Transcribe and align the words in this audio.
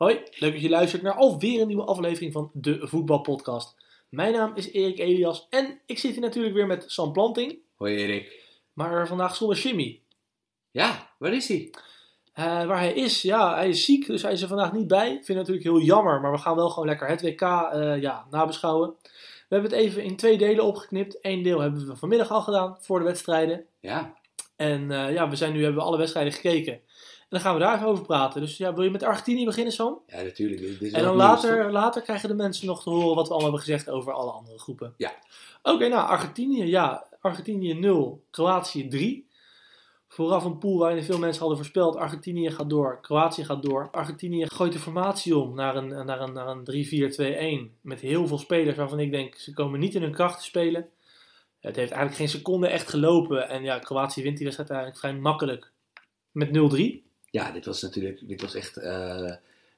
Hoi, 0.00 0.22
leuk 0.34 0.52
dat 0.52 0.62
je 0.62 0.68
luistert 0.68 1.02
naar 1.02 1.14
alweer 1.14 1.60
een 1.60 1.66
nieuwe 1.66 1.84
aflevering 1.84 2.32
van 2.32 2.50
de 2.52 2.86
Voetbalpodcast. 2.88 3.74
Mijn 4.08 4.32
naam 4.32 4.52
is 4.54 4.72
Erik 4.72 4.98
Elias 4.98 5.46
en 5.50 5.80
ik 5.86 5.98
zit 5.98 6.12
hier 6.12 6.20
natuurlijk 6.20 6.54
weer 6.54 6.66
met 6.66 6.84
Sam 6.86 7.12
Planting, 7.12 7.58
Hoi 7.76 7.96
Erik. 7.96 8.44
maar 8.72 9.06
vandaag 9.06 9.36
zonder 9.36 9.56
Jimmy. 9.56 10.00
Ja, 10.70 11.10
waar 11.18 11.32
is 11.32 11.48
hij? 11.48 11.74
Eh, 12.32 12.44
waar 12.44 12.78
hij 12.78 12.92
is, 12.92 13.22
ja, 13.22 13.54
hij 13.54 13.68
is 13.68 13.84
ziek, 13.84 14.06
dus 14.06 14.22
hij 14.22 14.32
is 14.32 14.42
er 14.42 14.48
vandaag 14.48 14.72
niet 14.72 14.86
bij. 14.86 15.06
Ik 15.06 15.24
vind 15.24 15.26
het 15.26 15.36
natuurlijk 15.36 15.64
heel 15.64 15.80
jammer, 15.80 16.20
maar 16.20 16.32
we 16.32 16.38
gaan 16.38 16.56
wel 16.56 16.70
gewoon 16.70 16.88
lekker 16.88 17.08
het 17.08 17.22
WK 17.22 17.40
eh, 17.42 18.00
ja, 18.00 18.26
nabeschouwen. 18.30 18.94
We 19.48 19.54
hebben 19.54 19.70
het 19.70 19.80
even 19.80 20.02
in 20.02 20.16
twee 20.16 20.38
delen 20.38 20.64
opgeknipt. 20.64 21.18
Eén 21.20 21.42
deel 21.42 21.60
hebben 21.60 21.86
we 21.86 21.96
vanmiddag 21.96 22.30
al 22.30 22.42
gedaan 22.42 22.76
voor 22.80 22.98
de 22.98 23.04
wedstrijden. 23.04 23.66
Ja, 23.80 24.14
En 24.56 24.90
eh, 24.90 25.12
ja, 25.12 25.28
we 25.28 25.36
zijn 25.36 25.52
nu, 25.52 25.62
hebben 25.62 25.80
we 25.82 25.88
alle 25.88 25.98
wedstrijden 25.98 26.32
gekeken. 26.32 26.80
En 27.30 27.36
dan 27.36 27.40
gaan 27.40 27.54
we 27.54 27.60
daar 27.60 27.74
even 27.74 27.86
over 27.86 28.04
praten. 28.04 28.40
Dus 28.40 28.56
ja, 28.56 28.74
wil 28.74 28.84
je 28.84 28.90
met 28.90 29.02
Argentinië 29.02 29.44
beginnen, 29.44 29.72
Sam? 29.72 30.00
ja 30.06 30.22
natuurlijk. 30.22 30.60
Dit 30.60 30.82
is 30.82 30.92
En 30.92 31.02
dan 31.02 31.16
nieuws, 31.16 31.28
later, 31.28 31.72
later 31.72 32.02
krijgen 32.02 32.28
de 32.28 32.34
mensen 32.34 32.66
nog 32.66 32.82
te 32.82 32.90
horen 32.90 33.16
wat 33.16 33.28
we 33.28 33.34
allemaal 33.34 33.50
hebben 33.50 33.60
gezegd 33.60 33.90
over 33.90 34.12
alle 34.12 34.30
andere 34.30 34.58
groepen. 34.58 34.94
Ja. 34.96 35.12
Oké, 35.62 35.88
nou, 35.88 36.08
Argentinië, 36.08 36.64
ja. 36.64 37.06
Argentinië 37.20 37.74
0, 37.74 38.24
Kroatië 38.30 38.88
3. 38.88 39.28
Vooraf 40.08 40.44
een 40.44 40.58
pool 40.58 40.78
waarin 40.78 41.02
veel 41.02 41.18
mensen 41.18 41.40
hadden 41.40 41.58
voorspeld. 41.58 41.96
Argentinië 41.96 42.50
gaat 42.50 42.70
door, 42.70 43.00
Kroatië 43.00 43.44
gaat 43.44 43.62
door. 43.62 43.88
Argentinië 43.92 44.46
gooit 44.46 44.72
de 44.72 44.78
formatie 44.78 45.36
om 45.36 45.54
naar 45.54 45.76
een, 45.76 46.06
naar 46.06 46.20
een, 46.20 46.32
naar 46.32 46.48
een 46.48 47.68
3-4-2-1. 47.70 47.80
Met 47.80 48.00
heel 48.00 48.26
veel 48.26 48.38
spelers 48.38 48.76
waarvan 48.76 49.00
ik 49.00 49.10
denk, 49.10 49.34
ze 49.34 49.52
komen 49.52 49.80
niet 49.80 49.94
in 49.94 50.02
hun 50.02 50.12
kracht 50.12 50.38
te 50.38 50.44
spelen. 50.44 50.88
Het 51.60 51.76
heeft 51.76 51.92
eigenlijk 51.92 52.16
geen 52.16 52.28
seconde 52.28 52.68
echt 52.68 52.88
gelopen. 52.88 53.48
En 53.48 53.62
ja, 53.62 53.78
Kroatië 53.78 54.22
wint 54.22 54.36
die 54.36 54.44
wedstrijd 54.44 54.70
eigenlijk 54.70 55.00
vrij 55.00 55.14
makkelijk. 55.14 55.72
Met 56.30 56.48
0-3. 56.48 57.09
Ja, 57.30 57.50
dit 57.50 57.66
was 57.66 57.82
natuurlijk 57.82 58.28
dit 58.28 58.40
was 58.40 58.54
echt 58.54 58.76
eh, 58.76 59.28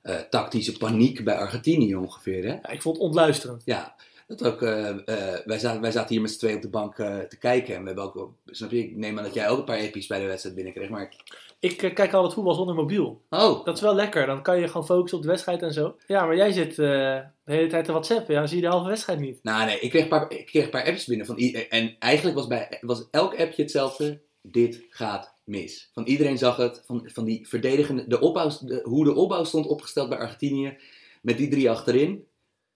eh, 0.02 0.16
tactische 0.30 0.76
paniek 0.76 1.24
bij 1.24 1.36
Argentinië 1.36 1.96
ongeveer. 1.96 2.44
Hè? 2.44 2.52
Ja, 2.52 2.70
ik 2.70 2.82
vond 2.82 2.96
het 2.96 3.04
ontluisterend. 3.04 3.62
Ja, 3.64 3.94
dat 4.26 4.44
ook, 4.44 4.62
eh, 4.62 4.96
wij, 5.44 5.58
zaten, 5.58 5.80
wij 5.80 5.90
zaten 5.90 6.08
hier 6.08 6.20
met 6.20 6.30
z'n 6.30 6.38
tweeën 6.38 6.56
op 6.56 6.62
de 6.62 6.68
bank 6.68 6.94
te 6.94 7.36
kijken. 7.38 7.74
En 7.74 7.80
we 7.80 7.86
hebben 7.86 8.04
ook, 8.04 8.32
snap 8.46 8.70
je, 8.70 8.78
ik 8.78 8.96
neem 8.96 9.18
aan 9.18 9.24
dat 9.24 9.34
jij 9.34 9.48
ook 9.48 9.58
een 9.58 9.64
paar 9.64 9.78
epi's 9.78 10.06
bij 10.06 10.20
de 10.20 10.26
wedstrijd 10.26 10.54
binnenkreeg. 10.54 10.88
Maar, 10.88 11.14
Ik 11.60 11.76
kijk 11.76 12.12
al 12.12 12.24
het 12.24 12.32
voetbal 12.32 12.54
zonder 12.54 12.74
mobiel. 12.74 13.22
oh, 13.30 13.64
Dat 13.64 13.76
is 13.76 13.82
wel 13.82 13.94
lekker. 13.94 14.26
Dan 14.26 14.42
kan 14.42 14.60
je 14.60 14.66
gewoon 14.66 14.86
focussen 14.86 15.18
op 15.18 15.24
de 15.24 15.30
wedstrijd 15.30 15.62
en 15.62 15.72
zo. 15.72 15.96
Ja, 16.06 16.26
maar 16.26 16.36
jij 16.36 16.52
zit 16.52 16.76
de 16.76 17.24
hele 17.44 17.68
tijd 17.68 17.84
te 17.84 17.92
whatsappen. 17.92 18.34
Ja, 18.34 18.40
dan 18.40 18.48
zie 18.48 18.56
je 18.56 18.64
de 18.64 18.70
halve 18.70 18.88
wedstrijd 18.88 19.18
niet. 19.18 19.38
nou 19.42 19.66
nee, 19.66 19.80
ik 19.80 19.90
kreeg 19.90 20.02
een 20.02 20.08
paar, 20.08 20.32
ik 20.32 20.46
kreeg 20.46 20.64
een 20.64 20.70
paar 20.70 20.84
appjes 20.84 21.06
binnen. 21.06 21.26
Van, 21.26 21.36
en 21.36 21.96
eigenlijk 21.98 22.36
was, 22.36 22.46
bij, 22.46 22.78
was 22.80 23.08
elk 23.10 23.38
appje 23.40 23.62
hetzelfde. 23.62 24.20
Dit 24.42 24.84
gaat 24.90 25.34
mis. 25.44 25.90
Van 25.92 26.04
iedereen 26.04 26.38
zag 26.38 26.56
het. 26.56 26.82
Van, 26.86 27.08
van 27.12 27.24
die 27.24 27.48
verdedigende, 27.48 28.06
de 28.06 28.20
opbouw, 28.20 28.50
de, 28.60 28.80
hoe 28.84 29.04
de 29.04 29.14
opbouw 29.14 29.44
stond 29.44 29.66
opgesteld 29.66 30.08
bij 30.08 30.18
Argentinië. 30.18 30.76
Met 31.22 31.36
die 31.36 31.48
drie 31.48 31.70
achterin. 31.70 32.26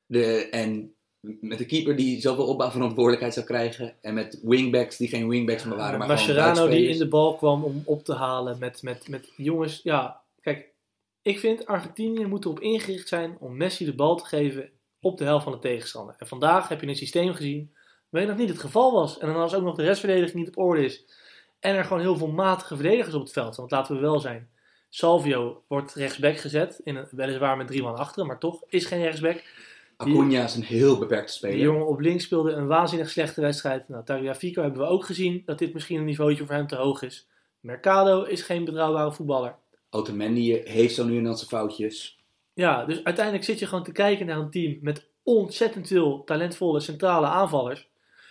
De, 0.06 0.48
en 0.48 0.94
met 1.20 1.58
de 1.58 1.66
keeper 1.66 1.96
die 1.96 2.20
zoveel 2.20 2.46
opbouwverantwoordelijkheid 2.46 3.34
zou 3.34 3.46
krijgen. 3.46 3.94
En 4.00 4.14
met 4.14 4.40
wingbacks 4.42 4.96
die 4.96 5.08
geen 5.08 5.28
wingbacks 5.28 5.64
meer 5.64 5.76
waren. 5.76 5.98
Maar 5.98 6.08
Mascherano 6.08 6.68
die 6.68 6.88
in 6.88 6.98
de 6.98 7.08
bal 7.08 7.36
kwam 7.36 7.64
om 7.64 7.82
op 7.84 8.04
te 8.04 8.14
halen 8.14 8.58
met, 8.58 8.82
met, 8.82 9.08
met 9.08 9.32
jongens. 9.36 9.80
Ja, 9.82 10.20
kijk. 10.40 10.74
Ik 11.22 11.38
vind 11.38 11.66
Argentinië 11.66 12.26
moet 12.26 12.44
erop 12.44 12.60
ingericht 12.60 13.08
zijn 13.08 13.36
om 13.40 13.56
Messi 13.56 13.84
de 13.84 13.94
bal 13.94 14.16
te 14.16 14.24
geven 14.24 14.70
op 15.00 15.18
de 15.18 15.24
helft 15.24 15.44
van 15.44 15.52
de 15.52 15.58
tegenstander. 15.58 16.14
En 16.18 16.26
vandaag 16.26 16.68
heb 16.68 16.80
je 16.80 16.86
een 16.86 16.96
systeem 16.96 17.34
gezien 17.34 17.74
waarin 18.08 18.30
dat 18.30 18.38
niet 18.40 18.48
het 18.48 18.58
geval 18.58 18.92
was. 18.92 19.18
En 19.18 19.26
dan 19.26 19.36
als 19.36 19.54
ook 19.54 19.62
nog 19.62 19.76
de 19.76 19.82
restverdediging 19.82 20.38
niet 20.38 20.48
op 20.48 20.58
orde 20.58 20.84
is. 20.84 21.04
En 21.66 21.74
er 21.74 21.84
gewoon 21.84 22.00
heel 22.02 22.16
veel 22.16 22.28
matige 22.28 22.74
verdedigers 22.74 23.14
op 23.14 23.22
het 23.22 23.32
veld 23.32 23.54
zijn. 23.54 23.68
Want 23.68 23.70
laten 23.70 23.94
we 23.94 24.00
wel 24.00 24.20
zijn. 24.20 24.48
Salvio 24.88 25.62
wordt 25.68 25.94
rechtsback 25.94 26.36
gezet. 26.36 26.80
In 26.84 26.96
een, 26.96 27.06
weliswaar 27.10 27.56
met 27.56 27.66
drie 27.66 27.82
man 27.82 27.96
achteren, 27.96 28.26
maar 28.26 28.38
toch 28.38 28.62
is 28.68 28.84
geen 28.84 29.02
rechtsback. 29.02 29.42
Acuna 29.96 30.44
is 30.44 30.54
een 30.54 30.62
heel 30.62 30.98
beperkte 30.98 31.26
Die 31.26 31.36
speler. 31.36 31.58
jongen 31.58 31.86
op 31.86 32.00
links 32.00 32.24
speelde 32.24 32.52
een 32.52 32.66
waanzinnig 32.66 33.10
slechte 33.10 33.40
wedstrijd. 33.40 33.88
Nou, 33.88 34.04
Tagliafico 34.04 34.62
hebben 34.62 34.80
we 34.80 34.86
ook 34.86 35.04
gezien 35.04 35.42
dat 35.44 35.58
dit 35.58 35.74
misschien 35.74 35.98
een 35.98 36.04
niveautje 36.04 36.46
voor 36.46 36.54
hem 36.54 36.66
te 36.66 36.76
hoog 36.76 37.02
is. 37.02 37.26
Mercado 37.60 38.22
is 38.22 38.42
geen 38.42 38.64
betrouwbare 38.64 39.12
voetballer. 39.12 39.54
Otamendi 39.90 40.62
heeft 40.64 40.94
zo 40.94 41.04
nu 41.04 41.16
en 41.16 41.24
dan 41.24 41.36
zijn 41.36 41.48
foutjes. 41.48 42.18
Ja, 42.54 42.84
dus 42.84 43.04
uiteindelijk 43.04 43.44
zit 43.44 43.58
je 43.58 43.66
gewoon 43.66 43.84
te 43.84 43.92
kijken 43.92 44.26
naar 44.26 44.38
een 44.38 44.50
team 44.50 44.78
met 44.80 45.06
ontzettend 45.22 45.88
veel 45.88 46.24
talentvolle 46.24 46.80
centrale 46.80 47.26
aanvallers. 47.26 47.88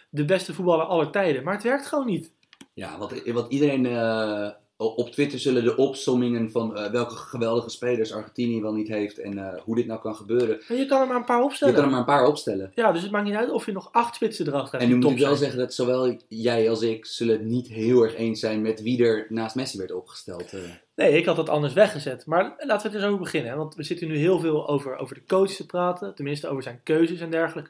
De 0.10 0.26
beste 0.26 0.54
voetballer 0.54 0.86
aller 0.86 1.10
tijden. 1.10 1.44
Maar 1.44 1.54
het 1.54 1.64
werkt 1.64 1.86
gewoon 1.86 2.06
niet. 2.06 2.35
Ja, 2.76 2.98
wat, 2.98 3.14
wat 3.26 3.52
iedereen 3.52 3.86
eh, 3.86 4.50
op 4.78 5.10
Twitter 5.12 5.40
zullen 5.40 5.64
de 5.64 5.78
opsommingen 5.78 6.52
van 6.52 6.78
eh, 6.78 6.92
welke 6.92 7.16
geweldige 7.16 7.70
spelers 7.70 8.14
Argentinië 8.14 8.62
wel 8.62 8.74
niet 8.74 8.88
heeft 8.88 9.18
en 9.18 9.38
eh, 9.38 9.62
hoe 9.62 9.76
dit 9.76 9.86
nou 9.86 10.00
kan 10.02 10.16
gebeuren. 10.16 10.62
Maar 10.68 10.78
je 10.78 10.86
kan 10.86 11.02
er 11.02 11.08
maar 11.08 11.16
een 11.16 11.26
paar 11.26 11.38
Je 11.38 11.44
opstellen. 11.44 11.74
kan 11.74 11.84
er 11.84 11.90
maar 11.90 12.00
een 12.00 12.06
paar 12.06 12.28
opstellen. 12.28 12.72
Ja, 12.74 12.92
dus 12.92 13.02
het 13.02 13.12
maakt 13.12 13.26
niet 13.26 13.36
uit 13.36 13.50
of 13.50 13.66
je 13.66 13.72
nog 13.72 13.90
acht 13.92 14.16
spitsen 14.16 14.48
erachter 14.48 14.72
hebt. 14.72 14.84
En 14.84 14.90
nu 14.90 14.96
moet 14.96 15.12
ik 15.12 15.18
wel 15.18 15.28
zijn. 15.28 15.40
zeggen 15.40 15.60
dat 15.60 15.74
zowel 15.74 16.18
jij 16.28 16.70
als 16.70 16.82
ik 16.82 17.06
zullen 17.06 17.38
het 17.38 17.46
niet 17.46 17.68
heel 17.68 18.02
erg 18.04 18.16
eens 18.16 18.40
zijn 18.40 18.62
met 18.62 18.82
wie 18.82 19.04
er 19.06 19.26
naast 19.30 19.56
Messi 19.56 19.78
werd 19.78 19.92
opgesteld. 19.92 20.54
Nee, 20.96 21.18
ik 21.18 21.26
had 21.26 21.38
het 21.38 21.50
anders 21.50 21.74
weggezet. 21.74 22.26
Maar 22.26 22.44
laten 22.44 22.68
we 22.68 22.84
het 22.84 22.94
eens 22.94 23.04
over 23.04 23.20
beginnen. 23.20 23.52
Hè? 23.52 23.58
Want 23.58 23.76
we 23.76 23.84
zitten 23.84 24.08
nu 24.08 24.18
heel 24.18 24.40
veel 24.40 24.68
over, 24.68 24.98
over 24.98 25.16
de 25.16 25.26
coach 25.28 25.52
te 25.52 25.66
praten. 25.66 26.16
Tenminste, 26.16 26.48
over 26.48 26.64
zijn 26.64 26.80
keuzes 26.84 27.20
en 27.20 27.30
dergelijke. 27.30 27.70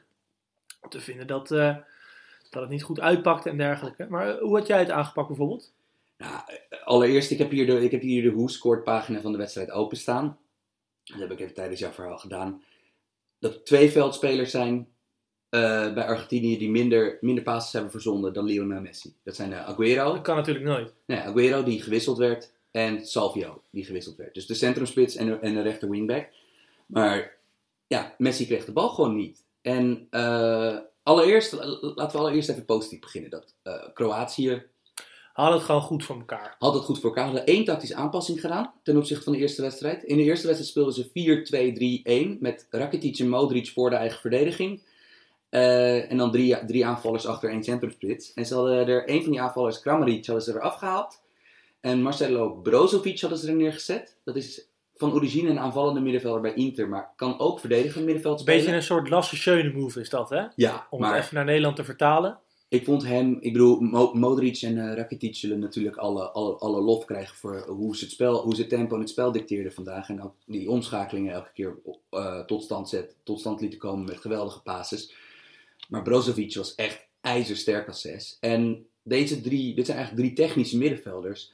Om 0.80 0.88
te 0.88 1.00
vinden 1.00 1.26
dat, 1.26 1.50
dat 2.56 2.64
het 2.64 2.72
niet 2.74 2.82
goed 2.82 3.00
uitpakte 3.00 3.50
en 3.50 3.56
dergelijke. 3.56 4.06
Maar 4.08 4.28
eh, 4.28 4.42
hoe 4.42 4.56
had 4.56 4.66
jij 4.66 4.78
het 4.78 4.90
aangepakt 4.90 5.28
bijvoorbeeld? 5.28 5.72
Nou, 6.18 6.34
eh, 6.46 6.86
allereerst, 6.86 7.30
ik 7.30 7.38
heb 7.38 7.50
hier 7.50 7.66
de, 7.66 7.84
ik 7.84 7.90
heb 7.90 8.00
hier 8.00 8.22
de 8.22 8.32
Who 8.32 8.46
Scored 8.46 8.84
pagina 8.84 9.20
van 9.20 9.32
de 9.32 9.38
wedstrijd 9.38 9.70
openstaan. 9.70 10.38
Dat 11.04 11.18
heb 11.18 11.30
ik 11.30 11.40
even 11.40 11.54
tijdens 11.54 11.80
jouw 11.80 11.90
verhaal 11.90 12.18
gedaan. 12.18 12.62
Dat 13.38 13.54
er 13.54 13.64
twee 13.64 13.90
veldspelers 13.90 14.50
zijn 14.50 14.88
eh, 15.48 15.94
bij 15.94 16.04
Argentinië 16.04 16.58
die 16.58 16.70
minder, 16.70 17.18
minder 17.20 17.44
passes 17.44 17.72
hebben 17.72 17.90
verzonden 17.90 18.32
dan 18.32 18.44
Lionel 18.44 18.80
Messi. 18.80 19.14
Dat 19.22 19.36
zijn 19.36 19.52
eh, 19.52 19.68
Aguero, 19.68 20.12
Dat 20.12 20.22
kan 20.22 20.36
natuurlijk 20.36 20.64
nooit. 20.64 20.92
Nee, 21.06 21.18
Aguero 21.18 21.62
die 21.62 21.82
gewisseld 21.82 22.18
werd 22.18 22.52
en 22.70 23.06
Salvio 23.06 23.62
die 23.70 23.84
gewisseld 23.84 24.16
werd. 24.16 24.34
Dus 24.34 24.46
de 24.46 24.54
centrumspits 24.54 25.16
en 25.16 25.26
de, 25.26 25.38
en 25.38 25.54
de 25.54 25.62
rechter 25.62 25.90
wingback. 25.90 26.28
Maar 26.86 27.36
ja, 27.86 28.14
Messi 28.18 28.46
kreeg 28.46 28.64
de 28.64 28.72
bal 28.72 28.88
gewoon 28.88 29.16
niet. 29.16 29.44
En 29.62 30.08
allereerst, 31.26 31.52
laten 31.80 32.16
we 32.16 32.18
allereerst 32.18 32.48
even 32.48 32.64
positief 32.64 33.00
beginnen. 33.00 33.30
Dat 33.30 33.54
eh, 33.62 33.88
Kroatië 33.94 34.62
Hadden 35.36 35.56
het 35.56 35.66
gewoon 35.66 35.82
goed 35.82 36.04
voor 36.04 36.16
elkaar. 36.16 36.56
had 36.58 36.74
het 36.74 36.84
goed 36.84 37.00
voor 37.00 37.08
elkaar. 37.08 37.24
Hadden 37.24 37.46
één 37.46 37.64
tactische 37.64 37.94
aanpassing 37.94 38.40
gedaan 38.40 38.72
ten 38.82 38.96
opzichte 38.96 39.24
van 39.24 39.32
de 39.32 39.38
eerste 39.38 39.62
wedstrijd. 39.62 40.02
In 40.02 40.16
de 40.16 40.22
eerste 40.22 40.46
wedstrijd 40.46 40.70
speelden 40.70 40.94
ze 40.94 42.34
4-2-3-1 42.36 42.40
met 42.40 42.66
Rakitic 42.70 43.18
en 43.18 43.28
Modric 43.28 43.68
voor 43.68 43.90
de 43.90 43.96
eigen 43.96 44.20
verdediging. 44.20 44.82
Eh, 45.48 46.10
en 46.10 46.16
dan 46.16 46.30
drie, 46.30 46.64
drie 46.66 46.86
aanvallers 46.86 47.26
achter 47.26 47.50
één 47.50 47.64
centrumspits. 47.64 48.32
En 48.34 48.46
ze 48.46 48.54
hadden 48.54 48.86
er 48.86 49.08
één 49.08 49.22
van 49.22 49.30
die 49.30 49.40
aanvallers, 49.40 49.80
Kramaric, 49.80 50.26
hadden 50.26 50.44
ze 50.44 50.52
er 50.52 50.60
afgehaald. 50.60 51.22
En 51.80 52.02
Marcelo 52.02 52.54
Brozovic 52.54 53.20
hadden 53.20 53.38
ze 53.38 53.48
er 53.48 53.56
neergezet. 53.56 54.16
Dat 54.24 54.36
is 54.36 54.68
van 54.96 55.12
origine 55.12 55.50
een 55.50 55.58
aanvallende 55.58 56.00
middenvelder 56.00 56.40
bij 56.40 56.54
Inter, 56.54 56.88
maar 56.88 57.12
kan 57.16 57.38
ook 57.38 57.60
verdedigend 57.60 58.04
middenveld 58.04 58.40
spelen. 58.40 58.58
beetje 58.60 58.76
een 58.76 58.82
soort 58.82 59.08
Lasse 59.08 59.36
Schöne 59.36 59.72
move 59.72 60.00
is 60.00 60.08
dat, 60.10 60.30
hè? 60.30 60.44
Ja, 60.56 60.86
Om 60.90 61.00
maar 61.00 61.14
het 61.14 61.22
even 61.24 61.34
naar 61.34 61.44
Nederland 61.44 61.76
te 61.76 61.84
vertalen. 61.84 62.38
ik 62.68 62.84
vond 62.84 63.04
hem, 63.04 63.36
ik 63.40 63.52
bedoel, 63.52 63.80
Mo- 63.80 64.12
Modric 64.14 64.62
en 64.62 64.78
eh, 64.78 64.96
Rakitic 64.96 65.36
zullen 65.36 65.58
natuurlijk 65.58 65.96
alle, 65.96 66.30
alle, 66.30 66.54
alle 66.56 66.80
lof 66.80 67.04
krijgen 67.04 67.36
voor 67.36 67.64
hoe 67.68 67.96
ze 67.96 68.04
het 68.04 68.12
spel, 68.12 68.42
hoe 68.42 68.54
ze 68.54 68.60
het 68.60 68.70
tempo 68.70 68.94
en 68.94 69.00
het 69.00 69.10
spel 69.10 69.32
dicteerden 69.32 69.72
vandaag. 69.72 70.08
En 70.08 70.22
ook 70.22 70.34
die 70.46 70.70
omschakelingen 70.70 71.32
elke 71.34 71.52
keer 71.54 71.76
eh, 72.10 72.40
tot, 72.40 72.62
stand 72.62 72.88
zet, 72.88 73.16
tot 73.22 73.40
stand 73.40 73.60
lieten 73.60 73.78
komen 73.78 74.04
met 74.06 74.18
geweldige 74.20 74.62
passes. 74.62 75.14
Maar 75.88 76.02
Brozovic 76.02 76.54
was 76.54 76.74
echt 76.74 77.06
ijzersterk 77.20 77.88
als 77.88 78.00
zes. 78.00 78.36
En 78.40 78.86
deze 79.02 79.40
drie, 79.40 79.74
dit 79.74 79.86
zijn 79.86 79.98
eigenlijk 79.98 80.26
drie 80.26 80.46
technische 80.46 80.78
middenvelders, 80.78 81.52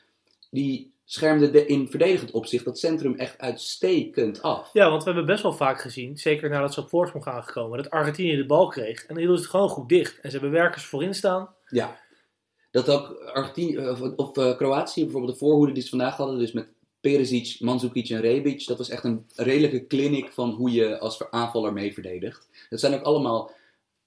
die 0.50 0.92
schermden 1.04 1.52
de, 1.52 1.66
in 1.66 1.88
verdedigend 1.88 2.30
opzicht 2.30 2.64
dat 2.64 2.78
centrum 2.78 3.14
echt 3.14 3.38
uitstekend 3.38 4.42
af. 4.42 4.70
Ja, 4.72 4.90
want 4.90 5.04
we 5.04 5.08
hebben 5.10 5.26
best 5.26 5.42
wel 5.42 5.52
vaak 5.52 5.80
gezien, 5.80 6.16
zeker 6.16 6.50
nadat 6.50 6.74
ze 6.74 6.80
op 6.80 6.88
voorsprong 6.88 7.24
gaan 7.24 7.44
gekomen, 7.44 7.82
dat 7.82 7.90
Argentinië 7.90 8.36
de 8.36 8.46
bal 8.46 8.68
kreeg. 8.68 9.00
En 9.00 9.06
dan 9.06 9.16
hielden 9.16 9.36
ze 9.36 9.42
het 9.42 9.50
gewoon 9.50 9.68
goed 9.68 9.88
dicht. 9.88 10.20
En 10.20 10.30
ze 10.30 10.38
hebben 10.38 10.58
werkers 10.58 10.84
voorin 10.84 11.14
staan. 11.14 11.54
Ja. 11.66 12.00
dat 12.70 12.90
ook 12.90 13.08
Argentinië, 13.32 13.78
of, 13.88 14.00
of 14.00 14.36
eh, 14.36 14.56
Kroatië, 14.56 15.02
bijvoorbeeld 15.02 15.32
de 15.32 15.38
voorhoede 15.38 15.72
die 15.72 15.82
ze 15.82 15.88
vandaag 15.88 16.16
hadden, 16.16 16.38
dus 16.38 16.52
met 16.52 16.68
Perisic, 17.00 17.56
Mandzukic 17.60 18.08
en 18.08 18.20
Rebic, 18.20 18.66
dat 18.66 18.78
was 18.78 18.88
echt 18.88 19.04
een 19.04 19.26
redelijke 19.34 19.86
clinic 19.86 20.32
van 20.32 20.50
hoe 20.50 20.72
je 20.72 20.98
als 20.98 21.30
aanvaller 21.30 21.72
mee 21.72 21.92
verdedigt. 21.92 22.48
Dat 22.70 22.80
zijn 22.80 22.94
ook 22.94 23.02
allemaal 23.02 23.50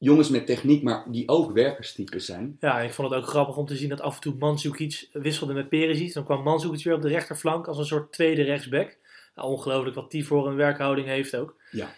jongens 0.05 0.29
met 0.29 0.45
techniek, 0.45 0.83
maar 0.83 1.05
die 1.07 1.27
ook 1.27 1.51
werkerstypes 1.51 2.25
zijn. 2.25 2.57
Ja, 2.59 2.79
ik 2.79 2.93
vond 2.93 3.09
het 3.09 3.19
ook 3.19 3.27
grappig 3.27 3.57
om 3.57 3.65
te 3.65 3.75
zien 3.75 3.89
dat 3.89 4.01
af 4.01 4.15
en 4.15 4.21
toe 4.21 4.35
Mandzukic 4.39 5.09
wisselde 5.11 5.53
met 5.53 5.69
Perisic. 5.69 6.13
Dan 6.13 6.23
kwam 6.23 6.43
Mandzukic 6.43 6.83
weer 6.83 6.93
op 6.93 7.01
de 7.01 7.07
rechterflank 7.07 7.67
als 7.67 7.77
een 7.77 7.85
soort 7.85 8.11
tweede 8.11 8.41
rechtsback. 8.41 8.97
Nou, 9.35 9.49
ongelooflijk 9.49 9.95
wat 9.95 10.11
die 10.11 10.25
voor 10.25 10.47
een 10.47 10.55
werkhouding 10.55 11.07
heeft 11.07 11.35
ook. 11.35 11.55
Ja. 11.71 11.93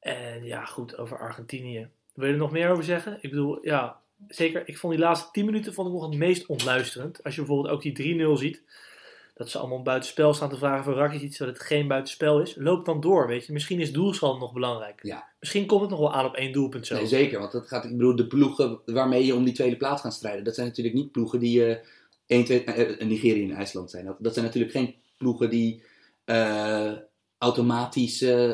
En 0.00 0.44
ja, 0.44 0.64
goed, 0.64 0.98
over 0.98 1.18
Argentinië. 1.18 1.88
Wil 2.14 2.26
je 2.26 2.32
er 2.32 2.38
nog 2.38 2.50
meer 2.50 2.70
over 2.70 2.84
zeggen? 2.84 3.18
Ik 3.20 3.30
bedoel, 3.30 3.58
ja, 3.66 4.00
zeker. 4.28 4.62
Ik 4.68 4.78
vond 4.78 4.92
die 4.92 5.02
laatste 5.02 5.28
10 5.32 5.44
minuten 5.44 5.74
vond 5.74 5.88
ik 5.88 5.94
nog 5.94 6.02
het 6.02 6.18
meest 6.18 6.46
ontluisterend. 6.46 7.24
Als 7.24 7.34
je 7.34 7.40
bijvoorbeeld 7.40 7.74
ook 7.74 7.82
die 7.82 8.36
3-0 8.36 8.38
ziet. 8.38 8.62
Dat 9.34 9.50
ze 9.50 9.58
allemaal 9.58 9.82
buitenspel 9.82 10.34
staan 10.34 10.48
te 10.48 10.56
vragen 10.56 10.84
voor 10.84 10.94
Rakitic 10.94 11.38
dat 11.38 11.48
het 11.48 11.60
geen 11.60 11.88
buitenspel 11.88 12.40
is. 12.40 12.54
Loop 12.56 12.84
dan 12.84 13.00
door, 13.00 13.26
weet 13.26 13.46
je. 13.46 13.52
Misschien 13.52 13.80
is 13.80 13.92
doelsaldo 13.92 14.38
nog 14.38 14.52
belangrijk. 14.52 15.00
Ja. 15.02 15.28
Misschien 15.40 15.66
komt 15.66 15.80
het 15.80 15.90
nog 15.90 15.98
wel 15.98 16.12
aan 16.12 16.24
op 16.24 16.34
één 16.34 16.52
doelpunt 16.52 16.86
zo. 16.86 16.94
Nee, 16.94 17.06
zeker. 17.06 17.38
Want 17.38 17.52
dat 17.52 17.68
gaat, 17.68 17.84
ik 17.84 17.96
bedoel, 17.96 18.16
de 18.16 18.26
ploegen 18.26 18.80
waarmee 18.84 19.26
je 19.26 19.34
om 19.34 19.44
die 19.44 19.54
tweede 19.54 19.76
plaats 19.76 20.02
gaat 20.02 20.14
strijden, 20.14 20.44
dat 20.44 20.54
zijn 20.54 20.66
natuurlijk 20.66 20.96
niet 20.96 21.12
ploegen 21.12 21.38
die 21.38 21.66
eh 21.66 21.76
1, 22.26 22.44
2, 22.44 22.64
eh, 22.64 23.06
Nigeria 23.06 23.48
en 23.48 23.56
IJsland 23.56 23.90
zijn. 23.90 24.04
Dat, 24.04 24.16
dat 24.18 24.32
zijn 24.32 24.44
natuurlijk 24.44 24.72
geen 24.72 24.94
ploegen 25.16 25.50
die 25.50 25.82
eh, 26.24 26.92
automatisch, 27.38 28.22
eh, 28.22 28.52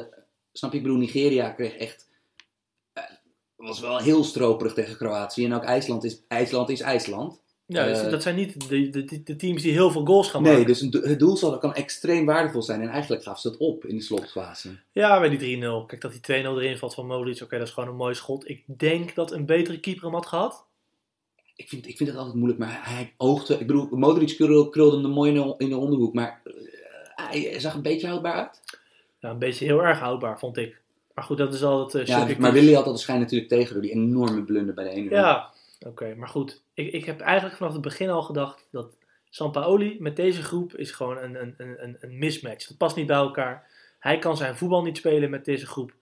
snap 0.53 0.71
je, 0.71 0.77
ik 0.77 0.83
bedoel, 0.83 0.99
Nigeria 0.99 1.51
kreeg 1.51 1.77
echt, 1.77 2.09
eh, 2.93 3.05
was 3.57 3.81
wel 3.81 3.99
heel 3.99 4.25
stroperig 4.25 4.75
tegen 4.75 4.97
Kroatië. 4.97 5.45
En 5.45 5.55
ook 5.55 5.63
IJsland 5.63 6.05
is 6.05 6.23
IJsland. 6.29 6.69
Is 6.69 6.81
IJsland. 6.81 7.43
Ja, 7.71 7.85
dus 7.87 8.01
Eh, 8.01 8.11
dat 8.11 8.23
zijn 8.23 8.37
niet 8.37 8.69
de, 8.69 8.91
de, 8.91 9.23
de 9.23 9.37
teams 9.37 9.63
die 9.63 9.73
heel 9.73 9.91
veel 9.91 10.05
goals 10.05 10.31
gaan 10.31 10.43
Nee, 10.43 10.53
maken. 10.53 10.67
dus 10.67 10.81
een 10.81 10.91
do- 10.91 11.03
het 11.03 11.19
doelsaldo 11.19 11.59
kan 11.59 11.75
extreem 11.75 12.27
waardevol 12.27 12.63
zijn. 12.63 12.81
En 12.81 12.89
eigenlijk 12.89 13.23
gaf 13.23 13.41
ze 13.41 13.49
het 13.49 13.57
op 13.57 13.85
in 13.85 13.97
de 13.97 14.03
slotfase. 14.03 14.69
Ja, 14.93 15.21
bij 15.21 15.29
die 15.29 15.59
3-0. 15.59 15.87
Kijk, 15.87 16.01
dat 16.01 16.13
die 16.13 16.21
2-0 16.21 16.61
erin 16.61 16.79
valt 16.79 16.95
van 16.95 17.07
Modric. 17.07 17.41
Oké, 17.43 17.59
dat 17.59 17.67
is 17.67 17.73
gewoon 17.73 17.89
een 17.89 17.97
mooi 17.97 18.15
schot. 18.15 18.49
Ik 18.49 18.65
denk 18.67 19.15
dat 19.15 19.33
een 19.33 19.47
betere 19.47 19.81
keeper 19.81 20.05
hem 20.05 20.13
had 20.15 20.27
gehad. 20.27 20.67
Ik 21.57 21.69
vind, 21.69 21.87
ik 21.89 21.97
vind 21.97 22.09
het 22.09 22.19
altijd 22.19 22.37
moeilijk, 22.37 22.61
maar 22.61 22.79
hij 22.83 23.15
oogde... 23.17 23.55
Ik 23.59 23.67
bedoel, 23.67 23.89
Modric 23.91 24.37
krul- 24.37 24.69
krulde 24.69 25.01
hem 25.03 25.11
mooi 25.11 25.31
in 25.59 25.69
de, 25.69 25.77
onderhoek, 25.77 26.15
maar 26.15 26.41
eh, 26.45 26.53
hij 27.17 27.61
zag 27.61 27.75
een 27.75 27.83
beetje 27.83 28.07
houdbaar 28.07 28.35
uit. 28.35 28.61
Ja, 29.21 29.31
een 29.31 29.39
beetje 29.39 29.65
heel 29.65 29.85
erg 29.85 29.99
houdbaar, 29.99 30.39
vond 30.39 30.57
ik. 30.57 30.81
Maar 31.15 31.25
goed, 31.25 31.39
dat 31.39 31.55
is 31.55 31.63
altijd 31.63 32.09
eh 32.09 32.29
Ja, 32.29 32.35
maar 32.39 32.53
Willy 32.53 32.73
had 32.73 32.85
de 32.85 32.97
schijn 32.97 33.21
natuurlijk 33.21 33.51
tegen 33.51 33.73
door 33.73 33.83
die 33.83 33.91
enorme 33.91 34.43
blunder 34.43 34.75
bij 34.75 34.85
de 34.85 34.91
ene. 34.91 35.11
Ja, 35.11 35.51
oké. 35.87 36.15
maar 36.15 36.29
goed. 36.29 36.61
Ik, 36.79 36.93
ik 36.93 37.05
heb 37.05 37.21
eigenlijk 37.21 37.57
vanaf 37.57 37.73
het 37.73 37.83
begin 37.83 38.11
al 38.11 38.23
gedacht 38.23 38.69
dat 38.71 38.97
Sampaoli 39.31 39.97
met 40.01 40.17
deze 40.17 40.43
groep 40.43 40.75
is 40.77 40.91
gewoon 40.91 41.19
een, 41.19 41.41
een, 41.41 41.55
een, 41.59 41.97
een- 42.01 42.19
mismatch. 42.19 42.67
Dat 42.69 42.77
past 42.77 42.97
niet 42.97 43.07
bij 43.07 43.17
elkaar. 43.17 43.67
Hij 43.99 44.19
kan 44.19 44.37
zijn 44.37 44.57
voetbal 44.57 44.83
niet 44.83 44.97
spelen 44.97 45.31
met 45.31 45.45
deze 45.45 45.67
groep. 45.67 45.93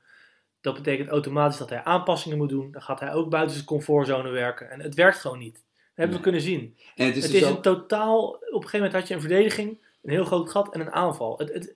Dat 0.61 0.75
betekent 0.75 1.09
automatisch 1.09 1.59
dat 1.59 1.71
hij 1.71 1.85
aanpassingen 1.85 2.37
moet 2.39 2.49
doen. 2.49 2.73
Dan 2.73 2.83
gaat 2.83 3.01
hij 3.01 3.13
ook 3.13 3.31
buiten 3.31 3.55
zijn 3.55 3.67
comfortzone 3.67 4.31
werken. 4.31 4.71
En 4.71 4.81
het 4.81 4.95
werkt 4.95 5.19
gewoon 5.19 5.39
niet. 5.39 5.55
Dat 5.55 5.63
hebben 5.95 6.07
Nee. 6.07 6.17
we 6.17 6.23
kunnen 6.23 6.41
zien. 6.41 6.77
En 6.97 7.07
het 7.07 7.17
is 7.17 7.23
het 7.23 7.33
dus 7.33 7.41
is 7.41 7.49
ook- 7.49 7.57
een 7.57 7.63
totaal... 7.63 8.29
Op 8.29 8.41
een 8.43 8.53
gegeven 8.69 8.79
moment 8.79 8.93
had 8.93 9.09
je 9.09 9.15
een 9.15 9.21
verdediging, 9.21 9.79
een 10.03 10.11
heel 10.11 10.25
groot 10.25 10.51
gat 10.51 10.75
en 10.75 10.81
een 10.81 10.93
aanval. 10.93 11.39
Het, 11.39 11.53
het, 11.53 11.75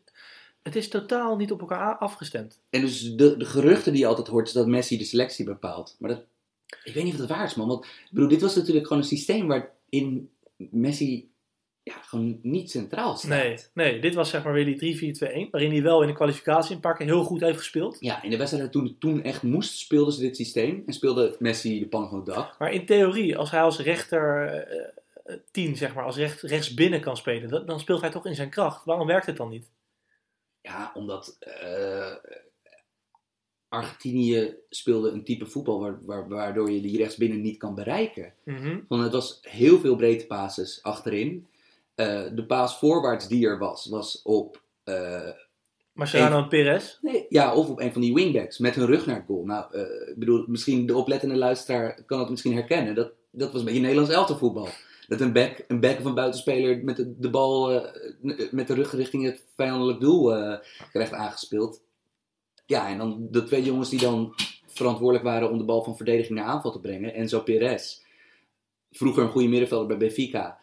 het 0.63 0.77
is 0.77 0.89
totaal 0.89 1.37
niet 1.37 1.53
op 1.53 1.61
elkaar 1.61 1.97
afgestemd. 1.97 2.61
En 2.71 2.81
dus 2.81 3.15
de, 3.15 3.37
de 3.37 3.45
geruchten 3.45 3.93
die 3.93 4.01
je 4.01 4.07
altijd 4.07 4.27
hoort, 4.27 4.47
is 4.47 4.53
dat 4.53 4.67
Messi 4.67 4.99
de 4.99 5.05
selectie 5.05 5.45
bepaalt. 5.45 5.97
Maar 5.99 6.11
dat, 6.11 6.23
ik 6.85 6.95
weet 6.95 7.05
niet 7.05 7.13
of 7.13 7.19
dat 7.19 7.29
waar 7.29 7.45
is, 7.45 7.55
man. 7.55 7.69
Want 7.69 7.85
ik 7.85 8.09
bedoel, 8.11 8.29
dit 8.29 8.41
was 8.41 8.57
natuurlijk 8.57 8.87
gewoon 8.87 9.03
een 9.03 9.09
systeem 9.09 9.47
waarin 9.47 10.31
Messi 10.57 11.31
ja, 11.83 11.95
gewoon 12.03 12.39
niet 12.43 12.71
centraal 12.71 13.17
staat. 13.17 13.31
Nee, 13.31 13.59
nee, 13.75 14.01
dit 14.01 14.15
was 14.15 14.31
zeg 14.31 14.45
maar 14.45 14.53
weer 14.53 14.79
die 14.79 15.15
3-4-2-1. 15.47 15.51
Waarin 15.51 15.71
hij 15.71 15.83
wel 15.83 16.03
in 16.03 16.09
de 16.09 16.15
kwalificatie 16.15 16.81
keer 16.81 16.97
heel 17.07 17.25
goed 17.25 17.41
heeft 17.41 17.59
gespeeld. 17.59 17.97
Ja, 18.01 18.23
in 18.23 18.31
de 18.31 18.37
wedstrijd 18.37 18.73
toen 18.73 18.85
het 18.85 19.01
toen 19.01 19.23
echt 19.23 19.43
moest, 19.43 19.79
speelden 19.79 20.15
ze 20.15 20.21
dit 20.21 20.37
systeem. 20.37 20.83
En 20.87 20.93
speelde 20.93 21.37
Messi 21.39 21.79
de 21.79 21.89
pan 21.89 22.09
van 22.09 22.17
het 22.17 22.27
dak. 22.27 22.59
Maar 22.59 22.73
in 22.73 22.87
theorie, 22.87 23.37
als 23.37 23.51
hij 23.51 23.63
als 23.63 23.79
rechter 23.79 24.47
eh, 24.47 24.83
eh, 25.25 25.39
10, 25.51 25.77
zeg 25.77 25.95
maar, 25.95 26.05
als 26.05 26.17
recht, 26.17 26.43
rechts 26.43 26.75
binnen 26.75 27.01
kan 27.01 27.17
spelen, 27.17 27.67
dan 27.67 27.81
speelt 27.81 28.01
hij 28.01 28.11
toch 28.11 28.27
in 28.27 28.35
zijn 28.35 28.51
kracht. 28.51 28.85
Waarom 28.85 29.07
werkt 29.07 29.27
het 29.27 29.37
dan 29.37 29.49
niet? 29.49 29.71
Ja, 30.61 30.91
omdat 30.95 31.37
eh, 31.39 32.15
Argentinië 33.71 34.55
speelde 34.71 35.11
een 35.11 35.25
type 35.25 35.47
voetbal 35.47 35.81
waar, 35.81 35.99
waar- 36.05 36.29
waardoor 36.29 36.71
je 36.71 36.81
die 36.81 36.97
rechtsbinnen 36.97 37.41
niet 37.41 37.57
kan 37.59 37.75
bereiken. 37.75 38.33
Mhm. 38.45 38.79
Want 38.89 39.03
het 39.03 39.13
was 39.13 39.39
heel 39.43 39.79
veel 39.79 39.97
breedte 39.97 40.27
passes 40.27 40.83
achterin. 40.83 41.47
Eh, 41.95 42.23
de 42.35 42.45
paas 42.47 42.79
voorwaarts 42.79 43.29
die 43.29 43.47
er 43.47 43.59
was, 43.59 43.87
was 43.87 44.21
op, 44.23 44.63
eh, 44.85 45.29
Mascherano 45.93 46.43
en 46.43 46.49
Perez. 46.49 46.99
nee, 47.01 47.27
ja, 47.29 47.55
of 47.55 47.69
op 47.69 47.81
een 47.81 47.93
van 47.93 48.01
die 48.01 48.15
wingbacks 48.15 48.59
met 48.59 48.75
hun 48.75 48.87
rug 48.87 49.07
naar 49.07 49.17
het 49.17 49.25
goal. 49.27 49.45
Nou, 49.45 49.75
eh, 49.75 50.09
ik 50.09 50.15
bedoel, 50.19 50.45
misschien 50.49 50.87
de 50.87 50.97
oplettende 50.97 51.37
luisteraar 51.37 52.03
kan 52.07 52.21
het 52.21 52.31
misschien 52.31 52.53
herkennen. 52.55 52.95
Dat, 52.95 53.13
dat 53.31 53.51
was 53.51 53.61
een 53.61 53.67
beetje 53.67 53.81
Nederlands 53.81 54.11
elftalvoetbal. 54.13 54.69
Dat 55.09 55.21
een 55.21 55.33
back, 55.33 55.65
een 55.69 55.81
back 55.81 55.99
of 55.99 56.05
een 56.05 56.15
buitenspeler 56.15 56.85
met 56.85 56.97
de, 56.97 57.15
de 57.19 57.31
bal 57.31 57.83
met 58.51 58.67
de 58.67 58.75
rug 58.75 58.93
richting 58.95 59.25
het 59.25 59.45
vijandelijk 59.57 60.01
doel 60.01 60.35
eh, 60.37 60.59
krijgt 60.93 61.13
aangespeeld. 61.13 61.83
Ja, 62.71 62.89
en 62.89 62.99
dan 62.99 63.29
de 63.31 63.45
twee 63.45 63.63
jongens 63.63 63.89
die 63.91 64.01
dan 64.01 64.35
verantwoordelijk 64.67 65.25
waren 65.25 65.51
om 65.51 65.59
de 65.59 65.65
bal 65.65 65.85
van 65.85 65.97
verdediging 65.97 66.39
naar 66.39 66.47
aanval 66.49 66.73
te 66.73 66.81
brengen. 66.81 67.15
Enzo 67.15 67.41
Perez, 67.41 68.01
vroeger 68.91 69.23
een 69.23 69.29
goede 69.31 69.49
middenvelder 69.49 69.87
bij 69.87 69.97
Benfica, 69.97 70.59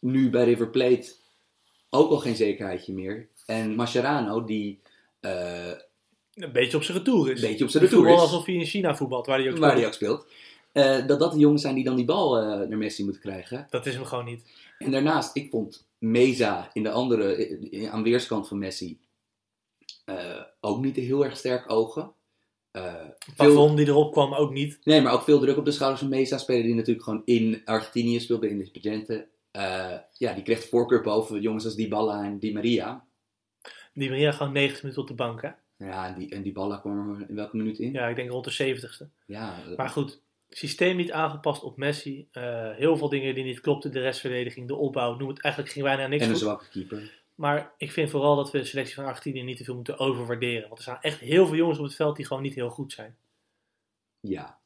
nu 0.00 0.30
bij 0.30 0.44
River 0.44 0.68
Plate 0.70 1.12
ook 1.90 2.10
al 2.10 2.18
geen 2.18 2.36
zekerheidje 2.36 2.92
meer. 2.92 3.28
En 3.46 3.74
Mascherano, 3.74 4.44
die 4.44 4.80
eh, 5.20 5.70
Een 6.34 6.52
beetje 6.52 6.76
op 6.76 6.82
zijn 6.82 6.98
retour 6.98 7.30
is. 7.30 7.42
een 7.42 7.48
beetje 7.48 7.64
op 7.64 7.70
zijn 7.70 7.84
retour 7.84 8.08
is, 8.08 8.20
alsof 8.20 8.44
hij 8.46 8.54
in 8.54 8.64
China 8.64 8.96
voetbalt, 8.96 9.26
waar 9.26 9.38
hij 9.38 9.50
ook 9.50 9.58
waar 9.58 9.70
speelt. 9.70 9.78
hij 9.78 9.86
ook 9.86 9.94
speelt. 9.94 10.26
eh, 10.72 11.06
dat 11.06 11.18
dat 11.18 11.32
de 11.32 11.38
jongens 11.38 11.62
zijn 11.62 11.74
die 11.74 11.84
dan 11.84 11.96
die 11.96 12.04
bal 12.04 12.38
eh, 12.38 12.68
naar 12.68 12.78
Messi 12.78 13.04
moeten 13.04 13.22
krijgen. 13.22 13.66
Dat 13.70 13.86
is 13.86 13.94
hem 13.94 14.04
gewoon 14.04 14.24
niet. 14.24 14.42
En 14.78 14.90
daarnaast, 14.90 15.36
ik 15.36 15.50
vond 15.50 15.86
Meza 15.98 16.70
in 16.72 16.82
de 16.82 16.90
andere, 16.90 17.58
aan 17.90 18.02
weerskant 18.02 18.48
van 18.48 18.58
Messi, 18.58 18.98
ook 20.60 20.82
niet 20.84 20.96
heel 20.96 21.24
erg 21.24 21.36
sterk 21.36 21.70
ogen. 21.70 22.12
Eh, 22.70 22.94
veel, 23.34 23.54
Pavon 23.54 23.76
die 23.76 23.86
erop 23.86 24.12
kwam 24.12 24.34
ook 24.34 24.52
niet. 24.52 24.78
nee, 24.84 25.00
maar 25.00 25.12
ook 25.12 25.22
veel 25.22 25.40
druk 25.40 25.56
op 25.56 25.64
de 25.64 25.70
schouders 25.70 26.00
van 26.00 26.10
Meza. 26.10 26.38
Speler 26.38 26.62
die 26.62 26.74
natuurlijk 26.74 27.04
gewoon 27.04 27.22
in 27.24 27.62
Argentinië 27.64 28.20
speelt, 28.20 28.40
bij 28.40 28.48
Independiente. 28.48 29.28
Eh 29.50 29.96
ja, 30.12 30.32
die 30.32 30.42
kreeg 30.42 30.60
de 30.60 30.68
voorkeur 30.68 31.02
boven 31.02 31.40
jongens 31.40 31.64
als 31.64 31.74
Dybala 31.74 32.24
en 32.24 32.38
Di 32.38 32.52
Maria. 32.52 33.04
Die 33.94 34.08
Maria 34.08 34.32
gewoon 34.32 34.52
90 34.52 34.82
minuten 34.82 35.02
op 35.02 35.08
de 35.08 35.14
bank, 35.14 35.42
hè? 35.42 35.50
Ja, 35.76 36.06
en, 36.06 36.18
die, 36.18 36.30
en 36.30 36.42
Dybala 36.42 36.76
kwam 36.76 37.14
er 37.20 37.28
in 37.28 37.34
welke 37.34 37.56
minuut 37.56 37.78
in? 37.78 37.92
Ja, 37.92 38.08
ik 38.08 38.16
denk 38.16 38.30
rond 38.30 38.56
de 38.56 38.76
70ste. 38.76 39.24
Ja, 39.26 39.54
Maar 39.76 39.88
goed, 39.88 40.20
systeem 40.48 40.96
niet 40.96 41.12
aangepast 41.12 41.62
op 41.62 41.76
Messi. 41.76 42.28
Eh, 42.32 42.70
heel 42.70 42.96
veel 42.96 43.08
dingen 43.08 43.34
die 43.34 43.44
niet 43.44 43.60
klopten. 43.60 43.92
De 43.92 44.00
restverdediging, 44.00 44.68
de 44.68 44.74
opbouw, 44.74 45.16
noem 45.16 45.28
het. 45.28 45.42
Eigenlijk 45.42 45.72
ging 45.72 45.84
bijna 45.84 46.06
niks 46.06 46.24
en 46.24 46.30
een 46.30 46.36
zwakke 46.36 46.68
keeper. 46.68 47.19
Maar 47.40 47.74
ik 47.76 47.92
vind 47.92 48.10
vooral 48.10 48.36
dat 48.36 48.50
we 48.50 48.58
de 48.58 48.64
selectie 48.64 48.94
van 48.94 49.04
Argentinië 49.04 49.42
niet 49.42 49.56
te 49.56 49.64
veel 49.64 49.74
moeten 49.74 49.98
overwaarderen. 49.98 50.68
Want 50.68 50.76
er 50.76 50.82
staan 50.82 51.00
echt 51.00 51.20
heel 51.20 51.46
veel 51.46 51.56
jongens 51.56 51.78
op 51.78 51.84
het 51.84 51.94
veld 51.94 52.16
die 52.16 52.26
gewoon 52.26 52.42
niet 52.42 52.54
heel 52.54 52.70
goed 52.70 52.92
zijn. 52.92 53.16
Ja, 54.20 54.60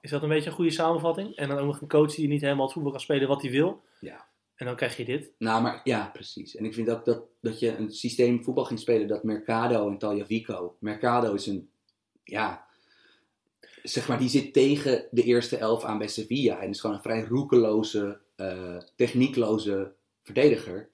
Is 0.00 0.10
dat 0.10 0.22
een 0.22 0.28
beetje 0.28 0.48
een 0.50 0.56
goede 0.56 0.70
samenvatting? 0.70 1.36
En 1.36 1.48
dan 1.48 1.58
ook 1.58 1.66
nog 1.66 1.80
een 1.80 1.88
coach 1.88 2.14
die 2.14 2.28
niet 2.28 2.40
helemaal 2.40 2.64
het 2.64 2.72
voetbal 2.72 2.92
kan 2.92 3.00
spelen 3.00 3.28
wat 3.28 3.42
hij 3.42 3.50
wil. 3.50 3.82
ja. 4.00 4.30
En 4.54 4.66
dan 4.66 4.76
krijg 4.76 4.96
je 4.96 5.04
dit. 5.04 5.32
Nou, 5.38 5.62
maar 5.62 5.80
ja, 5.84 6.10
precies. 6.12 6.56
En 6.56 6.64
ik 6.64 6.74
vind 6.74 6.90
ook 6.90 7.04
dat, 7.04 7.22
dat 7.40 7.58
je 7.58 7.76
een 7.76 7.90
systeem 7.90 8.44
voetbal 8.44 8.64
ging 8.64 8.80
spelen 8.80 9.08
dat 9.08 9.24
Mercado 9.24 9.88
en 9.88 9.98
Tagliafico. 9.98 10.76
Mercado 10.78 11.34
is 11.34 11.46
een, 11.46 11.70
ja, 12.24 12.66
zeg 13.82 14.08
maar, 14.08 14.18
die 14.18 14.28
zit 14.28 14.52
tegen 14.52 15.08
de 15.10 15.22
eerste 15.22 15.56
elf 15.56 15.84
aan 15.84 15.98
bij 15.98 16.08
Sevilla. 16.08 16.60
En 16.60 16.68
is 16.68 16.80
gewoon 16.80 16.96
een 16.96 17.02
vrij 17.02 17.22
roekeloze, 17.22 18.20
eh, 18.36 18.78
techniekloze 18.96 19.94
verdediger. 20.22 20.90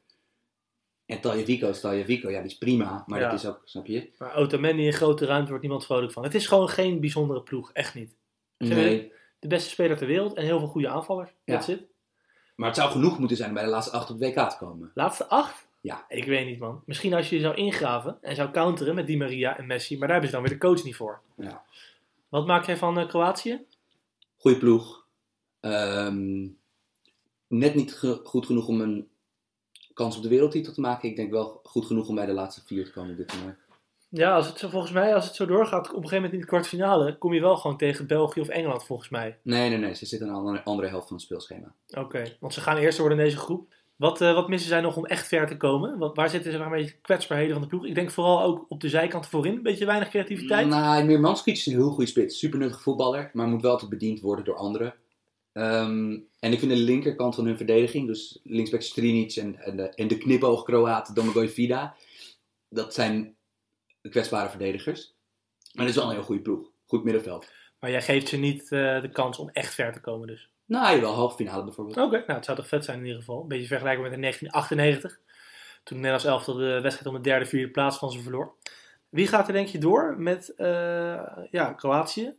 En 1.08 1.20
Tagliafico 1.20 1.68
is 1.68 1.80
Tagliafico, 1.80 2.30
ja, 2.30 2.40
die 2.40 2.50
is 2.50 2.58
prima. 2.58 3.04
Maar 3.06 3.20
Ja. 3.20 3.30
dat 3.30 3.38
is 3.38 3.46
ook, 3.46 3.60
snap 3.64 3.86
je? 3.86 4.10
Maar 4.18 4.34
Otamendi 4.36 4.84
in 4.86 4.92
grote 4.92 5.24
ruimte 5.26 5.48
wordt 5.48 5.62
niemand 5.62 5.84
vrolijk 5.84 6.12
van. 6.12 6.22
Het 6.22 6.34
is 6.34 6.46
gewoon 6.46 6.68
geen 6.68 7.00
bijzondere 7.00 7.42
ploeg. 7.42 7.72
Echt 7.72 7.94
niet. 7.94 8.14
Ze 8.58 8.66
Nee. 8.74 9.12
De 9.38 9.48
beste 9.48 9.68
speler 9.70 9.96
ter 9.96 10.06
wereld 10.06 10.34
en 10.34 10.44
heel 10.44 10.58
veel 10.58 10.68
goede 10.68 10.88
aanvallers. 10.88 11.30
Ja. 11.44 11.54
That's 11.54 11.68
it. 11.68 11.82
Maar 12.56 12.66
het 12.68 12.76
zou 12.76 12.90
genoeg 12.90 13.18
moeten 13.18 13.36
zijn 13.36 13.48
om 13.48 13.54
bij 13.54 13.64
de 13.64 13.70
laatste 13.70 13.96
acht 13.96 14.10
op 14.10 14.18
WK 14.20 14.34
te 14.50 14.56
komen. 14.58 14.90
Laatste 14.94 15.26
acht? 15.28 15.66
Ja. 15.80 16.04
Ik 16.08 16.24
weet 16.24 16.46
niet, 16.46 16.58
man. 16.58 16.82
Misschien 16.86 17.14
als 17.14 17.28
je 17.28 17.36
je 17.36 17.42
zou 17.42 17.54
ingraven 17.54 18.18
en 18.22 18.34
zou 18.34 18.50
counteren 18.50 18.94
met 18.94 19.06
Di 19.06 19.16
Maria 19.16 19.58
en 19.58 19.66
Messi. 19.66 19.98
Maar 19.98 20.08
daar 20.08 20.20
hebben 20.20 20.28
ze 20.30 20.34
dan 20.40 20.44
weer 20.44 20.58
de 20.58 20.66
coach 20.66 20.84
niet 20.84 20.96
voor. 20.96 21.20
Ja. 21.36 21.64
Wat 22.28 22.46
maak 22.46 22.66
jij 22.66 22.76
van 22.76 22.98
eh, 22.98 23.08
Kroatië? 23.08 23.64
Goeie 24.36 24.58
ploeg. 24.58 25.06
Ehm, 25.60 26.46
net 27.46 27.74
niet 27.74 27.92
ge- 27.94 28.20
goed 28.24 28.46
genoeg 28.46 28.66
om 28.66 28.80
een 28.80 29.08
kans 29.98 30.16
op 30.16 30.22
de 30.22 30.28
wereldtitel 30.28 30.72
te 30.72 30.80
maken. 30.80 31.08
Ik 31.08 31.16
denk 31.16 31.30
wel 31.30 31.60
goed 31.62 31.86
genoeg 31.86 32.08
om 32.08 32.14
bij 32.14 32.26
de 32.26 32.32
laatste 32.32 32.62
vier 32.66 32.84
te 32.84 32.92
komen 32.92 33.10
op 33.10 33.16
dit 33.16 33.28
toernooi. 33.28 33.54
Ja, 34.10 34.34
als 34.34 34.46
het 34.46 34.58
zo, 34.58 34.68
volgens 34.68 34.92
mij, 34.92 35.14
als 35.14 35.26
het 35.26 35.34
zo 35.34 35.46
doorgaat, 35.46 35.88
op 35.88 35.94
een 35.94 35.94
gegeven 35.94 36.14
moment 36.14 36.32
in 36.32 36.40
de 36.40 36.46
kwartfinale, 36.46 37.18
kom 37.18 37.34
je 37.34 37.40
wel 37.40 37.56
gewoon 37.56 37.76
tegen 37.76 38.06
België 38.06 38.40
of 38.40 38.48
Engeland, 38.48 38.84
volgens 38.84 39.08
mij. 39.08 39.38
Nee, 39.42 39.68
nee, 39.68 39.78
nee. 39.78 39.94
Ze 39.94 40.06
zitten 40.06 40.28
aan 40.30 40.52
de 40.52 40.62
andere, 40.62 40.88
helft 40.88 41.06
van 41.06 41.16
het 41.16 41.24
speelschema. 41.24 41.72
Oké, 41.90 42.36
want 42.40 42.54
ze 42.54 42.60
gaan 42.60 42.76
eerst 42.76 42.98
worden 42.98 43.18
in 43.18 43.24
deze 43.24 43.36
groep. 43.36 43.66
Wat, 43.96 44.20
eh, 44.20 44.34
wat 44.34 44.48
missen 44.48 44.68
zij 44.68 44.80
nog 44.80 44.96
om 44.96 45.06
echt 45.06 45.26
ver 45.26 45.46
te 45.46 45.56
komen? 45.56 45.98
Wat, 45.98 46.16
waar 46.16 46.30
zitten 46.30 46.52
ze 46.52 46.58
een 46.58 46.70
beetje 46.70 46.94
kwetsbaarheden 47.02 47.52
van 47.52 47.62
de 47.62 47.68
ploeg? 47.68 47.86
Ik 47.86 47.94
denk 47.94 48.10
vooral 48.10 48.42
ook 48.42 48.64
op 48.68 48.80
de 48.80 48.88
zijkanten 48.88 49.30
voorin, 49.30 49.56
een 49.56 49.62
beetje 49.62 49.86
weinig 49.86 50.08
creativiteit. 50.08 50.66
Nou, 50.66 51.04
Mirmanskic 51.04 51.54
is 51.54 51.66
een 51.66 51.72
heel 51.72 51.90
goede 51.90 52.06
spits. 52.06 52.38
Super 52.38 52.74
voetballer, 52.74 53.30
maar 53.32 53.46
moet 53.46 53.62
wel 53.62 53.70
altijd 53.70 53.90
bediend 53.90 54.20
worden 54.20 54.44
door 54.44 54.56
anderen. 54.56 54.94
Ehm, 55.58 56.18
en 56.40 56.52
ik 56.52 56.58
vind 56.58 56.70
de 56.70 56.76
linkerkant 56.76 57.34
van 57.34 57.46
hun 57.46 57.56
verdediging, 57.56 58.06
dus 58.06 58.40
linksback 58.42 58.82
Strinic 58.82 59.36
en, 59.36 59.56
en, 59.56 59.76
de, 59.76 59.88
en 59.88 60.08
de 60.08 60.18
knipoog 60.18 60.62
Kroaat 60.62 61.14
Domagoj 61.14 61.48
Vida, 61.48 61.96
dat 62.68 62.94
zijn 62.94 63.36
kwetsbare 64.10 64.48
verdedigers. 64.48 65.14
Maar 65.72 65.86
het 65.86 65.94
is 65.94 66.00
wel 66.00 66.10
een 66.10 66.16
heel 66.16 66.26
goede 66.26 66.42
ploeg. 66.42 66.70
Goed 66.86 67.04
middenveld. 67.04 67.52
Maar 67.80 67.90
jij 67.90 68.02
geeft 68.02 68.28
ze 68.28 68.36
niet 68.36 68.62
eh, 68.62 69.00
de 69.00 69.10
kans 69.12 69.38
om 69.38 69.48
echt 69.48 69.74
ver 69.74 69.92
te 69.92 70.00
komen 70.00 70.26
dus. 70.26 70.50
Nou, 70.64 71.00
wel 71.00 71.14
halve 71.14 71.36
finale 71.36 71.64
bijvoorbeeld. 71.64 71.96
Oké, 71.96 72.16
nou 72.16 72.32
het 72.32 72.44
zou 72.44 72.56
toch 72.56 72.68
vet 72.68 72.84
zijn 72.84 72.98
in 72.98 73.04
ieder 73.04 73.20
geval. 73.20 73.42
Een 73.42 73.48
beetje 73.48 73.66
vergelijken 73.66 74.02
met 74.02 74.12
in 74.12 74.20
1998. 74.20 75.20
Toen 75.82 75.96
Nederlands 75.96 76.24
elftal 76.24 76.54
de 76.54 76.80
wedstrijd 76.80 77.06
om 77.06 77.22
de 77.22 77.28
derde, 77.28 77.46
vierde 77.46 77.70
plaats 77.70 77.98
van 77.98 78.10
ze 78.10 78.22
verloor. 78.22 78.54
Wie 79.08 79.26
gaat 79.26 79.46
er 79.46 79.52
denk 79.52 79.68
je 79.68 79.78
door 79.78 80.14
met 80.18 80.54
eh, 80.54 81.22
ja, 81.50 81.72
Kroatië, 81.72 82.34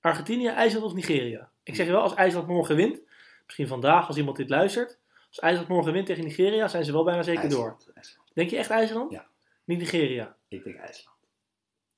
Argentinië, 0.00 0.46
IJsland 0.46 0.84
of 0.84 0.94
Nigeria? 0.94 1.50
Ik 1.62 1.74
zeg 1.74 1.86
je 1.86 1.92
wel, 1.92 2.00
als 2.02 2.14
IJsland 2.14 2.46
morgen 2.46 2.76
wint, 2.76 3.00
misschien 3.44 3.68
vandaag 3.68 4.06
als 4.06 4.16
iemand 4.16 4.36
dit 4.36 4.48
luistert. 4.48 4.98
Als 5.28 5.38
IJsland 5.38 5.68
morgen 5.68 5.92
wint 5.92 6.06
tegen 6.06 6.24
Nigeria, 6.24 6.68
zijn 6.68 6.84
ze 6.84 6.92
wel 6.92 7.04
bijna 7.04 7.22
zeker 7.22 7.48
door. 7.48 7.76
IJsland. 7.94 8.30
Denk 8.34 8.50
je 8.50 8.56
echt 8.56 8.70
IJsland? 8.70 9.12
Ja. 9.12 9.26
Niet 9.64 9.78
Nigeria. 9.78 10.36
Ik 10.48 10.64
denk 10.64 10.76
IJsland. 10.76 11.16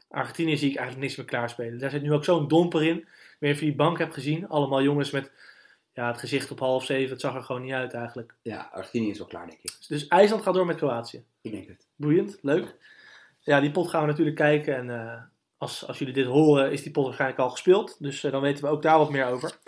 Argentinië 0.09 0.57
zie 0.57 0.71
ik 0.71 0.77
eigenlijk 0.77 1.07
niks 1.07 1.17
meer 1.17 1.27
klaarspelen. 1.27 1.79
Daar 1.79 1.91
zit 1.91 2.03
nu 2.03 2.13
ook 2.13 2.25
zo'n 2.25 2.49
domper 2.49 2.83
in. 2.83 2.97
Ik 2.97 3.05
weet 3.05 3.41
niet 3.41 3.53
of 3.53 3.59
je 3.59 3.67
die 3.67 3.75
bank 3.75 3.99
hebt 3.99 4.15
gezien. 4.15 4.49
Allemaal 4.49 4.83
jongens 4.83 5.11
met 5.11 5.33
ja, 5.93 6.07
het 6.07 6.19
gezicht 6.19 6.51
op 6.51 6.59
half 6.59 6.85
zeven. 6.85 7.11
Het 7.11 7.21
zag 7.21 7.35
er 7.35 7.43
gewoon 7.43 7.63
niet 7.63 7.73
uit 7.73 7.95
eigenlijk. 7.95 8.35
Ja, 8.43 8.71
Argentinië 8.73 9.11
is 9.11 9.19
wel 9.19 9.27
klaar, 9.27 9.47
denk 9.47 9.59
ik. 9.63 9.77
Dus 9.89 10.07
IJsland 10.07 10.43
gaat 10.43 10.55
door 10.55 10.67
met 10.67 10.77
Kroatië. 10.77 11.25
Ik 11.41 11.53
denk 11.53 11.69
het. 11.69 11.87
Boeiend, 11.97 12.39
leuk. 12.43 12.75
Ja, 13.41 13.61
die 13.61 13.71
pot 13.71 13.89
gaan 13.89 14.01
we 14.01 14.07
natuurlijk 14.07 14.37
kijken. 14.37 14.77
En 14.77 14.91
eh, 14.91 15.23
als, 15.63 15.87
als 15.87 15.99
jullie 15.99 16.15
dit 16.15 16.27
horen, 16.27 16.73
is 16.73 16.83
die 16.83 16.93
pot 16.93 17.05
waarschijnlijk 17.05 17.41
al 17.41 17.51
gespeeld. 17.51 17.97
Dus 17.99 18.25
eh, 18.25 18.33
dan 18.33 18.41
weten 18.41 18.65
we 18.65 18.71
ook 18.71 18.83
daar 18.83 18.99
wat 18.99 19.11
meer 19.11 19.27
over. 19.27 19.59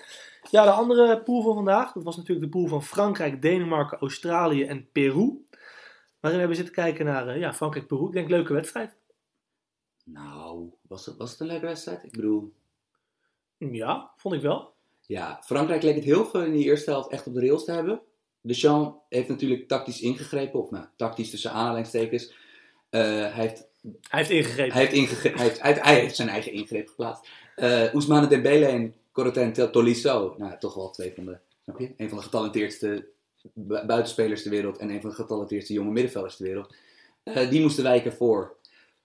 Ja, 0.51 0.65
de 0.65 0.71
andere 0.71 1.23
pool 1.23 1.43
van 1.43 1.55
vandaag. 1.55 1.93
Dat 1.93 2.03
was 2.03 2.17
natuurlijk 2.17 2.47
de 2.53 2.59
pool 2.59 2.67
van 2.67 2.83
Frankrijk, 2.83 3.43
Denemarken, 3.43 3.99
Australië 3.99 4.65
en 4.65 4.89
Peru. 4.93 5.45
Waarin 6.21 6.41
hebben 6.41 6.49
we 6.49 6.55
zitten 6.65 6.75
kijken 6.75 7.05
naar 7.05 7.29
eh, 7.29 7.39
ja, 7.39 7.55
Frankrijk-Peru. 7.55 8.07
Ik 8.07 8.13
denk 8.13 8.29
leuke 8.29 8.53
wedstrijd. 8.53 8.97
Nou, 10.05 10.71
was 10.89 11.07
het, 11.07 11.17
was 11.17 11.31
het 11.31 11.41
een 11.41 11.47
leuke 11.47 11.67
wedstrijd? 11.67 12.05
Ik 12.05 12.13
bedoel, 12.13 12.53
Ja, 13.59 14.11
vond 14.17 14.35
ik 14.35 14.41
wel. 14.41 14.75
ja, 15.07 15.41
Frankrijk 15.45 15.83
leek 15.83 15.95
het 15.95 16.05
heel 16.05 16.25
veel 16.25 16.43
in 16.43 16.53
die 16.53 16.65
eerste 16.65 16.91
helft 16.91 17.11
echt 17.11 17.27
op 17.27 17.35
de 17.35 17.41
rails 17.41 17.65
te 17.65 17.73
hebben. 17.73 18.01
Deschamps 18.41 18.99
heeft 19.09 19.29
natuurlijk 19.29 19.69
tactisch 19.69 20.01
ingegrepen, 20.01 20.61
of 20.61 20.71
nou, 20.71 20.87
tactisch 20.97 21.31
tussen 21.31 21.51
aanhalingstekens. 21.51 22.35
Eh, 22.91 23.01
hij, 23.01 23.31
heeft, 23.33 23.69
Hij 24.09 24.19
heeft 24.19 24.31
ingegrepen. 24.31 24.73
hij, 24.73 24.87
heeft 24.87 25.23
hij, 25.23 25.33
heeft, 25.37 25.61
hij, 25.63 25.79
hij 25.81 26.01
heeft 26.01 26.17
zijn 26.17 26.29
eigen 26.29 26.53
ingreep 26.53 26.89
geplaatst. 26.89 27.29
Eh 27.57 27.93
Ousmane 27.93 28.27
Dembele 28.27 28.67
en 28.67 28.95
Corentin 29.13 29.71
Tolisso, 29.71 30.35
nou 30.39 30.59
toch 30.59 30.75
wel 30.75 30.91
twee 30.91 31.13
van 31.15 31.25
de, 31.25 31.39
snap 31.63 31.79
je? 31.79 31.91
Een 31.97 32.09
van 32.09 32.19
de 32.19 32.25
getalenteerdste 32.25 33.07
bu- 33.53 33.87
buitenspelers 33.87 34.43
ter 34.43 34.51
wereld 34.51 34.79
en 34.79 34.91
een 34.91 35.01
van 35.01 35.11
de 35.11 35.17
getalenteerdste 35.17 35.73
jonge 35.73 35.91
middenvelders 35.91 36.37
ter 36.37 36.45
wereld. 36.47 36.75
Eh, 37.23 37.51
die 37.51 37.61
moesten 37.61 37.85
wijken 37.85 38.13
voor 38.13 38.57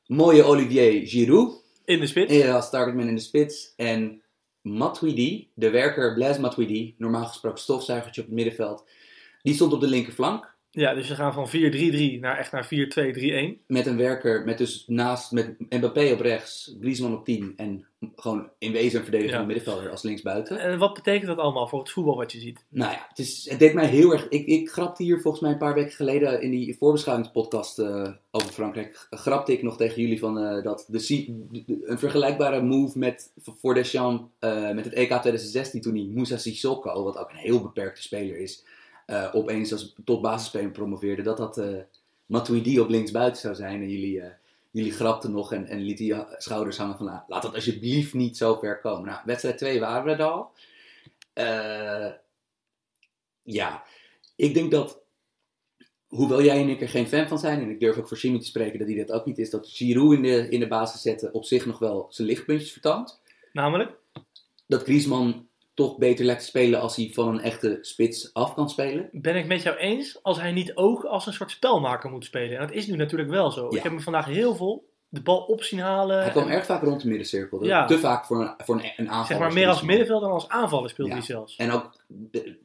mooie 0.05 0.43
Olivier 0.43 1.07
Giroud. 1.07 1.63
In 1.85 1.99
de 1.99 2.07
spits. 2.07 2.33
Ja, 2.33 2.55
als 2.55 2.69
targetman 2.69 3.07
in 3.07 3.15
de 3.15 3.21
spits. 3.21 3.73
En 3.75 4.21
Matuidi, 4.61 5.49
de 5.53 5.69
werker 5.69 6.13
Blaise 6.13 6.39
Matuidi, 6.41 6.95
normaal 6.97 7.25
gesproken 7.25 7.59
stofzuigertje 7.59 8.21
op 8.21 8.27
het 8.27 8.35
middenveld, 8.35 8.85
die 9.41 9.53
stond 9.53 9.73
op 9.73 9.81
de 9.81 9.87
linkerflank. 9.87 10.57
Ja, 10.71 10.93
dus 10.93 11.07
ze 11.07 11.15
gaan 11.15 11.33
van 11.33 11.47
4-3-3 11.49 12.19
naar 12.19 12.37
echt 12.37 12.51
naar 12.51 12.67
4-2-3-1. 13.59 13.65
Met 13.67 13.85
een 13.85 13.97
werker, 13.97 14.45
met 14.45 14.57
dus 14.57 14.83
naast 14.87 15.31
met 15.31 15.55
Mbappé 15.69 16.11
op 16.13 16.19
rechts, 16.19 16.75
Griezmann 16.81 17.13
op 17.15 17.25
10 17.25 17.53
en 17.57 17.85
gewoon 18.15 18.49
in 18.57 18.71
wezen 18.71 18.97
een 18.99 19.03
verdedigende 19.05 19.39
Ja. 19.41 19.45
middenvelder 19.45 19.89
als 19.89 20.01
linksbuiten. 20.03 20.59
En 20.59 20.77
wat 20.79 20.93
betekent 20.93 21.27
dat 21.27 21.37
allemaal 21.37 21.67
voor 21.67 21.79
het 21.79 21.89
voetbal 21.91 22.15
wat 22.15 22.31
je 22.31 22.39
ziet? 22.39 22.65
Nou 22.69 22.91
ja, 22.91 23.05
het, 23.09 23.19
is, 23.19 23.47
het 23.49 23.59
deed 23.59 23.73
mij 23.73 23.85
heel 23.87 24.11
erg. 24.11 24.27
Ik, 24.27 24.45
ik 24.45 24.69
grapte 24.69 25.03
hier 25.03 25.21
volgens 25.21 25.43
mij 25.43 25.51
een 25.51 25.57
paar 25.57 25.73
weken 25.73 25.91
geleden 25.91 26.41
in 26.41 26.51
die 26.51 26.75
voorbeschouwingspodcast 26.77 27.79
eh, 27.79 28.07
over 28.31 28.49
Frankrijk. 28.53 29.07
Grapte 29.09 29.51
ik 29.53 29.61
nog 29.63 29.77
tegen 29.77 30.01
jullie 30.01 30.19
van 30.19 30.39
eh, 30.39 30.63
dat 30.63 30.85
de, 30.87 30.99
Si- 30.99 31.33
de- 31.51 31.63
de- 31.65 31.81
een 31.83 31.99
vergelijkbare 31.99 32.61
move 32.61 32.97
met, 32.97 33.31
voor 33.37 33.73
Deschamps 33.73 34.23
eh, 34.39 34.71
met 34.71 34.85
het 34.85 34.93
EK 34.93 35.07
2016 35.09 35.81
toen 35.81 35.95
hij 35.95 36.09
Moussa 36.13 36.37
Sissoko, 36.37 37.03
wat 37.03 37.17
ook 37.17 37.29
een 37.29 37.35
heel 37.35 37.61
beperkte 37.61 38.01
speler 38.01 38.37
is, 38.39 38.65
eh, 39.09 39.29
opeens 39.35 39.71
als 39.71 39.95
tot 40.05 40.21
basisspeler 40.21 40.71
promoveerde. 40.71 41.21
Dat 41.21 41.37
dat 41.37 41.57
eh 41.57 41.77
Matuidi 42.25 42.79
op 42.79 42.89
linksbuiten 42.89 43.41
zou 43.41 43.55
zijn. 43.55 43.81
En 43.81 43.89
jullie, 43.89 44.21
eh, 44.21 44.31
jullie 44.71 44.91
grapten 44.91 45.31
nog 45.31 45.53
en, 45.53 45.65
en 45.65 45.81
lieten 45.81 46.05
je 46.05 46.35
schouders 46.37 46.77
hangen 46.77 46.97
van 46.97 47.05
nou, 47.05 47.19
laat 47.27 47.41
dat 47.41 47.55
alsjeblieft 47.55 48.13
niet 48.13 48.37
zo 48.37 48.55
ver 48.55 48.79
komen. 48.79 49.05
Nou, 49.05 49.21
wedstrijd 49.25 49.57
2 49.57 49.79
waren 49.79 50.03
we 50.03 50.23
er 50.23 50.29
al. 50.29 50.51
Ja, 53.43 53.83
ik 54.35 54.53
denk 54.53 54.71
dat, 54.71 55.01
hoewel 56.07 56.43
jij 56.43 56.61
en 56.61 56.69
ik 56.69 56.81
er 56.81 56.89
geen 56.89 57.07
fan 57.07 57.27
van 57.27 57.39
zijn, 57.39 57.61
en 57.61 57.69
ik 57.69 57.79
durf 57.79 57.97
ook 57.97 58.07
voor 58.07 58.17
Jimmy 58.17 58.39
te 58.39 58.45
spreken 58.45 58.79
dat 58.79 58.87
hij 58.87 58.97
dat 58.97 59.11
ook 59.11 59.25
niet 59.25 59.37
is, 59.37 59.49
dat 59.49 59.69
Giroud 59.69 60.13
in 60.13 60.21
de, 60.21 60.49
in 60.49 60.59
de 60.59 60.67
basis 60.67 61.01
zetten 61.01 61.33
op 61.33 61.45
zich 61.45 61.65
nog 61.65 61.79
wel 61.79 62.07
zijn 62.09 62.27
lichtpuntjes 62.27 62.71
vertoont. 62.71 63.21
Namelijk? 63.53 63.91
Dat 64.67 64.83
Griezmann 64.83 65.48
toch 65.85 65.97
beter 65.97 66.25
lijkt 66.25 66.41
te 66.41 66.47
spelen 66.47 66.81
als 66.81 66.95
hij 66.95 67.09
van 67.13 67.27
een 67.27 67.39
echte 67.41 67.77
spits 67.81 68.33
af 68.33 68.53
kan 68.53 68.69
spelen. 68.69 69.09
Ben 69.11 69.35
ik 69.35 69.45
met 69.47 69.61
jou 69.61 69.77
eens 69.77 70.19
als 70.23 70.39
hij 70.41 70.51
niet 70.51 70.75
ook 70.75 71.03
als 71.03 71.25
een 71.27 71.33
soort 71.33 71.51
spelmaker 71.51 72.09
moet 72.09 72.25
spelen? 72.25 72.57
En 72.59 72.67
dat 72.67 72.75
is 72.75 72.87
nu 72.87 72.95
natuurlijk 72.95 73.29
wel 73.29 73.51
zo. 73.51 73.61
Ja. 73.69 73.77
Ik 73.77 73.83
heb 73.83 73.91
hem 73.91 74.01
vandaag 74.01 74.25
heel 74.25 74.55
veel 74.55 74.87
de 75.09 75.21
bal 75.21 75.37
op 75.39 75.63
zien 75.63 75.79
halen. 75.79 76.21
Hij 76.21 76.31
kwam 76.31 76.43
En, 76.47 76.51
erg 76.53 76.65
vaak 76.65 76.83
rond 76.83 77.01
de 77.01 77.07
middencirkel. 77.07 77.65
Ja. 77.65 77.85
Te 77.85 77.99
vaak 77.99 78.25
voor 78.25 78.41
een, 78.41 78.53
voor 78.57 78.75
een, 78.75 78.91
een 78.97 79.09
aanval. 79.09 79.25
zeg 79.25 79.39
maar 79.39 79.53
meer 79.53 79.67
als 79.67 79.81
middenvelder 79.81 80.27
dan 80.27 80.37
als 80.37 80.49
aanvaller 80.49 80.89
speelt 80.89 81.07
Ja. 81.07 81.13
hij 81.13 81.23
zelfs. 81.23 81.55
En 81.55 81.71
ook 81.71 81.91
de- 82.07 82.57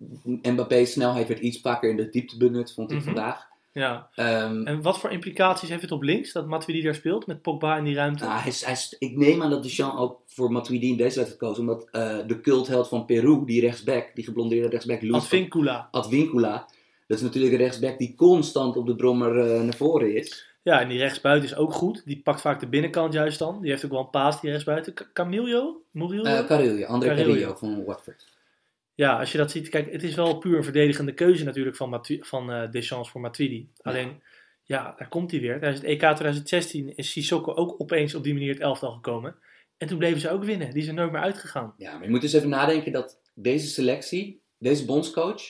Mbappé's 0.43 0.93
snelheid 0.93 1.29
werd 1.29 1.41
iets 1.41 1.61
vaker 1.61 1.91
in 1.91 1.97
de 1.97 2.09
diepte 2.09 2.37
benut, 2.37 2.73
vond 2.75 2.91
ik 2.91 2.97
Mhm. 2.97 3.05
vandaag. 3.07 3.47
Ja. 3.75 4.09
Ehm, 4.15 4.67
En 4.67 4.83
wat 4.83 4.99
voor 4.99 5.11
implicaties 5.11 5.69
heeft 5.69 5.83
het 5.83 5.93
op 5.93 6.03
links 6.03 6.33
dat 6.33 6.47
Matuidi 6.47 6.83
daar 6.83 6.95
speelt 6.95 7.27
met 7.27 7.43
Pogba 7.43 7.77
in 7.77 7.85
die 7.85 7.95
ruimte? 7.95 8.25
Nou, 8.25 8.41
hij, 8.41 8.53
hij 8.61 8.77
ik 8.99 9.17
neem 9.17 9.43
aan 9.43 9.51
dat 9.51 9.63
Deschamps 9.63 9.99
ook 9.99 10.21
voor 10.27 10.53
Matuidi 10.53 10.89
in 10.91 10.97
deze 10.97 11.17
wedstrijd 11.19 11.37
koos. 11.37 11.59
Omdat 11.59 11.89
eh, 11.93 12.17
de 12.27 12.41
cultheld 12.41 12.89
van 12.89 13.05
Peru, 13.05 13.43
die 13.47 13.61
rechtsback, 13.61 14.11
die 14.15 14.25
geblondeerde 14.25 14.69
rechtsback, 14.69 15.03
Luis 15.03 15.15
Advincula. 15.23 15.89
Advincula. 15.91 16.67
Dat 17.07 17.17
is 17.19 17.23
natuurlijk 17.23 17.53
een 17.53 17.59
rechtsback 17.61 17.99
die 17.99 18.15
constant 18.17 18.77
op 18.77 18.87
de 18.87 18.95
brommer 18.97 19.39
eh, 19.55 19.63
naar 19.63 19.75
voren 19.75 20.17
is. 20.17 20.47
Ja, 20.63 20.81
en 20.81 20.89
die 20.89 20.99
rechtsbuiten 20.99 21.49
is 21.51 21.57
ook 21.57 21.73
goed. 21.73 22.03
Die 22.05 22.21
pakt 22.25 22.41
vaak 22.41 22.61
de 22.61 22.67
binnenkant 22.69 23.13
juist 23.13 23.39
dan. 23.39 23.61
Die 23.61 23.71
heeft 23.71 23.85
ook 23.85 23.91
wel 23.91 24.01
een 24.01 24.11
paas, 24.11 24.41
die 24.41 24.51
rechtsbuiten. 24.51 24.95
Ca- 24.95 25.07
Camillo? 25.13 25.81
Murillo? 25.91 26.23
Eh 26.25 26.47
Carillo, 26.47 26.87
André. 26.87 27.15
Carillo 27.17 27.55
van 27.55 27.85
Watford. 27.85 28.25
Ja, 28.95 29.19
als 29.19 29.33
je 29.33 29.39
dat 29.39 29.51
ziet, 29.51 29.69
kijk, 29.69 29.93
het 29.93 30.03
is 30.03 30.15
wel 30.15 30.39
puur 30.39 30.57
een 30.57 30.65
verdedigende 30.65 31.15
keuze 31.15 31.45
natuurlijk 31.45 31.77
van, 31.77 31.89
Matu 31.89 32.19
van 32.25 32.53
eh, 32.53 32.71
Deschamps 32.71 33.11
voor 33.11 33.21
Matuidi. 33.21 33.69
Alleen, 33.83 34.23
ja, 34.63 34.95
daar 34.99 35.09
komt 35.09 35.31
hij 35.31 35.41
weer. 35.41 35.59
Tijdens 35.59 35.81
het 35.81 35.91
EK 35.91 35.99
2016 36.01 36.97
is 36.97 37.11
Sissoko 37.11 37.53
ook 37.55 37.81
opeens 37.81 38.15
op 38.15 38.23
die 38.25 38.33
manier 38.33 38.53
het 38.53 38.61
elftal 38.61 38.93
gekomen. 38.93 39.37
En 39.77 39.89
toen 39.89 39.99
bleven 39.99 40.21
ze 40.21 40.31
ook 40.31 40.45
winnen. 40.45 40.71
Die 40.71 40.83
zijn 40.83 40.95
nooit 40.97 41.13
meer 41.13 41.21
uitgegaan. 41.21 41.75
Ja, 41.77 41.93
maar 41.95 42.05
je 42.05 42.11
moet 42.11 42.21
dus 42.21 42.33
even 42.33 42.49
nadenken 42.49 42.93
dat 42.93 43.21
deze 43.35 43.67
selectie, 43.67 44.41
deze 44.59 44.85
bondscoach, 44.85 45.43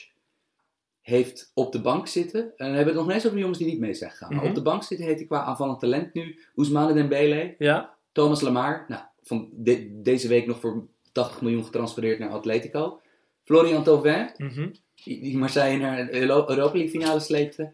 heeft 1.01 1.51
op 1.53 1.71
de 1.71 1.81
bank 1.81 2.07
zitten. 2.07 2.41
En 2.41 2.51
dan 2.57 2.67
hebben 2.67 2.83
we 2.83 2.89
het 2.89 2.95
nog 2.99 3.05
niet 3.05 3.13
eens 3.15 3.23
over 3.25 3.35
de 3.35 3.41
jongens 3.43 3.59
die 3.59 3.67
niet 3.67 3.79
mee 3.79 3.93
zijn 3.93 4.11
gegaan. 4.11 4.29
Maar 4.29 4.39
Mhm. 4.39 4.47
op 4.49 4.55
de 4.55 4.61
bank 4.61 4.83
zitten 4.83 5.05
heeft 5.05 5.19
hij 5.19 5.27
qua 5.27 5.43
aanvallend 5.43 5.79
talent 5.79 6.13
nu 6.13 6.39
Ousmane 6.55 6.93
Dembele, 6.93 7.55
Ja, 7.57 7.97
Thomas 8.11 8.41
Lamar, 8.41 8.85
nou, 8.87 9.03
van 9.21 9.49
de- 9.53 10.01
deze 10.01 10.27
week 10.27 10.47
nog 10.47 10.59
voor 10.59 10.87
80 11.11 11.41
miljoen 11.41 11.63
getransfereerd 11.65 12.19
naar 12.19 12.29
Atletico. 12.29 13.01
Florian 13.45 13.83
Thauvin, 13.83 14.29
mhm. 14.37 14.67
die, 15.03 15.21
die 15.21 15.37
Marseille 15.37 15.77
naar 15.79 15.99
een 15.99 16.15
Euro- 16.15 16.45
Europa 16.49 16.77
League 16.77 16.89
finale 16.89 17.19
sleepte. 17.19 17.73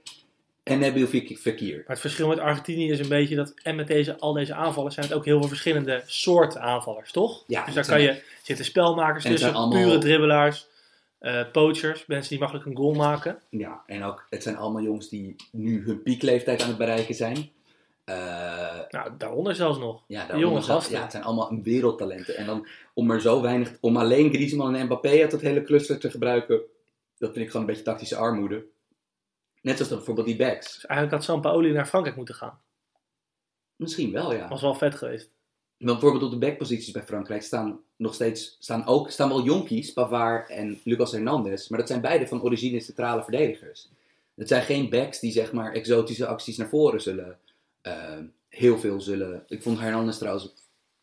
En 0.63 0.79
Nabil 0.79 1.07
Fek- 1.07 1.37
Fekir. 1.37 1.75
Maar 1.75 1.83
het 1.87 1.99
verschil 1.99 2.27
met 2.27 2.39
Argentinië 2.39 2.91
is 2.91 2.99
een 2.99 3.07
beetje 3.07 3.35
dat, 3.35 3.53
en 3.63 3.75
met 3.75 3.87
deze, 3.87 4.19
al 4.19 4.33
deze 4.33 4.53
aanvallers 4.53 4.95
zijn 4.95 5.07
het 5.07 5.15
ook 5.15 5.25
heel 5.25 5.39
veel 5.39 5.47
verschillende 5.47 6.03
soorten 6.05 6.61
aanvallers, 6.61 7.11
toch? 7.11 7.43
Ja, 7.47 7.65
dus 7.65 7.73
daar 7.73 7.85
kan 7.85 8.01
je, 8.01 8.21
zitten 8.43 8.65
spelmakers 8.65 9.23
tussen, 9.23 9.53
allemaal- 9.53 9.83
pure 9.83 9.97
dribbelaars, 9.97 10.67
eh, 11.19 11.41
poachers, 11.51 12.05
mensen 12.05 12.29
die 12.29 12.39
makkelijk 12.39 12.65
een 12.67 12.75
goal 12.75 12.93
maken. 12.93 13.39
Ja, 13.49 13.83
en 13.85 14.03
ook, 14.03 14.25
het 14.29 14.43
zijn 14.43 14.57
allemaal 14.57 14.81
jongens 14.81 15.09
die 15.09 15.35
nu 15.51 15.83
hun 15.85 16.01
piekleeftijd 16.03 16.61
aan 16.61 16.67
het 16.67 16.77
bereiken 16.77 17.15
zijn. 17.15 17.49
Eh, 18.15 18.79
Nou, 18.89 19.17
daaronder 19.17 19.55
zelfs 19.55 19.77
nog. 19.79 20.03
ja, 20.07 20.21
daarom 20.21 20.39
jonge 20.39 20.55
dat- 20.55 20.63
gasten. 20.65 20.93
Ja, 20.95 21.01
het 21.01 21.11
zijn 21.11 21.23
allemaal 21.23 21.59
wereldtalenten. 21.63 22.35
En 22.37 22.45
dan 22.45 22.67
om 22.93 23.11
er 23.11 23.21
zo 23.21 23.41
weinig, 23.41 23.71
om 23.79 23.97
alleen 23.97 24.33
Griezmann 24.33 24.75
en 24.75 24.85
Mbappé 24.85 25.21
uit 25.21 25.31
dat 25.31 25.41
hele 25.41 25.61
cluster 25.63 25.99
te 25.99 26.09
gebruiken, 26.11 26.61
dat 27.17 27.31
vind 27.33 27.45
ik 27.45 27.51
gewoon 27.51 27.61
een 27.61 27.73
beetje 27.73 27.83
tactische 27.89 28.15
armoede. 28.15 28.65
Net 29.61 29.73
zoals 29.75 29.89
dat 29.89 29.97
bijvoorbeeld 29.97 30.27
die 30.27 30.35
backs. 30.35 30.73
Dus 30.73 30.85
eigenlijk 30.85 31.11
had 31.17 31.23
Sampaoli 31.29 31.71
naar 31.71 31.85
Frankrijk 31.85 32.15
moeten 32.17 32.35
gaan. 32.35 32.61
Misschien 33.75 34.11
wel, 34.11 34.33
ja. 34.33 34.47
Was 34.47 34.61
wel 34.61 34.73
vet 34.75 34.95
geweest. 34.95 35.29
Want 35.77 35.99
bijvoorbeeld 35.99 36.23
op 36.33 36.39
de 36.39 36.45
backposities 36.47 36.91
bij 36.91 37.03
Frankrijk 37.03 37.41
staan 37.41 37.79
nog 37.95 38.13
steeds 38.13 38.55
staan 38.59 38.85
ook 38.85 39.09
staan 39.09 39.29
wel 39.29 39.43
jonkies, 39.43 39.93
Pavard 39.93 40.49
en 40.49 40.79
Lucas 40.83 41.11
Hernandez, 41.11 41.67
maar 41.67 41.79
dat 41.79 41.87
zijn 41.87 42.01
beide 42.01 42.27
van 42.27 42.41
origine 42.43 42.79
centrale 42.79 43.23
verdedigers. 43.23 43.89
Het 44.35 44.47
zijn 44.47 44.63
geen 44.63 44.89
backs 44.89 45.19
die 45.19 45.31
zeg 45.31 45.51
maar 45.51 45.73
exotische 45.73 46.25
acties 46.27 46.57
naar 46.57 46.69
voren 46.69 47.01
zullen 47.01 47.39
eh, 47.81 48.17
heel 48.49 48.77
veel 48.79 49.01
zullen. 49.01 49.43
Ik 49.47 49.61
vond 49.61 49.79
Hernandez 49.79 50.17
trouwens 50.17 50.53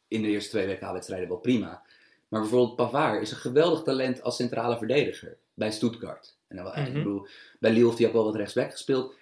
in 0.08 0.23
de 0.23 0.28
eerste 0.28 0.50
twee 0.50 0.66
WK-wedstrijden 0.66 1.28
wel 1.28 1.38
prima. 1.38 1.82
Maar 2.28 2.40
bijvoorbeeld 2.40 2.76
Pavard 2.76 3.23
is 3.23 3.30
een 3.30 3.37
geweldig 3.37 3.82
talent 3.82 4.23
als 4.23 4.37
centrale 4.37 4.78
verdediger 4.78 5.37
bij 5.54 5.70
Stuttgart. 5.73 6.37
En 6.49 6.56
dan, 6.56 6.64
wel- 6.64 6.76
ik 6.76 6.82
Mhm. 6.88 6.92
bedoel, 6.92 7.26
bij 7.61 7.73
Lille 7.73 7.85
heeft 7.87 7.99
hij 7.99 8.06
ook 8.06 8.12
wel 8.12 8.25
wat 8.25 8.35
rechtsback 8.37 8.70
gespeeld. 8.70 9.14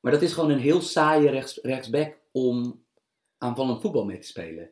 Maar 0.00 0.12
dat 0.12 0.22
is 0.22 0.32
gewoon 0.32 0.50
een 0.50 0.58
heel 0.58 0.80
saaie 0.80 1.30
rechts, 1.30 1.58
rechtsback 1.62 2.16
om 2.30 2.82
aanvallend 3.38 3.80
voetbal 3.80 4.04
mee 4.04 4.18
te 4.18 4.26
spelen. 4.26 4.70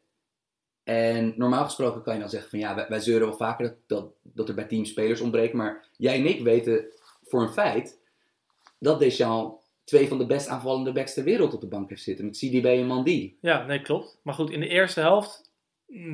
En 0.82 1.34
normaal 1.36 1.64
gesproken 1.64 2.02
kan 2.02 2.14
je 2.14 2.20
dan 2.20 2.30
zeggen 2.30 2.50
van 2.50 2.58
ja, 2.58 2.74
wij, 2.74 2.86
wij 2.88 3.00
zeuren 3.00 3.28
wel 3.28 3.36
vaker 3.36 3.66
dat, 3.66 3.76
dat, 3.86 4.12
dat 4.22 4.48
er 4.48 4.54
bij 4.54 4.64
teams 4.64 4.88
spelers 4.90 5.20
ontbreken. 5.20 5.56
Maar 5.56 5.88
jij 5.96 6.14
en 6.18 6.26
ik 6.26 6.42
weten 6.42 6.84
voor 7.24 7.42
een 7.42 7.52
feit 7.52 7.98
dat 8.78 8.98
Deschamps 8.98 9.59
twee 9.90 10.08
van 10.08 10.18
de 10.18 10.26
best 10.26 10.48
aanvallende 10.48 10.92
backs 10.92 11.14
ter 11.14 11.24
wereld 11.24 11.54
op 11.54 11.60
de 11.60 11.66
bank 11.66 11.88
heeft 11.88 12.02
zitten. 12.02 12.24
Met 12.24 12.36
CDB 12.36 12.64
en 12.64 12.86
Mandy. 12.86 13.32
Ja, 13.40 13.66
nee, 13.66 13.80
klopt. 13.80 14.18
Maar 14.22 14.34
goed, 14.34 14.50
in 14.50 14.60
de 14.60 14.68
eerste 14.68 15.00
helft, 15.00 15.50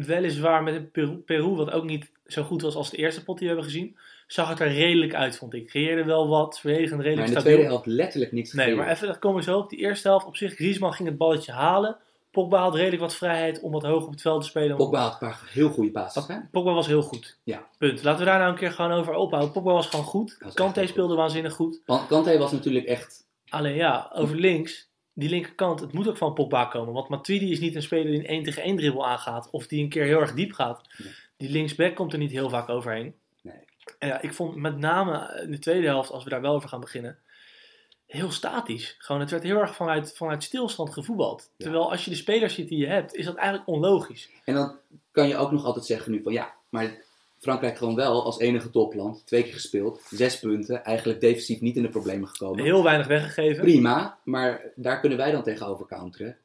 weliswaar 0.07 0.63
met 0.63 0.93
Peru, 0.93 1.17
Peru, 1.17 1.49
wat 1.55 1.71
ook 1.71 1.85
niet 1.85 2.11
zo 2.27 2.43
goed 2.43 2.63
was 2.63 2.75
als 2.75 2.91
de 2.91 2.97
eerste 2.97 3.25
pot 3.25 3.39
die 3.39 3.49
we 3.49 3.55
hebben 3.55 3.73
gezien, 3.73 3.97
zag 4.27 4.49
het 4.49 4.61
er 4.61 4.73
redelijk 4.73 5.15
uit, 5.15 5.37
vond 5.37 5.55
ik. 5.55 5.67
Creëerde 5.67 6.05
wel 6.05 6.29
wat, 6.29 6.61
verdedigend 6.61 6.97
Maar 6.97 7.05
redelijk 7.07 7.29
in 7.29 7.35
de 7.35 7.41
stabiel. 7.41 7.59
tweede 7.59 7.75
helft 7.75 7.87
letterlijk 7.97 8.33
niks 8.33 8.53
Nee, 8.53 8.65
gegeven. 8.65 8.85
maar 8.87 8.95
even, 8.95 9.07
dat 9.07 9.19
komen 9.19 9.39
we 9.39 9.51
zo 9.51 9.59
op. 9.59 9.71
Die 9.71 9.79
eerste 9.79 10.09
helft 10.09 10.27
op 10.27 10.37
zich, 10.37 10.55
Griezmann 10.55 10.93
ging 10.95 11.09
het 11.09 11.19
balletje 11.19 11.53
halen. 11.53 11.97
Pogba 12.31 12.61
had 12.61 12.75
redelijk 12.75 13.01
wat 13.03 13.15
vrijheid 13.15 13.61
om 13.61 13.73
wat 13.73 13.83
hoog 13.83 14.05
op 14.05 14.11
het 14.11 14.21
veld 14.21 14.41
te 14.43 14.49
spelen. 14.49 14.77
Pogba 14.77 15.01
had 15.01 15.13
een 15.13 15.19
paar 15.29 15.43
heel 15.53 15.69
goede 15.71 15.91
passes. 15.91 16.27
hè? 16.27 16.37
Pogba 16.51 16.73
was 16.73 16.87
heel 16.87 17.03
goed. 17.03 17.39
Ja. 17.45 17.67
Punt. 17.79 18.03
Laten 18.03 18.19
we 18.21 18.27
daar 18.27 18.39
nou 18.39 18.51
een 18.53 18.59
keer 18.59 18.71
gewoon 18.73 18.93
over 18.93 19.15
ophouden. 19.15 19.53
Pogba 19.53 19.73
was 19.73 19.87
gewoon 19.87 20.05
goed. 20.05 20.37
was 20.41 20.55
Kante 20.55 20.87
speelde 20.87 21.15
waanzinnig 21.15 21.53
goed. 21.55 21.81
Kante 22.09 22.39
was 22.39 22.53
natuurlijk 22.53 22.87
echt... 22.87 23.26
Alleen 23.49 23.75
ja, 23.75 24.11
over 24.15 24.37
links, 24.37 24.91
die 25.13 25.29
linkerkant, 25.29 25.81
het 25.81 25.93
moet 25.93 26.09
ook 26.09 26.17
van 26.17 26.35
Pogba 26.35 26.65
komen. 26.65 26.95
Want 26.95 27.09
Matuidi 27.09 27.51
is 27.51 27.61
niet 27.61 27.75
een 27.75 27.83
speler 27.83 28.11
die 28.11 28.19
een 28.19 28.27
1 28.27 28.43
tegen 28.43 28.63
1 28.63 28.77
dribbel 28.77 29.07
aangaat. 29.07 29.51
Of 29.51 29.67
die 29.67 29.83
een 29.83 29.89
keer 29.89 30.05
heel 30.05 30.21
erg 30.21 30.35
diep 30.35 30.53
gaat. 30.53 30.83
Nee. 30.97 31.13
Die 31.37 31.51
linksback 31.51 31.95
komt 31.95 32.13
er 32.13 32.19
niet 32.19 32.31
heel 32.31 32.51
vaak 32.51 32.69
overheen. 32.69 33.15
Nee. 33.43 33.65
En 33.99 34.09
ja, 34.09 34.21
ik 34.21 34.35
vond 34.35 34.57
met 34.57 34.79
name 34.79 35.41
in 35.43 35.51
de 35.51 35.59
tweede 35.59 35.87
helft, 35.87 36.11
als 36.11 36.25
we 36.25 36.31
daar 36.31 36.41
wel 36.41 36.55
over 36.55 36.69
gaan 36.69 36.81
beginnen, 36.81 37.19
heel 38.07 38.31
statisch. 38.31 38.97
Gewoon, 38.99 39.21
het 39.21 39.31
werd 39.31 39.43
heel 39.43 39.61
erg 39.61 39.75
vanuit, 39.75 40.17
vanuit 40.17 40.43
stilstand 40.43 40.93
gevoetbald. 40.93 41.43
Ja. 41.43 41.65
Terwijl 41.65 41.91
als 41.91 42.05
je 42.05 42.11
de 42.11 42.17
spelers 42.17 42.55
ziet 42.55 42.69
die 42.69 42.79
je 42.79 42.87
hebt, 42.87 43.15
is 43.15 43.25
dat 43.25 43.37
eigenlijk 43.37 43.69
onlogisch. 43.69 44.31
En 44.45 44.55
dan 44.55 44.79
kan 45.11 45.29
je 45.29 45.37
ook 45.37 45.53
nog 45.53 45.65
altijd 45.65 45.85
zeggen 45.85 46.13
nu 46.13 46.23
van 46.23 46.33
ja, 46.33 46.55
maar 46.69 47.05
Frankrijk 47.47 47.79
gewoon 47.79 47.95
wel 47.95 48.25
als 48.25 48.39
enige 48.39 48.71
topland. 48.71 49.27
Twee 49.27 49.43
keer 49.43 49.53
gespeeld, 49.53 50.03
zes 50.11 50.39
punten. 50.39 50.85
Eigenlijk 50.85 51.21
defensief 51.21 51.61
niet 51.61 51.77
in 51.77 51.83
de 51.83 51.89
problemen 51.89 52.29
gekomen. 52.29 52.65
Heel 52.65 52.83
weinig 52.83 53.07
weggegeven. 53.07 53.63
Prima, 53.63 54.19
maar 54.25 54.61
daar 54.75 55.01
kunnen 55.01 55.19
wij 55.19 55.31
dan 55.31 55.43
tegenover 55.43 55.87
counteren. 55.87 56.37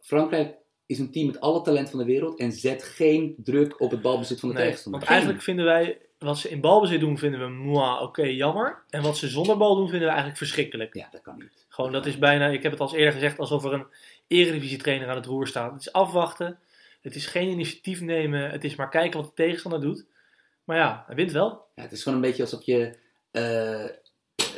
Frankrijk 0.00 0.54
is 0.86 0.98
een 0.98 1.10
team 1.10 1.26
met 1.26 1.40
alle 1.40 1.62
talent 1.62 1.90
van 1.90 1.98
de 1.98 2.04
wereld 2.04 2.38
en 2.38 2.52
zet 2.52 2.82
geen 2.82 3.34
druk 3.44 3.80
op 3.80 3.90
het 3.90 4.02
balbezit 4.02 4.40
van 4.40 4.48
de 4.48 4.54
Nee, 4.54 4.64
tegenstander. 4.64 5.00
want 5.00 5.12
eigenlijk 5.12 5.42
vinden 5.42 5.64
wij, 5.64 5.98
wat 6.18 6.38
ze 6.38 6.48
in 6.48 6.60
balbezit 6.60 7.00
doen, 7.00 7.18
vinden 7.18 7.40
we 7.40 7.48
moi, 7.48 8.02
oké, 8.02 8.22
jammer. 8.22 8.82
En 8.90 9.02
wat 9.02 9.16
ze 9.16 9.28
zonder 9.28 9.56
bal 9.56 9.74
doen, 9.74 9.84
vinden 9.84 10.00
we 10.04 10.08
eigenlijk 10.08 10.38
verschrikkelijk. 10.38 10.94
Ja, 10.94 11.08
dat 11.10 11.22
kan 11.22 11.38
niet. 11.38 11.66
Gewoon, 11.68 11.92
dat 11.92 12.06
is 12.06 12.18
bijna, 12.18 12.46
ik 12.46 12.62
heb 12.62 12.72
het 12.72 12.80
al 12.80 12.86
eens 12.86 12.96
eerder 12.96 13.12
gezegd, 13.12 13.38
alsof 13.38 13.64
er 13.64 13.72
een 13.72 13.86
eredivisie-trainer 14.26 15.08
aan 15.08 15.16
het 15.16 15.26
roer 15.26 15.46
staat. 15.46 15.72
Het 15.72 15.80
is 15.80 15.92
afwachten, 15.92 16.58
het 17.02 17.14
is 17.14 17.26
geen 17.26 17.48
initiatief 17.48 18.00
nemen, 18.00 18.50
het 18.50 18.64
is 18.64 18.76
maar 18.76 18.88
kijken 18.88 19.20
wat 19.20 19.28
de 19.28 19.42
tegenstander 19.42 19.80
doet. 19.80 20.04
Maar 20.66 20.76
ja, 20.76 21.04
hij 21.06 21.16
wint 21.16 21.32
wel. 21.32 21.66
Ja, 21.74 21.82
het 21.82 21.92
is 21.92 22.02
gewoon 22.02 22.18
een 22.18 22.24
beetje 22.24 22.42
alsof 22.42 22.64
je 22.64 22.98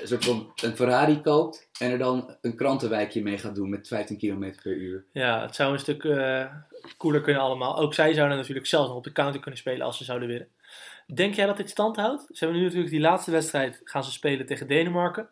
een 0.01 0.09
soort 0.09 0.25
van 0.25 0.53
een 0.63 0.77
Ferrari 0.77 1.21
koopt 1.21 1.69
en 1.79 1.91
er 1.91 1.99
dan 1.99 2.37
een 2.41 2.57
krantenwijkje 2.57 3.23
mee 3.23 3.39
gaat 3.39 3.55
doen 3.55 3.69
met 3.69 3.89
15 3.89 4.19
km 4.19 4.53
per 4.63 4.73
uur. 4.73 5.05
Ja, 5.13 5.43
het 5.43 5.55
zou 5.55 5.73
een 5.73 5.79
stuk 5.79 6.05
eh, 6.05 6.47
cooler 6.97 7.21
kunnen 7.21 7.43
allemaal. 7.43 7.79
Ook 7.79 7.95
zij 7.95 8.13
zouden 8.15 8.37
natuurlijk 8.37 8.67
zelfs 8.67 8.89
nog 8.89 8.97
op 8.97 9.05
de 9.05 9.13
counter 9.13 9.41
kunnen 9.41 9.61
spelen 9.61 9.87
als 9.87 9.97
ze 9.97 10.05
zouden 10.05 10.29
willen. 10.29 10.49
Denk 11.15 11.35
jij 11.35 11.47
dat 11.47 11.57
dit 11.57 11.71
stand 11.71 11.97
houdt? 11.97 12.27
Ze 12.31 12.45
hebben 12.45 12.59
nu 12.59 12.65
natuurlijk 12.65 12.91
die 12.91 13.01
laatste 13.01 13.31
wedstrijd 13.31 13.81
gaan 13.85 14.05
ze 14.05 14.13
spelen 14.13 14.47
tegen 14.47 14.67
Denemarken. 14.67 15.29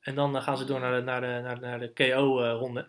En 0.00 0.14
dan 0.14 0.36
eh, 0.36 0.42
gaan 0.42 0.58
ze 0.58 0.64
door 0.64 0.80
naar 0.80 0.96
de, 0.96 1.02
naar 1.02 1.20
de, 1.20 1.26
naar, 1.26 1.60
naar 1.60 1.78
de 1.78 1.92
KO-ronde. 1.92 2.88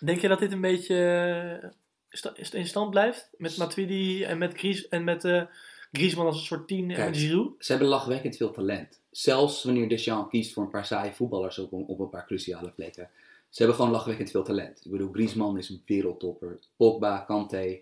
Denk 0.00 0.20
je 0.20 0.28
dat 0.28 0.38
dit 0.38 0.52
een 0.52 0.60
beetje 0.60 1.72
sta- 2.10 2.34
in 2.52 2.66
stand 2.66 2.90
blijft? 2.90 3.30
Met 3.36 3.56
Matuidi 3.56 4.24
en 4.24 4.38
met, 4.38 4.58
Gries, 4.58 4.88
en 4.88 5.04
met 5.04 5.24
Griezmann 5.96 6.28
als 6.28 6.38
een 6.38 6.44
soort 6.46 6.68
tien 6.68 6.90
en 6.90 6.96
Kijk. 6.96 7.08
met 7.08 7.18
Giroud? 7.18 7.52
Ze 7.58 7.72
hebben 7.72 7.88
lachwekkend 7.90 8.36
veel 8.36 8.50
talent. 8.50 9.00
Zelfs 9.10 9.64
wanneer 9.64 9.88
Deschamps 9.88 10.30
kiest 10.30 10.52
voor 10.52 10.62
een 10.62 10.70
paar 10.70 10.86
saaie 10.86 11.12
voetballers 11.12 11.58
op, 11.58 11.72
op 11.72 11.98
een 12.00 12.08
paar 12.10 12.26
cruciale 12.26 12.70
plekken. 12.70 13.08
Ze 13.48 13.62
hebben 13.62 13.76
gewoon 13.76 13.90
lachwekkend 13.92 14.30
veel 14.30 14.42
talent. 14.44 14.80
Ik 14.84 14.90
bedoel, 14.90 15.12
Griezmann 15.12 15.58
is 15.58 15.68
een 15.68 15.82
wereldtopper. 15.86 16.58
Pogba, 16.76 17.18
Kanté, 17.18 17.78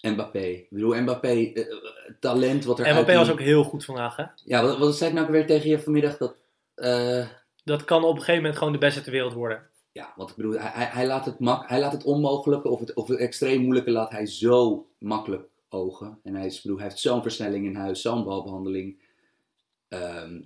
Mbappé. 0.00 0.38
Ik 0.44 0.66
bedoel, 0.70 1.00
Mbappé, 1.00 1.28
eh, 1.28 1.60
eh, 1.60 1.66
talent 2.20 2.64
wat 2.64 2.78
er 2.78 2.92
Mbappé 2.92 3.16
was 3.16 3.30
ook 3.30 3.40
heel 3.40 3.64
goed 3.64 3.84
vandaag, 3.84 4.16
hè? 4.16 4.24
Ja, 4.44 4.62
wat, 4.62 4.78
wat 4.78 4.96
zei 4.96 5.10
ik 5.10 5.16
nou 5.16 5.30
weer 5.32 5.46
tegen 5.46 5.70
je 5.70 5.80
vanmiddag? 5.80 6.16
Dat, 6.16 6.36
eh, 6.74 7.26
Dat 7.64 7.84
kan 7.84 8.04
op 8.04 8.10
een 8.10 8.18
gegeven 8.18 8.40
moment 8.40 8.56
gewoon 8.58 8.72
de 8.72 8.78
beste 8.78 9.00
ter 9.00 9.12
wereld 9.12 9.32
worden. 9.32 9.70
ja, 9.92 10.12
want 10.16 10.30
ik 10.30 10.36
bedoel, 10.36 10.52
hij, 10.52 10.70
hij, 10.72 10.88
hij 10.92 11.06
laat 11.06 11.24
het 11.24 11.38
mak 11.38 11.68
hij 11.68 11.80
laat 11.80 11.92
het 11.92 12.04
onmogelijke 12.04 12.68
of 12.68 12.80
het, 12.80 12.94
of 12.94 13.08
het 13.08 13.18
extreem 13.18 13.60
moeilijke 13.60 13.90
laat 13.90 14.10
hij 14.10 14.26
zo 14.26 14.86
makkelijk 14.98 15.48
ogen. 15.72 16.18
En 16.22 16.34
hij, 16.34 16.46
is, 16.46 16.60
bedoel, 16.60 16.76
hij 16.78 16.86
heeft 16.86 16.98
zo'n 17.00 17.22
versnelling 17.22 17.66
in 17.66 17.74
huis, 17.74 18.00
zo'n 18.00 18.24
balbehandeling. 18.24 19.02
Ehm, 19.88 20.40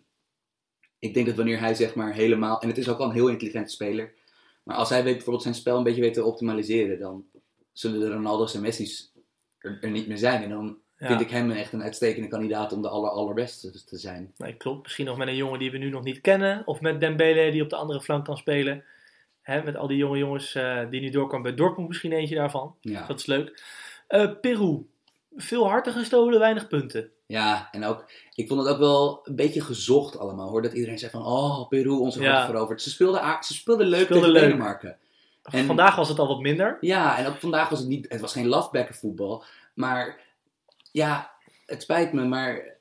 ik 0.99 1.15
denk 1.15 1.27
dat 1.27 1.37
wanneer 1.37 1.61
hij 1.61 1.75
zeg 1.75 1.95
maar 1.95 2.13
helemaal, 2.15 2.61
en 2.61 2.69
het 2.69 2.79
is 2.79 2.89
ook 2.89 2.99
al 2.99 3.07
een 3.07 3.13
heel 3.15 3.29
intelligente 3.29 3.73
speler, 3.73 4.13
maar 4.63 4.77
als 4.77 4.89
hij 4.89 5.03
weet, 5.05 5.13
bijvoorbeeld 5.15 5.43
zijn 5.43 5.55
spel 5.55 5.77
een 5.79 5.85
beetje 5.85 6.01
weet 6.01 6.15
te 6.15 6.25
optimaliseren, 6.25 6.99
dan 6.99 7.25
zullen 7.73 8.01
de 8.01 8.11
Ronaldo's 8.11 8.55
en 8.55 8.61
Messi's 8.61 9.13
er, 9.59 9.79
er 9.81 9.91
niet 9.91 10.07
meer 10.07 10.19
zijn. 10.19 10.43
En 10.43 10.49
dan 10.51 10.79
Ja. 10.99 11.07
vind 11.07 11.21
ik 11.21 11.31
hem 11.31 11.51
echt 11.51 11.73
een 11.73 11.83
uitstekende 11.83 12.29
kandidaat 12.29 12.73
om 12.73 12.83
de 12.83 12.89
aller, 12.89 13.11
allerbeste 13.11 13.85
te 13.85 13.99
zijn. 13.99 14.33
Nee, 14.37 14.55
klopt. 14.57 14.83
Misschien 14.83 15.07
nog 15.07 15.17
met 15.17 15.29
een 15.29 15.37
jongen 15.37 15.59
die 15.59 15.71
we 15.71 15.79
nu 15.79 15.91
nog 15.91 16.05
niet 16.05 16.21
kennen. 16.21 16.63
Of 16.67 16.81
met 16.81 17.01
Dembele 17.01 17.51
die 17.51 17.63
op 17.63 17.71
de 17.71 17.77
andere 17.77 18.01
flank 18.01 18.25
kan 18.25 18.37
spelen. 18.37 18.85
Hè, 19.43 19.63
met 19.63 19.77
al 19.77 19.87
die 19.87 19.97
jonge 19.97 20.19
jongens 20.19 20.55
eh, 20.55 20.91
die 20.91 21.01
nu 21.01 21.11
doorkomen 21.11 21.43
bij 21.43 21.55
Dortmund 21.55 21.89
misschien 21.89 22.13
eentje 22.13 22.35
daarvan. 22.35 22.77
Ja. 22.81 23.07
Dat 23.07 23.19
is 23.19 23.27
leuk. 23.27 23.63
Eh, 24.09 24.31
Peru. 24.41 24.87
Veel 25.37 25.69
harten 25.69 25.93
gestolen, 25.93 26.39
weinig 26.39 26.67
punten. 26.69 27.11
Ja, 27.27 27.69
en 27.73 27.85
ook, 27.85 28.05
ik 28.35 28.49
vond 28.49 28.61
het 28.61 28.69
ook 28.73 28.79
wel 28.79 29.21
een 29.25 29.37
beetje 29.37 29.61
gezocht 29.61 30.19
allemaal 30.19 30.49
hoor. 30.49 30.63
Dat 30.63 30.73
iedereen 30.73 30.99
zei 30.99 31.11
van, 31.11 31.25
oh, 31.27 31.69
Peru, 31.69 31.91
onze 31.91 32.21
Ja. 32.23 32.33
hart 32.35 32.47
veroverd. 32.51 32.83
Ze 32.83 32.91
speelden, 32.91 33.37
ze 33.41 33.55
speelden 33.55 33.87
leuk 33.87 34.05
Speelden 34.05 34.27
tegen 34.27 34.41
leuk. 34.41 34.51
Denemarken. 34.51 34.99
En- 35.43 35.65
Vandaag 35.67 35.97
was 35.97 36.09
het 36.09 36.19
al 36.19 36.27
wat 36.29 36.41
minder. 36.41 36.77
Ja, 36.81 37.19
en 37.19 37.27
ook 37.27 37.37
vandaag 37.37 37.69
was 37.69 37.79
het 37.79 37.89
niet, 37.89 38.07
het 38.09 38.21
was 38.21 38.33
geen 38.33 38.47
lafbekken 38.47 38.95
voetbal. 38.95 39.45
Maar 39.75 40.21
ja, 40.93 41.31
het 41.67 41.83
spijt 41.83 42.13
me, 42.13 42.25
maar 42.25 42.77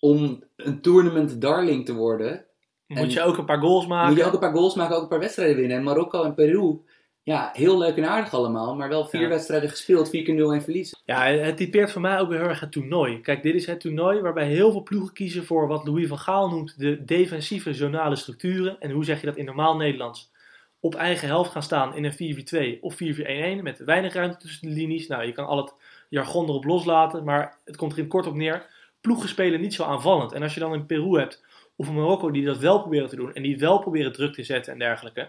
om 0.00 0.42
een 0.56 0.80
tournament 0.80 1.40
darling 1.40 1.84
te 1.86 1.94
worden, 1.94 2.44
Moet 2.86 3.12
je 3.12 3.22
ook 3.22 3.38
een 3.38 3.44
paar 3.44 3.60
goals 3.60 3.86
maken. 3.86 4.08
moet 4.08 4.18
je 4.18 4.24
ook 4.24 4.32
een 4.32 4.38
paar 4.38 4.54
goals 4.54 4.74
maken, 4.74 4.96
ook 4.96 5.02
een 5.02 5.08
paar 5.08 5.18
wedstrijden 5.18 5.56
winnen. 5.56 5.76
En 5.76 5.82
Marokko 5.82 6.22
en 6.24 6.34
Peru, 6.34 6.78
ja, 7.26 7.50
heel 7.52 7.78
leuk 7.78 7.96
en 7.96 8.08
aardig 8.08 8.34
allemaal. 8.34 8.74
Maar 8.74 8.88
wel 8.88 9.06
vier 9.06 9.20
Ja. 9.20 9.28
wedstrijden 9.28 9.70
gespeeld, 9.70 10.08
vier 10.08 10.22
keer 10.22 10.34
0 10.34 10.52
en 10.52 10.62
verliezen. 10.62 10.98
Ja, 11.04 11.24
het 11.24 11.56
typeert 11.56 11.92
voor 11.92 12.00
mij 12.00 12.20
ook 12.20 12.28
weer 12.28 12.38
heel 12.38 12.48
erg 12.48 12.60
het 12.60 12.72
toernooi. 12.72 13.20
Kijk, 13.20 13.42
dit 13.42 13.54
is 13.54 13.66
het 13.66 13.80
toernooi 13.80 14.20
waarbij 14.20 14.46
heel 14.46 14.70
veel 14.70 14.82
ploegen 14.82 15.12
kiezen 15.12 15.44
voor 15.44 15.68
wat 15.68 15.86
Louis 15.86 16.08
van 16.08 16.18
Gaal 16.18 16.48
noemt 16.48 16.78
de 16.78 17.04
defensieve 17.04 17.74
zonale 17.74 18.16
structuren. 18.16 18.80
En 18.80 18.90
hoe 18.90 19.04
zeg 19.04 19.20
je 19.20 19.26
dat 19.26 19.36
in 19.36 19.44
normaal 19.44 19.76
Nederlands? 19.76 20.32
Op 20.80 20.94
eigen 20.94 21.28
helft 21.28 21.50
gaan 21.50 21.62
staan 21.62 21.94
in 21.96 22.04
een 22.04 22.12
4-4-2 22.12 22.80
of 22.80 22.94
4-4-1-1 22.94 23.62
met 23.62 23.78
weinig 23.78 24.12
ruimte 24.12 24.36
tussen 24.38 24.68
de 24.68 24.74
linies. 24.74 25.06
Nou, 25.06 25.24
je 25.24 25.32
kan 25.32 25.46
al 25.46 25.56
het 25.56 25.74
jargon 26.08 26.48
erop 26.48 26.64
loslaten, 26.64 27.24
maar 27.24 27.58
het 27.64 27.76
komt 27.76 27.92
er 27.92 27.98
in 27.98 28.08
kort 28.08 28.26
op 28.26 28.34
neer. 28.34 28.66
Ploegen 29.00 29.28
spelen 29.28 29.60
niet 29.60 29.74
zo 29.74 29.84
aanvallend. 29.84 30.32
En 30.32 30.42
als 30.42 30.54
je 30.54 30.60
dan 30.60 30.74
in 30.74 30.86
Peru 30.86 31.18
hebt 31.18 31.44
of 31.76 31.88
in 31.88 31.94
Marokko 31.94 32.30
die 32.30 32.44
dat 32.44 32.58
wel 32.58 32.80
proberen 32.80 33.08
te 33.08 33.16
doen 33.16 33.34
en 33.34 33.42
die 33.42 33.58
wel 33.58 33.78
proberen 33.78 34.12
druk 34.12 34.34
te 34.34 34.42
zetten 34.42 34.72
en 34.72 34.78
dergelijke, 34.78 35.28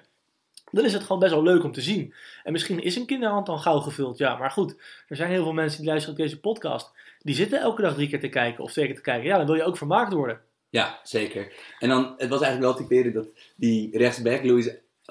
dan 0.71 0.85
is 0.85 0.93
het 0.93 1.01
gewoon 1.01 1.19
best 1.19 1.33
wel 1.33 1.43
leuk 1.43 1.63
om 1.63 1.71
te 1.71 1.81
zien. 1.81 2.13
En 2.43 2.51
misschien 2.51 2.83
is 2.83 2.95
een 2.95 3.05
kinderhand 3.05 3.45
dan 3.45 3.59
gauw 3.59 3.79
gevuld, 3.79 4.17
ja. 4.17 4.37
Maar 4.37 4.51
goed, 4.51 4.75
er 5.07 5.15
zijn 5.15 5.29
heel 5.29 5.43
veel 5.43 5.53
mensen 5.53 5.79
die 5.79 5.89
luisteren 5.89 6.17
op 6.17 6.23
deze 6.23 6.39
podcast. 6.39 6.91
Die 7.19 7.35
zitten 7.35 7.59
elke 7.59 7.81
dag 7.81 7.93
drie 7.93 8.09
keer 8.09 8.19
te 8.19 8.29
kijken 8.29 8.63
of 8.63 8.71
twee 8.71 8.85
keer 8.85 8.95
te 8.95 9.01
kijken. 9.01 9.27
Ja, 9.27 9.37
dan 9.37 9.45
wil 9.45 9.55
je 9.55 9.63
ook 9.63 9.77
vermaakt 9.77 10.13
worden. 10.13 10.39
Ja, 10.69 10.99
zeker. 11.03 11.53
En 11.79 11.89
dan, 11.89 12.13
het 12.17 12.29
was 12.29 12.41
eigenlijk 12.41 12.73
wel 12.73 12.85
typerend 12.87 13.13
dat 13.13 13.27
die 13.55 13.97
rechtsback, 13.97 14.43
Louis, 14.43 14.67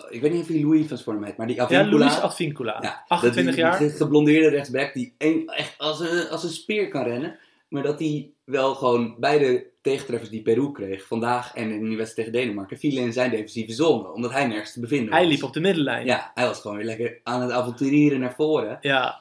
ik 0.09 0.21
weet 0.21 0.33
niet 0.33 0.43
of 0.43 0.49
hij 0.49 0.61
Louis 0.61 0.87
van 0.87 0.99
Sporm 0.99 1.25
heet, 1.25 1.37
maar 1.37 1.47
die 1.47 1.57
Ja, 1.57 1.63
Avincula, 1.63 1.99
Luis 1.99 2.21
Advincula, 2.21 2.79
Ja, 2.83 3.05
28 3.09 3.45
dat 3.45 3.55
die, 3.55 3.65
jaar. 3.65 3.79
Die 3.79 3.91
geblondeerde 3.91 4.49
rechtsback 4.49 4.95
die 4.95 5.15
een, 5.19 5.49
echt 5.49 5.75
als 5.79 6.01
een, 6.01 6.29
als 6.29 6.45
een 6.45 6.51
speer 6.51 6.89
kan 6.89 7.03
rennen. 7.05 7.39
Maar 7.69 7.83
dat 7.83 7.99
hij 7.99 8.31
wel 8.47 8.75
gewoon 8.75 9.15
beide 9.19 9.67
tegentreffers 9.83 10.31
die 10.31 10.43
Peru 10.43 10.73
kreeg, 10.73 11.07
vandaag 11.07 11.55
en 11.55 11.71
in 11.71 11.89
die 11.89 11.97
wedstrijd 11.97 12.29
tegen 12.29 12.45
Denemarken, 12.45 12.79
vielen 12.79 13.03
in 13.03 13.13
zijn 13.13 13.31
defensieve 13.31 13.73
zone, 13.73 14.13
omdat 14.13 14.33
hij 14.33 14.47
nergens 14.47 14.73
te 14.73 14.81
bevinden 14.81 15.11
was. 15.11 15.19
Hij 15.19 15.29
liep 15.29 15.43
op 15.43 15.53
de 15.53 15.61
middenlijn. 15.61 16.07
Ja, 16.07 16.31
hij 16.35 16.47
was 16.47 16.61
gewoon 16.61 16.77
weer 16.77 16.87
lekker 16.87 17.21
aan 17.23 17.43
het 17.43 17.51
avonturieren 17.51 18.21
naar 18.21 18.35
voren. 18.35 18.79
Ja. 18.81 19.21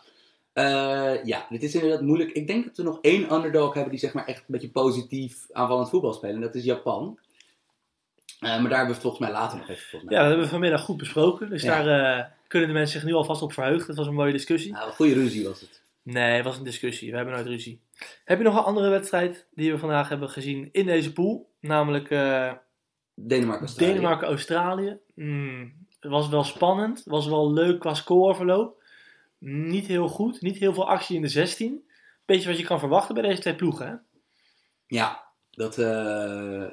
Eh, 0.54 1.24
ja, 1.24 1.46
dit 1.50 1.64
is 1.64 1.74
inderdaad 1.76 2.02
moeilijk. 2.02 2.32
Ik 2.32 2.48
denk 2.48 2.66
dat 2.66 2.78
we 2.78 2.84
nog 2.84 2.98
één 3.02 3.34
underdog 3.34 3.74
hebben 3.74 3.92
die 3.92 4.00
zeg 4.00 4.14
maar 4.14 4.26
echt 4.26 4.40
een 4.40 4.46
beetje 4.48 4.70
positief 4.70 5.46
aanvallend 5.52 5.90
voetbal 5.90 6.14
spelen. 6.14 6.36
En 6.36 6.42
dat 6.42 6.56
is 6.56 6.64
Japan. 6.64 7.20
Eh, 8.40 8.50
maar 8.50 8.50
daar 8.50 8.62
hebben 8.62 8.86
we 8.88 8.92
het 8.94 9.02
volgens 9.02 9.22
mij 9.22 9.32
later 9.32 9.58
nog 9.58 9.70
even 9.70 9.86
volgens 9.90 10.04
mij. 10.04 10.14
ja, 10.14 10.20
dat 10.20 10.28
hebben 10.28 10.46
we 10.46 10.52
vanmiddag 10.52 10.82
goed 10.82 10.98
besproken. 10.98 11.50
Dus 11.50 11.62
Ja. 11.64 11.84
daar 11.84 12.18
eh, 12.18 12.26
kunnen 12.48 12.68
de 12.68 12.74
mensen 12.74 13.00
zich 13.00 13.10
nu 13.10 13.16
alvast 13.16 13.42
op 13.42 13.54
verheugen. 13.54 13.88
Dat 13.88 13.96
was 13.96 14.08
een 14.08 14.14
mooie 14.14 14.32
discussie. 14.32 14.72
Nou, 14.72 14.88
een 14.88 14.94
goede 14.94 15.14
ruzie 15.14 15.48
was 15.48 15.62
het. 15.62 15.82
Nee, 16.06 16.36
het 16.36 16.46
was 16.46 16.58
een 16.58 16.64
discussie. 16.64 17.10
We 17.12 17.16
hebben 17.16 17.34
nooit 17.34 17.48
ruzie. 17.48 17.82
Heb 18.24 18.38
je 18.38 18.44
nog 18.44 18.58
een 18.58 18.64
andere 18.64 18.90
wedstrijd 18.90 19.48
die 19.54 19.72
we 19.72 19.78
vandaag 19.78 20.10
hebben 20.10 20.30
gezien 20.30 20.70
in 20.72 20.86
deze 20.86 21.14
pool? 21.14 21.54
Namelijk 21.60 22.10
eh, 22.10 22.54
Denemarken, 23.14 23.66
Australië. 23.66 23.92
Denemarken-Australië. 23.94 24.98
Hmm, 25.16 25.88
het 26.00 26.12
was 26.12 26.30
wel 26.30 26.44
spannend. 26.44 26.98
Het 26.98 27.08
was 27.08 27.28
wel 27.28 27.54
leuk 27.54 27.80
qua 27.80 27.94
scoreverloop. 27.94 28.84
Niet 29.40 29.88
heel 29.88 30.08
goed. 30.08 30.42
Niet 30.42 30.58
heel 30.58 30.74
veel 30.74 30.88
actie 30.88 31.16
in 31.16 31.22
de 31.22 31.28
16. 31.28 31.90
Beetje 32.26 32.50
wat 32.50 32.58
je 32.58 32.66
kan 32.66 32.80
verwachten 32.80 33.14
bij 33.14 33.24
deze 33.24 33.42
twee 33.42 33.56
ploegen. 33.56 33.88
Hè? 33.88 33.94
Ja, 34.88 35.24
dat... 35.52 35.78
eh, 35.78 36.66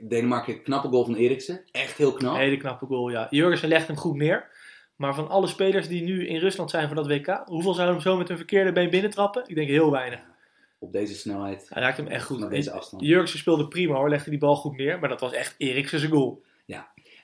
Denemarken, 0.00 0.62
knappe 0.62 0.88
goal 0.88 1.04
van 1.04 1.14
Eriksen. 1.14 1.64
Echt 1.70 1.96
heel 1.96 2.12
knap. 2.12 2.36
Hele 2.36 2.56
knappe 2.56 2.86
goal, 2.86 3.08
ja. 3.08 3.26
Jurgensen 3.30 3.68
legt 3.68 3.86
hem 3.86 3.96
goed 3.96 4.16
neer. 4.16 4.50
Maar 4.96 5.14
van 5.14 5.28
alle 5.28 5.46
spelers 5.46 5.88
die 5.88 6.02
nu 6.02 6.26
in 6.26 6.38
Rusland 6.38 6.70
zijn 6.70 6.86
voor 6.86 6.96
dat 6.96 7.06
WK, 7.06 7.42
hoeveel 7.44 7.74
zouden 7.74 7.94
hem 7.94 8.04
zo 8.04 8.16
met 8.16 8.28
hun 8.28 8.36
verkeerde 8.36 8.72
been 8.72 8.90
binnentrappen? 8.90 9.42
Ik 9.46 9.54
denk 9.54 9.68
heel 9.68 9.90
weinig. 9.90 10.20
Op 10.78 10.92
deze 10.92 11.14
snelheid. 11.14 11.66
Hij 11.68 11.82
raakt 11.82 11.96
hem 11.96 12.06
echt 12.06 12.24
goed. 12.24 12.38
Naar 12.38 12.50
deze 12.50 12.70
afstand. 12.70 13.02
Jurgensen 13.02 13.38
speelde 13.38 13.68
prima 13.68 13.94
hoor, 13.94 14.08
legde 14.08 14.30
die 14.30 14.38
bal 14.38 14.56
goed 14.56 14.76
neer. 14.76 14.98
Maar 14.98 15.08
dat 15.08 15.20
was 15.20 15.32
echt 15.32 15.54
Eriksen 15.58 15.98
zijn 15.98 16.12
goal. 16.12 16.44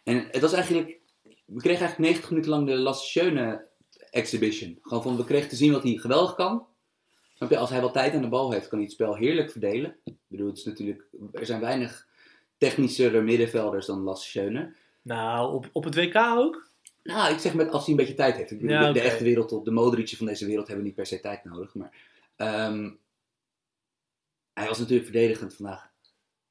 En 0.04 0.28
het 0.30 0.40
was 0.40 0.52
eigenlijk... 0.52 1.00
We 1.44 1.60
kregen 1.60 1.86
eigenlijk 1.86 1.98
90 1.98 2.30
minuten 2.30 2.50
lang 2.50 2.66
de 2.66 2.74
Lasse 2.74 3.06
Schöne 3.06 3.66
exhibition. 4.10 4.78
Gewoon 4.82 5.02
van, 5.02 5.16
we 5.16 5.24
kregen 5.24 5.48
te 5.48 5.56
zien 5.56 5.72
wat 5.72 5.82
hij 5.82 5.96
geweldig 5.96 6.34
kan. 6.34 6.66
Snap 7.34 7.50
je? 7.50 7.56
Als 7.56 7.70
hij 7.70 7.80
wat 7.80 7.92
tijd 7.92 8.14
aan 8.14 8.22
de 8.22 8.28
bal 8.28 8.52
heeft, 8.52 8.68
kan 8.68 8.78
hij 8.78 8.86
het 8.86 8.96
spel 8.96 9.14
heerlijk 9.14 9.50
verdelen. 9.50 9.96
Ik 10.04 10.14
bedoel, 10.26 10.46
het 10.48 10.58
is 10.58 10.64
natuurlijk... 10.64 11.04
Er 11.32 11.46
zijn 11.46 11.60
weinig 11.60 12.06
technischere 12.58 13.20
middenvelders 13.20 13.86
dan 13.86 14.00
Lasse 14.00 14.28
Schöne. 14.28 14.74
Nou, 15.02 15.54
op, 15.54 15.68
op 15.72 15.84
het 15.84 15.94
WK 15.94 16.16
ook? 16.16 16.70
Nou, 17.02 17.32
ik 17.32 17.38
zeg 17.38 17.54
met 17.54 17.70
als 17.70 17.82
hij 17.82 17.90
een 17.90 18.00
beetje 18.00 18.14
tijd 18.14 18.36
heeft. 18.36 18.50
Ik 18.50 18.60
bedoel, 18.60 18.76
Ja, 18.76 18.92
de, 18.92 19.00
echte 19.00 19.24
wereldtop, 19.24 19.64
de 19.64 19.70
Modric'en 19.70 20.16
van 20.16 20.26
deze 20.26 20.46
wereld 20.46 20.66
hebben 20.66 20.84
niet 20.84 20.94
per 20.94 21.06
se 21.06 21.20
tijd 21.20 21.44
nodig. 21.44 21.74
Maar 21.74 21.90
ehm, 22.36 22.90
hij 24.52 24.66
was 24.66 24.78
natuurlijk 24.78 25.08
verdedigend 25.10 25.54
vandaag 25.54 25.90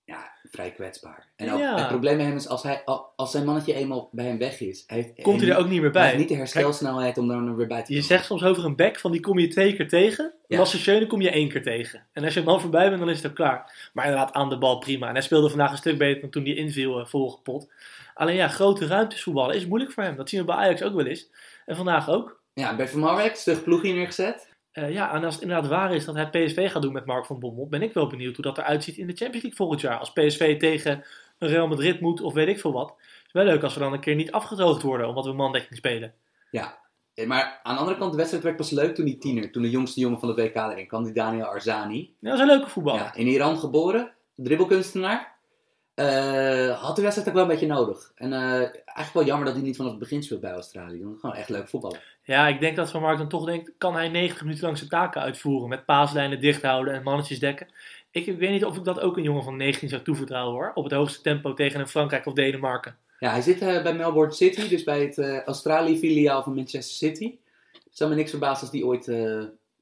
ja, 0.04 0.32
vrij 0.52 0.72
kwetsbaar. 0.72 1.28
En 1.36 1.52
ook, 1.52 1.60
Ja. 1.60 1.78
het 1.78 1.88
probleem 1.88 2.18
met 2.18 2.26
hem 2.26 2.36
is, 2.36 2.48
als, 2.48 2.64
hij, 2.64 2.84
als 3.16 3.32
zijn 3.32 3.46
mannetje 3.46 3.74
eenmaal 3.74 4.10
bij 4.12 4.26
hem 4.26 4.38
weg 4.38 4.60
is, 4.60 4.84
hij 4.88 4.98
heeft, 4.98 5.22
Komt 5.22 5.42
hij 5.42 5.50
er 5.50 5.58
ook 5.58 5.64
niet 5.68 5.72
meer 5.74 5.82
hij 5.82 5.92
bij? 5.92 6.06
heeft 6.06 6.18
niet 6.18 6.28
de 6.28 6.36
herstelsnelheid 6.36 7.18
om 7.18 7.28
daar 7.28 7.56
weer 7.56 7.68
bij 7.68 7.84
te 7.84 7.94
Je 7.94 8.00
komen. 8.00 8.04
zegt 8.04 8.26
soms 8.26 8.44
over 8.44 8.66
een 8.66 8.76
back 8.76 9.00
van 9.00 9.12
die 9.12 9.22
kom 9.22 9.40
je 9.40 9.48
twee 9.48 9.76
keer 9.76 9.88
tegen. 9.88 10.34
Ja. 10.48 10.58
Lasse 10.58 11.06
kom 11.08 11.22
je 11.22 11.30
één 11.30 11.50
keer 11.50 11.64
tegen. 11.64 12.08
En 12.12 12.24
als 12.24 12.34
je 12.34 12.40
hem 12.40 12.50
dan 12.50 12.62
voorbij 12.62 12.88
bent, 12.88 13.00
dan 13.00 13.10
is 13.10 13.18
het 13.22 13.28
ook 13.28 13.36
klaar. 13.36 13.90
Maar 13.94 14.06
inderdaad, 14.06 14.34
aan 14.34 14.50
de 14.50 14.58
bal 14.58 14.78
prima. 14.78 15.08
En 15.08 15.14
hij 15.14 15.22
speelde 15.22 15.50
vandaag 15.50 15.72
een 15.72 15.78
stuk 15.78 15.98
beter 15.98 16.22
dan 16.22 16.30
toen 16.30 16.44
hij 16.44 16.54
inviel 16.54 17.00
eh, 17.00 17.06
volgepot. 17.06 17.70
Alleen 18.22 18.36
ja, 18.36 18.48
grote 18.48 18.88
ruimtes 18.88 19.24
voetballen 19.24 19.56
is 19.56 19.66
moeilijk 19.66 19.92
voor 19.92 20.04
hem. 20.04 20.16
Dat 20.16 20.30
zien 20.30 20.40
we 20.40 20.46
bij 20.46 20.56
Ajax 20.56 20.84
ook 20.84 20.94
wel 20.94 21.06
eens. 21.06 21.30
En 21.66 21.76
vandaag 21.76 22.10
ook. 22.10 22.42
Ja, 22.54 22.76
bij 22.76 22.88
Van 22.88 23.00
Marwijk, 23.00 23.36
stug 23.36 23.64
ploegje 23.64 23.94
neergezet. 23.94 24.50
Eh, 24.72 24.92
ja, 24.92 25.14
en 25.14 25.24
als 25.24 25.34
het 25.34 25.44
inderdaad 25.44 25.70
waar 25.70 25.96
is 25.96 26.06
dat 26.06 26.16
hij 26.16 26.30
PSV 26.30 26.72
gaat 26.72 26.82
doen 26.82 26.94
met 26.94 27.06
Mark 27.06 27.26
van 27.26 27.40
Bommel, 27.40 27.68
ben 27.68 27.82
ik 27.82 27.94
wel 27.94 28.08
benieuwd 28.08 28.36
hoe 28.36 28.46
dat 28.46 28.58
eruit 28.58 28.84
ziet 28.84 28.98
in 28.98 29.08
de 29.08 29.14
Champions 29.14 29.42
League 29.44 29.56
volgend 29.56 29.82
jaar. 29.82 29.98
Als 29.98 30.12
PSV 30.12 30.60
tegen 30.60 31.04
een 31.38 31.48
Real 31.48 31.68
Madrid 31.68 32.00
moet 32.00 32.22
of 32.22 32.34
weet 32.34 32.48
ik 32.48 32.60
veel 32.60 32.72
wat. 32.72 32.88
Het 32.90 33.26
is 33.26 33.32
wel 33.32 33.44
leuk 33.44 33.64
als 33.64 33.74
we 33.74 33.80
dan 33.80 33.94
een 33.94 34.00
keer 34.00 34.16
niet 34.16 34.32
afgedroogd 34.32 34.82
worden 34.82 35.08
omdat 35.08 35.26
we 35.26 35.34
mandekking 35.34 35.76
spelen. 35.76 36.14
Eh, 37.14 37.28
Maar 37.28 37.60
aan 37.64 37.74
de 37.74 37.80
andere 37.80 37.98
kant, 37.98 38.12
de 38.12 38.18
wedstrijd 38.18 38.44
werd 38.44 38.56
pas 38.56 38.70
leuk 38.70 38.96
toen 38.96 39.06
die 39.06 39.18
tiener, 39.18 39.52
toen 39.52 39.62
de 39.62 39.70
jongste 39.70 40.00
jongen 40.00 40.20
van 40.20 40.30
het 40.30 40.38
WK 40.38 40.56
erin 40.56 40.88
kwam, 40.88 41.04
die 41.04 41.14
Daniel 41.14 41.46
Arzani. 41.46 42.16
Ja, 42.20 42.30
dat 42.30 42.34
is 42.34 42.40
een 42.40 42.56
leuke 42.56 42.70
voetbal. 42.70 42.96
Ja, 42.96 43.14
in 43.14 43.28
Iran 43.28 43.58
geboren, 43.58 44.12
dribbelkunstenaar. 44.36 45.40
Eh, 46.02 46.82
had 46.82 46.96
de 46.96 47.02
wedstrijd 47.02 47.28
ook 47.28 47.34
wel 47.34 47.44
een 47.44 47.50
beetje 47.50 47.68
nodig. 47.68 48.12
En 48.16 48.34
eh, 48.34 48.42
eigenlijk 48.60 49.14
wel 49.14 49.26
jammer 49.26 49.46
dat 49.46 49.56
hij 49.56 49.64
niet 49.64 49.76
vanaf 49.76 49.92
het 49.92 50.00
begin 50.00 50.24
speelt 50.24 50.42
bij 50.42 50.52
Australië. 50.52 51.04
Want 51.04 51.20
gewoon 51.20 51.36
echt 51.36 51.50
leuk 51.50 51.68
voetballen. 51.68 52.00
Ja, 52.24 52.48
ik 52.48 52.60
denk 52.60 52.76
dat 52.76 52.92
Van 52.92 53.02
Mark 53.02 53.18
dan 53.18 53.28
toch 53.28 53.46
denkt, 53.46 53.72
kan 53.78 53.94
hij 53.94 54.10
90 54.10 54.42
minuten 54.42 54.64
lang 54.64 54.78
zijn 54.78 54.90
taken 54.90 55.22
uitvoeren 55.22 55.70
met 55.70 55.86
paaslijnen 55.86 56.42
dicht 56.42 56.62
houden 56.62 56.94
en 56.94 57.04
mannetjes 57.04 57.40
dekken. 57.40 57.68
Ik, 58.12 58.26
ik 58.26 58.38
weet 58.38 58.50
niet 58.50 58.66
of 58.66 58.78
ik 58.78 58.84
dat 58.84 59.00
ook 59.00 59.18
een 59.18 59.24
jongen 59.24 59.44
van 59.44 59.58
19 59.58 59.90
zou 59.90 60.02
toevertrouwen 60.02 60.54
hoor, 60.54 60.72
op 60.74 60.84
het 60.84 60.94
hoogste 60.94 61.22
tempo 61.22 61.54
tegen 61.54 61.80
een 61.80 61.88
Frankrijk 61.88 62.26
of 62.26 62.34
Denemarken. 62.34 62.96
Ja, 63.20 63.32
hij 63.32 63.42
zit 63.42 63.62
eh, 63.62 63.84
bij 63.84 63.94
Melbourne 63.94 64.34
City, 64.34 64.68
dus 64.70 64.84
bij 64.84 65.02
het 65.02 65.46
Australië-filiaal 65.46 66.44
van 66.44 66.56
Manchester 66.56 67.10
City. 67.10 67.38
Het 67.72 67.98
zou 67.98 68.10
me 68.10 68.16
niks 68.16 68.30
verbazen 68.30 68.62
als 68.62 68.72
die 68.72 68.86
ooit 68.86 69.08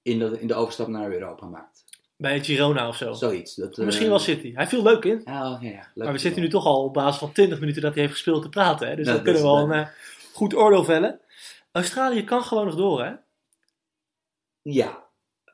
in, 0.01 0.19
de, 0.19 0.37
in 0.39 0.47
de 0.47 0.55
overstap 0.55 0.87
naar 0.87 1.11
Europa 1.11 1.45
maakt. 1.45 1.78
Bij 2.21 2.43
Girona 2.43 2.87
of 2.87 2.95
zo. 2.95 3.13
Zoiets. 3.13 3.55
Dat, 3.55 3.77
eh, 3.77 3.85
Misschien 3.85 4.09
wel 4.09 4.19
City. 4.19 4.53
Hij 4.53 4.67
viel 4.67 4.83
leuk 4.83 5.05
in. 5.05 5.21
Ja, 5.25 5.57
ja, 5.61 5.69
ja, 5.69 5.91
leuk 5.93 6.03
Maar 6.03 6.13
we 6.13 6.19
zitten 6.19 6.41
nu 6.41 6.49
toch 6.49 6.65
al 6.65 6.83
op 6.83 6.93
basis 6.93 7.19
van 7.19 7.31
20 7.31 7.59
minuten 7.59 7.81
dat 7.81 7.93
hij 7.93 8.01
heeft 8.01 8.13
gespeeld 8.13 8.41
te 8.41 8.49
praten. 8.49 8.87
Hè? 8.87 8.95
Dus 8.95 9.05
Ja, 9.05 9.13
dan 9.13 9.23
dat 9.23 9.33
kunnen 9.33 9.41
we 9.41 9.47
wel 9.47 9.63
een 9.63 9.85
eh, 9.85 9.87
goed 10.33 10.55
oordeel 10.55 10.83
vellen. 10.83 11.19
Australië 11.71 12.23
kan 12.23 12.43
gewoon 12.43 12.65
nog 12.65 12.75
door 12.75 13.03
hè. 13.03 13.13
Ja. 14.61 15.03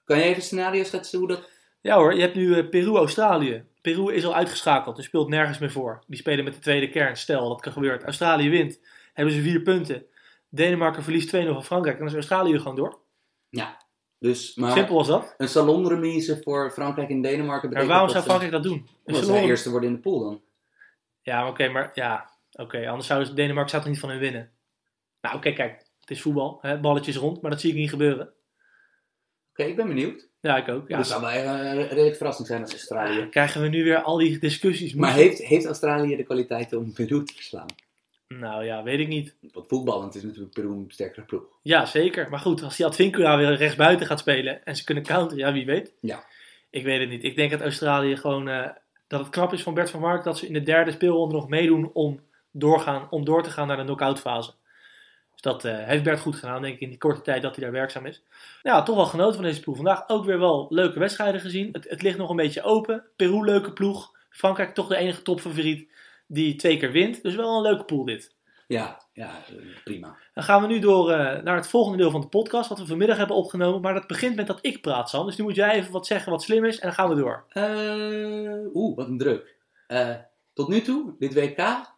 Kan 0.03 0.17
je 0.17 0.23
even 0.23 0.35
een 0.35 0.41
scenario 0.41 0.83
schetsen 0.83 1.19
hoe 1.19 1.27
dat... 1.27 1.49
Ja 1.81 1.95
hoor, 1.97 2.15
je 2.15 2.21
hebt 2.21 2.35
nu 2.35 2.57
eh, 2.57 2.69
Peru-Australië. 2.69 3.63
Peru 3.81 4.13
is 4.13 4.25
al 4.25 4.35
uitgeschakeld, 4.35 4.95
dus 4.95 5.05
speelt 5.05 5.29
nergens 5.29 5.57
meer 5.57 5.71
voor. 5.71 6.03
Die 6.07 6.17
spelen 6.17 6.43
met 6.43 6.53
de 6.53 6.59
tweede 6.59 6.89
kern. 6.89 7.17
Stel, 7.17 7.49
dat 7.49 7.61
kan 7.61 7.71
gebeuren. 7.71 8.03
Australië 8.03 8.49
wint, 8.49 8.79
hebben 9.13 9.33
ze 9.33 9.41
vier 9.41 9.61
punten. 9.61 10.05
Denemarken 10.49 11.03
verliest 11.03 11.35
2-0 11.35 11.39
van 11.53 11.65
Frankrijk. 11.65 11.95
En 11.95 12.05
dan 12.05 12.09
is 12.09 12.27
Australië 12.27 12.57
gewoon 12.57 12.75
door. 12.75 12.99
Dus, 14.25 14.55
maar 14.55 14.71
Simpel 14.71 14.97
als 14.97 15.07
dat. 15.07 15.33
een 15.37 15.47
salonremise 15.47 16.39
voor 16.43 16.71
Frankrijk 16.71 17.09
en 17.09 17.21
Denemarken 17.21 17.69
Maar 17.69 17.85
waarom 17.85 18.09
zou 18.09 18.23
Frankrijk 18.23 18.51
dat 18.51 18.63
doen? 18.63 18.73
Een 18.73 18.87
Omdat 19.05 19.23
salon- 19.23 19.37
zij 19.39 19.47
eerste 19.47 19.69
worden 19.69 19.89
in 19.89 19.95
de 19.95 20.01
pool 20.01 20.19
dan. 20.23 20.41
Ja, 21.21 21.47
oké, 21.47 21.67
maar 21.69 21.91
ja. 21.93 22.29
Oké, 22.51 22.87
anders 22.89 23.07
zouden 23.07 23.35
Denemarken 23.35 23.69
zou 23.69 23.81
toch 23.81 23.91
niet 23.91 23.99
van 24.01 24.09
hun 24.09 24.19
winnen. 24.19 24.51
Nou, 25.21 25.35
oké, 25.35 25.51
kijk. 25.53 25.85
Het 25.99 26.09
is 26.11 26.21
voetbal. 26.21 26.57
Hè? 26.61 26.79
Balletjes 26.79 27.15
rond, 27.15 27.41
maar 27.41 27.51
dat 27.51 27.59
zie 27.59 27.69
ik 27.71 27.75
niet 27.75 27.89
gebeuren. 27.89 28.33
Oké, 29.51 29.63
ik 29.63 29.75
ben 29.75 29.87
benieuwd. 29.87 30.29
Ja, 30.41 30.57
ik 30.57 30.67
ook. 30.69 30.87
Ja, 30.87 30.97
dat 30.97 31.07
zou 31.07 31.21
wel 31.21 31.31
een 31.31 31.87
redelijk 31.87 32.15
verrassing 32.15 32.47
zijn 32.47 32.61
als 32.61 32.71
Australië. 32.71 33.17
Dan 33.17 33.29
krijgen 33.29 33.61
we 33.61 33.67
nu 33.67 33.83
weer 33.83 34.01
al 34.01 34.17
die 34.17 34.39
discussies. 34.39 34.93
Maar 34.93 35.09
Moet- 35.09 35.19
heeft, 35.19 35.37
heeft 35.39 35.65
Australië 35.65 36.15
de 36.15 36.23
kwaliteiten 36.23 36.77
om 36.77 36.93
Peru 36.93 37.23
te 37.23 37.33
verslaan? 37.33 37.65
Nou 38.27 38.65
ja, 38.65 38.83
weet 38.83 38.99
ik 38.99 39.07
niet. 39.07 39.35
Want 39.51 39.67
voetballend 39.67 40.15
is 40.15 40.23
natuurlijk 40.23 40.53
Peru 40.53 40.67
een 40.67 40.85
sterkere 40.87 41.25
ploeg. 41.25 41.43
Ja, 41.61 41.85
zeker. 41.85 42.29
Maar 42.29 42.39
goed, 42.39 42.63
als 42.63 42.75
die 42.77 42.85
Advincula 42.85 43.37
weer 43.37 43.55
rechtsbuiten 43.55 44.07
gaat 44.07 44.19
spelen 44.19 44.65
en 44.65 44.75
ze 44.75 44.83
kunnen 44.83 45.03
counteren, 45.03 45.45
ja, 45.45 45.53
wie 45.53 45.65
weet. 45.65 45.93
Ja. 46.01 46.23
Ik 46.69 46.83
weet 46.83 46.99
het 46.99 47.09
niet. 47.09 47.23
Ik 47.23 47.35
denk 47.35 47.51
dat 47.51 47.61
Australië 47.61 48.17
gewoon, 48.17 48.49
eh, 48.49 48.69
dat 49.07 49.19
het 49.19 49.29
knap 49.29 49.53
is 49.53 49.63
van 49.63 49.73
Bert 49.73 49.89
van 49.89 49.99
Mark 49.99 50.23
dat 50.23 50.37
ze 50.37 50.47
in 50.47 50.53
de 50.53 50.63
derde 50.63 50.91
speelronde 50.91 51.35
nog 51.35 51.49
meedoen 51.49 51.89
om, 51.93 52.19
doorgaan, 52.51 53.07
om 53.09 53.25
door 53.25 53.43
te 53.43 53.49
gaan 53.49 53.67
naar 53.67 53.77
de 53.77 53.83
knock-out 53.83 54.19
fase. 54.19 54.53
Dus 55.31 55.41
dat 55.41 55.65
eh, 55.65 55.83
heeft 55.83 56.03
Bert 56.03 56.19
goed 56.19 56.35
gedaan, 56.35 56.61
denk 56.61 56.73
ik, 56.73 56.81
in 56.81 56.89
die 56.89 56.97
korte 56.97 57.21
tijd 57.21 57.41
dat 57.41 57.55
hij 57.55 57.63
daar 57.63 57.73
werkzaam 57.73 58.05
is. 58.05 58.23
Ja, 58.63 58.83
toch 58.83 58.95
wel 58.95 59.05
genoten 59.05 59.35
van 59.35 59.43
deze 59.43 59.61
ploeg. 59.61 59.75
Vandaag 59.75 60.09
ook 60.09 60.25
weer 60.25 60.39
wel 60.39 60.67
leuke 60.69 60.99
wedstrijden 60.99 61.41
gezien. 61.41 61.69
Het, 61.71 61.89
het 61.89 62.01
ligt 62.01 62.17
nog 62.17 62.29
een 62.29 62.35
beetje 62.35 62.63
open. 62.63 63.03
Peru, 63.15 63.45
leuke 63.45 63.73
ploeg. 63.73 64.13
Frankrijk 64.29 64.73
toch 64.73 64.87
de 64.87 64.95
enige 64.95 65.21
topfavoriet 65.21 65.89
die 66.27 66.55
twee 66.55 66.77
keer 66.77 66.91
wint. 66.91 67.23
Dus 67.23 67.35
wel 67.35 67.55
een 67.55 67.61
leuke 67.61 67.83
pool 67.83 68.05
dit. 68.05 68.35
Ja, 68.67 69.01
ja 69.13 69.31
prima. 69.83 70.17
Dan 70.33 70.43
gaan 70.43 70.61
we 70.61 70.67
nu 70.67 70.79
door 70.79 71.11
eh, 71.11 71.43
naar 71.43 71.55
het 71.55 71.67
volgende 71.67 71.97
deel 71.97 72.11
van 72.11 72.21
de 72.21 72.27
podcast, 72.27 72.69
wat 72.69 72.79
we 72.79 72.85
vanmiddag 72.85 73.17
hebben 73.17 73.35
opgenomen. 73.35 73.81
Maar 73.81 73.93
dat 73.93 74.07
begint 74.07 74.35
met 74.35 74.47
dat 74.47 74.59
ik 74.61 74.81
praat, 74.81 75.09
Sam. 75.09 75.25
Dus 75.25 75.35
nu 75.37 75.43
moet 75.43 75.55
jij 75.55 75.71
even 75.71 75.91
wat 75.91 76.07
zeggen 76.07 76.31
wat 76.31 76.43
slim 76.43 76.65
is 76.65 76.79
en 76.79 76.87
dan 76.87 76.93
gaan 76.95 77.09
we 77.09 77.15
door. 77.15 77.45
Eh, 77.49 78.75
Oeh, 78.75 78.95
wat 78.95 79.07
een 79.07 79.17
druk. 79.17 79.55
Eh, 79.87 80.15
tot 80.53 80.67
nu 80.67 80.81
toe, 80.81 81.15
dit 81.19 81.33
WK, 81.33 81.93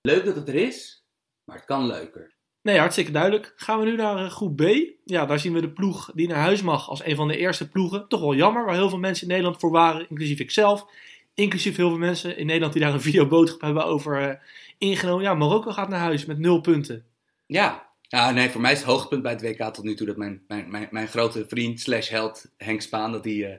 leuk 0.00 0.24
dat 0.24 0.36
het 0.36 0.48
er 0.48 0.54
is, 0.54 1.04
maar 1.44 1.56
het 1.56 1.64
kan 1.64 1.86
leuker. 1.86 2.38
Nee, 2.62 2.78
hartstikke 2.78 3.10
duidelijk. 3.10 3.52
Gaan 3.56 3.78
we 3.78 3.84
nu 3.84 3.96
naar 3.96 4.30
groep 4.30 4.56
B. 4.56 4.62
Ja, 5.04 5.26
daar 5.26 5.38
zien 5.38 5.52
we 5.52 5.60
de 5.60 5.72
ploeg 5.72 6.10
die 6.14 6.28
naar 6.28 6.38
huis 6.38 6.62
mag 6.62 6.88
als 6.88 7.04
een 7.04 7.16
van 7.16 7.28
de 7.28 7.36
eerste 7.36 7.68
ploegen. 7.68 8.08
Toch 8.08 8.20
wel 8.20 8.34
jammer, 8.34 8.64
waar 8.64 8.74
heel 8.74 8.88
veel 8.88 8.98
mensen 8.98 9.22
in 9.22 9.28
Nederland 9.28 9.60
voor 9.60 9.70
waren, 9.70 10.08
inclusief 10.08 10.38
ikzelf. 10.38 10.86
Inclusief 11.34 11.76
heel 11.76 11.88
veel 11.88 11.98
mensen 11.98 12.36
in 12.36 12.46
Nederland 12.46 12.72
die 12.72 12.82
daar 12.82 12.92
een 12.92 13.00
videoboodschap 13.00 13.60
hebben 13.60 13.84
over 13.84 14.28
eh, 14.28 14.36
ingenomen. 14.78 15.24
Ja, 15.24 15.34
Marokko 15.34 15.72
gaat 15.72 15.88
naar 15.88 16.00
huis 16.00 16.24
met 16.24 16.38
nul 16.38 16.60
punten. 16.60 17.04
Ja. 17.46 17.88
ja, 18.00 18.30
nee, 18.30 18.50
voor 18.50 18.60
mij 18.60 18.72
is 18.72 18.78
het 18.78 18.86
hoogtepunt 18.86 19.22
bij 19.22 19.32
het 19.32 19.42
WK 19.42 19.74
tot 19.74 19.84
nu 19.84 19.94
toe 19.94 20.06
dat 20.06 20.16
mijn, 20.16 20.42
mijn, 20.48 20.70
mijn, 20.70 20.88
mijn 20.90 21.08
grote 21.08 21.44
vriend 21.48 21.80
slash 21.80 22.08
held 22.08 22.50
Henk 22.56 22.80
Spaan, 22.80 23.12
dat 23.12 23.24
hij 23.24 23.44
eh, 23.44 23.58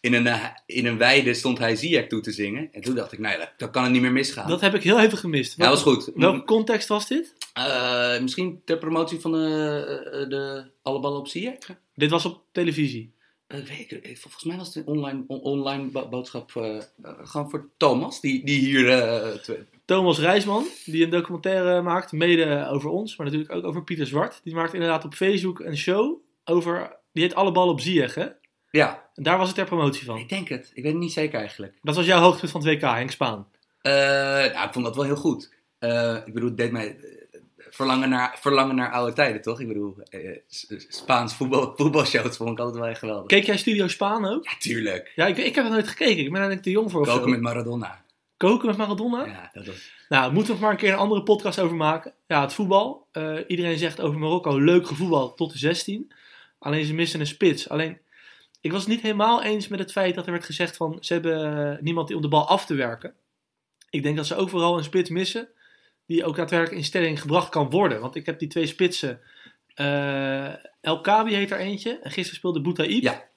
in, 0.00 0.14
een, 0.14 0.26
eh, 0.26 0.44
in 0.66 0.86
een 0.86 0.98
weide 0.98 1.34
stond 1.34 1.58
hij 1.58 1.76
Ziyech 1.76 2.06
toe 2.06 2.20
te 2.20 2.32
zingen. 2.32 2.68
En 2.72 2.80
toen 2.80 2.94
dacht 2.94 3.12
ik, 3.12 3.18
nee, 3.18 3.38
dat, 3.38 3.52
dat 3.56 3.70
kan 3.70 3.82
het 3.82 3.92
niet 3.92 4.02
meer 4.02 4.12
misgaan. 4.12 4.48
Dat 4.48 4.60
heb 4.60 4.74
ik 4.74 4.82
heel 4.82 5.00
even 5.00 5.18
gemist. 5.18 5.56
ja, 5.56 5.68
dat 5.68 5.72
was 5.72 5.94
goed. 5.94 6.10
Welke 6.14 6.44
context 6.44 6.88
was 6.88 7.08
dit? 7.08 7.34
Misschien 8.20 8.62
ter 8.64 8.78
promotie 8.78 9.20
van 9.20 9.32
de, 9.32 10.26
de 10.28 10.70
Alle 10.82 11.00
Ballen 11.00 11.18
op 11.18 11.28
Ziyech? 11.28 11.58
Dit 11.94 12.10
was 12.10 12.24
op 12.24 12.42
televisie. 12.52 13.12
Weet 13.50 13.90
ik, 13.92 14.18
volgens 14.18 14.44
mij 14.44 14.56
was 14.56 14.66
het 14.66 14.76
een 14.76 14.86
online, 14.94 15.24
on- 15.26 15.40
online 15.40 15.84
bo- 15.90 16.08
boodschap 16.08 16.56
eh, 16.56 16.78
gewoon 17.22 17.50
voor 17.50 17.68
Thomas, 17.76 18.20
die, 18.20 18.44
die 18.44 18.58
hier... 18.60 18.84
twe- 19.42 19.66
Thomas 19.84 20.18
Rijsman, 20.18 20.64
die 20.84 21.04
een 21.04 21.10
documentaire 21.10 21.82
maakt, 21.82 22.12
mede 22.12 22.66
over 22.70 22.90
ons, 22.90 23.16
maar 23.16 23.26
natuurlijk 23.26 23.52
ook 23.54 23.64
over 23.64 23.84
Pieter 23.84 24.06
Zwart. 24.06 24.40
Die 24.44 24.54
maakt 24.54 24.74
inderdaad 24.74 25.04
op 25.04 25.14
Facebook 25.14 25.60
een 25.60 25.76
show 25.76 26.20
over, 26.44 26.96
die 27.12 27.22
heet 27.22 27.34
Alle 27.34 27.52
Ballen 27.52 27.72
op 27.72 27.80
Ziyech, 27.80 28.14
hè? 28.14 28.26
ja, 28.70 29.08
En 29.14 29.22
daar 29.22 29.38
was 29.38 29.46
het 29.46 29.56
ter 29.56 29.64
promotie 29.66 30.04
van. 30.04 30.18
ik 30.18 30.28
denk 30.28 30.48
het. 30.48 30.70
Ik 30.74 30.82
weet 30.82 30.92
het 30.92 31.00
niet 31.00 31.12
zeker 31.12 31.38
eigenlijk. 31.38 31.78
Dat 31.82 31.96
was 31.96 32.06
jouw 32.06 32.20
hoogtepunt 32.20 32.50
van 32.52 32.60
het 32.66 32.70
WK, 32.74 32.80
Henk 32.90 33.10
Spaan. 33.10 33.46
Nou, 33.82 34.44
ik 34.44 34.72
vond 34.72 34.84
dat 34.84 34.96
wel 34.96 35.04
heel 35.04 35.16
goed. 35.16 35.52
Ik 36.26 36.32
bedoel, 36.34 36.48
het 36.48 36.56
deed 36.56 36.72
mij 36.72 36.96
verlangen 37.70 38.08
naar, 38.08 38.36
verlangen 38.40 38.76
naar 38.76 38.90
oude 38.90 39.12
tijden, 39.12 39.42
toch? 39.42 39.60
Ik 39.60 39.68
bedoel, 39.68 39.96
eh, 40.10 40.38
S- 40.48 40.66
Spaans 40.88 41.34
voetbal, 41.34 41.72
voetbalshows 41.76 42.36
vond 42.36 42.50
ik 42.50 42.58
altijd 42.58 42.78
wel 42.78 42.86
echt 42.88 42.98
geweldig. 42.98 43.26
Keek 43.26 43.44
jij 43.44 43.56
Studio 43.56 43.88
Spaan 43.88 44.26
ook? 44.26 44.44
Ja, 44.44 44.52
tuurlijk. 44.58 45.12
Ja, 45.14 45.26
ik, 45.26 45.36
ik 45.36 45.54
heb 45.54 45.64
het 45.64 45.72
nooit 45.72 45.88
gekeken. 45.88 46.18
Ik 46.18 46.24
ben 46.24 46.32
eigenlijk 46.40 46.62
te 46.62 46.70
jong 46.70 46.90
voor 46.90 47.06
zo. 47.06 47.14
Koken 47.14 47.30
met 47.30 47.40
Maradona. 47.40 48.02
Koken 48.36 48.66
met 48.68 48.76
Maradona? 48.76 49.26
Ja, 49.26 49.50
dat 49.52 49.66
was... 49.66 49.90
Nou, 50.08 50.32
moeten 50.32 50.54
we 50.54 50.60
maar 50.60 50.70
een 50.70 50.76
keer 50.76 50.92
een 50.92 50.98
andere 50.98 51.22
podcast 51.22 51.58
over 51.60 51.76
maken. 51.76 52.12
Ja, 52.26 52.40
het 52.40 52.52
voetbal. 52.52 53.06
Eh, 53.12 53.34
iedereen 53.46 53.78
zegt 53.78 54.00
over 54.00 54.18
Marokko 54.18 54.58
leuk 54.58 54.86
gevoetbal 54.86 55.34
tot 55.34 55.52
de 55.52 55.58
16. 55.58 56.12
Alleen 56.58 56.84
ze 56.84 56.94
missen 56.94 57.20
een 57.20 57.26
spits. 57.26 57.68
Alleen, 57.68 57.98
ik 58.60 58.72
was 58.72 58.80
het 58.80 58.90
niet 58.90 59.00
helemaal 59.00 59.42
eens 59.42 59.68
met 59.68 59.78
het 59.78 59.92
feit 59.92 60.14
dat 60.14 60.26
er 60.26 60.32
werd 60.32 60.44
gezegd 60.44 60.76
van 60.76 60.96
ze 61.00 61.12
hebben 61.12 61.72
eh, 61.72 61.82
niemand 61.82 62.06
die 62.06 62.16
om 62.16 62.22
de 62.22 62.28
bal 62.28 62.48
af 62.48 62.66
te 62.66 62.74
werken. 62.74 63.14
Ik 63.90 64.02
denk 64.02 64.16
dat 64.16 64.26
ze 64.26 64.36
ook 64.36 64.48
vooral 64.50 64.78
een 64.78 64.84
spits 64.84 65.10
missen 65.10 65.48
die 66.10 66.24
ook 66.24 66.36
daadwerkelijk 66.36 66.78
in 66.78 66.84
stelling 66.84 67.20
gebracht 67.20 67.48
kan 67.48 67.70
worden. 67.70 68.00
Want 68.00 68.14
ik 68.14 68.26
heb 68.26 68.38
die 68.38 68.48
twee 68.48 68.66
spitsen. 68.66 69.20
eh 69.74 70.68
El 70.80 71.00
Kabi 71.00 71.34
heet 71.34 71.50
er 71.50 71.58
eentje. 71.58 71.98
En 72.02 72.10
gisteren 72.10 72.36
speelde 72.36 72.60
Boutaïb. 72.60 73.02
Ja. 73.02 73.28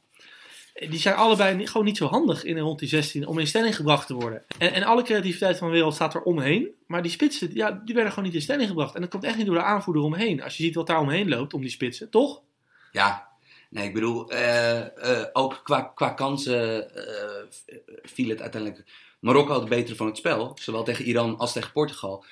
Die 0.74 1.00
zijn 1.00 1.16
allebei 1.16 1.56
niet, 1.56 1.70
gewoon 1.70 1.86
niet 1.86 1.98
zo 1.98 2.08
handig 2.08 2.44
in 2.44 2.60
rond 2.60 2.80
die 2.80 2.88
16 2.88 3.28
om 3.28 3.40
in 3.40 3.48
stelling 3.48 3.76
gebracht 3.76 4.08
te 4.08 4.14
worden. 4.14 4.44
En, 4.58 4.74
en 4.74 4.84
alle 4.84 5.04
creativiteit 5.04 5.58
van 5.58 5.68
de 5.68 5.74
wereld 5.74 5.94
staat 5.94 6.14
er 6.14 6.22
omheen. 6.22 6.70
Maar 6.88 7.02
die 7.02 7.12
spitsen, 7.12 7.54
ja, 7.54 7.72
die 7.72 7.94
werden 7.94 8.14
gewoon 8.14 8.28
niet 8.28 8.38
in 8.38 8.42
stelling 8.42 8.68
gebracht. 8.68 8.96
En 8.96 9.02
dat 9.02 9.10
komt 9.10 9.24
echt 9.24 9.38
niet 9.38 9.46
door 9.46 9.56
de 9.56 9.62
aanvoerder 9.62 10.04
omheen. 10.04 10.44
Als 10.44 10.58
je 10.58 10.64
ziet 10.64 10.76
wat 10.76 10.88
daar 10.88 11.00
omheen 11.00 11.30
loopt 11.30 11.54
om 11.54 11.62
die 11.62 11.70
spitsen, 11.70 12.10
toch? 12.10 12.42
Ja, 12.92 13.28
nee, 13.70 13.88
ik 13.88 13.94
bedoel, 13.94 14.30
eh, 14.32 14.80
eh, 14.80 15.28
ook 15.34 15.62
qua, 15.64 15.82
qua 15.82 16.10
kansen 16.10 16.92
viel 18.04 18.30
het 18.30 18.42
uiteindelijk. 18.42 18.84
Marokko 19.20 19.52
had 19.52 19.62
het 19.62 19.70
betere 19.70 19.96
van 19.96 20.08
het 20.08 20.18
spel, 20.18 20.58
zowel 20.60 20.84
tegen 20.84 21.06
Iran 21.06 21.38
als 21.38 21.54
tegen 21.54 21.72
Portugal. 21.72 22.26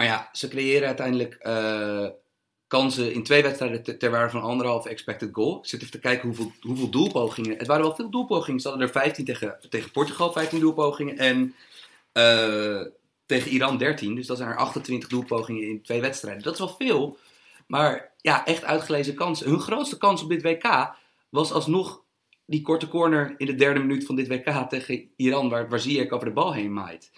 Maar 0.00 0.08
ja, 0.08 0.28
ze 0.32 0.48
creëren 0.48 0.86
uiteindelijk 0.86 1.34
eh, 1.34 2.06
kansen 2.66 3.12
in 3.12 3.22
twee 3.22 3.42
wedstrijden 3.42 3.82
ter, 3.82 3.98
ter 3.98 4.10
waarde 4.10 4.30
van 4.30 4.42
anderhalf 4.42 4.86
expected 4.86 5.28
goal. 5.32 5.58
Ik 5.58 5.66
zit 5.66 5.80
even 5.80 5.92
te 5.92 5.98
kijken 5.98 6.28
hoeveel, 6.28 6.52
hoeveel 6.60 6.90
doelpogingen. 6.90 7.58
Het 7.58 7.66
waren 7.66 7.84
wel 7.84 7.94
veel 7.94 8.10
doelpogingen. 8.10 8.60
Ze 8.60 8.68
hadden 8.68 8.86
er 8.86 8.92
15 8.92 9.24
tegen, 9.24 9.58
tegen 9.68 9.90
Portugal, 9.90 10.32
15 10.32 10.60
doelpogingen. 10.60 11.18
En 11.18 11.54
eh, 12.12 12.80
tegen 13.26 13.50
Iran 13.50 13.78
13. 13.78 14.14
Dus 14.14 14.26
dat 14.26 14.36
zijn 14.36 14.48
er 14.48 14.56
28 14.56 15.08
doelpogingen 15.08 15.68
in 15.68 15.82
twee 15.82 16.00
wedstrijden. 16.00 16.42
Dat 16.42 16.52
is 16.52 16.58
wel 16.58 16.76
veel. 16.78 17.18
Maar 17.66 18.12
ja, 18.20 18.46
echt 18.46 18.64
uitgelezen 18.64 19.14
kansen. 19.14 19.48
Hun 19.48 19.60
grootste 19.60 19.98
kans 19.98 20.22
op 20.22 20.28
dit 20.28 20.42
WK 20.42 20.94
was 21.28 21.52
alsnog 21.52 22.02
die 22.44 22.62
korte 22.62 22.88
corner 22.88 23.34
in 23.36 23.46
de 23.46 23.54
derde 23.54 23.80
minuut 23.80 24.06
van 24.06 24.16
dit 24.16 24.28
WK 24.28 24.68
tegen 24.68 25.10
Iran, 25.16 25.48
waar, 25.48 25.68
waar 25.68 25.80
Ziyech 25.80 26.10
over 26.10 26.26
de 26.26 26.32
bal 26.32 26.52
heen 26.52 26.72
maait. 26.72 27.10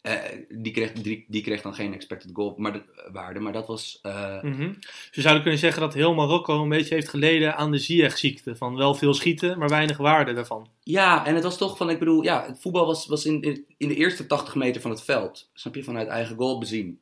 Eh, 0.00 0.14
die, 0.48 0.72
kreeg, 0.72 0.92
die, 0.92 1.24
die 1.28 1.42
kreeg 1.42 1.62
dan 1.62 1.74
geen 1.74 1.94
expected 1.94 2.30
goal 2.32 2.54
maar 2.56 2.72
de, 2.72 3.08
waarde, 3.12 3.40
maar 3.40 3.52
dat 3.52 3.66
was... 3.66 3.98
eh, 4.02 4.42
Mhm. 4.42 4.72
Dus 4.80 5.10
we 5.12 5.20
zouden 5.20 5.42
kunnen 5.42 5.60
zeggen 5.60 5.80
dat 5.82 5.94
heel 5.94 6.14
Marokko 6.14 6.62
een 6.62 6.68
beetje 6.68 6.94
heeft 6.94 7.08
geleden 7.08 7.56
aan 7.56 7.70
de 7.70 7.78
Ziyech-ziekte. 7.78 8.56
Van 8.56 8.76
wel 8.76 8.94
veel 8.94 9.14
schieten, 9.14 9.58
maar 9.58 9.68
weinig 9.68 9.96
waarde 9.96 10.32
daarvan. 10.32 10.68
Ja, 10.82 11.26
en 11.26 11.34
het 11.34 11.44
was 11.44 11.58
toch 11.58 11.76
van, 11.76 11.90
ik 11.90 11.98
bedoel, 11.98 12.22
ja, 12.22 12.46
het 12.46 12.60
voetbal 12.60 12.86
was, 12.86 13.06
was 13.06 13.24
in, 13.24 13.42
in, 13.42 13.64
in 13.76 13.88
de 13.88 13.94
eerste 13.94 14.26
80 14.26 14.54
meter 14.54 14.80
van 14.80 14.90
het 14.90 15.02
veld, 15.02 15.50
snap 15.54 15.74
je, 15.74 15.82
vanuit 15.84 16.08
eigen 16.08 16.36
goal 16.36 16.58
bezien, 16.58 17.00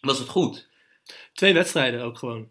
was 0.00 0.18
het 0.18 0.28
goed. 0.28 0.68
Twee 1.32 1.54
wedstrijden 1.54 2.02
ook 2.02 2.18
gewoon. 2.18 2.48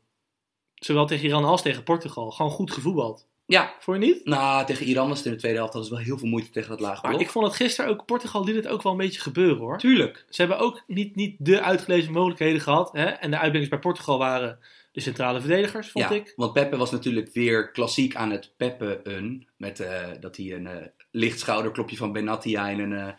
Zowel 0.75 1.05
tegen 1.05 1.25
Iran 1.25 1.43
als 1.45 1.61
tegen 1.61 1.83
Portugal. 1.83 2.31
Gewoon 2.31 2.51
goed 2.51 2.71
gevoetbald. 2.71 3.27
Ja, 3.49 3.73
Vond 3.79 4.03
je 4.03 4.07
niet? 4.07 4.25
nou, 4.25 4.65
tegen 4.65 4.85
Iran 4.85 5.07
was 5.07 5.17
het 5.17 5.25
in 5.25 5.31
de 5.31 5.37
tweede 5.37 5.57
helft, 5.57 5.73
hadden 5.73 5.91
ze 5.91 5.97
wel 5.97 6.05
heel 6.05 6.17
veel 6.17 6.27
moeite 6.27 6.49
tegen 6.49 6.69
dat 6.69 6.79
lage 6.79 7.07
Maar 7.07 7.19
ik 7.19 7.29
vond 7.29 7.45
het 7.45 7.55
gisteren 7.55 7.91
ook, 7.91 8.05
Portugal 8.05 8.43
liet 8.43 8.55
het 8.55 8.67
ook 8.67 8.81
wel 8.81 8.91
een 8.91 8.97
beetje 8.97 9.21
gebeuren 9.21 9.57
hoor. 9.57 9.77
Tuurlijk. 9.77 10.25
Ze 10.29 10.41
hebben 10.41 10.59
ook 10.59 10.83
niet, 10.87 11.15
niet 11.15 11.35
de 11.39 11.61
uitgelezen 11.61 12.11
mogelijkheden 12.11 12.61
gehad. 12.61 12.91
Hè? 12.91 13.05
En 13.05 13.31
de 13.31 13.37
uitblinkers 13.37 13.69
bij 13.69 13.79
Portugal 13.79 14.17
waren 14.17 14.59
de 14.91 15.01
centrale 15.01 15.39
verdedigers, 15.39 15.89
vond 15.91 16.09
ja, 16.09 16.15
ik. 16.15 16.33
want 16.35 16.53
Peppe 16.53 16.77
was 16.77 16.91
natuurlijk 16.91 17.33
weer 17.33 17.71
klassiek 17.71 18.15
aan 18.15 18.31
het 18.31 18.53
peppen. 18.57 19.47
Met 19.57 19.79
eh, 19.79 20.07
dat 20.19 20.37
hij 20.37 20.53
een 20.53 20.67
eh, 20.67 20.85
licht 21.11 21.39
schouderklopje 21.39 21.97
van 21.97 22.11
Benatia 22.11 22.69
en 22.69 22.79
een, 22.79 22.93
eh, 22.93 23.13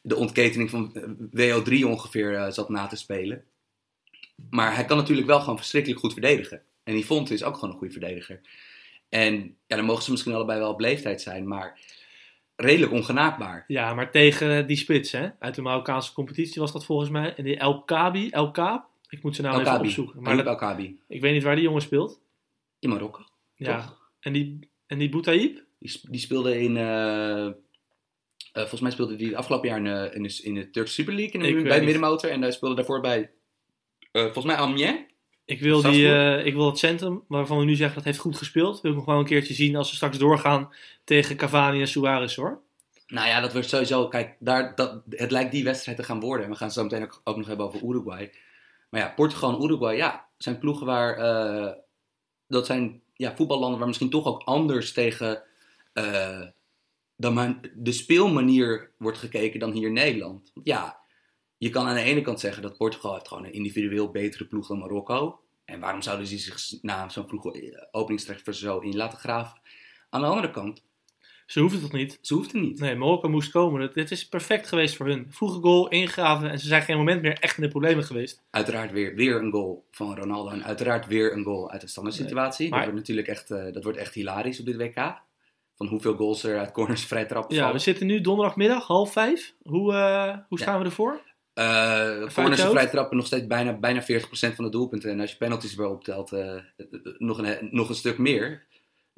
de 0.00 0.16
ontketening 0.16 0.70
van 0.70 0.94
eh, 0.94 1.54
WO3 1.60 1.84
ongeveer 1.86 2.52
zat 2.52 2.68
na 2.68 2.86
te 2.86 2.96
spelen. 2.96 3.44
Maar 4.50 4.74
hij 4.74 4.84
kan 4.84 4.96
natuurlijk 4.96 5.26
wel 5.26 5.40
gewoon 5.40 5.58
verschrikkelijk 5.58 6.00
goed 6.00 6.12
verdedigen. 6.12 6.62
En 6.84 6.94
die 6.94 7.04
Fonte 7.04 7.34
is 7.34 7.44
ook 7.44 7.54
gewoon 7.54 7.70
een 7.70 7.78
goede 7.78 7.92
verdediger. 7.92 8.40
En 9.10 9.56
ja, 9.66 9.76
dan 9.76 9.84
mogen 9.84 10.02
ze 10.02 10.10
misschien 10.10 10.34
allebei 10.34 10.58
wel 10.58 10.70
op 10.72 10.80
leeftijd 10.80 11.22
zijn, 11.22 11.48
maar 11.48 11.78
redelijk 12.56 12.92
ongenaakbaar. 12.92 13.64
Ja, 13.66 13.94
maar 13.94 14.10
tegen 14.10 14.66
die 14.66 14.76
spits 14.76 15.12
hè? 15.12 15.28
uit 15.38 15.54
de 15.54 15.62
Marokkaanse 15.62 16.12
competitie 16.12 16.60
was 16.60 16.72
dat 16.72 16.84
volgens 16.84 17.10
mij. 17.10 17.34
En 17.34 17.44
die 17.44 17.56
El 17.56 17.82
Kabi, 17.82 18.30
El 18.30 18.50
Kaab. 18.50 18.88
Ik 19.08 19.22
moet 19.22 19.36
zijn 19.36 19.46
naam 19.46 19.60
El 19.60 19.66
even 19.66 19.80
opzoeken. 19.80 20.22
Maar 20.22 20.46
El 20.46 20.54
Kabi, 20.54 21.00
ik 21.08 21.20
weet 21.20 21.32
niet 21.32 21.42
waar 21.42 21.54
die 21.54 21.64
jongen 21.64 21.82
speelt. 21.82 22.20
in 22.78 22.88
Marokko. 22.88 23.24
Ja. 23.54 23.80
Toch? 23.80 24.10
En 24.20 24.32
die, 24.32 24.58
en 24.86 24.98
die 24.98 25.08
Boutaïb? 25.08 25.62
Die, 25.78 26.00
die 26.10 26.20
speelde 26.20 26.60
in. 26.60 26.76
eh, 26.76 27.46
eh, 27.46 27.52
volgens 28.52 28.80
mij 28.80 28.90
speelde 28.90 29.16
die 29.16 29.36
afgelopen 29.36 29.68
jaar 29.68 29.78
in, 29.78 29.86
eh, 29.86 30.14
in, 30.14 30.22
de, 30.22 30.40
in 30.42 30.54
de 30.54 30.70
Turkse 30.70 30.94
Super 30.94 31.14
League 31.14 31.40
in 31.42 31.56
de, 31.56 31.62
bij 31.62 31.82
middenmotor. 31.82 32.30
En 32.30 32.42
hij 32.42 32.50
speelde 32.52 32.74
daarvoor 32.74 33.00
bij. 33.00 33.30
volgens 34.12 34.44
mij 34.44 34.56
Amiens. 34.56 34.98
Ik 35.50 35.60
wil, 35.60 35.82
die, 35.82 36.14
eh, 36.14 36.46
ik 36.46 36.54
wil 36.54 36.66
het 36.66 36.78
centrum 36.78 37.24
waarvan 37.28 37.58
we 37.58 37.64
nu 37.64 37.74
zeggen 37.74 37.96
dat 37.96 38.04
heeft 38.04 38.18
goed 38.18 38.36
gespeeld. 38.36 38.80
Wil 38.80 38.90
ik 38.90 38.96
nog 38.96 39.06
wel 39.06 39.18
een 39.18 39.24
keertje 39.24 39.54
zien 39.54 39.76
als 39.76 39.90
we 39.90 39.96
straks 39.96 40.18
doorgaan 40.18 40.68
tegen 41.04 41.36
Cavani 41.36 41.80
en 41.80 41.88
Suarez 41.88 42.36
hoor. 42.36 42.60
Nou 43.06 43.28
ja, 43.28 43.40
dat 43.40 43.52
wordt 43.52 43.68
sowieso. 43.68 44.08
Kijk, 44.08 44.36
daar, 44.38 44.74
dat, 44.74 45.02
het 45.10 45.30
lijkt 45.30 45.52
die 45.52 45.64
wedstrijd 45.64 45.96
te 45.98 46.04
gaan 46.04 46.20
worden. 46.20 46.44
En 46.44 46.50
we 46.50 46.56
gaan 46.56 46.66
het 46.66 46.76
zo 46.76 46.82
meteen 46.82 47.02
ook, 47.02 47.20
ook 47.24 47.36
nog 47.36 47.46
hebben 47.46 47.66
over 47.66 47.82
Uruguay. 47.88 48.32
Maar 48.90 49.00
ja, 49.00 49.12
Portugal 49.16 49.54
en 49.54 49.64
Uruguay, 49.64 49.96
ja, 49.96 50.28
zijn 50.38 50.58
ploegen 50.58 50.86
waar. 50.86 51.16
eh, 51.16 51.72
dat 52.48 52.66
zijn 52.66 53.02
ja, 53.14 53.36
voetballanden 53.36 53.78
waar 53.78 53.88
misschien 53.88 54.10
toch 54.10 54.26
ook 54.26 54.42
anders 54.44 54.92
tegen. 54.92 55.42
eh, 55.92 56.42
dan 57.16 57.60
de 57.74 57.92
speelmanier 57.92 58.90
wordt 58.96 59.18
gekeken 59.18 59.60
dan 59.60 59.72
hier 59.72 59.86
in 59.86 59.92
Nederland. 59.92 60.52
Ja, 60.62 60.99
je 61.60 61.68
kan 61.70 61.86
aan 61.86 61.94
de 61.94 62.00
ene 62.02 62.20
kant 62.20 62.40
zeggen 62.40 62.62
dat 62.62 62.76
Portugal 62.76 63.12
heeft 63.12 63.28
gewoon 63.28 63.44
een 63.44 63.52
individueel 63.52 64.10
betere 64.10 64.44
ploeg 64.44 64.66
dan 64.66 64.78
Marokko. 64.78 65.40
En 65.64 65.80
waarom 65.80 66.02
zouden 66.02 66.26
ze 66.26 66.38
zich 66.38 66.82
na 66.82 67.08
zo'n 67.08 67.28
vroege 67.28 67.52
eh, 67.52 67.82
openingstreffer 67.90 68.54
zo 68.54 68.78
in 68.78 68.96
laten 68.96 69.18
graven? 69.18 69.60
Aan 70.10 70.20
de 70.20 70.26
andere 70.26 70.50
kant, 70.50 70.82
Ze 71.46 71.60
hoeven 71.60 71.80
het 71.80 71.90
toch 71.90 71.98
niet? 72.00 72.18
ze 72.20 72.34
hoeft 72.34 72.52
het 72.52 72.60
niet. 72.60 72.80
Nee, 72.80 72.94
Marokko 72.96 73.28
moest 73.28 73.50
komen. 73.50 73.90
Dit 73.94 74.10
is 74.10 74.28
perfect 74.28 74.68
geweest 74.68 74.96
voor 74.96 75.06
hun. 75.06 75.26
Vroege 75.30 75.60
goal, 75.60 75.88
ingraven 75.88 76.50
en 76.50 76.58
ze 76.58 76.66
zijn 76.66 76.82
geen 76.82 76.96
moment 76.96 77.22
meer 77.22 77.38
echt 77.38 77.56
in 77.56 77.62
de 77.62 77.68
problemen 77.68 78.04
geweest. 78.04 78.42
Uiteraard 78.50 78.90
weer, 78.92 79.14
weer 79.14 79.36
een 79.36 79.50
goal 79.50 79.84
van 79.90 80.16
Ronaldo. 80.16 80.50
En 80.50 80.64
uiteraard 80.64 81.06
weer 81.06 81.32
een 81.32 81.44
goal 81.44 81.70
uit 81.70 81.80
de 81.80 81.86
standaard 81.86 82.16
situatie. 82.16 82.68
maar- 82.68 82.78
Dat 82.78 82.88
wordt 82.88 83.00
natuurlijk 83.08 83.28
echt, 83.28 83.50
eh, 83.50 83.72
dat 83.72 83.82
wordt 83.84 83.98
echt 83.98 84.14
hilarisch 84.14 84.60
op 84.60 84.66
dit 84.66 84.76
WK. 84.76 85.20
Van 85.76 85.86
hoeveel 85.86 86.16
goals 86.16 86.42
er 86.44 86.58
uit 86.58 86.72
corners 86.72 87.04
vrij 87.12 87.24
trappen 87.24 87.54
Ja, 87.54 87.60
vallen. 87.60 87.76
we 87.76 87.82
zitten 87.82 88.06
nu 88.06 88.20
donderdagmiddag, 88.20 88.86
half 88.86 89.12
vijf. 89.12 89.54
Hoe, 89.62 89.92
eh, 89.94 90.36
hoe 90.48 90.58
staan 90.60 90.78
we 90.78 90.84
ervoor? 90.84 91.20
Eh, 91.54 91.64
corners 92.34 92.34
en 92.34 92.66
hoofd? 92.66 92.78
vrij 92.78 92.86
trappen 92.86 93.16
nog 93.16 93.26
steeds 93.26 93.46
bijna, 93.46 93.72
bijna 93.72 94.02
40% 94.02 94.04
van 94.54 94.64
de 94.64 94.70
doelpunten. 94.70 95.10
En 95.10 95.20
als 95.20 95.30
je 95.30 95.36
penalties 95.36 95.70
erbij 95.70 95.86
optelt, 95.86 96.32
eh, 96.32 96.56
nog, 97.18 97.38
een, 97.38 97.68
nog 97.70 97.88
een 97.88 97.94
stuk 97.94 98.18
meer. 98.18 98.66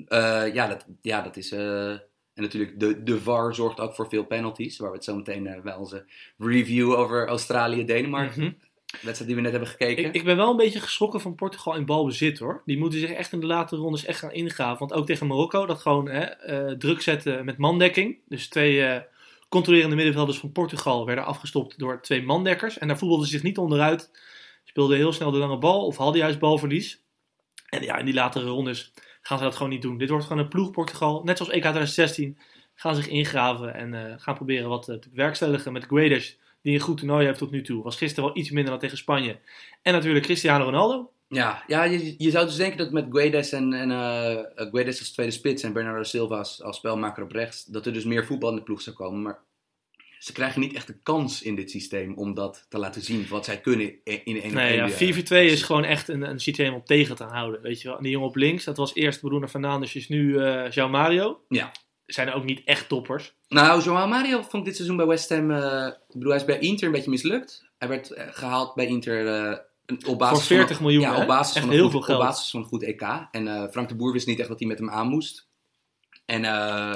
Eh, 0.07 0.55
ja, 0.55 0.67
dat, 0.67 0.87
ja, 1.01 1.23
dat 1.23 1.37
is... 1.37 1.53
eh, 1.53 1.97
en 2.35 2.43
natuurlijk, 2.43 2.81
de, 2.81 3.03
de 3.03 3.21
VAR 3.21 3.55
zorgt 3.55 3.81
ook 3.81 3.95
voor 3.95 4.09
veel 4.09 4.25
penalties. 4.25 4.79
Waar 4.79 4.91
we 4.91 4.97
het 4.97 5.05
zo 5.05 5.17
meteen 5.17 5.47
eh, 5.47 5.61
bij 5.61 5.75
onze 5.75 6.05
review 6.39 6.93
over 6.93 7.29
Australië-Denemarken... 7.29 8.43
Mhm. 8.43 8.53
wedstrijd 8.91 9.27
die 9.27 9.35
we 9.35 9.41
net 9.41 9.51
hebben 9.51 9.69
gekeken. 9.69 10.05
Ik, 10.05 10.15
ik 10.15 10.25
ben 10.25 10.37
wel 10.37 10.51
een 10.51 10.57
beetje 10.57 10.81
geschrokken 10.81 11.21
van 11.21 11.35
Portugal 11.35 11.75
in 11.77 11.85
balbezit 11.85 12.39
hoor. 12.39 12.63
Die 12.65 12.79
moeten 12.79 12.99
zich 12.99 13.11
echt 13.11 13.33
in 13.33 13.41
de 13.41 13.47
late 13.47 13.77
rondes 13.77 14.05
echt 14.05 14.19
gaan 14.19 14.33
ingraven. 14.33 14.79
Want 14.79 14.93
ook 14.93 15.07
tegen 15.07 15.27
Marokko, 15.27 15.67
dat 15.67 15.81
gewoon 15.81 16.09
hè, 16.09 16.21
eh, 16.25 16.77
druk 16.77 17.01
zetten 17.01 17.45
met 17.45 17.57
mandekking. 17.59 18.19
Dus 18.29 18.49
twee 18.49 18.83
eh, 18.85 19.03
controlerende 19.53 19.97
middenvelders 19.97 20.39
van 20.39 20.53
Portugal 20.53 21.07
werden 21.07 21.25
afgestopt 21.25 21.79
door 21.79 22.03
twee 22.03 22.23
mandekkers. 22.23 22.79
En 22.79 22.89
daar 22.89 22.99
voetbalden 22.99 23.27
ze 23.27 23.33
zich 23.33 23.43
niet 23.43 23.59
onderuit. 23.59 24.11
Speelden 24.65 24.97
heel 24.97 25.13
snel 25.13 25.31
de 25.31 25.39
lange 25.39 25.59
bal 25.59 25.87
of 25.87 25.97
hadden 25.97 26.21
juist 26.21 26.39
balverlies. 26.39 27.05
En 27.69 27.83
ja, 27.83 27.97
in 27.97 28.05
die 28.05 28.15
latere 28.15 28.49
rondes 28.49 28.93
gaan 29.21 29.39
ze 29.39 29.45
dat 29.45 29.55
gewoon 29.57 29.73
niet 29.73 29.83
doen. 29.83 29.99
Dit 29.99 30.09
wordt 30.09 30.25
gewoon 30.25 30.43
een 30.43 30.49
ploeg 30.49 30.71
Portugal, 30.71 31.23
net 31.25 31.37
zoals 31.37 31.53
EK 31.53 31.61
2016. 31.61 32.39
Gaan 32.75 32.95
zich 32.95 33.09
ingraven 33.09 33.75
en 33.75 33.95
eh, 33.95 34.15
gaan 34.17 34.35
proberen 34.35 34.69
wat 34.69 34.89
eh, 34.89 34.97
te 34.97 35.09
bewerkstelligen 35.09 35.73
met 35.73 35.85
Guedes. 35.85 36.39
Die 36.63 36.75
een 36.75 36.81
goed 36.81 36.99
toernooi 36.99 37.27
heeft 37.27 37.39
tot 37.39 37.51
nu 37.51 37.63
toe. 37.63 37.83
Was 37.83 37.97
gisteren 37.97 38.25
wel 38.25 38.39
iets 38.39 38.51
minder 38.51 38.71
dan 38.71 38.81
tegen 38.81 38.97
Spanje. 38.97 39.39
En 39.83 39.93
natuurlijk 39.93 40.25
Cristiano 40.25 40.65
Ronaldo. 40.65 41.11
Ja, 41.33 41.63
ja 41.67 41.85
je, 41.85 42.15
je 42.19 42.31
zou 42.31 42.47
dus 42.47 42.57
denken 42.57 42.79
dat 42.79 42.91
met 42.91 43.07
Guedes 43.11 43.53
en, 43.53 43.73
en 43.73 43.91
eh, 43.91 44.69
Guedes 44.71 44.99
als 44.99 45.13
tweede 45.13 45.33
spits 45.33 45.63
en 45.63 45.73
Bernardo 45.73 46.03
Silva 46.03 46.37
als, 46.37 46.63
als 46.63 46.77
spelmaker 46.77 47.23
op 47.23 47.33
rechts, 47.33 47.65
dat 47.65 47.87
er 47.87 47.93
dus 47.93 48.05
meer 48.05 48.27
voetbal 48.27 48.51
in 48.51 48.57
de 48.57 48.63
ploeg 48.63 48.81
zou 48.81 48.97
komen. 48.97 49.23
Maar 49.23 49.39
ze 50.19 50.33
krijgen 50.33 50.61
niet 50.61 50.75
echt 50.75 50.87
de 50.87 50.99
kans 51.03 51.43
in 51.43 51.55
dit 51.55 51.71
systeem 51.71 52.15
om 52.15 52.35
dat 52.35 52.67
te 52.69 52.79
laten 52.79 53.03
zien, 53.03 53.29
wat 53.29 53.45
zij 53.45 53.61
kunnen 53.61 53.95
in 54.05 54.25
in 54.25 54.41
een 54.43 54.55
Nee, 54.55 54.77
ja, 54.77 54.91
4-4-2 54.91 55.27
is 55.29 55.63
gewoon 55.63 55.85
echt 55.85 56.09
een, 56.09 56.23
een 56.23 56.41
systeem 56.41 56.75
om 56.75 56.85
tegen 56.85 57.17
te 57.17 57.25
houden. 57.25 57.63
Weet 57.63 57.83
je 57.83 57.89
wel. 57.89 57.97
En 57.97 58.03
die 58.03 58.13
jongen 58.13 58.29
op 58.29 58.37
links, 58.37 58.65
dat 58.65 58.77
was 58.77 58.95
eerst 58.95 59.21
Bruno 59.21 59.47
Fernandes, 59.47 59.95
is 59.95 60.09
nu 60.09 60.39
eh 60.39 60.71
João 60.71 60.91
Mario. 60.91 61.41
Ja. 61.49 61.73
Zijn 62.07 62.29
er 62.29 62.35
ook 62.35 62.45
niet 62.45 62.63
echt 62.65 62.89
toppers. 62.89 63.35
Nou, 63.49 63.83
João 63.83 64.09
Mario 64.09 64.43
vond 64.43 64.65
dit 64.65 64.77
seizoen 64.77 64.97
bij 64.97 65.07
West 65.07 65.29
Ham, 65.29 65.51
eh, 65.51 65.87
ik 65.87 66.15
bedoel, 66.15 66.31
hij 66.31 66.41
is 66.41 66.45
bij 66.45 66.59
Inter 66.59 66.87
een 66.87 66.93
beetje 66.93 67.11
mislukt. 67.11 67.71
Hij 67.79 67.89
werd 67.89 68.11
eh, 68.11 68.27
gehaald 68.31 68.75
bij 68.75 68.87
Inter 68.87 69.27
eh, 69.27 69.59
op 70.07 70.19
basis 70.19 70.47
Voor 70.47 70.57
40 70.57 70.77
van, 70.77 70.85
miljoen, 70.87 71.03
ja, 71.03 71.15
hè? 71.15 71.21
op 71.21 71.27
basis 71.27 71.55
Echt 71.55 71.65
van 71.65 71.69
een 71.69 71.75
heel 71.81 71.83
goed, 71.85 71.93
veel 71.93 72.01
geld. 72.03 72.19
Op 72.21 72.25
basis 72.27 72.51
van 72.51 72.61
een 72.61 72.67
goed 72.67 72.83
EK. 72.83 73.03
En 73.31 73.49
eh, 73.49 73.69
Frank 73.71 73.89
de 73.89 73.95
Boer 73.95 74.13
wist 74.13 74.27
niet 74.27 74.39
echt 74.39 74.49
wat 74.49 74.59
hij 74.59 74.69
met 74.69 74.79
hem 74.79 74.91
aan 74.91 75.09
moest. 75.09 75.47
En 76.27 76.45
eh, 76.45 76.93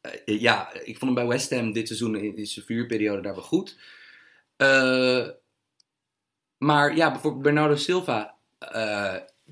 eh, 0.00 0.40
ja, 0.40 0.72
ik 0.72 0.98
vond 0.98 1.00
hem 1.00 1.14
bij 1.14 1.26
West 1.26 1.50
Ham 1.50 1.72
dit 1.72 1.86
seizoen 1.86 2.16
in, 2.16 2.46
zijn 2.46 2.64
vuurperiode 2.66 3.22
daar 3.22 3.34
wel 3.34 3.42
goed. 3.42 3.78
Maar 6.58 6.96
ja, 6.96 7.10
bijvoorbeeld 7.10 7.42
Bernardo 7.42 7.76
Silva 7.76 8.34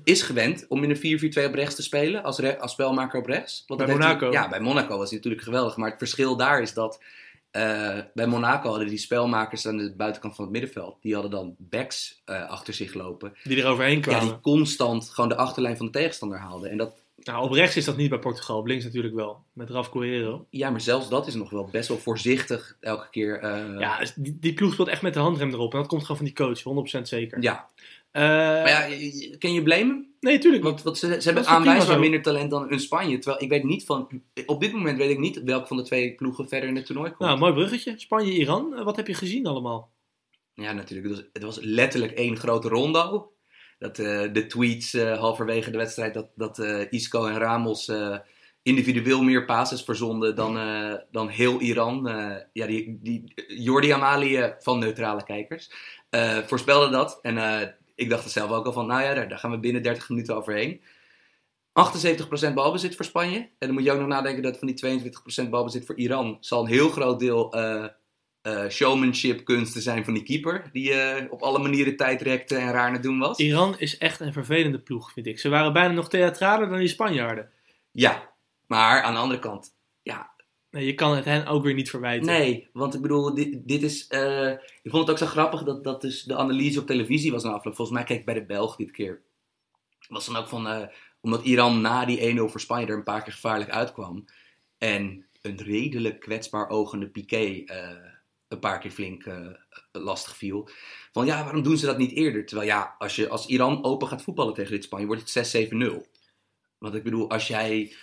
is 0.03 0.21
gewend 0.21 0.65
om 0.67 0.83
in 0.83 0.89
een 0.89 1.19
4-4-2 1.43 1.45
op 1.45 1.53
rechts 1.53 1.75
te 1.75 1.81
spelen, 1.83 2.23
als, 2.23 2.37
re- 2.37 2.57
als 2.59 2.71
spelmaker 2.71 3.19
op 3.19 3.25
rechts. 3.25 3.63
Want 3.67 3.79
Bij 3.79 3.89
hij- 3.89 3.97
Monaco. 3.99 4.31
ja, 4.31 4.49
bij 4.49 4.59
Monaco 4.59 4.97
was 4.97 5.07
hij 5.09 5.17
natuurlijk 5.17 5.43
geweldig. 5.43 5.77
Maar 5.77 5.89
het 5.89 5.97
verschil 5.97 6.37
daar 6.37 6.61
is 6.61 6.73
dat 6.73 7.03
eh, 7.51 7.97
bij 8.13 8.27
Monaco 8.27 8.69
hadden 8.69 8.87
die 8.87 8.97
spelmakers 8.97 9.67
aan 9.67 9.77
de 9.77 9.93
buitenkant 9.95 10.35
van 10.35 10.43
het 10.43 10.53
middenveld, 10.53 10.97
die 11.01 11.13
hadden 11.13 11.31
dan 11.31 11.55
backs 11.57 12.21
eh, 12.25 12.49
achter 12.49 12.73
zich 12.73 12.93
lopen. 12.93 13.33
Die 13.43 13.61
er 13.61 13.67
overheen 13.67 13.95
Ja, 13.95 14.01
kwamen. 14.01 14.25
die 14.27 14.39
constant 14.39 15.09
gewoon 15.09 15.29
de 15.29 15.35
achterlijn 15.37 15.77
van 15.77 15.85
de 15.85 15.91
tegenstander 15.91 16.37
haalden. 16.37 16.69
En 16.69 16.77
dat, 16.77 17.01
Nou, 17.23 17.43
op 17.43 17.51
rechts 17.51 17.75
is 17.77 17.85
dat 17.85 17.97
niet 17.97 18.09
bij 18.09 18.19
Portugal. 18.19 18.57
Op 18.57 18.65
links 18.65 18.83
natuurlijk 18.83 19.15
wel. 19.15 19.43
Met 19.53 19.69
Raf 19.69 19.89
Correiro. 19.89 20.45
ja, 20.49 20.69
maar 20.69 20.81
zelfs 20.81 21.09
dat 21.09 21.27
is 21.27 21.33
nog 21.35 21.49
wel 21.49 21.69
best 21.71 21.87
wel 21.87 21.97
voorzichtig 21.97 22.77
elke 22.79 23.07
keer. 23.11 23.39
eh, 23.39 23.79
Ja, 23.79 23.99
dus 23.99 24.13
die, 24.15 24.37
die 24.39 24.53
ploeg 24.53 24.73
speelt 24.73 24.87
echt 24.87 25.01
met 25.01 25.13
de 25.13 25.19
handrem 25.19 25.49
erop. 25.53 25.71
En 25.73 25.79
dat 25.79 25.87
komt 25.87 26.01
gewoon 26.01 26.17
van 26.17 26.25
die 26.25 26.35
coach, 26.35 26.97
100% 26.97 27.01
zeker. 27.07 27.41
ja. 27.41 27.67
Eh, 28.11 28.21
Maar 28.23 28.69
ja, 28.69 28.85
je- 28.85 29.37
je- 29.53 29.63
blamen? 29.63 30.13
nee, 30.19 30.37
tuurlijk 30.37 30.63
niet. 30.63 30.71
Want, 30.71 30.83
want 30.83 30.97
ze, 30.97 31.21
ze 31.21 31.31
hebben 31.31 31.45
aanwijsbaar 31.47 31.99
minder 31.99 32.21
talent 32.21 32.49
dan 32.51 32.71
een 32.71 32.79
Spanje. 32.79 33.17
Terwijl 33.19 33.43
ik 33.43 33.49
weet 33.49 33.63
niet 33.63 33.85
van. 33.85 34.21
Op 34.45 34.61
dit 34.61 34.71
moment 34.73 34.97
weet 34.97 35.09
ik 35.09 35.19
niet 35.19 35.41
welke 35.43 35.67
van 35.67 35.77
de 35.77 35.83
twee 35.83 36.15
ploegen 36.15 36.47
verder 36.47 36.69
in 36.69 36.75
het 36.75 36.85
toernooi 36.85 37.09
komt. 37.11 37.29
Nou, 37.29 37.39
mooi 37.39 37.53
bruggetje. 37.53 37.93
Spanje-Iran. 37.97 38.75
Eh, 38.75 38.83
Wat 38.83 38.95
heb 38.95 39.07
je 39.07 39.13
gezien 39.13 39.45
allemaal? 39.47 39.91
Ja, 40.53 40.71
natuurlijk. 40.73 41.07
Het 41.07 41.17
was, 41.17 41.29
het 41.33 41.43
was 41.43 41.59
letterlijk 41.61 42.11
één 42.11 42.37
grote 42.37 42.67
rondo. 42.67 43.31
Dat, 43.79 43.99
eh, 43.99 44.33
de 44.33 44.45
tweets 44.47 44.93
halverwege 44.93 45.71
de 45.71 45.77
wedstrijd 45.77 46.13
dat, 46.13 46.29
dat 46.35 46.59
Isco 46.89 47.25
en 47.25 47.37
Ramos 47.37 47.91
individueel 48.61 49.21
meer 49.23 49.45
passes 49.45 49.83
verzonden 49.83 50.35
dan, 50.35 50.53
dan 51.11 51.27
heel 51.27 51.59
Iran. 51.59 52.01
Ja, 52.53 52.65
die, 52.67 52.99
die 53.01 53.33
Jordi 53.47 53.91
Amali 53.91 54.53
van 54.59 54.79
neutrale 54.79 55.23
kijkers 55.23 55.71
voorspelde 56.45 56.89
dat. 56.89 57.19
En 57.21 57.37
ik 57.99 58.09
dacht 58.09 58.23
er 58.23 58.29
zelf 58.29 58.51
ook 58.51 58.65
al 58.65 58.73
van, 58.73 58.87
nou 58.87 59.01
ja, 59.01 59.13
daar, 59.13 59.29
daar 59.29 59.39
gaan 59.39 59.51
we 59.51 59.59
binnen 59.59 59.83
30 59.83 60.09
minuten 60.09 60.35
overheen. 60.35 60.81
78% 62.49 62.53
balbezit 62.53 62.95
voor 62.95 63.05
Spanje. 63.05 63.37
En 63.37 63.49
dan 63.67 63.73
moet 63.73 63.83
je 63.83 63.91
ook 63.91 63.99
nog 63.99 64.07
nadenken 64.07 64.43
dat 64.43 64.57
van 64.57 64.67
die 64.67 65.01
22% 65.45 65.49
balbezit 65.49 65.85
voor 65.85 65.95
Iran 65.95 66.37
zal 66.39 66.61
een 66.61 66.71
heel 66.71 66.89
groot 66.89 67.19
deel 67.19 67.53
eh, 67.53 67.85
eh, 68.41 68.69
showmanship 68.69 69.45
kunsten 69.45 69.81
zijn 69.81 70.05
van 70.05 70.13
die 70.13 70.23
keeper. 70.23 70.69
Die 70.71 70.93
eh, 70.93 71.31
op 71.31 71.41
alle 71.41 71.59
manieren 71.59 71.95
tijd 71.95 72.21
rekte 72.21 72.55
en 72.55 72.71
raar 72.71 72.93
het 72.93 73.03
doen 73.03 73.19
was. 73.19 73.37
Iran 73.37 73.79
is 73.79 73.97
echt 73.97 74.19
een 74.19 74.33
vervelende 74.33 74.79
ploeg, 74.79 75.11
vind 75.11 75.25
ik. 75.25 75.39
Ze 75.39 75.49
waren 75.49 75.73
bijna 75.73 75.93
nog 75.93 76.09
theatraler 76.09 76.69
dan 76.69 76.77
die 76.77 76.87
Spanjaarden. 76.87 77.49
Ja, 77.91 78.33
maar 78.67 79.01
aan 79.01 79.13
de 79.13 79.19
andere 79.19 79.39
kant, 79.39 79.75
ja, 80.01 80.31
Nee, 80.71 80.85
je 80.85 80.93
kan 80.93 81.15
het 81.15 81.25
hen 81.25 81.45
ook 81.45 81.63
weer 81.63 81.73
niet 81.73 81.89
verwijten. 81.89 82.25
nee. 82.25 82.69
Want 82.73 82.93
ik 82.93 83.01
bedoel, 83.01 83.33
dit, 83.65 83.83
is... 83.83 84.07
eh, 84.07 84.51
ik 84.51 84.91
vond 84.91 85.01
het 85.07 85.09
ook 85.09 85.17
zo 85.17 85.25
grappig 85.25 85.63
dat, 85.63 85.83
dat 85.83 86.01
dus 86.01 86.23
de 86.23 86.35
analyse 86.35 86.79
op 86.79 86.87
televisie 86.87 87.31
was 87.31 87.43
na 87.43 87.51
afloop. 87.51 87.75
Volgens 87.75 87.97
mij 87.97 88.17
ik 88.17 88.25
bij 88.25 88.33
de 88.33 88.45
Belg 88.45 88.75
dit 88.75 88.91
keer. 88.91 89.21
Was 90.07 90.25
dan 90.25 90.35
ook 90.35 90.47
van... 90.47 90.67
eh, 90.67 90.87
omdat 91.21 91.43
Iran 91.43 91.81
na 91.81 92.05
die 92.05 92.37
1-0 92.37 92.43
voor 92.43 92.59
Spanje 92.59 92.85
er 92.85 92.97
een 92.97 93.03
paar 93.03 93.23
keer 93.23 93.33
gevaarlijk 93.33 93.69
uitkwam. 93.69 94.25
En 94.77 95.25
een 95.41 95.57
redelijk 95.57 96.19
kwetsbaar 96.19 96.69
ogende 96.69 97.09
Piqué 97.09 97.63
eh, 97.65 97.89
een 98.47 98.59
paar 98.59 98.79
keer 98.79 98.91
flink 98.91 99.25
lastig 99.91 100.35
viel. 100.37 100.69
Van 101.11 101.25
ja, 101.25 101.43
waarom 101.43 101.63
doen 101.63 101.77
ze 101.77 101.85
dat 101.85 101.97
niet 101.97 102.11
eerder? 102.11 102.45
Terwijl 102.45 102.67
ja, 102.69 102.95
als, 102.97 103.15
je, 103.15 103.29
als 103.29 103.45
Iran 103.47 103.83
open 103.83 104.07
gaat 104.07 104.21
voetballen 104.21 104.53
tegen 104.53 104.71
dit 104.71 104.83
Spanje, 104.83 105.05
wordt 105.05 105.33
het 105.33 105.69
6-7-0. 105.71 105.77
Want 106.77 106.95
ik 106.95 107.03
bedoel, 107.03 107.29
als 107.29 107.47
jij 107.47 107.93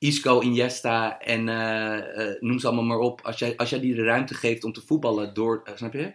Isco, 0.00 0.40
Iniesta 0.40 1.18
en 1.18 1.48
eh, 1.48 2.28
eh, 2.28 2.40
noem 2.40 2.58
ze 2.58 2.66
allemaal 2.66 2.84
maar 2.84 2.98
op. 2.98 3.20
Als 3.20 3.38
jij, 3.38 3.56
als 3.56 3.70
jij 3.70 3.80
die 3.80 3.94
de 3.94 4.02
ruimte 4.02 4.34
geeft 4.34 4.64
om 4.64 4.72
te 4.72 4.80
voetballen 4.80 5.34
door, 5.34 5.60
eh, 5.64 5.76
snap 5.76 5.92
je? 5.92 6.12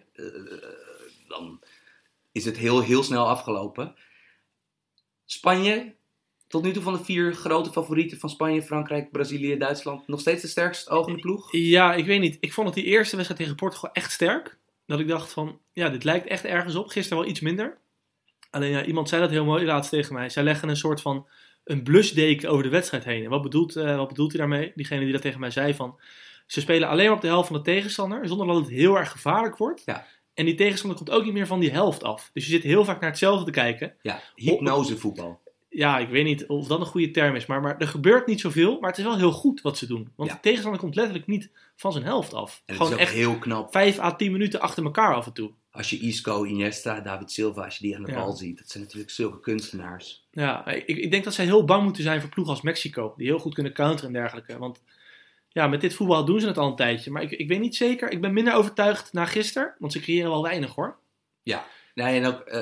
Dan 1.27 1.59
is 2.31 2.45
het 2.45 2.57
heel, 2.57 2.81
heel 2.81 3.03
snel 3.03 3.27
afgelopen. 3.27 3.95
Spanje, 5.25 5.93
tot 6.47 6.63
nu 6.63 6.71
toe 6.71 6.83
van 6.83 6.93
de 6.93 7.03
vier 7.03 7.33
grote 7.33 7.71
favorieten 7.71 8.19
van 8.19 8.29
Spanje, 8.29 8.63
Frankrijk, 8.63 9.11
Brazilië, 9.11 9.57
Duitsland, 9.57 10.07
nog 10.07 10.19
steeds 10.19 10.41
de 10.41 10.47
sterkst 10.47 10.89
ogende 10.89 11.19
ploeg. 11.19 11.51
Ja, 11.51 11.93
ik 11.93 12.05
weet 12.05 12.21
niet. 12.21 12.37
Ik 12.39 12.53
vond 12.53 12.67
het 12.67 12.75
die 12.75 12.85
eerste 12.85 13.15
wedstrijd 13.15 13.41
tegen 13.41 13.57
Portugal 13.57 13.91
echt 13.91 14.11
sterk. 14.11 14.57
Dat 14.85 14.99
ik 14.99 15.07
dacht 15.07 15.33
van, 15.33 15.59
ja, 15.73 15.89
dit 15.89 16.03
lijkt 16.03 16.27
echt 16.27 16.45
ergens 16.45 16.75
op. 16.75 16.87
Gisteren 16.87 17.17
wel 17.17 17.29
iets 17.29 17.39
minder. 17.39 17.77
Alleen 18.49 18.71
ja, 18.71 18.85
iemand 18.85 19.09
zei 19.09 19.21
dat 19.21 19.31
heel 19.31 19.45
mooi 19.45 19.65
laatst 19.65 19.89
tegen 19.89 20.13
mij. 20.13 20.29
Zij 20.29 20.43
leggen 20.43 20.69
een 20.69 20.77
soort 20.77 21.01
van 21.01 21.27
een 21.65 21.83
blusdeken 21.83 22.49
over 22.49 22.63
de 22.63 22.69
wedstrijd 22.69 23.03
heen. 23.03 23.23
En 23.23 23.29
wat 23.29 23.41
bedoelt, 23.41 23.75
eh, 23.75 23.95
wat 23.97 24.07
bedoelt 24.07 24.31
hij 24.31 24.39
daarmee? 24.39 24.71
Diegene 24.75 25.03
die 25.03 25.11
dat 25.11 25.21
tegen 25.21 25.39
mij 25.39 25.49
zei 25.51 25.73
van... 25.73 25.99
Ze 26.45 26.61
spelen 26.61 26.87
alleen 26.89 27.05
maar 27.05 27.15
op 27.15 27.21
de 27.21 27.27
helft 27.27 27.47
van 27.47 27.57
de 27.57 27.63
tegenstander, 27.63 28.27
zonder 28.27 28.47
dat 28.47 28.55
het 28.55 28.69
heel 28.69 28.97
erg 28.97 29.11
gevaarlijk 29.11 29.57
wordt. 29.57 29.81
Ja. 29.85 30.05
En 30.33 30.45
die 30.45 30.55
tegenstander 30.55 30.97
komt 30.97 31.09
ook 31.11 31.23
niet 31.23 31.33
meer 31.33 31.47
van 31.47 31.59
die 31.59 31.71
helft 31.71 32.03
af. 32.03 32.29
Dus 32.33 32.45
je 32.45 32.51
zit 32.51 32.63
heel 32.63 32.85
vaak 32.85 32.99
naar 32.99 33.09
hetzelfde 33.09 33.45
te 33.45 33.51
kijken. 33.51 33.93
Ja, 34.01 34.21
hypnosevoetbal. 34.35 35.41
Ja, 35.69 35.97
ik 35.97 36.09
weet 36.09 36.23
niet 36.23 36.45
of 36.47 36.67
dat 36.67 36.79
een 36.79 36.85
goede 36.85 37.11
term 37.11 37.35
is, 37.35 37.45
maar, 37.45 37.61
maar 37.61 37.77
er 37.77 37.87
gebeurt 37.87 38.27
niet 38.27 38.39
zoveel. 38.41 38.79
Maar 38.79 38.89
het 38.89 38.99
is 38.99 39.05
wel 39.05 39.17
heel 39.17 39.31
goed 39.31 39.61
wat 39.61 39.77
ze 39.77 39.87
doen. 39.87 40.11
Want 40.15 40.29
Ja. 40.29 40.35
de 40.35 40.41
tegenstander 40.41 40.79
komt 40.81 40.95
letterlijk 40.95 41.27
niet 41.27 41.49
van 41.75 41.91
zijn 41.91 42.03
helft 42.03 42.33
af. 42.33 42.61
En 42.65 42.75
Gewoon 42.75 42.97
echt 42.97 43.13
heel 43.13 43.37
knap. 43.37 43.71
5 43.71 43.99
à 43.99 44.15
10 44.15 44.31
minuten 44.31 44.59
achter 44.59 44.83
elkaar 44.83 45.15
af 45.15 45.25
en 45.25 45.33
toe. 45.33 45.51
Als 45.75 45.89
je 45.89 45.97
Isco, 45.99 46.43
Iniesta, 46.43 46.99
David 46.99 47.31
Silva, 47.31 47.63
als 47.63 47.77
je 47.77 47.83
die 47.85 47.95
aan 47.95 48.03
de 48.03 48.11
Ja. 48.11 48.17
bal 48.17 48.31
ziet. 48.33 48.57
Dat 48.57 48.69
zijn 48.69 48.83
natuurlijk 48.83 49.11
zulke 49.11 49.39
kunstenaars. 49.39 50.27
Ja, 50.31 50.67
ik, 50.67 50.87
ik 50.87 51.11
denk 51.11 51.23
dat 51.23 51.33
zij 51.33 51.45
heel 51.45 51.65
bang 51.65 51.83
moeten 51.83 52.03
zijn 52.03 52.21
voor 52.21 52.29
ploegen 52.29 52.53
als 52.53 52.63
Mexico. 52.63 53.13
Die 53.17 53.27
heel 53.27 53.39
goed 53.39 53.53
kunnen 53.53 53.73
counteren 53.73 54.07
en 54.15 54.21
dergelijke. 54.21 54.57
Want 54.57 54.81
ja, 55.49 55.67
met 55.67 55.81
dit 55.81 55.93
voetbal 55.93 56.25
doen 56.25 56.39
ze 56.39 56.47
het 56.47 56.57
al 56.57 56.67
een 56.67 56.75
tijdje. 56.75 57.11
Maar 57.11 57.21
ik, 57.21 57.31
ik 57.31 57.47
weet 57.47 57.59
niet 57.59 57.75
zeker. 57.75 58.11
Ik 58.11 58.21
ben 58.21 58.33
minder 58.33 58.53
overtuigd 58.53 59.13
na 59.13 59.25
gisteren. 59.25 59.75
Want 59.79 59.91
ze 59.91 59.99
creëren 59.99 60.29
wel 60.29 60.43
weinig 60.43 60.75
hoor. 60.75 60.97
Nee, 61.93 62.19
en 62.19 62.25
ook... 62.25 62.39
eh, 62.39 62.61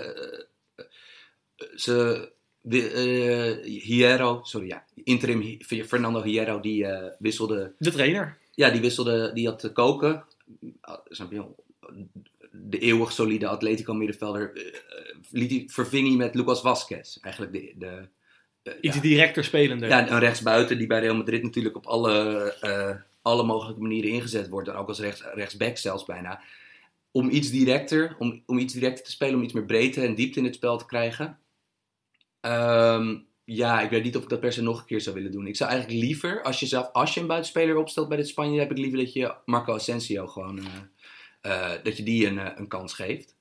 ze... 1.76 2.32
eh, 2.69 3.82
Hierro, 3.82 4.39
sorry 4.43 4.67
ja, 4.67 4.86
interim 5.04 5.58
Fernando 5.63 6.23
Hierro, 6.23 6.60
die 6.60 6.86
wisselde 7.19 7.73
De 7.78 7.91
trainer. 7.91 8.38
Ja, 8.56 8.69
die 8.69 8.82
wisselde, 8.82 9.34
die 9.34 9.47
had 9.47 9.60
te 9.60 9.71
koken. 9.71 10.23
De 12.56 12.80
eeuwig 12.80 13.12
solide 13.12 13.48
Atletico 13.48 13.94
middenvelder. 13.94 14.52
eh, 14.56 14.68
eh, 14.68 15.16
liet 15.32 15.52
hij, 15.52 15.63
verving 15.68 16.08
hij 16.08 16.18
met 16.18 16.36
Lucas 16.36 16.62
Vasquez. 16.62 17.18
Eigenlijk 17.22 17.54
de, 17.54 17.74
de, 17.76 18.08
eh, 18.63 18.74
Iets 18.82 18.96
ja. 18.96 19.02
directer 19.02 19.44
spelender. 19.44 19.89
ja, 19.89 20.12
een 20.12 20.20
rechtsbuiten 20.20 20.78
die 20.78 20.88
bij 20.88 21.00
Real 21.00 21.16
Madrid 21.16 21.44
natuurlijk 21.44 21.76
op 21.76 21.86
alle, 21.86 22.98
alle 23.22 23.44
mogelijke 23.44 23.82
manieren 23.82 24.10
ingezet 24.10 24.50
wordt. 24.50 24.68
En 24.68 24.76
ook 24.76 24.88
als 24.88 25.00
rechts, 25.00 25.24
rechtsback 25.34 25.78
zelfs 25.78 26.06
bijna. 26.06 26.42
Om 27.12 27.30
iets 27.30 27.50
directer, 27.50 28.16
om, 28.20 28.44
om 28.46 28.58
iets 28.58 28.74
directer 28.74 29.04
te 29.04 29.12
spelen, 29.12 29.36
om 29.36 29.44
iets 29.44 29.54
meer 29.54 29.66
breedte 29.66 30.02
en 30.02 30.16
diepte 30.16 30.39
in 30.39 30.46
het 30.46 30.56
spel 30.56 30.78
te 30.78 30.86
krijgen. 30.86 31.39
Ehm, 32.39 33.16
ja, 33.44 33.82
ik 33.82 33.89
weet 33.89 34.04
niet 34.04 34.18
of 34.18 34.24
ik 34.24 34.30
dat 34.30 34.39
per 34.39 34.54
se 34.54 34.62
nog 34.62 34.80
een 34.80 34.86
keer 34.86 35.02
zou 35.02 35.16
willen 35.16 35.32
doen. 35.32 35.48
Ik 35.48 35.56
zou 35.56 35.70
eigenlijk 35.72 36.02
liever, 36.02 36.42
als 36.42 36.60
je 36.60 36.66
zelf, 36.66 36.89
als 36.92 37.13
je 37.13 37.22
een 37.22 37.28
buitenspeler 37.28 37.78
opstelt 37.78 38.08
bij 38.08 38.18
dit 38.18 38.28
Spanje, 38.28 38.60
heb 38.60 38.72
ik 38.72 38.78
liever 38.78 39.00
dat 39.00 39.13
je 39.13 39.36
Marco 39.46 39.74
Asensio 39.74 40.28
gewoon, 40.28 40.60
eh, 41.43 41.71
dat 41.84 41.97
je 41.97 42.03
die 42.03 42.27
een, 42.27 42.39
eh, 42.39 42.51
een 42.56 42.67
kans 42.67 42.93
geeft. 42.93 43.36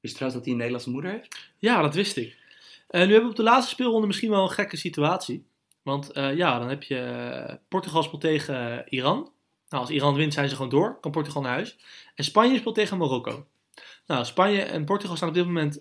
Wist 0.00 0.12
je 0.12 0.18
trouwens 0.18 0.34
dat 0.34 0.44
hij 0.44 0.52
een 0.52 0.56
Nederlandse 0.56 0.90
moeder 0.90 1.10
heeft? 1.10 1.50
Ja, 1.58 1.82
dat 1.82 1.94
wist 1.94 2.16
ik. 2.16 2.36
Eh, 2.88 3.00
nu 3.00 3.06
hebben 3.06 3.22
we 3.22 3.30
op 3.30 3.36
de 3.36 3.42
laatste 3.42 3.70
speelronde 3.70 4.06
misschien 4.06 4.30
wel 4.30 4.42
een 4.42 4.50
gekke 4.50 4.76
situatie. 4.76 5.48
Want 5.82 6.10
ja, 6.14 6.58
dan 6.58 6.68
heb 6.68 6.82
je 6.82 7.58
Portugal 7.68 8.02
speelt 8.02 8.20
tegen 8.20 8.84
Iran. 8.88 9.32
Nou, 9.68 9.82
als 9.82 9.90
Iran 9.90 10.14
wint 10.14 10.34
zijn 10.34 10.48
ze 10.48 10.54
gewoon 10.54 10.70
door. 10.70 11.00
Kan 11.00 11.10
Portugal 11.10 11.42
naar 11.42 11.52
huis. 11.52 11.78
En 12.14 12.24
Spanje 12.24 12.58
speelt 12.58 12.74
tegen 12.74 12.98
Marokko. 12.98 13.46
Nou, 14.06 14.24
Spanje 14.24 14.62
en 14.62 14.84
Portugal 14.84 15.16
staan 15.16 15.28
op 15.28 15.34
dit 15.34 15.46
moment 15.46 15.80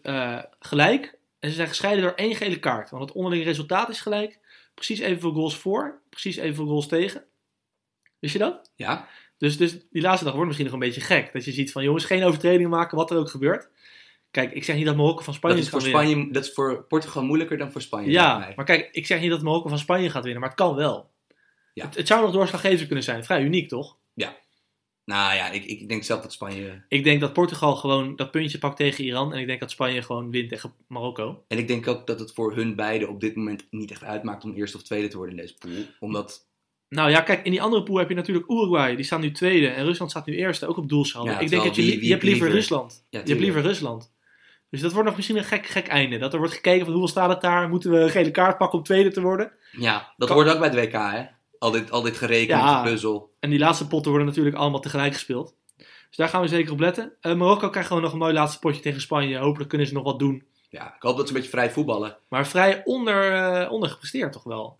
gelijk. 0.60 1.20
En 1.39 1.50
ze 1.50 1.56
zijn 1.56 1.68
gescheiden 1.68 2.04
door 2.04 2.14
één 2.14 2.36
gele 2.36 2.60
kaart. 2.60 2.89
Want 2.89 3.04
het 3.04 3.14
onderling 3.14 3.43
resultaat 3.43 3.89
is 3.89 4.02
gelijk. 4.02 4.39
Precies 4.74 5.00
evenveel 5.00 5.34
goals 5.34 5.58
voor. 5.58 6.02
Precies 6.10 6.38
evenveel 6.38 6.68
goals 6.68 6.88
tegen. 6.88 7.24
Wist 8.20 8.34
je 8.34 8.39
dat? 8.39 8.72
Ja. 8.76 9.08
Dus, 9.40 9.58
dus 9.58 9.78
die 9.92 10.02
laatste 10.02 10.24
dag 10.24 10.34
wordt 10.34 10.48
misschien 10.48 10.70
nog 10.70 10.80
een 10.80 10.88
beetje 10.88 11.02
gek. 11.02 11.34
Dat 11.34 11.46
je 11.46 11.52
ziet 11.52 11.72
van 11.72 11.84
jongens, 11.84 12.06
geen 12.06 12.24
overtredingen 12.24 12.70
maken, 12.70 12.98
wat 12.98 13.12
er 13.12 13.18
ook 13.18 13.30
gebeurt. 13.30 13.70
Kijk, 14.32 14.54
ik 14.54 14.64
zeg 14.64 14.76
niet 14.76 14.86
dat 14.86 14.96
Marokko 14.96 15.24
van 15.24 15.34
Spanje 15.34 15.56
Dat 15.56 15.66
is, 15.66 15.72
voor 15.72 15.82
gaat 15.82 15.92
winnen. 15.92 16.12
Spanje, 16.12 16.34
dat 16.34 16.44
is 16.44 16.54
voor 16.54 16.84
Portugal 16.84 17.24
moeilijker 17.24 17.58
dan 17.58 17.72
voor 17.72 17.82
Spanje. 17.82 18.12
Ja, 18.12 18.54
maar 18.56 18.66
kijk, 18.66 18.90
ik 18.92 19.06
zeg 19.06 19.22
niet 19.22 19.30
dat 19.30 19.42
Marokko 19.42 19.70
van 19.70 19.80
Spanje 19.80 20.10
gaat 20.10 20.24
winnen, 20.24 20.42
maar 20.42 20.50
het 20.50 20.60
kan 20.60 20.76
wel. 20.76 21.12
Ja. 21.74 21.86
Het, 21.86 21.96
het 21.96 22.08
zou 22.08 22.22
nog 22.22 22.32
doorslaggevend 22.32 22.86
kunnen 22.88 23.04
zijn. 23.04 23.24
Vrij 23.24 23.44
uniek, 23.44 23.68
toch? 23.68 23.98
Nou 25.10 25.36
ja, 25.36 25.50
ik, 25.50 25.66
ik 25.66 25.90
denk 25.90 26.04
zelf 26.04 26.22
dat 26.22 26.34
Spanje... 26.34 26.84
Ik 26.88 27.04
denk 27.04 27.22
dat 27.22 27.34
Portugal 27.34 27.76
gewoon 27.76 28.16
dat 28.16 28.32
puntje 28.32 28.58
pakt 28.58 28.78
tegen 28.78 29.04
Iran. 29.04 29.34
En 29.34 29.40
ik 29.40 29.48
denk 29.48 29.60
dat 29.60 29.72
Spanje 29.72 30.02
gewoon 30.02 30.32
wint 30.32 30.50
tegen 30.50 30.74
Marokko. 30.88 31.44
En 31.48 31.58
ik 31.58 31.68
denk 31.68 31.88
ook 31.88 32.08
dat 32.08 32.20
het 32.20 32.34
voor 32.34 32.56
hun 32.56 32.76
beiden 32.76 33.10
op 33.10 33.20
dit 33.20 33.36
moment 33.36 33.68
niet 33.70 33.92
echt 33.92 34.04
uitmaakt 34.04 34.44
om 34.44 34.54
eerste 34.54 34.78
of 34.78 34.84
tweede 34.84 35.08
te 35.08 35.18
worden 35.18 35.36
in 35.36 35.42
deze 35.42 35.58
pool. 35.58 35.86
Omdat, 36.00 36.49
Nou 36.90 37.10
ja, 37.10 37.22
kijk, 37.22 37.46
in 37.46 37.52
die 37.52 37.62
andere 37.62 37.84
pool 37.84 37.98
heb 37.98 38.10
je 38.10 38.16
natuurlijk 38.16 38.50
Uruguay. 38.50 38.96
Die 38.96 39.06
staan 39.06 39.22
nu 39.22 39.32
tweede. 39.32 39.68
En 39.68 39.86
Rusland 39.86 40.12
staat 40.12 40.26
nu 40.26 40.36
eerste, 40.36 40.68
ook 40.68 40.78
op 40.78 40.90
doelsaldo. 40.90 41.32
Ja, 41.32 41.40
ik 41.40 41.50
denk 41.50 41.64
dat 41.64 41.76
je, 41.76 41.82
wie- 41.82 41.90
li- 41.92 41.96
wie 41.98 42.06
je 42.06 42.12
hebt 42.12 42.24
liever 42.24 42.42
liever- 42.42 42.60
Rusland. 42.60 43.06
ja, 43.10 43.20
je 43.24 43.30
hebt 43.30 43.40
liever 43.40 43.62
Rusland. 43.62 44.12
Dus 44.70 44.82
dat 44.82 44.92
wordt 44.92 45.08
nog 45.08 45.16
misschien 45.16 45.38
een 45.38 45.44
gek, 45.44 45.66
gek 45.68 45.88
einde. 45.88 46.18
Dat 46.18 46.34
er 46.34 46.40
wordt 46.40 46.54
gekeken 46.54 46.80
van 46.82 46.90
hoeveel 46.92 47.08
staat 47.10 47.30
het 47.30 47.42
daar. 47.42 47.70
Moeten 47.70 47.92
we 47.92 47.98
een 48.00 48.10
gele 48.10 48.32
kaart 48.32 48.58
pakken 48.58 48.78
om 48.78 48.84
tweede 48.86 49.12
te 49.12 49.22
worden? 49.22 49.52
Ja, 49.72 50.14
dat 50.18 50.28
Kan- 50.28 50.38
hoort 50.38 50.50
ook 50.50 50.60
bij 50.60 50.70
het 50.70 50.78
WK, 50.78 50.92
hè? 51.12 51.24
Al 51.60 51.72
dit, 51.72 51.92
al 51.92 52.02
dit 52.02 52.18
gereken, 52.18 52.58
Ja. 52.58 52.84
puzzel. 52.84 53.34
En 53.40 53.50
die 53.50 53.60
laatste 53.60 53.88
potten 53.88 54.10
worden 54.12 54.28
natuurlijk 54.28 54.56
allemaal 54.56 54.80
tegelijk 54.80 55.14
gespeeld. 55.14 55.56
Dus 55.78 56.18
daar 56.18 56.30
gaan 56.30 56.42
we 56.42 56.48
zeker 56.48 56.72
op 56.72 56.80
letten. 56.80 57.14
Eh, 57.22 57.34
Marokko 57.36 57.70
krijgt 57.70 57.88
gewoon 57.88 58.04
nog 58.04 58.12
een 58.12 58.18
mooi 58.18 58.34
laatste 58.34 58.60
potje 58.60 58.82
tegen 58.82 59.02
Spanje. 59.02 59.38
Hopelijk 59.38 59.70
kunnen 59.70 59.88
ze 59.88 59.94
nog 59.94 60.04
wat 60.04 60.20
doen. 60.20 60.44
Ja, 60.70 60.96
ik 60.96 61.02
hoop 61.02 61.18
dat 61.18 61.28
ze 61.28 61.34
een 61.34 61.40
beetje 61.40 61.56
vrij 61.58 61.72
voetballen. 61.72 62.18
Maar 62.30 62.48
vrij 62.48 62.82
onder, 62.86 63.32
eh 63.34 63.72
ondergepresteerd 63.72 64.32
toch 64.32 64.44
wel. 64.44 64.79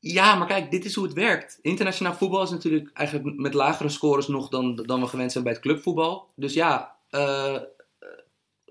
Ja, 0.00 0.34
maar 0.34 0.46
kijk, 0.46 0.70
dit 0.70 0.84
is 0.84 0.94
hoe 0.94 1.04
het 1.04 1.12
werkt. 1.12 1.58
Internationaal 1.62 2.14
voetbal 2.14 2.42
is 2.42 2.50
natuurlijk 2.50 2.90
eigenlijk 2.92 3.36
met 3.38 3.54
lagere 3.54 3.88
scores 3.88 4.26
nog 4.26 4.48
dan, 4.48 4.76
dan 4.76 5.00
we 5.00 5.06
gewend 5.06 5.32
zijn 5.32 5.44
bij 5.44 5.52
het 5.52 5.62
clubvoetbal. 5.62 6.30
Dus 6.34 6.54
ja, 6.54 6.96
eh, 7.10 7.56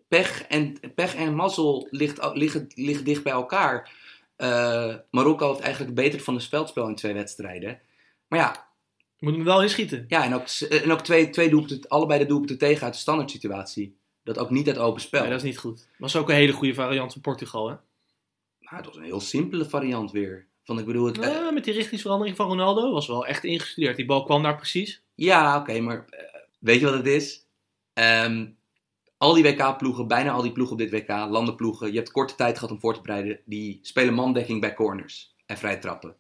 pech, 0.08 0.42
en, 0.42 0.78
pech 0.96 1.16
en 1.16 1.36
mazzel 1.36 1.88
ligt, 1.92 2.30
liggen, 2.34 2.68
liggen 2.76 3.06
dicht 3.06 3.24
bij 3.24 3.34
elkaar. 3.34 3.92
Eh, 4.36 4.96
Marokko 5.12 5.50
heeft 5.50 5.60
eigenlijk 5.60 5.96
beter 5.96 6.20
van 6.20 6.34
het 6.34 6.48
veldspel 6.48 6.88
in 6.88 6.96
twee 6.96 7.14
wedstrijden. 7.14 7.80
Maar 8.28 8.40
ja, 8.40 8.68
Je 9.18 9.26
moet 9.26 9.36
hem 9.36 9.44
wel 9.44 9.62
inschieten. 9.62 10.06
ja 10.08 10.24
en 10.24 10.34
ook, 10.34 10.48
en 10.70 10.92
ook 10.92 11.02
twee, 11.02 11.30
twee 11.30 11.50
doelpunten, 11.50 11.90
allebei 11.90 12.20
de 12.20 12.26
doelpunten 12.26 12.58
tegen 12.58 12.84
uit 12.84 12.94
de 12.94 13.00
standaard 13.00 13.32
situatie. 13.32 13.98
Dat 14.24 14.38
ook 14.38 14.50
niet 14.50 14.68
uit 14.68 14.78
open 14.78 15.02
spel. 15.02 15.22
Nee, 15.22 15.30
dat 15.30 15.40
is 15.40 15.46
niet 15.46 15.58
goed. 15.58 15.88
Was 15.98 16.16
ook 16.16 16.30
een 16.30 16.36
hele 16.36 16.52
goede 16.52 16.74
variant 16.74 17.14
van 17.14 17.22
Portugal, 17.22 17.68
hè? 17.68 17.76
Nou, 18.60 18.76
het 18.76 18.86
was 18.86 18.96
een 18.96 19.04
heel 19.04 19.20
simpele 19.20 19.66
variant 19.66 20.12
weer. 20.12 20.48
Van, 20.68 20.80
ik 20.80 20.86
bedoel, 20.86 21.06
het, 21.06 21.20
eh, 21.20 21.30
Ja, 21.34 21.52
met 21.52 21.64
die 21.64 21.74
richtingsverandering 21.74 22.36
van 22.36 22.48
Ronaldo 22.48 22.92
was 22.92 23.08
wel 23.08 23.26
echt 23.26 23.44
ingestudeerd. 23.44 23.96
Die 23.96 24.06
bal 24.06 24.24
kwam 24.24 24.44
daar 24.44 24.56
precies. 24.56 25.02
Ja, 25.16 25.58
oké, 25.60 25.80
maar 25.80 26.06
eh, 26.10 26.20
weet 26.60 26.80
je 26.80 26.86
wat 26.86 26.94
het 26.94 27.06
is? 27.08 27.46
Ehm, 27.94 28.46
al 29.18 29.34
die 29.34 29.44
WK-ploegen, 29.44 30.08
bijna 30.08 30.32
al 30.32 30.42
die 30.42 30.52
ploegen 30.52 30.74
op 30.76 30.82
dit 30.82 30.92
WK, 30.92 31.08
landenploegen, 31.10 31.88
je 31.92 31.98
hebt 31.98 32.12
korte 32.12 32.36
tijd 32.36 32.56
gehad 32.58 32.72
om 32.72 32.80
voor 32.80 32.94
te 32.94 33.02
bereiden, 33.02 33.40
die 33.46 33.80
spelen 33.82 34.14
mandekking 34.14 34.62
bij 34.62 34.74
corners 34.74 35.36
en 35.46 35.58
vrije 35.58 35.80
trappen. 35.80 36.16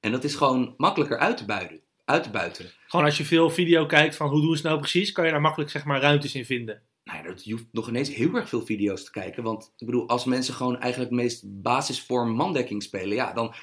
En 0.00 0.12
dat 0.12 0.24
is 0.24 0.34
gewoon 0.34 0.74
makkelijker 0.76 1.18
uit 1.18 1.36
te 1.36 1.44
buiten. 1.44 1.80
Uit 2.04 2.22
te 2.22 2.30
buiten. 2.30 2.70
Gewoon 2.86 3.06
als 3.06 3.16
je 3.16 3.24
veel 3.24 3.50
video 3.50 3.86
kijkt 3.86 4.16
van 4.16 4.28
hoe 4.28 4.40
doen 4.40 4.50
ze 4.50 4.54
het 4.56 4.64
nou 4.64 4.78
precies, 4.78 5.12
kan 5.12 5.24
je 5.24 5.30
daar 5.30 5.40
makkelijk 5.40 5.70
zeg 5.70 5.84
maar 5.84 6.00
ruimtes 6.00 6.34
in 6.34 6.44
vinden. 6.44 6.82
Nou 7.04 7.18
ja, 7.18 7.24
dat- 7.28 7.44
je 7.44 7.52
hoeft 7.52 7.66
nog 7.72 7.88
ineens 7.88 8.14
heel 8.14 8.34
erg 8.34 8.48
veel 8.48 8.64
video's 8.66 9.04
te 9.04 9.10
kijken. 9.10 9.42
Want 9.42 9.72
ik 9.76 9.86
bedoel, 9.86 10.08
als 10.08 10.24
mensen 10.24 10.54
gewoon 10.54 10.78
eigenlijk 10.80 11.10
het 11.10 11.20
meest 11.20 11.42
basisvorm 11.62 12.30
mandekking 12.30 12.82
spelen, 12.82 13.14
ja, 13.16 13.32
dan 13.32 13.54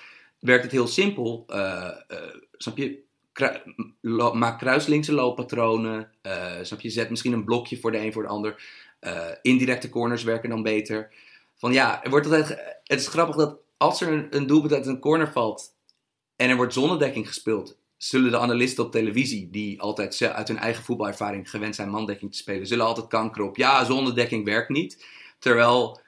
werkt 0.45 0.63
het 0.63 0.71
heel 0.71 0.87
simpel. 0.87 1.43
Eh, 1.47 1.87
eh, 2.07 2.35
snap 2.51 2.77
je? 2.77 3.03
Maak 4.33 4.59
kruislinkse 4.59 5.13
looppatronen. 5.13 6.11
Eh, 6.21 6.53
snap 6.61 6.81
je? 6.81 6.89
Zet 6.89 7.09
misschien 7.09 7.33
een 7.33 7.43
blokje 7.43 7.79
voor 7.79 7.91
de 7.91 7.97
een 7.97 8.13
voor 8.13 8.23
de 8.23 8.29
ander. 8.29 8.63
Indirecte 9.41 9.89
corners 9.89 10.23
werken 10.23 10.49
dan 10.49 10.63
beter. 10.63 11.13
Van 11.55 11.73
ja, 11.73 12.03
er 12.03 12.09
wordt 12.09 12.25
altijd. 12.25 12.47
Het 12.83 12.99
is 12.99 13.07
grappig 13.07 13.35
dat 13.35 13.57
als 13.77 14.01
er 14.01 14.07
een, 14.11 14.27
een 14.29 14.47
doelpunt 14.47 14.73
uit 14.73 14.85
een 14.85 14.99
corner 14.99 15.31
valt 15.31 15.75
en 16.35 16.49
er 16.49 16.55
wordt 16.55 16.73
zonnedekking 16.73 17.27
gespeeld, 17.27 17.77
zullen 17.97 18.31
de 18.31 18.37
analisten 18.37 18.85
op 18.85 18.91
televisie, 18.91 19.49
die 19.49 19.81
altijd 19.81 20.21
uit 20.21 20.47
hun 20.47 20.57
eigen 20.57 20.83
voetbalervaring 20.83 21.49
gewend 21.49 21.75
zijn 21.75 21.89
mandekking 21.89 22.31
te 22.31 22.37
spelen, 22.37 22.67
zullen 22.67 22.85
altijd 22.85 23.07
kankeren 23.07 23.47
op 23.47 23.57
ja, 23.57 23.83
zonnedekking 23.83 24.45
werkt 24.45 24.69
niet. 24.69 25.05
Terwijl 25.39 26.01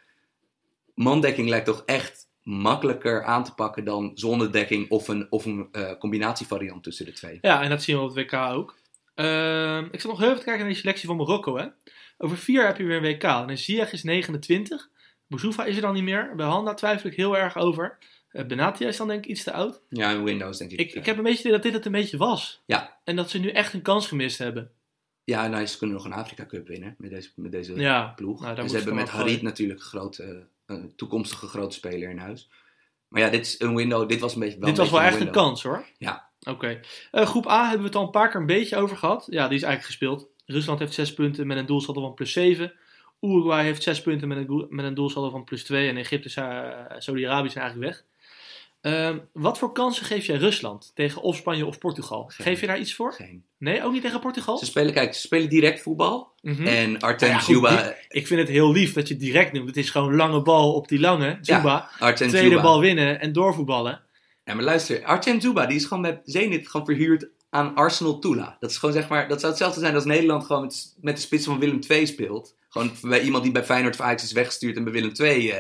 mandekking 0.94 1.50
lijkt 1.50 1.66
toch 1.66 1.84
echt 1.86 2.27
makkelijker 2.48 3.24
aan 3.24 3.44
te 3.44 3.54
pakken 3.54 3.86
dan 3.86 4.12
zonnedekking 4.14 4.90
of 4.90 5.08
een, 5.08 5.28
of 5.30 5.46
een 5.46 5.68
eh, 5.72 5.92
combinatievariant 6.00 6.84
tussen 6.84 7.06
de 7.06 7.14
twee. 7.14 7.38
Ja, 7.42 7.62
en 7.62 7.70
dat 7.70 7.84
zien 7.84 7.96
we 7.96 8.02
op 8.02 8.16
het 8.16 8.32
WK 8.32 8.34
ook. 8.34 8.76
Ehm, 9.16 9.86
ik 9.92 10.02
zat 10.02 10.12
nog 10.12 10.20
heel 10.20 10.28
even 10.28 10.40
te 10.40 10.46
kijken 10.46 10.64
naar 10.64 10.74
die 10.74 10.82
selectie 10.82 11.08
van 11.08 11.18
Marokko. 11.18 11.58
Hè. 11.58 11.66
Over 12.18 12.38
vier 12.38 12.66
heb 12.66 12.78
je 12.78 12.84
weer 12.84 12.98
een 12.98 13.04
WK. 13.04 13.24
En 13.24 13.58
Ziyech 13.58 13.92
is 13.92 14.04
29. 14.04 14.90
Boussoufa 15.28 15.66
is 15.66 15.76
er 15.76 15.82
dan 15.82 15.94
niet 15.94 16.04
meer. 16.04 16.34
Bij 16.36 16.46
Handa 16.46 16.74
twijfel 16.74 17.10
ik 17.10 17.16
heel 17.16 17.38
erg 17.38 17.58
over. 17.58 17.98
Uh, 18.32 18.46
Benatia 18.46 18.88
is 18.88 18.98
dan 18.98 19.08
denk 19.08 19.24
ik 19.24 19.30
iets 19.30 19.44
te 19.44 19.54
oud. 19.54 19.82
Ja, 19.90 20.12
in 20.12 20.24
Windows 20.24 20.58
denk 20.58 20.72
ik. 20.72 20.80
Ik, 20.80 20.94
ik 20.94 21.06
heb 21.06 21.18
een 21.18 21.24
beetje 21.24 21.40
idee 21.40 21.52
dat 21.52 21.64
dit 21.64 21.74
het 21.74 21.86
een 21.86 21.92
beetje 21.92 22.18
was. 22.18 22.62
Ja. 22.66 22.98
En 23.04 23.16
dat 23.16 23.30
ze 23.30 23.40
nu 23.40 23.50
echt 23.50 23.74
een 23.74 23.82
kans 23.82 24.08
gemist 24.08 24.38
hebben. 24.38 24.72
Ja, 25.34 25.48
nou, 25.48 25.66
ze 25.66 25.78
kunnen 25.78 25.96
nog 25.96 26.06
een 26.06 26.14
Afrika 26.14 26.46
Cup 26.46 26.68
winnen 26.68 26.96
met 26.98 27.10
deze, 27.10 27.30
met 27.36 27.52
deze 27.52 27.80
Ja, 27.80 28.14
ploeg. 28.16 28.42
nou, 28.42 28.56
daar 28.56 28.64
en 28.64 28.70
ze 28.70 28.76
hebben 28.76 28.96
met 28.96 29.10
Harit 29.10 29.42
natuurlijk 29.42 29.80
een, 29.80 29.86
grote, 29.86 30.48
een 30.66 30.96
toekomstige 30.96 31.48
grote 31.48 31.76
speler 31.76 32.10
in 32.10 32.18
huis. 32.18 32.50
Maar 33.08 33.22
ja, 33.22 33.30
dit 33.30 33.46
is 33.46 33.60
een 33.60 33.76
window. 33.76 34.10
Dit 34.10 34.20
was 34.20 34.34
een 34.34 34.40
beetje. 34.40 34.60
Wel 34.60 34.68
Dit 34.70 34.78
was 34.78 34.90
wel 34.90 35.02
echt 35.02 35.20
een 35.20 35.32
kans 35.32 35.64
hoor. 35.64 35.86
Ja. 35.98 36.30
Oké. 36.50 36.80
Eh, 37.12 37.26
groep 37.26 37.48
A 37.48 37.62
hebben 37.62 37.80
we 37.80 37.86
het 37.86 37.96
al 37.96 38.04
een 38.04 38.10
paar 38.10 38.30
keer 38.30 38.40
een 38.40 38.46
beetje 38.46 38.78
over 38.78 38.98
gehad. 38.98 39.28
Ja, 39.30 39.48
die 39.48 39.58
is 39.58 39.64
eigenlijk 39.64 39.84
gespeeld. 39.86 40.30
Rusland 40.46 40.80
heeft 40.80 40.94
6 40.94 41.14
punten 41.14 41.48
met 41.48 41.58
een 41.58 41.66
doelsaldo 41.66 42.02
van 42.02 42.14
plus 42.14 42.32
7. 42.32 42.74
Uruguay 43.22 43.64
heeft 43.64 43.84
6 43.84 44.02
punten 44.02 44.28
met 44.28 44.38
een, 44.38 44.66
met 44.70 44.86
een 44.86 44.94
doelsaldo 44.94 45.30
van 45.30 45.44
plus 45.44 45.64
2. 45.64 45.90
En 45.90 45.98
Egypte 45.98 46.42
en 46.42 46.46
uh, 46.92 47.00
Saudi-Arabië 47.00 47.50
zijn 47.50 47.64
eigenlijk 47.64 47.94
weg. 47.94 48.06
Ehm, 48.82 49.18
wat 49.34 49.58
voor 49.58 49.72
kansen 49.72 50.06
geef 50.06 50.26
jij 50.26 50.38
Rusland 50.38 50.92
tegen 50.96 51.22
of 51.22 51.36
Spanje 51.36 51.66
of 51.66 51.78
Portugal? 51.78 52.24
Geen. 52.28 52.46
Geef 52.46 52.60
je 52.60 52.68
daar 52.68 52.80
iets 52.80 52.94
voor? 52.94 53.14
Geen. 53.14 53.44
Nee, 53.58 53.84
ook 53.84 53.92
niet 53.92 54.02
tegen 54.02 54.20
Portugal? 54.20 54.58
Ze 54.58 54.66
spelen, 54.66 54.94
kijk, 54.94 55.14
ze 55.14 55.20
spelen 55.20 55.50
direct 55.50 55.82
voetbal. 55.82 56.34
Mhm. 56.42 56.68
En 56.68 57.00
Artem 57.00 57.30
ja, 57.30 57.40
goed. 57.40 57.96
Ik 58.10 58.28
vind 58.28 58.40
het 58.40 58.50
heel 58.50 58.72
lief 58.72 58.94
dat 58.94 59.08
je 59.08 59.14
het 59.14 59.24
direct 59.24 59.54
noemt. 59.54 59.68
Het 59.68 59.78
is 59.78 59.90
gewoon 59.90 60.16
lange 60.16 60.42
bal 60.42 60.74
op 60.74 60.88
die 60.88 61.00
lange. 61.00 61.38
Tweede 62.30 62.62
bal 62.62 62.80
winnen 62.80 63.20
en 63.20 63.34
doorvoetballen. 63.34 64.02
Ja, 64.44 64.54
maar 64.54 64.64
luister, 64.64 65.04
Artem 65.04 65.42
Zuba, 65.42 65.66
die 65.66 65.78
is 65.78 65.86
gewoon 65.86 66.04
bij 66.04 66.22
Zenit 66.24 66.70
gewoon 66.70 66.86
verhuurd 66.86 67.30
aan 67.50 67.76
Arsenal 67.76 68.20
Tula. 68.20 68.58
Dat 68.60 68.70
is 68.70 68.78
gewoon 68.78 68.96
zeg 68.96 69.10
maar, 69.10 69.28
dat 69.28 69.40
zou 69.40 69.52
hetzelfde 69.52 69.80
zijn 69.80 69.96
als 69.96 70.06
Nederland 70.06 70.46
gewoon 70.46 70.62
met, 70.62 70.96
met 71.02 71.16
de 71.16 71.22
spits 71.22 71.46
van 71.46 71.60
Willem 71.60 71.80
II 71.88 72.06
speelt. 72.06 72.56
Gewoon 72.70 72.92
bij 73.02 73.22
iemand 73.22 73.44
die 73.44 73.52
bij 73.52 73.64
Feyenoord 73.64 73.94
of 73.94 74.02
Ajax 74.02 74.24
is 74.24 74.32
weggestuurd 74.32 74.78
en 74.78 74.84
bij 74.84 74.94
Willem 74.94 75.12
II 75.18 75.50
eh, 75.50 75.58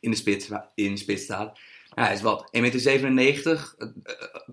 in, 0.00 0.10
de 0.10 0.16
spits, 0.16 0.48
in 0.74 0.90
de 0.90 0.96
spits 0.96 1.22
staat. 1.22 1.58
Ja, 1.94 2.04
hij 2.04 2.14
is 2.14 2.20
wat, 2.22 2.48
1,97 2.52 3.12
meter, 3.12 3.74
eh, 3.78 3.88
eh, 4.02 4.48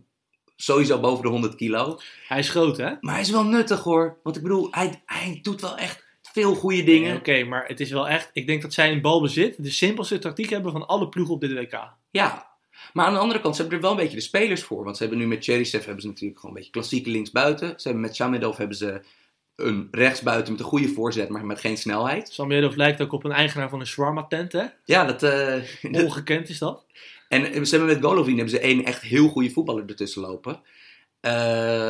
sowieso 0.56 1.00
boven 1.00 1.24
de 1.24 1.30
100 1.30 1.56
kilo. 1.56 2.00
Hij 2.28 2.40
is 2.40 2.50
groot, 2.50 2.78
hè? 2.78 2.92
Maar 3.02 3.14
hij 3.14 3.22
is 3.24 3.30
wel 3.32 3.44
nuttig 3.44 3.84
hoor, 3.84 4.18
want 4.24 4.36
ik 4.36 4.42
bedoel, 4.42 4.68
hij, 4.72 5.02
hij 5.06 5.40
doet 5.42 5.62
wel 5.62 5.78
echt 5.78 6.04
veel 6.22 6.56
goede 6.56 6.84
dingen. 6.84 7.16
Oké, 7.18 7.44
maar 7.44 7.66
het 7.68 7.80
is 7.80 7.92
wel 7.92 8.08
echt. 8.10 8.30
Ik 8.34 8.48
denk 8.48 8.62
dat 8.62 8.74
zij 8.74 8.92
in 8.92 9.02
balbezit 9.02 9.64
de 9.64 9.72
simpelste 9.72 10.20
tactiek 10.20 10.50
hebben 10.50 10.72
van 10.72 10.88
alle 10.88 11.10
ploegen 11.10 11.34
op 11.34 11.42
dit 11.42 11.54
WK. 11.54 11.90
Ja, 12.12 12.50
maar 12.94 13.06
aan 13.06 13.14
de 13.14 13.20
andere 13.20 13.42
kant, 13.42 13.56
ze 13.56 13.62
hebben 13.62 13.80
er 13.80 13.84
wel 13.86 13.94
een 13.94 14.02
beetje 14.04 14.16
de 14.18 14.24
spelers 14.24 14.64
voor. 14.64 14.84
Want 14.84 14.98
ze 14.98 15.04
hebben 15.04 15.22
nu 15.22 15.28
met 15.28 15.44
Cherisev 15.44 15.86
hebben 15.86 16.02
ze 16.02 16.08
natuurlijk 16.08 16.40
gewoon 16.40 16.56
een 16.56 16.62
beetje 16.62 16.80
klassieke 16.80 17.10
linksbuiten. 17.10 17.68
Ze 17.68 17.88
hebben 17.88 18.02
met 18.02 18.16
Shamedov 18.16 18.58
hebben 18.58 18.78
ze 18.78 19.02
een 19.56 19.88
rechtsbuiten 19.92 20.52
met 20.52 20.62
een 20.62 20.68
goede 20.68 20.88
voorzet, 20.90 21.30
maar 21.30 21.46
met 21.46 21.60
geen 21.60 21.78
snelheid. 21.78 22.30
Samedov 22.34 22.76
lijkt 22.76 23.02
ook 23.02 23.12
op 23.12 23.24
een 23.24 23.32
eigenaar 23.32 23.70
van 23.70 23.80
een 23.80 23.88
shawarma 23.88 24.24
tent, 24.24 24.52
hè? 24.52 24.64
Ja, 24.86 25.06
dat, 25.06 25.20
dat- 25.92 26.04
Ongekend 26.04 26.50
is 26.50 26.58
dat. 26.60 26.86
En 27.32 27.66
ze 27.66 27.76
hebben 27.76 27.96
met 27.96 28.06
Golovin 28.06 28.36
hebben 28.36 28.54
ze 28.54 28.60
één 28.60 28.86
echt 28.86 29.02
heel 29.02 29.28
goede 29.28 29.50
voetballer 29.50 29.86
ertussen 29.88 30.22
lopen. 30.22 30.62
Eh, 31.20 31.90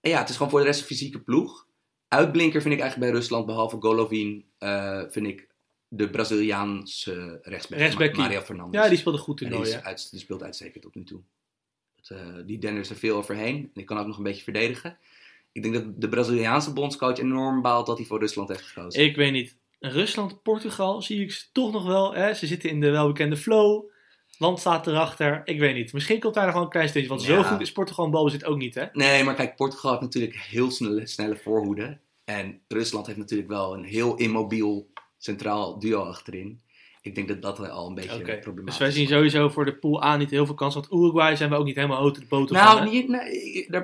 en 0.00 0.10
ja, 0.10 0.18
het 0.18 0.28
is 0.28 0.36
gewoon 0.36 0.50
voor 0.50 0.60
de 0.60 0.66
rest 0.66 0.80
een 0.80 0.86
fysieke 0.86 1.20
ploeg. 1.20 1.66
Uitblinker 2.08 2.62
vind 2.62 2.74
ik 2.74 2.80
eigenlijk 2.80 3.10
bij 3.10 3.20
Rusland, 3.20 3.46
behalve 3.46 3.76
Golovin, 3.80 4.44
eh, 4.58 5.02
vind 5.08 5.26
ik 5.26 5.48
de 5.88 6.10
Braziliaanse 6.10 7.38
rechtsback, 7.42 7.78
Rechtsbackie. 7.78 8.18
Mario 8.18 8.40
Fernandes. 8.40 8.82
Ja, 8.82 8.88
die 8.88 8.98
speelde 8.98 9.18
goed 9.18 9.40
En 9.40 9.62
die, 9.62 9.76
uit, 9.76 10.10
die 10.10 10.20
speelt 10.20 10.42
uitstekend 10.42 10.82
tot 10.82 10.94
nu 10.94 11.04
toe. 11.04 11.20
Dat, 11.94 12.18
eh, 12.18 12.34
die 12.46 12.58
dendert 12.58 12.90
er 12.90 12.96
veel 12.96 13.16
overheen. 13.16 13.56
En 13.56 13.70
die 13.74 13.84
kan 13.84 13.98
ook 13.98 14.06
nog 14.06 14.16
een 14.16 14.22
beetje 14.22 14.42
verdedigen. 14.42 14.98
Ik 15.52 15.62
denk 15.62 15.74
dat 15.74 16.00
de 16.00 16.08
Braziliaanse 16.08 16.72
bondscoach 16.72 17.18
enorm 17.18 17.62
baalt 17.62 17.86
dat 17.86 17.98
hij 17.98 18.06
voor 18.06 18.18
Rusland 18.18 18.48
heeft 18.48 18.62
gekozen. 18.62 19.02
Ik 19.02 19.16
weet 19.16 19.32
niet. 19.32 19.56
Rusland, 19.78 20.42
Portugal 20.42 21.02
zie 21.02 21.22
ik 21.22 21.32
ze 21.32 21.44
toch 21.52 21.72
nog 21.72 21.86
wel. 21.86 22.14
Hè? 22.14 22.34
Ze 22.34 22.46
zitten 22.46 22.70
in 22.70 22.80
de 22.80 22.90
welbekende 22.90 23.36
flow. 23.36 23.96
Land 24.38 24.60
staat 24.60 24.86
erachter. 24.86 25.40
Ik 25.44 25.58
weet 25.58 25.74
niet. 25.74 25.92
Misschien 25.92 26.20
komt 26.20 26.34
daar 26.34 26.44
nog 26.44 26.54
wel 26.54 26.62
een 26.62 26.68
klein 26.68 26.88
steentje. 26.88 27.10
Want 27.10 27.22
zo 27.22 27.42
goed 27.42 27.60
is 27.60 27.72
Portugal 27.72 28.04
in 28.04 28.10
balbezit 28.10 28.44
ook 28.44 28.58
niet, 28.58 28.74
hè? 28.74 28.84
Nee, 28.92 29.24
maar 29.24 29.34
kijk, 29.34 29.56
Portugal 29.56 29.90
heeft 29.90 30.02
natuurlijk 30.02 30.36
heel 30.36 30.70
snelle, 30.70 31.06
snelle 31.06 31.36
voorhoede. 31.36 31.98
En 32.24 32.60
Rusland 32.68 33.06
heeft 33.06 33.18
natuurlijk 33.18 33.48
wel 33.48 33.74
een 33.74 33.84
heel 33.84 34.16
immobiel 34.16 34.90
centraal 35.18 35.78
duo 35.78 36.02
achterin. 36.02 36.60
Ik 37.02 37.14
denk 37.14 37.28
dat 37.28 37.42
dat 37.42 37.70
al 37.70 37.88
een 37.88 37.94
beetje 37.94 38.18
Oké. 38.18 38.38
problematisch 38.38 38.78
Dus 38.78 38.86
wij 38.86 38.90
zien 38.90 39.08
sowieso 39.08 39.48
voor 39.48 39.64
de 39.64 39.74
pool 39.74 40.02
A 40.02 40.16
niet 40.16 40.30
heel 40.30 40.46
veel 40.46 40.54
kans. 40.54 40.74
Want 40.74 40.92
Uruguay 40.92 41.36
zijn 41.36 41.50
we 41.50 41.56
ook 41.56 41.64
niet 41.64 41.74
helemaal 41.74 41.98
out 41.98 42.14
de 42.14 42.26
boter. 42.28 42.56
Nou, 42.56 42.90
niet, 42.90 43.08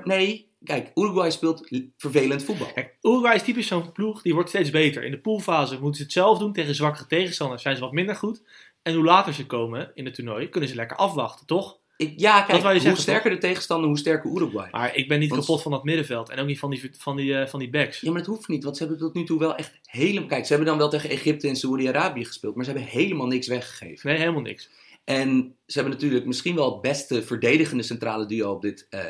nee, 0.04 0.50
kijk, 0.64 0.90
Uruguay 0.94 1.30
speelt 1.30 1.68
vervelend 1.96 2.44
voetbal. 2.44 2.72
Kijk, 2.72 2.96
Uruguay 3.02 3.34
is 3.34 3.42
typisch 3.42 3.66
zo'n 3.66 3.92
ploeg, 3.92 4.22
die 4.22 4.34
wordt 4.34 4.48
steeds 4.48 4.70
beter. 4.70 5.04
In 5.04 5.10
de 5.10 5.20
poolfase 5.20 5.74
moeten 5.74 5.94
ze 5.94 6.02
het 6.02 6.12
zelf 6.12 6.38
doen. 6.38 6.52
Tegen 6.52 6.74
zwakkere 6.74 7.06
tegenstanders 7.06 7.62
zijn 7.62 7.76
ze 7.76 7.82
wat 7.82 7.92
minder 7.92 8.16
goed. 8.16 8.42
En 8.84 8.94
hoe 8.94 9.04
later 9.04 9.34
ze 9.34 9.46
komen 9.46 9.90
in 9.94 10.04
het 10.04 10.14
toernooi, 10.14 10.48
kunnen 10.48 10.68
ze 10.68 10.74
lekker 10.74 10.96
afwachten, 10.96 11.46
toch? 11.46 11.78
Ik, 11.96 12.12
ja, 12.16 12.42
kijk, 12.42 12.62
hoe 12.62 12.78
zeggen, 12.80 13.02
sterker 13.02 13.30
de 13.30 13.38
tegenstander, 13.38 13.88
hoe 13.88 13.98
sterker 13.98 14.30
Uruguay. 14.30 14.68
Maar 14.70 14.96
ik 14.96 15.08
ben 15.08 15.18
niet 15.18 15.30
Want- 15.30 15.40
kapot 15.40 15.62
van 15.62 15.70
dat 15.70 15.84
middenveld. 15.84 16.30
En 16.30 16.38
ook 16.38 16.46
niet 16.46 16.58
van 16.58 16.70
die, 16.70 16.90
van 16.98 17.16
die, 17.16 17.38
eh, 17.38 17.48
van 17.48 17.58
die 17.58 17.70
backs. 17.70 18.00
Ja, 18.00 18.10
maar 18.10 18.18
dat 18.18 18.28
hoeft 18.28 18.48
niet, 18.48 18.64
want 18.64 18.76
ze 18.76 18.82
hebben 18.82 19.00
tot 19.00 19.14
nu 19.14 19.24
toe 19.24 19.38
wel 19.38 19.54
echt 19.54 19.78
helemaal... 19.82 20.28
Kijk, 20.28 20.42
ze 20.46 20.48
hebben 20.48 20.68
dan 20.68 20.78
wel 20.78 20.88
tegen 20.88 21.10
Egypte 21.10 21.48
en 21.48 21.56
Saoedi-Arabië 21.56 22.24
gespeeld, 22.24 22.54
maar 22.54 22.64
ze 22.64 22.70
hebben 22.70 22.88
helemaal 22.88 23.26
niks 23.26 23.46
weggegeven. 23.46 24.08
Nee, 24.08 24.18
helemaal 24.18 24.40
niks. 24.40 24.70
En 25.04 25.56
ze 25.66 25.78
hebben 25.78 25.92
natuurlijk 25.92 26.26
misschien 26.26 26.54
wel 26.54 26.72
het 26.72 26.80
beste 26.80 27.22
verdedigende 27.22 27.82
centrale 27.82 28.26
duo 28.26 28.52
op 28.52 28.62
dit 28.62 28.86
eh, 28.90 29.00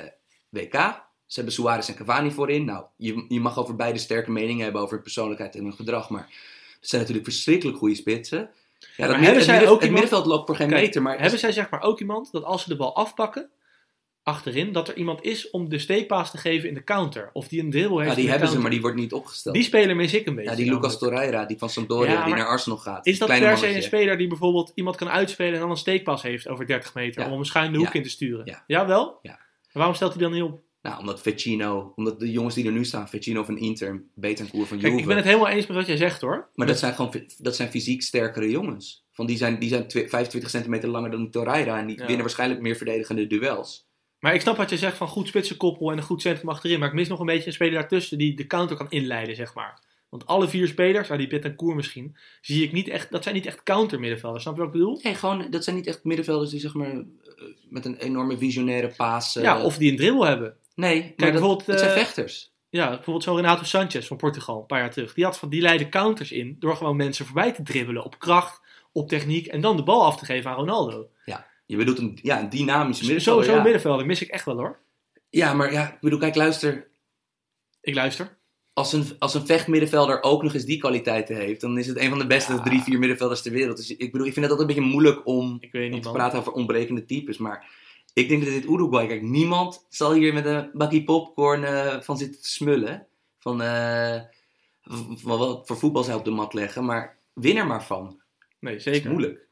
WK. 0.49 0.73
Ze 1.27 1.35
hebben 1.35 1.53
Suarez 1.53 1.89
en 1.89 1.95
Cavani 1.95 2.31
voorin. 2.31 2.65
Nou, 2.65 2.85
je, 2.97 3.25
je 3.29 3.41
mag 3.41 3.59
over 3.59 3.77
beide 3.77 3.99
sterke 3.99 4.31
meningen 4.31 4.65
hebben 4.65 4.83
over 4.83 5.03
persoonlijkheid 5.03 5.55
en 5.57 5.63
hun 5.65 5.75
gedrag, 5.75 6.11
maar 6.11 6.29
het 6.81 6.89
zijn 6.89 7.01
natuurlijk 7.01 7.29
verschrikkelijk 7.29 7.79
goede 7.79 7.95
spitsen. 7.95 8.51
Ja, 8.97 9.07
dat 9.07 9.17
hebben 9.17 9.43
zij 9.43 9.69
ook 9.69 9.81
het 9.81 9.91
middenveld 9.91 10.27
loopt 10.27 10.47
voor 10.47 10.57
geen 10.57 10.69
Kijk, 10.69 10.81
meter, 10.83 11.03
maar 11.03 11.21
Hebben 11.21 11.39
zij 11.39 11.53
zeg 11.53 11.71
maar 11.71 11.83
ook 11.83 12.01
iemand 12.01 12.33
dat 12.33 12.45
als 12.45 12.63
ze 12.63 12.69
de 12.69 12.77
bal 12.77 12.97
afpakken, 12.97 13.51
achterin, 14.23 14.73
dat 14.73 14.89
er 14.89 14.97
iemand 14.97 15.23
is 15.25 15.51
om 15.51 15.69
de 15.69 15.79
steekpaas 15.79 16.31
te 16.31 16.39
geven 16.39 16.69
in 16.69 16.75
de 16.75 16.85
counter? 16.85 17.31
Of 17.33 17.49
die 17.49 17.61
een 17.63 17.71
dribbel 17.71 17.99
heeft 17.99 18.11
ja, 18.11 18.17
die 18.17 18.31
hebben 18.31 18.49
ze, 18.49 18.59
maar 18.59 18.71
die 18.71 18.81
wordt 18.81 18.97
niet 18.97 19.13
opgesteld. 19.13 19.55
Die 19.55 19.65
speler 19.65 19.97
mis 19.97 20.15
ik 20.15 20.27
een 20.27 20.35
beetje. 20.35 20.51
ja, 20.51 20.57
die. 20.57 20.71
Lucas 20.73 20.99
Torreira, 20.99 21.45
die 21.45 21.59
van 21.59 21.71
Sampdoria, 21.71 22.13
Ja, 22.13 22.25
die 22.25 22.35
naar 22.35 22.47
Arsenal 22.47 22.79
gaat. 22.79 23.07
Is 23.07 23.19
dat 23.19 23.29
per 23.29 23.59
se 23.59 23.75
een 23.75 23.83
speler 23.83 24.19
die 24.19 24.29
bijvoorbeeld 24.29 24.73
iemand 24.75 24.97
kan 24.97 25.09
uitspelen 25.09 25.55
en 25.55 25.61
dan 25.61 25.71
een 25.71 25.77
steekpas 25.77 26.23
heeft 26.23 26.49
over 26.49 26.67
30 26.67 26.95
meter 26.95 27.21
Ja. 27.23 27.27
om 27.29 27.33
hem 27.35 27.45
schuin 27.45 27.73
de 27.73 27.79
hoek 27.79 27.87
Ja. 27.87 27.93
in 27.95 28.03
te 28.03 28.09
sturen? 28.09 28.47
Ja. 28.47 28.65
Jawel? 28.67 29.19
Ja. 29.23 29.39
Waarom 29.73 29.95
stelt 29.95 30.13
hij 30.13 30.23
dan 30.23 30.33
niet 30.33 30.43
op? 30.43 30.61
Nou, 30.85 30.99
omdat 30.99 31.21
Vecino, 31.21 31.93
omdat 31.97 32.21
de 32.21 32.31
jongens 32.31 32.55
die 32.55 32.67
er 32.67 32.73
nu 32.73 32.85
staan, 32.85 33.09
Vecino 33.09 33.45
van 33.45 33.59
Inter, 33.59 34.03
Betancourt 34.15 34.69
van 34.69 34.79
Kijk, 34.79 34.89
Juve. 34.91 35.01
ik 35.03 35.07
ben 35.09 35.17
het 35.17 35.25
helemaal 35.25 35.49
eens 35.49 35.67
met 35.67 35.77
wat 35.77 35.87
jij 35.87 35.97
zegt 35.97 36.21
hoor. 36.21 36.49
Maar 36.55 36.67
dat 36.67 36.79
zijn 36.79 36.95
gewoon 36.95 37.15
dat 37.39 37.57
zijn 37.57 37.71
fysiek 37.71 38.03
sterkere 38.03 38.51
jongens. 38.51 39.05
Van 39.13 39.27
die 39.27 39.37
zijn, 39.37 39.59
die 39.59 39.69
zijn 39.69 39.89
twi- 39.89 40.09
25 40.09 40.51
centimeter 40.51 40.89
langer 40.89 41.11
dan 41.11 41.31
Torreira 41.31 41.79
en 41.79 41.87
die 41.87 41.97
Ja. 41.99 42.03
winnen 42.07 42.23
waarschijnlijk 42.25 42.61
meer 42.61 42.77
verdedigende 42.77 43.27
duels. 43.27 43.89
Maar 44.19 44.35
ik 44.35 44.41
snap 44.41 44.57
wat 44.57 44.71
je 44.71 44.77
zegt 44.77 44.97
van 44.97 45.09
goed 45.09 45.27
spitsenkoppel 45.29 45.91
en 45.91 45.97
een 45.97 46.03
goed 46.03 46.21
centrum 46.23 46.49
achterin. 46.49 46.79
Maar 46.79 46.89
ik 46.89 46.95
mis 46.95 47.09
nog 47.09 47.21
een 47.21 47.27
beetje 47.27 47.47
een 47.47 47.53
speler 47.53 47.75
daartussen 47.75 48.19
die 48.19 48.37
de 48.37 48.47
counter 48.47 48.77
kan 48.77 48.87
inleiden, 48.91 49.37
zeg 49.37 49.55
maar. 49.55 49.83
Want 50.09 50.27
alle 50.27 50.49
vier 50.49 50.67
spelers, 50.69 51.09
nou 51.09 51.21
die 51.21 51.29
Betancourt 51.29 51.77
misschien, 51.77 52.17
zie 52.41 52.65
ik 52.65 52.73
niet 52.73 52.89
echt, 52.89 53.11
dat 53.11 53.23
zijn 53.23 53.35
niet 53.35 53.47
echt 53.47 53.63
counter 53.63 54.01
middenvelders. 54.01 54.43
Snap 54.43 54.55
je 54.57 54.61
wat 54.63 54.75
ik 54.75 54.79
bedoel? 54.79 55.01
Nee, 55.03 55.15
gewoon, 55.15 55.47
dat 55.51 55.65
zijn 55.65 55.77
niet 55.77 55.87
echt 55.87 56.05
middenvelders 56.05 56.51
die 56.51 56.61
zeg 56.61 56.75
maar 56.75 56.91
eh, 56.91 57.03
met 57.69 57.85
een 57.85 57.97
enorme 57.97 58.39
visionaire 58.39 58.93
paas. 58.97 59.33
ja, 59.35 59.63
of 59.63 59.77
die 59.79 59.91
een 59.91 59.97
dribbel 59.97 60.25
hebben. 60.27 60.57
Nee, 60.75 61.01
maar 61.01 61.13
dat, 61.17 61.31
bijvoorbeeld, 61.31 61.67
dat 61.67 61.79
zijn 61.79 61.91
eh, 61.91 61.97
vechters. 61.97 62.53
Ja, 62.69 62.89
bijvoorbeeld 62.89 63.23
zo'n 63.25 63.37
Renato 63.37 63.63
Sanchez 63.65 64.07
van 64.07 64.17
Portugal, 64.17 64.61
een 64.61 64.67
paar 64.67 64.79
jaar 64.79 64.91
terug. 64.91 65.15
Die, 65.15 65.25
had 65.25 65.39
van, 65.39 65.49
die 65.49 65.61
leidde 65.61 65.89
counters 65.89 66.33
in 66.33 66.57
door 66.59 66.77
gewoon 66.77 66.97
mensen 66.97 67.25
voorbij 67.25 67.53
te 67.53 67.63
dribbelen 67.63 68.05
op 68.05 68.19
kracht, 68.19 68.61
op 68.93 69.09
techniek 69.09 69.47
en 69.47 69.61
dan 69.61 69.77
de 69.77 69.83
bal 69.83 70.05
af 70.05 70.17
te 70.17 70.25
geven 70.25 70.51
aan 70.51 70.57
Ronaldo. 70.57 71.09
Je 71.67 71.77
bedoelt 71.77 71.99
een, 71.99 72.19
ja, 72.23 72.41
een 72.41 72.49
dynamisch 72.49 72.99
Dus 72.99 73.07
middenvelder. 73.07 73.43
sowieso 73.45 73.57
ja. 73.57 73.63
middenvelder 73.63 74.07
mis 74.07 74.23
ik 74.23 74.29
echt 74.29 74.45
wel 74.45 74.57
hoor. 74.57 74.79
ja, 75.31 75.55
maar 75.55 75.73
ja, 75.73 75.93
ik 75.93 76.01
bedoel, 76.01 76.19
kijk, 76.19 76.35
luister. 76.35 76.89
Ik 77.81 77.95
luister. 77.95 78.37
Als 78.73 78.93
een, 78.93 79.05
als 79.19 79.35
een 79.35 79.47
vechtmiddenvelder 79.47 80.23
ook 80.23 80.43
nog 80.43 80.55
eens 80.55 80.65
die 80.65 80.79
kwaliteiten 80.79 81.37
heeft, 81.37 81.61
dan 81.61 81.79
is 81.79 81.87
het 81.87 81.99
een 81.99 82.09
van 82.09 82.19
de 82.19 82.27
beste 82.27 82.53
Ja. 82.53 82.61
drie, 82.63 82.83
vier 82.83 82.99
middenvelders 82.99 83.43
ter 83.43 83.53
wereld. 83.53 83.77
Dus 83.77 83.97
ik 83.97 84.13
bedoel, 84.13 84.27
ik 84.27 84.33
vind 84.33 84.47
het 84.47 84.55
altijd 84.55 84.69
een 84.71 84.75
beetje 84.77 84.91
moeilijk 84.93 85.27
om, 85.27 85.57
Ik 85.61 85.73
weet 85.73 85.87
om 85.87 85.91
niet 85.93 86.03
te 86.03 86.09
man. 86.09 86.17
praten 86.17 86.39
over 86.39 86.53
ontbrekende 86.53 87.05
types. 87.05 87.39
Maar 87.39 87.71
ik 88.15 88.29
denk 88.29 88.45
dat 88.45 88.53
dit 88.53 88.65
Uruguay, 88.65 89.07
kijk, 89.07 89.23
niemand 89.23 89.87
zal 89.89 90.13
hier 90.13 90.35
met 90.35 90.45
een 90.47 90.71
bakkie 90.73 91.05
popcorn 91.05 91.65
eh, 91.65 92.01
van 92.01 92.17
zitten 92.19 92.43
te 92.43 92.51
smullen. 92.51 93.07
Van, 93.39 93.63
eh, 93.63 94.21
van 95.15 95.39
wat 95.39 95.67
voor 95.67 95.79
voetbal 95.79 96.03
zij 96.03 96.15
op 96.15 96.25
de 96.25 96.31
mat 96.31 96.55
leggen. 96.55 96.85
Maar 96.85 97.17
win 97.33 97.57
er 97.57 97.67
maar 97.67 97.85
van. 97.85 98.21
Nee, 98.61 98.79
zeker. 98.79 99.01
is 99.01 99.07
moeilijk. 99.07 99.43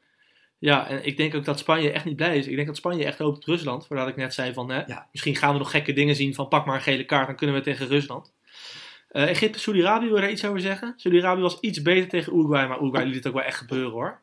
Ja, 0.57 0.87
en 0.87 1.05
ik 1.05 1.17
denk 1.17 1.35
ook 1.35 1.45
dat 1.45 1.59
Spanje 1.59 1.91
echt 1.91 2.05
niet 2.05 2.15
blij 2.15 2.37
is. 2.37 2.47
Ik 2.47 2.55
denk 2.55 2.67
dat 2.67 2.77
Spanje 2.77 3.05
echt 3.05 3.19
hoopt 3.19 3.37
op 3.37 3.43
Rusland. 3.43 3.87
Voordat 3.87 4.07
ik 4.07 4.15
net 4.15 4.33
zei 4.33 4.53
van, 4.53 4.69
hè, 4.69 4.83
Ja. 4.85 5.07
misschien 5.11 5.35
gaan 5.35 5.53
we 5.53 5.59
nog 5.59 5.71
gekke 5.71 5.93
dingen 5.93 6.15
zien 6.15 6.33
van 6.33 6.47
pak 6.47 6.65
maar 6.65 6.75
een 6.75 6.81
gele 6.81 7.05
kaart, 7.05 7.27
dan 7.27 7.35
kunnen 7.35 7.55
we 7.55 7.61
tegen 7.61 7.87
Rusland. 7.87 8.33
Eh 9.09 9.29
Egypte, 9.29 9.59
Saudi-Arabië, 9.59 10.07
wil 10.07 10.15
daar 10.15 10.31
iets 10.31 10.45
over 10.45 10.59
zeggen? 10.61 10.93
Saudi-Arabië 10.97 11.41
was 11.41 11.59
iets 11.59 11.81
beter 11.81 12.09
tegen 12.09 12.33
Uruguay, 12.35 12.67
maar 12.67 12.79
Uruguay 12.81 13.05
liet 13.05 13.15
het 13.15 13.27
ook 13.27 13.33
wel 13.33 13.43
echt 13.43 13.57
gebeuren 13.57 13.91
hoor. 13.91 14.21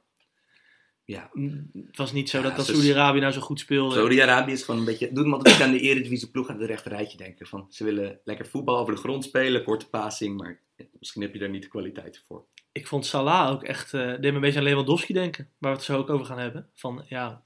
Ja. 1.11 1.31
Mm, 1.33 1.71
Het 1.87 1.97
was 1.97 2.13
niet 2.13 2.31
zo 2.31 2.41
Ja, 2.41 2.51
dat, 2.51 2.67
Saudi-Arabië 2.67 3.21
nou 3.21 3.33
zo 3.33 3.41
goed 3.41 3.61
speelde. 3.61 3.95
Saudi-Arabië 3.95 4.53
is 4.53 4.63
gewoon 4.63 4.81
een 4.81 4.87
beetje. 4.87 5.13
Doet 5.13 5.27
me 5.27 5.35
altijd 5.35 5.61
aan 5.61 5.73
de 5.73 5.81
Eredivisie 5.81 6.31
ploeg 6.31 6.49
aan 6.49 6.59
het 6.59 6.67
rechte 6.67 6.89
rijtje 6.89 7.17
denken. 7.17 7.47
Van, 7.47 7.67
ze 7.71 7.85
willen 7.85 8.21
lekker 8.25 8.47
voetbal 8.47 8.79
over 8.79 8.95
de 8.95 9.01
grond 9.01 9.25
spelen, 9.25 9.65
korte 9.65 9.89
passing. 9.89 10.37
Maar 10.37 10.61
misschien 10.99 11.23
heb 11.23 11.33
je 11.33 11.39
daar 11.39 11.49
niet 11.51 11.63
de 11.63 11.69
kwaliteiten 11.69 12.23
voor. 12.27 12.45
Ik 12.73 12.87
vond 12.87 13.07
Salah 13.07 13.51
ook 13.51 13.63
echt, 13.63 13.95
eh 13.95 14.09
deed 14.09 14.21
me 14.21 14.29
een 14.29 14.41
beetje 14.41 14.59
aan 14.59 14.65
Lewandowski 14.65 15.13
denken. 15.13 15.49
Waar 15.59 15.71
we 15.71 15.77
het 15.77 15.87
zo 15.87 15.99
ook 15.99 16.11
over 16.11 16.27
gaan 16.27 16.39
hebben. 16.39 16.71
Van 16.75 17.05
ja, 17.09 17.45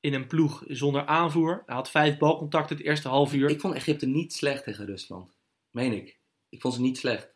in 0.00 0.14
een 0.14 0.26
ploeg 0.26 0.64
zonder 0.66 1.06
aanvoer. 1.06 1.62
Hij 1.66 1.74
had 1.74 1.90
vijf 1.90 2.18
balcontacten 2.18 2.76
het 2.76 2.86
eerste 2.86 3.08
half 3.08 3.34
uur. 3.34 3.50
Ik 3.50 3.60
vond 3.60 3.74
Egypte 3.74 4.06
niet 4.06 4.32
slecht 4.32 4.64
tegen 4.64 4.86
Rusland. 4.86 5.36
Meen 5.70 5.92
ik. 5.92 6.18
Ik 6.48 6.60
vond 6.60 6.74
ze 6.74 6.80
niet 6.80 6.98
slecht. 6.98 7.33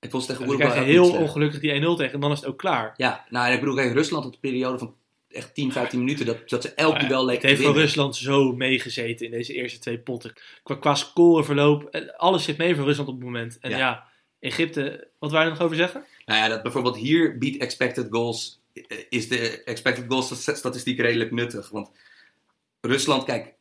Ik 0.00 0.10
vond 0.10 0.22
ze 0.22 0.28
tegen 0.30 0.44
Uruguay 0.44 0.70
krijg 0.70 0.86
je 0.86 0.92
heel 0.92 1.12
ongelukkig 1.12 1.60
die 1.60 1.80
1-0 1.82 1.96
tegen 1.96 2.12
en 2.12 2.20
dan 2.20 2.32
is 2.32 2.40
het 2.40 2.48
ook 2.48 2.58
klaar. 2.58 2.94
Ja, 2.96 3.24
nou 3.28 3.46
en 3.46 3.52
ik 3.52 3.60
bedoel, 3.60 3.74
kijk, 3.74 3.92
Rusland 3.92 4.24
had 4.24 4.32
een 4.32 4.40
periode 4.40 4.78
van 4.78 4.94
echt 5.28 5.54
10, 5.54 5.72
15 5.72 5.98
minuten 5.98 6.26
dat, 6.26 6.48
dat 6.48 6.62
ze 6.62 6.74
elk 6.74 7.00
ja, 7.00 7.06
duel 7.06 7.18
Het 7.18 7.26
leken 7.26 7.40
te 7.40 7.46
heeft 7.46 7.62
voor. 7.62 7.74
Rusland 7.74 8.16
zo 8.16 8.52
meegezeten 8.52 9.26
in 9.26 9.32
deze 9.32 9.54
eerste 9.54 9.78
twee 9.78 9.98
potten. 9.98 10.32
Qua, 10.62 10.74
qua 10.74 10.94
scoreverloop, 10.94 11.84
eh, 11.84 12.08
alles 12.16 12.44
zit 12.44 12.58
mee 12.58 12.74
voor 12.76 12.84
Rusland 12.84 13.08
op 13.08 13.14
het 13.14 13.24
moment. 13.24 13.58
En 13.60 13.70
ja, 13.70 13.78
Ja. 13.78 14.06
Egypte, 14.40 15.08
wat 15.18 15.30
je 15.30 15.36
er 15.36 15.48
nog 15.48 15.60
over 15.60 15.76
zeggen? 15.76 16.04
Nou 16.26 16.40
ja, 16.40 16.48
dat 16.48 16.62
bijvoorbeeld 16.62 16.96
hier 16.96 17.38
biedt 17.38 17.62
expected 17.62 18.06
goals, 18.10 18.60
eh, 18.72 18.98
is 19.08 19.28
de 19.28 19.62
expected 19.64 20.04
goals 20.08 20.42
statistiek 20.42 21.00
redelijk 21.00 21.30
nuttig. 21.30 21.68
Want 21.68 21.90
Rusland, 22.80 23.24
kijk, 23.24 23.54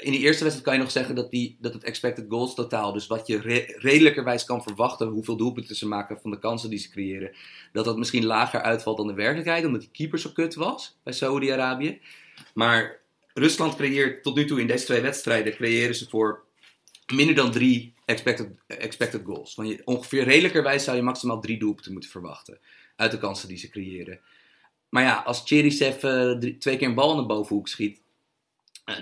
in 0.00 0.12
die 0.12 0.20
eerste 0.20 0.42
wedstrijd 0.42 0.62
kan 0.62 0.74
je 0.74 0.80
nog 0.80 0.90
zeggen 0.90 1.14
dat, 1.14 1.30
die, 1.30 1.56
dat 1.60 1.72
het 1.74 1.84
expected 1.84 2.24
goals 2.28 2.54
totaal, 2.54 2.92
dus 2.92 3.06
wat 3.06 3.26
je 3.26 3.40
re- 3.40 3.74
redelijkerwijs 3.76 4.44
kan 4.44 4.62
verwachten, 4.62 5.08
hoeveel 5.08 5.36
doelpunten 5.36 5.76
ze 5.76 5.86
maken 5.86 6.18
van 6.20 6.30
de 6.30 6.38
kansen 6.38 6.70
die 6.70 6.78
ze 6.78 6.90
creëren, 6.90 7.34
dat 7.72 7.84
dat 7.84 7.98
misschien 7.98 8.24
lager 8.24 8.62
uitvalt 8.62 8.96
dan 8.96 9.06
de 9.06 9.14
werkelijkheid, 9.14 9.64
omdat 9.64 9.80
die 9.80 9.90
keeper 9.92 10.18
zo 10.18 10.30
kut 10.30 10.54
was 10.54 10.98
bij 11.02 11.12
Saudi-Arabië. 11.12 12.00
Maar 12.54 13.00
Rusland 13.34 13.76
creëert 13.76 14.22
tot 14.22 14.36
nu 14.36 14.44
toe 14.44 14.60
in 14.60 14.66
deze 14.66 14.84
twee 14.84 15.00
wedstrijden, 15.00 15.54
creëren 15.54 15.94
ze 15.94 16.08
voor 16.08 16.44
minder 17.14 17.34
dan 17.34 17.50
drie 17.50 17.94
expected, 18.04 18.48
expected 18.66 19.22
goals. 19.24 19.54
Want 19.54 19.68
je, 19.68 19.82
ongeveer 19.84 20.24
redelijkerwijs 20.24 20.84
zou 20.84 20.96
je 20.96 21.02
maximaal 21.02 21.40
drie 21.40 21.58
doelpunten 21.58 21.92
moeten 21.92 22.10
verwachten 22.10 22.58
uit 22.96 23.10
de 23.10 23.18
kansen 23.18 23.48
die 23.48 23.58
ze 23.58 23.68
creëren. 23.68 24.20
Maar 24.88 25.02
ja, 25.02 25.22
als 25.26 25.42
Cherisev 25.44 26.04
eh, 26.04 26.30
twee 26.58 26.76
keer 26.76 26.88
een 26.88 26.94
bal 26.94 27.10
in 27.10 27.16
de 27.16 27.26
bovenhoek 27.26 27.68
schiet, 27.68 27.96
eh, 27.96 28.05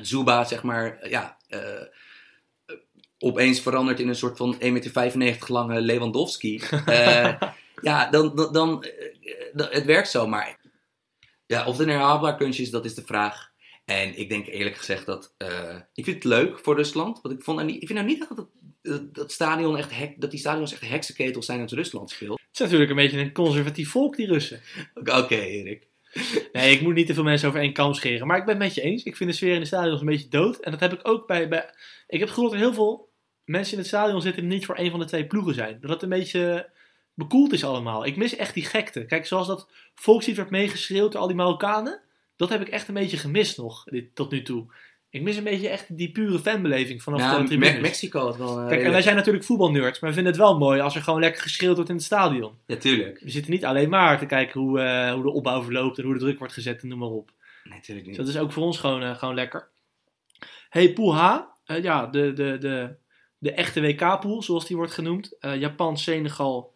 Zuba 0.02 0.44
zeg 0.44 0.62
maar, 0.62 0.98
eh, 0.98 1.10
ja, 1.10 1.36
eh, 1.48 1.80
eh, 1.80 1.86
opeens 3.18 3.60
verandert 3.60 4.00
in 4.00 4.08
een 4.08 4.14
soort 4.14 4.36
van 4.36 4.56
1,95 4.58 5.14
meter 5.14 5.52
lange 5.52 5.80
Lewandowski. 5.80 6.60
Eh, 6.86 7.34
ja, 7.82 8.10
dan, 8.10 8.48
dan, 8.52 8.84
eh, 8.84 9.66
het 9.70 9.84
werkt 9.84 10.08
zo, 10.10 10.26
maar 10.26 10.60
ja, 11.46 11.66
of 11.66 11.78
het 11.78 11.86
een 11.86 11.92
herhaalbaar 11.92 12.36
kunstje 12.36 12.62
is, 12.62 12.70
dat 12.70 12.84
is 12.84 12.94
de 12.94 13.02
vraag. 13.04 13.52
En 13.84 14.18
ik 14.18 14.28
denk 14.28 14.46
eerlijk 14.46 14.76
gezegd 14.76 15.06
dat. 15.06 15.34
eh, 15.36 15.76
ik 15.94 16.04
vind 16.04 16.16
het 16.16 16.24
leuk 16.24 16.58
voor 16.58 16.76
Rusland. 16.76 17.20
Want 17.22 17.34
ik, 17.34 17.42
vond 17.42 17.62
niet, 17.64 17.82
ik 17.82 17.86
vind 17.86 17.98
nou 17.98 18.10
niet 18.10 18.18
dat, 18.28 18.38
het, 18.38 18.46
dat, 18.82 19.14
dat, 19.14 19.32
stadion 19.32 19.76
echt 19.76 19.96
hek, 19.96 20.20
dat 20.20 20.30
die 20.30 20.40
stadions 20.40 20.72
echt 20.72 20.88
heksenketels 20.88 21.46
zijn 21.46 21.60
als 21.60 21.72
Rusland 21.72 22.10
speelt. 22.10 22.40
Het 22.40 22.48
is 22.52 22.58
natuurlijk 22.58 22.90
een 22.90 22.96
beetje 22.96 23.18
een 23.18 23.32
conservatief 23.32 23.90
volk, 23.90 24.16
die 24.16 24.26
Russen. 24.26 24.60
Oké, 24.94 25.34
Erik. 25.36 25.86
Nee, 26.52 26.72
ik 26.72 26.80
moet 26.80 26.94
niet 26.94 27.06
te 27.06 27.14
veel 27.14 27.22
mensen 27.22 27.48
over 27.48 27.60
één 27.60 27.72
kam 27.72 27.94
scheren. 27.94 28.26
Maar 28.26 28.38
ik 28.38 28.44
ben 28.44 28.54
het 28.54 28.62
met 28.64 28.74
je 28.74 28.80
eens. 28.80 29.02
Ik 29.02 29.16
vind 29.16 29.30
de 29.30 29.36
sfeer 29.36 29.54
in 29.54 29.60
de 29.60 29.66
stadions 29.66 30.00
een 30.00 30.06
beetje 30.06 30.28
dood. 30.28 30.58
En 30.58 30.70
dat 30.70 30.80
heb 30.80 30.92
ik 30.92 31.08
ook 31.08 31.26
bij... 31.26 31.48
bij 31.48 31.74
ik 32.06 32.18
heb 32.18 32.28
gevoel 32.28 32.44
dat 32.44 32.52
er 32.52 32.58
heel 32.58 32.74
veel 32.74 33.12
mensen 33.44 33.72
in 33.72 33.78
het 33.78 33.88
stadion 33.88 34.22
zitten 34.22 34.42
die 34.42 34.50
niet 34.50 34.66
voor 34.66 34.78
een 34.78 34.90
van 34.90 35.00
de 35.00 35.06
twee 35.06 35.26
ploegen 35.26 35.54
zijn. 35.54 35.78
Dat 35.80 35.90
het 35.90 36.02
een 36.02 36.08
beetje 36.08 36.70
bekoeld 37.14 37.52
is 37.52 37.64
allemaal. 37.64 38.06
Ik 38.06 38.16
mis 38.16 38.36
echt 38.36 38.54
die 38.54 38.64
gekte. 38.64 39.06
Kijk, 39.06 39.26
zoals 39.26 39.46
dat 39.46 39.70
volkslied 39.94 40.36
werd 40.36 40.50
meegeschreeuwd 40.50 41.12
door 41.12 41.20
al 41.20 41.26
die 41.26 41.36
Marokkanen. 41.36 42.00
Dat 42.36 42.48
heb 42.48 42.60
ik 42.60 42.68
echt 42.68 42.88
een 42.88 42.94
beetje 42.94 43.16
gemist 43.16 43.58
nog, 43.58 43.84
tot 44.14 44.30
nu 44.30 44.42
toe. 44.42 44.66
Ik 45.14 45.22
mis 45.22 45.36
een 45.36 45.44
beetje 45.44 45.68
echt 45.68 45.96
die 45.96 46.10
pure 46.12 46.38
fanbeleving 46.38 47.02
vanaf 47.02 47.20
Nou, 47.20 47.40
de 47.42 47.46
tribunes. 47.48 47.74
Me- 47.74 47.80
Mexico 47.80 48.20
had 48.20 48.36
wel. 48.36 48.58
een 48.58 48.68
Kijk, 48.68 48.82
en 48.82 48.90
wij 48.90 49.02
zijn 49.02 49.16
natuurlijk 49.16 49.44
voetbalnerds, 49.44 50.00
maar 50.00 50.10
we 50.10 50.14
vinden 50.16 50.32
het 50.32 50.42
wel 50.42 50.58
mooi 50.58 50.80
als 50.80 50.94
er 50.94 51.02
gewoon 51.02 51.20
lekker 51.20 51.42
geschreeuwd 51.42 51.74
wordt 51.74 51.90
in 51.90 51.96
het 51.96 52.04
stadion. 52.04 52.54
Ja, 52.66 52.76
tuurlijk. 52.76 53.20
We 53.20 53.30
zitten 53.30 53.50
niet 53.52 53.64
alleen 53.64 53.88
maar 53.88 54.18
te 54.18 54.26
kijken 54.26 54.60
hoe, 54.60 54.80
eh, 54.80 55.12
hoe 55.12 55.22
de 55.22 55.30
opbouw 55.30 55.62
verloopt 55.62 55.98
en 55.98 56.04
hoe 56.04 56.12
de 56.12 56.18
druk 56.20 56.38
wordt 56.38 56.52
gezet 56.52 56.82
en 56.82 56.88
noem 56.88 56.98
maar 56.98 57.08
op. 57.08 57.30
Nee, 57.64 57.80
tuurlijk 57.80 58.06
Dus 58.06 58.16
niet. 58.16 58.26
dat 58.26 58.34
is 58.34 58.40
ook 58.40 58.52
voor 58.52 58.62
ons 58.62 58.78
gewoon, 58.78 59.02
eh, 59.02 59.14
gewoon 59.16 59.34
lekker. 59.34 59.68
Hey, 60.68 60.92
Pool 60.92 61.16
H. 61.16 61.40
Eh, 61.64 61.82
ja, 61.82 62.06
de, 62.06 62.32
de, 62.32 62.58
de, 62.58 62.94
de 63.38 63.52
echte 63.52 63.80
WK-pool, 63.80 64.42
zoals 64.42 64.66
die 64.66 64.76
wordt 64.76 64.92
genoemd. 64.92 65.36
Eh, 65.40 65.56
Japan, 65.60 65.98
Senegal, 65.98 66.74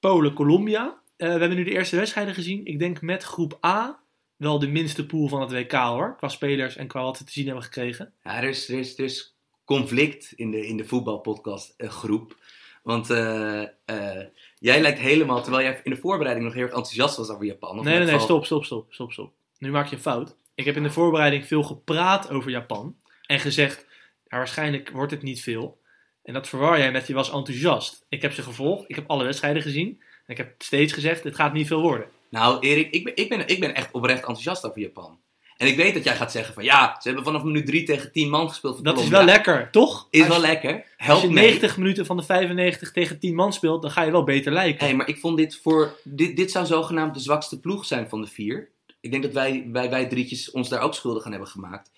Polen, 0.00 0.32
Colombia. 0.32 0.98
Eh, 1.16 1.26
we 1.32 1.38
hebben 1.38 1.56
nu 1.56 1.64
de 1.64 1.70
eerste 1.70 1.96
wedstrijden 1.96 2.34
gezien. 2.34 2.64
Ik 2.66 2.78
denk 2.78 3.00
met 3.00 3.22
groep 3.22 3.58
A 3.64 3.98
wel 4.36 4.58
de 4.58 4.68
minste 4.68 5.06
pool 5.06 5.28
van 5.28 5.40
het 5.40 5.52
WK 5.52 5.72
hoor. 5.72 6.16
Qua 6.16 6.28
spelers 6.28 6.76
en 6.76 6.86
qua 6.86 7.02
wat 7.02 7.18
we 7.18 7.24
te 7.24 7.32
zien 7.32 7.46
hebben 7.46 7.64
gekregen. 7.64 8.12
Ja, 8.22 8.36
er 8.36 8.48
is, 8.48 8.68
er 8.68 8.78
is, 8.78 8.98
er 8.98 9.04
is 9.04 9.34
conflict 9.64 10.32
in 10.36 10.50
de, 10.50 10.66
in 10.66 10.76
de 10.76 10.84
voetbalpodcast 10.84 11.74
eh, 11.76 11.88
groep. 11.88 12.36
Want 12.82 13.10
eh, 13.10 13.62
eh, 13.62 14.26
jij 14.58 14.80
lijkt 14.80 14.98
helemaal, 14.98 15.42
terwijl 15.42 15.64
jij 15.64 15.80
in 15.84 15.90
de 15.90 16.00
voorbereiding 16.00 16.46
nog 16.46 16.54
heel 16.54 16.64
erg 16.64 16.74
enthousiast 16.74 17.16
was 17.16 17.30
over 17.30 17.44
Japan. 17.44 17.78
of 17.78 17.84
Nee, 17.84 17.94
nee, 17.94 18.04
nee, 18.04 18.12
geval- 18.12 18.26
stop, 18.26 18.44
stop, 18.44 18.64
stop, 18.64 18.92
stop, 18.92 19.12
stop. 19.12 19.32
Nu 19.58 19.70
maak 19.70 19.86
je 19.86 19.96
een 19.96 20.02
fout. 20.02 20.36
Ik 20.54 20.64
heb 20.64 20.76
in 20.76 20.82
de 20.82 20.90
voorbereiding 20.90 21.46
veel 21.46 21.62
gepraat 21.62 22.30
over 22.30 22.50
Japan. 22.50 22.96
En 23.26 23.40
gezegd, 23.40 23.86
ja, 24.28 24.36
waarschijnlijk 24.36 24.90
wordt 24.90 25.12
het 25.12 25.22
niet 25.22 25.42
veel. 25.42 25.80
En 26.22 26.32
dat 26.32 26.48
verwar 26.48 26.78
jij 26.78 26.92
met 26.92 27.06
je 27.06 27.14
was 27.14 27.30
enthousiast. 27.30 28.04
Ik 28.08 28.22
heb 28.22 28.32
ze 28.32 28.42
gevolgd, 28.42 28.84
ik 28.90 28.94
heb 28.94 29.10
alle 29.10 29.24
wedstrijden 29.24 29.62
gezien. 29.62 30.00
En 30.00 30.32
ik 30.32 30.36
heb 30.36 30.62
steeds 30.62 30.92
gezegd, 30.92 31.24
het 31.24 31.34
gaat 31.34 31.52
niet 31.52 31.66
veel 31.66 31.80
worden. 31.80 32.06
Nou, 32.30 32.58
Erik, 32.60 32.90
ik 32.90 33.04
ben, 33.04 33.16
ik, 33.16 33.28
ben, 33.28 33.48
ik 33.48 33.60
ben 33.60 33.74
echt 33.74 33.92
oprecht 33.92 34.18
enthousiast 34.18 34.66
over 34.66 34.80
Japan. 34.80 35.18
En 35.56 35.66
ik 35.66 35.76
weet 35.76 35.94
dat 35.94 36.04
jij 36.04 36.16
gaat 36.16 36.32
zeggen 36.32 36.54
van 36.54 36.64
ja, 36.64 36.96
ze 37.00 37.06
hebben 37.08 37.24
vanaf 37.24 37.42
minuut 37.42 37.66
3 37.66 37.82
tegen 37.82 38.12
10 38.12 38.30
man 38.30 38.48
gespeeld. 38.48 38.74
voor 38.74 38.84
Dat 38.84 38.98
is 38.98 39.08
wel 39.08 39.24
lekker, 39.24 39.70
toch? 39.70 40.06
Is 40.10 40.20
Als 40.20 40.28
wel 40.28 40.40
lekker. 40.40 40.72
Als 40.74 40.84
Helpt 40.96 41.22
je 41.22 41.28
mee. 41.28 41.44
90 41.44 41.76
minuten 41.76 42.06
van 42.06 42.16
de 42.16 42.22
95 42.22 42.92
tegen 42.92 43.18
10 43.18 43.34
man 43.34 43.52
speelt, 43.52 43.82
dan 43.82 43.90
ga 43.90 44.02
je 44.02 44.10
wel 44.10 44.24
beter 44.24 44.52
lijken. 44.52 44.86
Hé, 44.86 44.94
maar 44.94 45.08
ik 45.08 45.18
vond 45.18 45.36
dit 45.36 45.60
voor. 45.62 45.98
Dit, 46.02 46.36
dit 46.36 46.50
zou 46.50 46.66
zogenaamd 46.66 47.14
de 47.14 47.20
zwakste 47.20 47.60
ploeg 47.60 47.84
zijn 47.84 48.08
van 48.08 48.20
de 48.20 48.26
vier. 48.26 48.70
Ik 49.00 49.10
denk 49.10 49.22
dat 49.22 49.32
wij, 49.32 49.68
wij, 49.72 49.90
wij 49.90 50.06
drietjes 50.06 50.50
ons 50.50 50.68
daar 50.68 50.80
ook 50.80 50.94
schuldig 50.94 51.24
aan 51.24 51.30
hebben 51.30 51.48
gemaakt. 51.48 51.90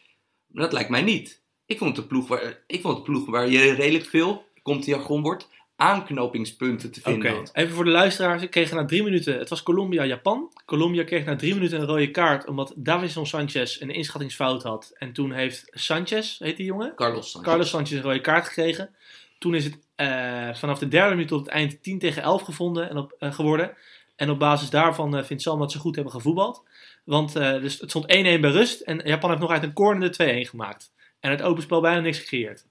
Maar 0.47 0.63
dat 0.63 0.73
lijkt 0.73 0.91
mij 0.91 1.03
niet. 1.03 1.43
Ik 1.67 1.79
vond 1.79 1.91
het 1.91 1.99
een 1.99 2.07
ploeg 2.07 2.29
waar, 2.29 2.63
ik 2.67 2.81
vond 2.81 2.97
een 2.97 3.03
ploeg 3.03 3.27
waar 3.27 3.49
je 3.49 3.73
redelijk 3.73 4.07
veel, 4.07 4.45
komt 4.63 4.85
die 4.85 4.95
jargon 4.95 5.23
wordt, 5.23 5.49
aanknopingspunten 5.79 6.91
te 6.93 7.01
vinden 7.01 7.35
had. 7.35 7.51
even 7.53 7.75
voor 7.75 7.85
de 7.85 7.91
luisteraars. 7.91 8.43
Ik 8.43 8.51
kreeg 8.51 8.73
na 8.73 8.85
drie 8.85 9.03
minuten, 9.03 9.39
het 9.39 9.49
was 9.49 9.63
Colombia-Japan. 9.63 10.53
Colombia 10.65 11.05
kreeg 11.05 11.25
na 11.25 11.37
drie 11.37 11.55
minuten 11.55 11.81
een 11.81 11.87
rode 11.87 12.11
kaart 12.11 12.47
omdat 12.47 12.73
Davison 12.77 13.27
Sanchez 13.27 13.81
een 13.81 13.91
inschattingsfout 13.91 14.63
had. 14.63 14.93
En 14.99 15.13
toen 15.13 15.33
heeft 15.33 15.65
Sanchez, 15.71 16.39
heet 16.39 16.57
die 16.57 16.67
jongen? 16.67 16.95
Carlos 16.95 17.31
Sanchez. 17.31 17.51
Carlos 17.51 17.69
Sanchez 17.69 17.93
een 17.93 18.03
rode 18.03 18.21
kaart 18.21 18.47
gekregen. 18.47 18.91
Toen 19.39 19.55
is 19.55 19.65
het 19.65 19.79
eh, 19.95 20.55
vanaf 20.55 20.79
de 20.79 20.89
derde 20.89 21.15
minuut 21.15 21.29
tot 21.29 21.41
het 21.41 21.49
eind 21.49 21.83
10 21.83 21.99
tegen 21.99 22.23
11 22.23 22.43
gevonden 22.43 22.91
en 22.91 22.97
op, 22.97 23.15
eh, 23.19 23.33
geworden. 23.33 23.77
En 24.17 24.31
op 24.31 24.39
basis 24.39 24.71
daarvan 24.71 25.17
eh, 25.17 25.25
vindt 25.25 25.43
Sam 25.43 25.59
dat 25.59 25.73
ze 25.73 25.79
goed 25.79 25.95
hebben 25.95 26.13
gevoetbald. 26.13 26.63
Want 27.05 27.33
dus 27.33 27.81
het 27.81 27.91
stond 27.91 28.05
1-1 28.05 28.41
bij 28.41 28.51
rust 28.51 28.81
en 28.81 29.01
Japan 29.05 29.31
heeft 29.31 29.43
nog 29.43 29.51
uit 29.51 29.63
een 29.63 29.73
corner 29.73 30.17
de 30.17 30.45
2-1 30.45 30.49
gemaakt. 30.49 30.93
En 31.21 31.31
het 31.31 31.43
open 31.43 31.63
spel 31.63 31.81
bijna 31.81 32.01
niks 32.01 32.19
gecreëerd. 32.19 32.67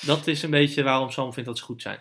Dat 0.00 0.26
is 0.26 0.42
een 0.42 0.50
beetje 0.50 0.82
waarom 0.82 1.10
Sam 1.10 1.32
vindt 1.32 1.48
dat 1.48 1.58
ze 1.58 1.64
goed 1.64 1.82
zijn. 1.82 1.98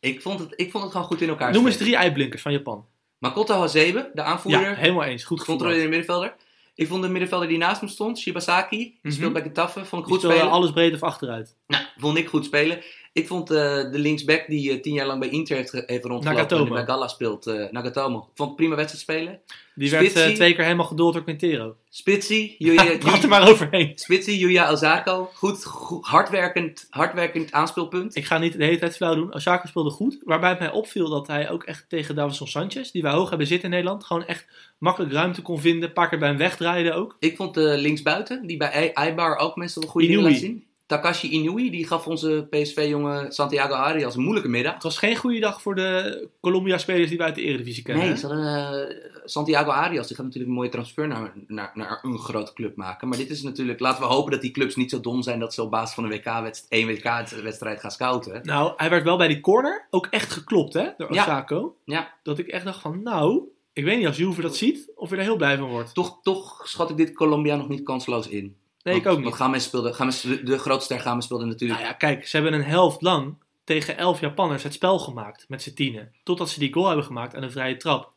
Ik, 0.00 0.22
vond 0.22 0.38
het, 0.40 0.52
ik 0.56 0.70
vond 0.70 0.82
het 0.82 0.92
gewoon 0.92 1.06
goed 1.06 1.20
in 1.20 1.28
elkaar 1.28 1.52
Noem 1.52 1.66
eens 1.66 1.76
drie 1.76 1.98
uitblinkers 1.98 2.42
van 2.42 2.52
Japan. 2.52 2.86
Makoto 3.18 3.54
Hasebe, 3.54 4.10
de 4.14 4.22
aanvoerder, 4.22 4.60
Ja, 4.60 4.74
helemaal 4.74 5.04
eens. 5.04 5.24
Goed 5.24 5.44
controleerde 5.44 5.88
middenvelder. 5.88 6.34
Ik 6.74 6.86
vond 6.88 7.02
de 7.02 7.08
middenvelder 7.08 7.48
die 7.48 7.58
naast 7.58 7.80
hem 7.80 7.88
stond, 7.88 8.18
Shibasaki, 8.18 8.76
die 8.78 8.98
Mhm. 9.02 9.14
speelt 9.14 9.32
bij 9.32 9.42
Getafe, 9.42 9.84
vond 9.84 10.02
ik 10.02 10.08
Die 10.08 10.18
goed 10.18 10.30
spelen. 10.30 10.50
alles 10.50 10.70
breed 10.70 10.94
of 10.94 11.02
achteruit. 11.02 11.56
Nou, 11.66 11.84
vond 11.96 12.18
ik 12.18 12.28
goed 12.28 12.44
spelen. 12.44 12.82
Ik 13.18 13.26
vond 13.26 13.50
eh, 13.50 13.56
de 13.90 13.98
linksback 13.98 14.44
die 14.46 14.72
eh, 14.72 14.80
tien 14.80 14.94
jaar 14.94 15.06
lang 15.06 15.20
bij 15.20 15.28
Inter 15.28 15.56
heeft, 15.56 15.72
heeft 15.72 16.04
rondgelopen 16.04 16.22
Nagatomo. 16.32 16.64
en 16.64 16.72
bij 16.72 16.84
Gala 16.84 17.08
speelt, 17.08 17.46
eh, 17.46 17.70
Nagatomo. 17.70 18.18
Ik 18.18 18.24
vond 18.34 18.48
het 18.48 18.56
prima 18.56 18.74
wedstrijd 18.74 19.02
spelen. 19.02 19.40
Die 19.74 19.90
werd 19.90 20.10
Spitsie. 20.10 20.34
twee 20.34 20.54
keer 20.54 20.64
helemaal 20.64 20.86
geduld 20.86 21.12
door 21.12 21.22
Quintero. 21.22 21.76
Spitsie, 21.88 22.54
Yuya, 22.58 22.96
Praat 22.98 23.22
er 23.22 23.28
maar 23.28 23.48
overheen. 23.48 23.92
Spitsie, 23.94 24.38
Yuya 24.38 24.70
Ozako. 24.70 25.30
Goed, 25.34 25.64
goed 25.64 26.06
hardwerkend, 26.06 26.86
hardwerkend 26.90 27.52
aanspeelpunt. 27.52 28.16
Ik 28.16 28.24
ga 28.24 28.38
niet 28.38 28.58
de 28.58 28.64
hele 28.64 28.78
tijd 28.78 28.96
flauw 28.96 29.14
doen. 29.14 29.34
Osaka 29.34 29.66
speelde 29.66 29.90
goed. 29.90 30.18
Waarbij 30.24 30.50
het 30.50 30.58
mij 30.58 30.70
opviel 30.70 31.08
dat 31.08 31.26
hij 31.26 31.50
ook 31.50 31.64
echt 31.64 31.84
tegen 31.88 32.14
Davison 32.14 32.46
Sanchez, 32.46 32.90
die 32.90 33.02
wij 33.02 33.12
hoog 33.12 33.28
hebben 33.28 33.46
zitten 33.46 33.68
in 33.68 33.74
Nederland, 33.74 34.04
gewoon 34.04 34.24
echt 34.24 34.46
makkelijk 34.78 35.12
ruimte 35.12 35.42
kon 35.42 35.60
vinden. 35.60 35.88
Een 35.88 35.94
paar 35.94 36.08
keer 36.08 36.18
bij 36.18 36.28
hem 36.28 36.38
wegdraaide 36.38 36.92
ook. 36.92 37.16
Ik 37.18 37.36
vond 37.36 37.54
de 37.54 37.76
linksbuiten, 37.78 38.46
die 38.46 38.56
bij 38.56 38.92
Eibar 38.92 39.36
ook 39.36 39.56
meestal 39.56 39.82
een 39.82 39.88
goede 39.88 40.06
dingen 40.06 40.22
Inouye. 40.22 40.40
laat 40.40 40.50
zien. 40.50 40.67
Takashi 40.88 41.28
Inouye, 41.28 41.70
die 41.70 41.86
gaf 41.86 42.06
onze 42.06 42.46
PSV-jongen 42.50 43.32
Santiago 43.32 43.74
Arias 43.74 44.14
een 44.14 44.22
moeilijke 44.22 44.48
middag. 44.48 44.74
Het 44.74 44.82
was 44.82 44.98
geen 44.98 45.16
goede 45.16 45.40
dag 45.40 45.62
voor 45.62 45.74
de 45.74 46.28
Colombia-spelers 46.40 47.08
die 47.08 47.18
wij 47.18 47.26
uit 47.26 47.34
de 47.34 47.42
Eredivisie 47.42 47.82
kennen. 47.82 48.06
Nee, 48.06 48.16
ze 48.16 48.26
hadden, 48.26 48.88
eh, 48.88 49.08
Santiago 49.24 49.70
Arias 49.70 50.06
die 50.06 50.16
gaat 50.16 50.24
natuurlijk 50.24 50.50
een 50.50 50.56
mooie 50.58 50.70
transfer 50.70 51.08
naar, 51.08 51.32
naar, 51.46 51.70
naar 51.74 51.98
een 52.02 52.18
grote 52.18 52.52
club 52.52 52.76
maken. 52.76 53.08
Maar 53.08 53.18
dit 53.18 53.30
is 53.30 53.42
natuurlijk, 53.42 53.80
laten 53.80 54.02
we 54.02 54.08
hopen 54.08 54.32
dat 54.32 54.40
die 54.40 54.50
clubs 54.50 54.76
niet 54.76 54.90
zo 54.90 55.00
dom 55.00 55.22
zijn 55.22 55.38
dat 55.38 55.54
ze 55.54 55.62
op 55.62 55.70
basis 55.70 55.94
van 55.94 56.04
een 56.04 56.10
WK-wedstrijd, 56.10 56.66
één 56.68 56.86
WK-wedstrijd 56.86 57.80
gaan 57.80 57.90
scouten. 57.90 58.40
Nou, 58.42 58.72
hij 58.76 58.90
werd 58.90 59.04
wel 59.04 59.16
bij 59.16 59.28
die 59.28 59.40
corner 59.40 59.86
ook 59.90 60.06
echt 60.10 60.32
geklopt, 60.32 60.74
hè, 60.74 60.88
door. 60.96 61.08
Osako. 61.08 61.76
Ja, 61.84 62.14
Dat 62.22 62.38
ik 62.38 62.46
echt 62.46 62.64
dacht 62.64 62.80
van, 62.80 63.02
nou, 63.02 63.42
ik 63.72 63.84
weet 63.84 63.96
niet 63.96 64.06
als 64.06 64.16
Juve 64.16 64.40
dat 64.40 64.56
ziet, 64.56 64.90
of 64.94 65.10
je 65.10 65.16
er 65.16 65.22
heel 65.22 65.36
blij 65.36 65.56
van 65.56 65.68
wordt. 65.68 65.94
toch, 65.94 66.18
toch 66.22 66.68
schat 66.68 66.90
ik 66.90 66.96
dit 66.96 67.14
Colombia 67.14 67.56
nog 67.56 67.68
niet 67.68 67.82
kansloos 67.82 68.28
in. 68.28 68.56
Nee, 68.88 69.00
ik 69.00 69.06
ook 69.06 69.16
niet. 69.16 69.24
Want 69.24 69.36
Games 69.36 69.64
speelde, 69.64 69.92
Games, 69.92 70.20
de, 70.20 70.42
de 70.42 70.58
grootste 70.58 70.98
Games 70.98 71.24
speelde 71.24 71.44
natuurlijk. 71.44 71.80
Nou 71.80 71.92
ja, 71.92 71.96
kijk, 71.96 72.26
ze 72.26 72.36
hebben 72.36 72.54
een 72.54 72.64
helft 72.64 73.02
lang 73.02 73.36
tegen 73.64 73.96
elf 73.96 74.20
Japanners 74.20 74.62
het 74.62 74.72
spel 74.72 74.98
gemaakt 74.98 75.48
met 75.48 75.62
z'n 75.62 75.74
tienen. 75.74 76.14
Totdat 76.22 76.50
ze 76.50 76.58
die 76.58 76.72
goal 76.72 76.86
hebben 76.86 77.04
gemaakt 77.04 77.34
aan 77.34 77.42
een 77.42 77.50
vrije 77.50 77.76
trap. 77.76 78.12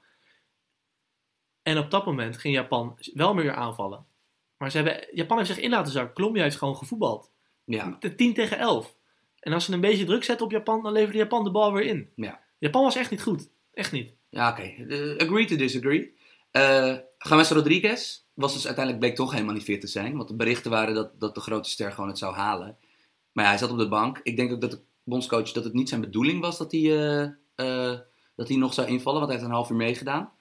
En 1.64 1.78
op 1.78 1.92
dat 1.92 2.06
moment 2.06 2.38
ging 2.38 2.56
Japan 2.56 2.98
wel 3.14 3.34
meer 3.34 3.54
aanvallen. 3.54 4.06
Maar 4.58 4.72
ze 4.72 4.78
hebben, 4.78 5.08
Japan 5.12 5.38
heeft 5.38 5.50
zich 5.50 5.60
in 5.60 5.70
laten 5.70 5.92
zakken. 5.92 6.14
Colombia 6.14 6.44
heeft 6.44 6.58
gewoon 6.58 6.76
gevoetbald. 6.76 7.32
Ja, 7.64 7.96
De 8.00 8.16
10 8.16 8.34
tegen 8.34 8.58
11. 8.58 8.96
En 9.40 9.54
als 9.54 9.66
ze 9.66 9.74
een 9.74 9.82
beetje 9.82 10.06
druk 10.06 10.24
zetten 10.24 10.46
op 10.46 10.52
Japan, 10.52 10.84
dan 10.84 10.92
leverde 10.92 11.18
Japan 11.18 11.44
de 11.44 11.52
bal 11.52 11.74
weer 11.74 11.86
in. 11.86 12.10
Ja. 12.16 12.40
Japan 12.58 12.84
was 12.84 12.96
echt 12.96 13.12
niet 13.12 13.22
goed. 13.22 13.50
Echt 13.74 13.92
niet. 13.92 14.14
ja 14.30 14.50
oké. 14.50 14.62
Eh, 14.62 15.28
agree 15.28 15.46
to 15.46 15.56
disagree. 15.56 16.16
Eh 16.52 16.96
Games 17.18 17.50
Rodriguez 17.50 18.21
was 18.34 18.54
dus 18.54 18.66
uiteindelijk 18.66 19.06
bleek 19.06 19.16
toch 19.18 19.32
helemaal 19.32 19.54
niet 19.54 19.64
fit 19.64 19.82
te 19.82 19.88
zijn. 19.88 20.16
Want 20.18 20.28
de 20.28 20.36
berichten 20.36 20.72
waren 20.72 20.94
dat, 20.94 21.20
dat 21.20 21.36
de 21.36 21.42
grote 21.42 21.70
ster 21.70 21.92
gewoon 21.92 22.10
het 22.10 22.18
zou 22.18 22.36
halen. 22.36 22.78
Maar 23.32 23.44
ja, 23.44 23.50
hij 23.50 23.60
zat 23.60 23.72
op 23.72 23.78
de 23.78 23.88
bank. 23.88 24.20
Ik 24.24 24.36
denk 24.36 24.52
ook 24.52 24.62
dat 24.62 24.72
de 24.72 24.82
bondscoach 25.04 25.52
dat 25.52 25.64
het 25.64 25.74
niet 25.74 25.90
zijn 25.90 26.02
bedoeling 26.02 26.42
was 26.42 26.58
dat 26.58 26.72
hij, 26.72 26.82
eh, 26.82 27.22
eh, 27.56 28.00
dat 28.36 28.48
hij 28.48 28.58
nog 28.58 28.74
zou 28.74 28.88
invallen. 28.88 29.20
Want 29.20 29.32
hij 29.32 29.40
heeft 29.40 29.50
een 29.50 29.56
half 29.58 29.70
uur 29.70 29.76
meegedaan. 29.76 30.32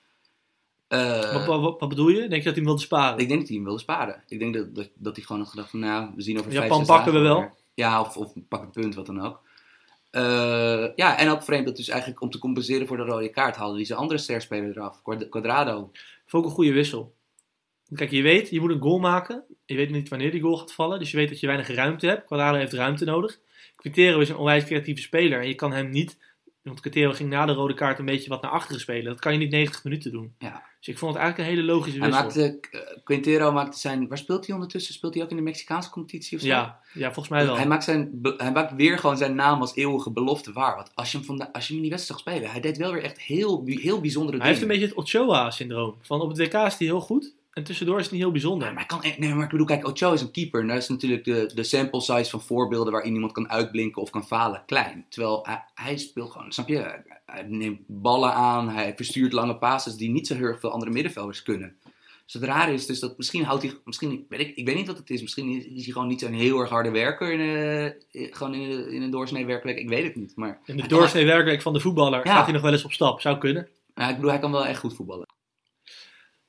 Eh, 0.89 1.47
wat, 1.47 1.61
wat, 1.61 1.81
wat 1.81 1.89
bedoel 1.89 2.09
je? 2.09 2.19
Denk 2.19 2.31
je 2.31 2.37
dat 2.37 2.45
hij 2.45 2.55
hem 2.55 2.65
wilde 2.65 2.81
sparen? 2.81 3.19
ik 3.19 3.29
denk 3.29 3.41
dat 3.41 3.49
hij 3.49 3.57
hem 3.57 3.67
wilde 3.67 3.81
sparen. 3.81 4.23
Ik 4.27 4.39
denk 4.39 4.55
dat, 4.55 4.75
dat, 4.75 4.91
dat 4.95 5.17
hij 5.17 5.25
gewoon 5.25 5.43
had 5.43 5.51
gedacht 5.51 5.71
van 5.71 5.81
nou, 5.81 6.11
we 6.15 6.23
zien 6.23 6.39
over 6.39 6.53
Japan 6.53 6.77
vijf, 6.77 6.87
pakken 6.87 7.13
we 7.13 7.19
wel. 7.19 7.39
weer. 7.39 7.53
Ja, 7.75 8.01
of, 8.01 8.17
of 8.17 8.33
pak 8.49 8.63
een 8.63 8.71
punt, 8.71 8.95
wat 8.95 9.07
dan 9.07 9.21
ook. 9.21 9.41
Ja, 10.97 11.19
en 11.19 11.29
ook 11.29 11.43
vreemd 11.43 11.67
dat 11.67 11.77
dus 11.77 11.89
eigenlijk 11.89 12.21
om 12.21 12.31
te 12.31 12.39
compenseren 12.39 12.87
voor 12.87 12.97
de 12.97 13.03
rode 13.03 13.29
kaart 13.29 13.57
haalde 13.57 13.77
hij 13.77 13.85
zijn 13.85 13.99
andere 13.99 14.19
sterspeler 14.19 14.71
eraf, 14.71 15.03
Quad- 15.03 15.29
Quadrado. 15.29 15.91
Vond 16.27 16.45
ik 16.45 16.51
een 16.51 16.57
goede 16.57 16.73
wissel. 16.73 17.15
Kijk, 17.95 18.11
je 18.11 18.23
weet, 18.23 18.51
je 18.51 18.61
moet 18.61 18.71
een 18.71 18.81
goal 18.81 18.99
maken. 18.99 19.45
Je 19.67 19.75
weet 19.77 19.91
niet 19.91 20.09
wanneer 20.09 20.31
die 20.31 20.41
goal 20.41 20.57
gaat 20.57 20.73
vallen. 20.73 20.99
Dus 20.99 21.11
je 21.11 21.17
weet 21.17 21.29
dat 21.29 21.41
je 21.41 21.47
weinig 21.47 21.69
ruimte 21.69 22.07
hebt. 22.07 22.27
Quadrado 22.27 22.59
heeft 22.59 22.73
ruimte 22.73 23.05
nodig. 23.05 23.39
Quintero 23.77 24.21
is 24.21 24.29
een 24.29 24.37
onwijs 24.37 24.65
creatieve 24.65 25.01
speler. 25.01 25.41
En 25.41 25.49
je 25.49 25.55
kan 25.55 25.73
hem 25.73 25.91
niet... 25.91 26.19
Want 26.63 26.81
Quintero 26.81 27.13
ging 27.13 27.29
na 27.31 27.47
de 27.47 27.53
rode 27.53 27.75
kaart 27.75 27.99
een 27.99 28.05
beetje 28.05 28.29
wat 28.29 28.43
naar 28.43 28.51
achteren 28.51 28.81
spelen. 28.81 29.05
Dat 29.05 29.21
kan 29.21 29.33
je 29.33 29.39
niet 29.39 29.51
90 29.51 29.85
minuten 29.85 30.13
doen. 30.13 30.35
Ja. 30.39 30.63
Dus 30.79 30.89
ik 30.89 30.99
vond 30.99 31.15
het 31.15 31.23
eigenlijk 31.23 31.51
een 31.51 31.57
hele 31.57 31.73
logische 31.73 31.99
Hij 31.99 32.09
wissel. 32.09 32.25
maakte, 32.25 32.69
eh, 32.71 32.81
Quintero 33.05 33.53
maakte 33.53 33.79
zijn, 33.79 34.09
waar 34.09 34.19
speelt 34.19 34.47
hij 34.47 34.55
ondertussen? 34.55 34.95
Speelt 34.95 35.15
hij 35.15 35.23
ook 35.23 35.31
in 35.31 35.37
de 35.37 35.43
Mexicaanse 35.43 35.91
competitie 35.91 36.37
of 36.37 36.43
zo? 36.43 36.49
ja, 36.49 36.81
ja, 36.95 37.05
volgens 37.13 37.29
mij 37.29 37.47
wel. 37.47 37.57
Hij 37.57 37.67
maakt, 37.67 37.85
zijn, 37.85 38.21
hij 38.37 38.53
maakt 38.53 38.75
weer 38.75 38.99
gewoon 38.99 39.17
zijn 39.17 39.35
naam 39.35 39.61
als 39.61 39.75
eeuwige 39.75 40.11
belofte 40.11 40.53
waar. 40.53 40.77
Want 40.77 40.91
als 40.95 41.11
je 41.13 41.17
hem, 41.17 41.27
vanda- 41.27 41.49
als 41.53 41.63
je 41.67 41.69
hem 41.69 41.77
in 41.77 41.83
die 41.89 41.91
wedstrijd 41.97 42.21
zag 42.21 42.33
spelen, 42.33 42.51
hij 42.51 42.61
deed 42.61 42.77
wel 42.77 42.93
weer 42.93 43.03
echt 43.03 43.21
heel, 43.21 43.63
heel 43.67 44.01
bijzondere 44.01 44.39
Hij 44.39 44.47
heeft 44.47 44.61
dingen. 44.61 44.75
een 44.75 44.81
beetje 44.81 44.95
het 44.97 45.05
Ochoa-syndroom. 45.05 45.95
Van 46.03 46.21
op 46.21 46.29
het 46.29 46.39
WK 46.39 46.55
is 46.55 46.77
hij 46.79 46.87
heel 46.87 47.01
goed. 47.01 47.35
En 47.51 47.65
tussendoor 47.65 47.97
is 47.99 48.03
het 48.03 48.13
niet 48.13 48.21
heel 48.23 48.31
bijzonder. 48.31 48.67
Nee, 48.67 48.75
maar, 48.77 48.87
kan, 48.87 49.03
nee, 49.19 49.35
maar 49.35 49.45
ik 49.45 49.51
bedoel, 49.51 49.67
kijk, 49.67 49.87
Ocho 49.87 50.13
is 50.13 50.21
een 50.21 50.31
keeper. 50.31 50.61
En 50.61 50.67
daar 50.67 50.77
is 50.77 50.89
natuurlijk 50.89 51.25
de, 51.25 51.51
de 51.55 51.63
sample 51.63 52.01
size 52.01 52.31
van 52.31 52.41
voorbeelden 52.43 52.93
waarin 52.93 53.15
iemand 53.15 53.33
kan 53.33 53.51
uitblinken 53.51 54.03
of 54.03 54.11
kan 54.11 54.27
falen 54.27 54.63
klein. 54.67 55.07
Terwijl 55.09 55.41
hij, 55.47 55.65
hij 55.75 55.97
speelt 55.99 56.31
gewoon, 56.31 56.53
snap 56.53 56.69
je? 56.69 57.03
Hij 57.27 57.43
neemt 57.49 57.81
ballen 57.87 58.33
aan, 58.33 58.69
hij 58.69 58.93
verstuurt 58.97 59.33
lange 59.33 59.57
passes 59.57 59.95
die 59.97 60.11
niet 60.11 60.27
zo 60.27 60.35
heel 60.35 60.45
erg 60.45 60.61
veel 60.61 60.71
andere 60.71 60.91
middenvelders 60.91 61.43
kunnen. 61.43 61.77
Dus 62.25 62.41
het 62.41 62.43
rare 62.51 62.73
is 62.73 62.87
dus 62.87 63.01
dat 63.01 63.17
misschien 63.17 63.45
houdt 63.45 63.63
hij, 63.63 63.73
misschien, 63.85 64.27
weet 64.29 64.41
ik, 64.41 64.57
ik 64.57 64.67
weet 64.67 64.75
niet 64.77 64.87
wat 64.87 64.99
het 64.99 65.11
is, 65.11 65.21
misschien 65.23 65.49
is, 65.75 65.85
hij 65.85 65.93
gewoon 65.93 66.09
niet 66.09 66.21
zo'n 66.21 66.33
heel 66.33 66.59
erg 66.61 66.71
harde 66.71 66.91
werker 66.91 67.33
in, 67.33 67.41
eh, 68.13 68.27
gewoon 68.35 68.55
in, 68.55 68.69
de- 68.71 68.95
in 68.95 69.03
een 69.03 69.11
doorsnee 69.11 69.47
werkweek. 69.47 69.79
Ik 69.79 69.89
weet 69.89 70.05
het 70.05 70.17
niet. 70.17 70.33
Maar 70.37 70.61
In 70.65 70.77
de 70.77 70.87
doorsnee 70.87 71.25
werkweek 71.27 71.63
van 71.63 71.73
de 71.73 71.81
voetballer 71.81 72.27
Ja. 72.27 72.35
gaat 72.35 72.45
hij 72.45 72.53
nog 72.53 72.63
wel 72.63 72.73
eens 72.73 72.85
op 72.85 72.93
stap. 72.93 73.21
Zou 73.21 73.39
kunnen. 73.39 73.69
Ja, 73.95 74.09
ik 74.09 74.15
bedoel, 74.15 74.31
hij 74.31 74.39
kan 74.41 74.53
wel 74.53 74.67
echt 74.67 74.79
goed 74.81 74.95
voetballen. 74.95 75.27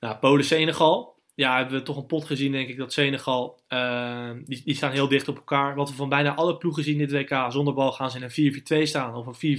Nou, 0.01 0.17
Polen-Senegal. 0.17 1.19
Ja, 1.35 1.57
hebben 1.57 1.77
we 1.79 1.83
toch 1.83 1.97
een 1.97 2.05
pot 2.05 2.25
gezien, 2.25 2.51
denk 2.51 2.69
ik, 2.69 2.77
dat 2.77 2.93
Senegal, 2.93 3.59
eh, 3.67 4.31
die, 4.45 4.61
die 4.65 4.75
staan 4.75 4.91
heel 4.91 5.07
dicht 5.07 5.27
op 5.27 5.35
elkaar. 5.35 5.75
Wat 5.75 5.89
we 5.89 5.95
van 5.95 6.09
bijna 6.09 6.35
alle 6.35 6.57
ploegen 6.57 6.83
zien 6.83 6.97
dit 6.97 7.11
WK, 7.11 7.45
zonder 7.49 7.73
bal 7.73 7.91
gaan 7.91 8.11
ze 8.11 8.17
in 8.17 8.23
een 8.23 8.83
4-4-2 8.83 8.87
staan 8.87 9.15
of 9.15 9.41
een 9.41 9.57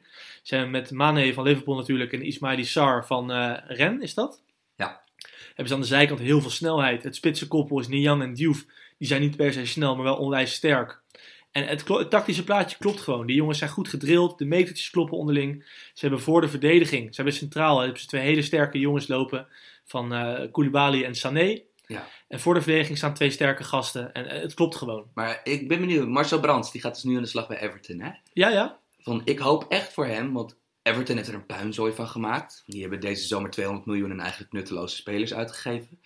Ze 0.42 0.54
hebben 0.54 0.70
met 0.72 0.90
Mane 0.90 1.34
van 1.34 1.44
Liverpool 1.44 1.76
natuurlijk 1.76 2.12
en 2.12 2.22
Ismaili 2.22 2.64
Sarr 2.64 3.06
van 3.06 3.32
eh 3.32 3.54
Ren, 3.66 4.02
is 4.02 4.14
dat? 4.14 4.42
Ja. 4.76 5.00
Hebben 5.46 5.66
ze 5.66 5.74
aan 5.74 5.80
de 5.80 5.86
zijkant 5.86 6.20
heel 6.20 6.40
veel 6.40 6.50
snelheid. 6.50 7.02
Het 7.02 7.16
spitse 7.16 7.48
koppel 7.48 7.80
is 7.80 7.88
Niang 7.88 8.22
en 8.22 8.34
Diouf. 8.34 8.66
Die 8.98 9.08
zijn 9.08 9.20
niet 9.20 9.36
per 9.36 9.52
se 9.52 9.66
snel, 9.66 9.94
maar 9.94 10.04
wel 10.04 10.16
onwijs 10.16 10.52
sterk. 10.52 11.02
En 11.50 11.66
het 11.66 12.10
tactische 12.10 12.44
plaatje 12.44 12.78
klopt 12.78 13.00
gewoon. 13.00 13.26
Die 13.26 13.36
jongens 13.36 13.58
zijn 13.58 13.70
goed 13.70 13.88
gedrild, 13.88 14.38
de 14.38 14.44
metertjes 14.44 14.90
kloppen 14.90 15.18
onderling. 15.18 15.64
Ze 15.92 16.00
hebben 16.00 16.20
voor 16.20 16.40
de 16.40 16.48
verdediging, 16.48 17.08
ze 17.08 17.16
hebben 17.16 17.34
centraal, 17.34 17.80
hebben 17.80 18.00
ze 18.00 18.06
twee 18.06 18.22
hele 18.22 18.42
sterke 18.42 18.78
jongens 18.78 19.08
lopen 19.08 19.46
van 19.88 20.12
eh 20.12 20.52
Koulibaly 20.52 21.04
en 21.04 21.14
Sané. 21.14 21.62
Ja. 21.86 22.06
En 22.28 22.40
voor 22.40 22.54
de 22.54 22.62
verdediging 22.62 22.98
staan 22.98 23.14
twee 23.14 23.30
sterke 23.30 23.64
gasten. 23.64 24.12
En 24.12 24.26
eh, 24.30 24.40
het 24.40 24.54
klopt 24.54 24.76
gewoon. 24.76 25.10
Maar 25.14 25.40
ik 25.44 25.68
ben 25.68 25.80
benieuwd. 25.80 26.08
Marcel 26.08 26.40
Brands, 26.40 26.72
die 26.72 26.80
gaat 26.80 26.94
dus 26.94 27.02
nu 27.02 27.16
aan 27.16 27.22
de 27.22 27.28
slag 27.28 27.48
bij 27.48 27.60
Everton, 27.60 28.00
hè? 28.00 28.10
Ja, 28.32 28.48
ja. 28.48 28.78
Van, 28.98 29.22
ik 29.24 29.38
hoop 29.38 29.66
echt 29.68 29.92
voor 29.92 30.06
hem, 30.06 30.32
want 30.32 30.56
Everton 30.82 31.16
heeft 31.16 31.28
er 31.28 31.34
een 31.34 31.46
puinzooi 31.46 31.92
van 31.92 32.08
gemaakt. 32.08 32.62
Die 32.66 32.80
hebben 32.80 33.00
deze 33.00 33.26
zomer 33.26 33.50
200 33.50 33.86
miljoen 33.86 34.10
en 34.10 34.20
eigenlijk 34.20 34.52
nutteloze 34.52 34.96
spelers 34.96 35.34
uitgegeven. 35.34 36.00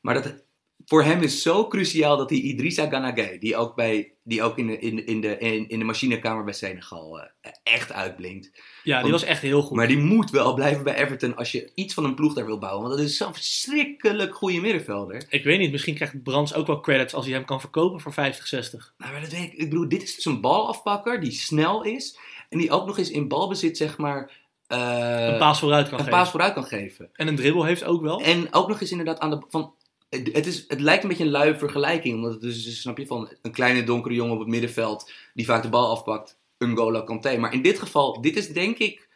Maar 0.00 0.14
dat, 0.14 0.44
voor 0.86 1.02
hem 1.02 1.22
is 1.22 1.42
zo 1.42 1.66
cruciaal 1.68 2.16
dat 2.16 2.28
die 2.28 2.42
Idrissa 2.42 2.88
Ganagay, 2.88 3.38
die 3.38 3.56
ook, 3.56 3.74
bij, 3.74 4.12
die 4.22 4.42
ook 4.42 4.58
in, 4.58 4.66
de, 4.66 4.78
in, 4.78 5.06
in, 5.06 5.20
de, 5.20 5.38
in, 5.38 5.68
in 5.68 5.78
de 5.78 5.84
machinekamer 5.84 6.44
bij 6.44 6.52
Senegal 6.52 7.20
eh, 7.20 7.50
echt 7.62 7.92
uitblinkt. 7.92 8.50
Ja, 8.82 9.02
die 9.02 9.12
was 9.12 9.22
echt 9.22 9.42
heel 9.42 9.62
goed. 9.62 9.76
Maar 9.76 9.88
die 9.88 9.98
moet 9.98 10.30
wel 10.30 10.54
blijven 10.54 10.84
bij 10.84 10.94
Everton 10.94 11.36
als 11.36 11.52
je 11.52 11.70
iets 11.74 11.94
van 11.94 12.04
een 12.04 12.14
ploeg 12.14 12.34
daar 12.34 12.46
wil 12.46 12.58
bouwen. 12.58 12.82
Want 12.82 12.96
dat 12.96 13.06
is 13.06 13.16
zo'n 13.16 13.34
verschrikkelijk 13.34 14.34
goede 14.34 14.60
middenvelder. 14.60 15.26
Ik 15.28 15.44
weet 15.44 15.58
niet, 15.58 15.70
misschien 15.70 15.94
krijgt 15.94 16.22
Brands 16.22 16.54
ook 16.54 16.66
wel 16.66 16.80
credits 16.80 17.14
als 17.14 17.24
hij 17.24 17.34
hem 17.34 17.44
kan 17.44 17.60
verkopen 17.60 18.00
voor 18.00 18.12
50, 18.12 18.46
60. 18.46 18.94
Nou, 18.98 19.12
maar 19.12 19.20
dat 19.20 19.30
weet 19.30 19.42
ik. 19.42 19.52
Ik 19.52 19.70
bedoel, 19.70 19.88
dit 19.88 20.02
is 20.02 20.14
dus 20.14 20.24
een 20.24 20.40
balafpakker 20.40 21.20
die 21.20 21.32
snel 21.32 21.82
is. 21.82 22.18
En 22.48 22.58
die 22.58 22.70
ook 22.70 22.86
nog 22.86 22.98
eens 22.98 23.10
in 23.10 23.28
balbezit, 23.28 23.76
zeg 23.76 23.98
maar, 23.98 24.30
eh, 24.66 25.26
Een 25.26 25.38
paas 25.38 25.58
vooruit 25.58 25.88
kan 25.88 25.98
een 25.98 26.04
geven. 26.04 26.18
paas 26.18 26.30
vooruit 26.30 26.52
kan 26.52 26.64
geven. 26.64 27.10
En 27.12 27.28
een 27.28 27.36
dribbel 27.36 27.64
heeft 27.64 27.84
ook 27.84 28.02
wel. 28.02 28.20
En 28.20 28.48
ook 28.50 28.68
nog 28.68 28.80
eens 28.80 28.90
inderdaad 28.90 29.18
aan 29.18 29.30
de. 29.30 29.42
Van, 29.48 29.74
het, 30.08 30.32
het 30.32 30.46
is, 30.46 30.64
het 30.68 30.80
lijkt 30.80 31.02
een 31.02 31.08
beetje 31.08 31.24
een 31.24 31.30
luie 31.30 31.54
vergelijking. 31.54 32.14
Omdat 32.14 32.32
het 32.32 32.40
dus, 32.40 32.66
is, 32.66 32.80
snap 32.80 32.98
je, 32.98 33.06
van 33.06 33.30
een 33.42 33.52
kleine 33.52 33.84
donkere 33.84 34.14
jongen 34.14 34.32
op 34.32 34.38
het 34.38 34.48
middenveld. 34.48 35.12
die 35.34 35.44
vaak 35.44 35.62
de 35.62 35.68
bal 35.68 35.90
afpakt. 35.90 36.38
N'Golo 36.58 37.02
Kanté. 37.02 37.36
Maar 37.36 37.52
in 37.52 37.62
dit 37.62 37.78
geval, 37.78 38.20
dit 38.20 38.36
is 38.36 38.48
denk 38.48 38.78
ik. 38.78 39.08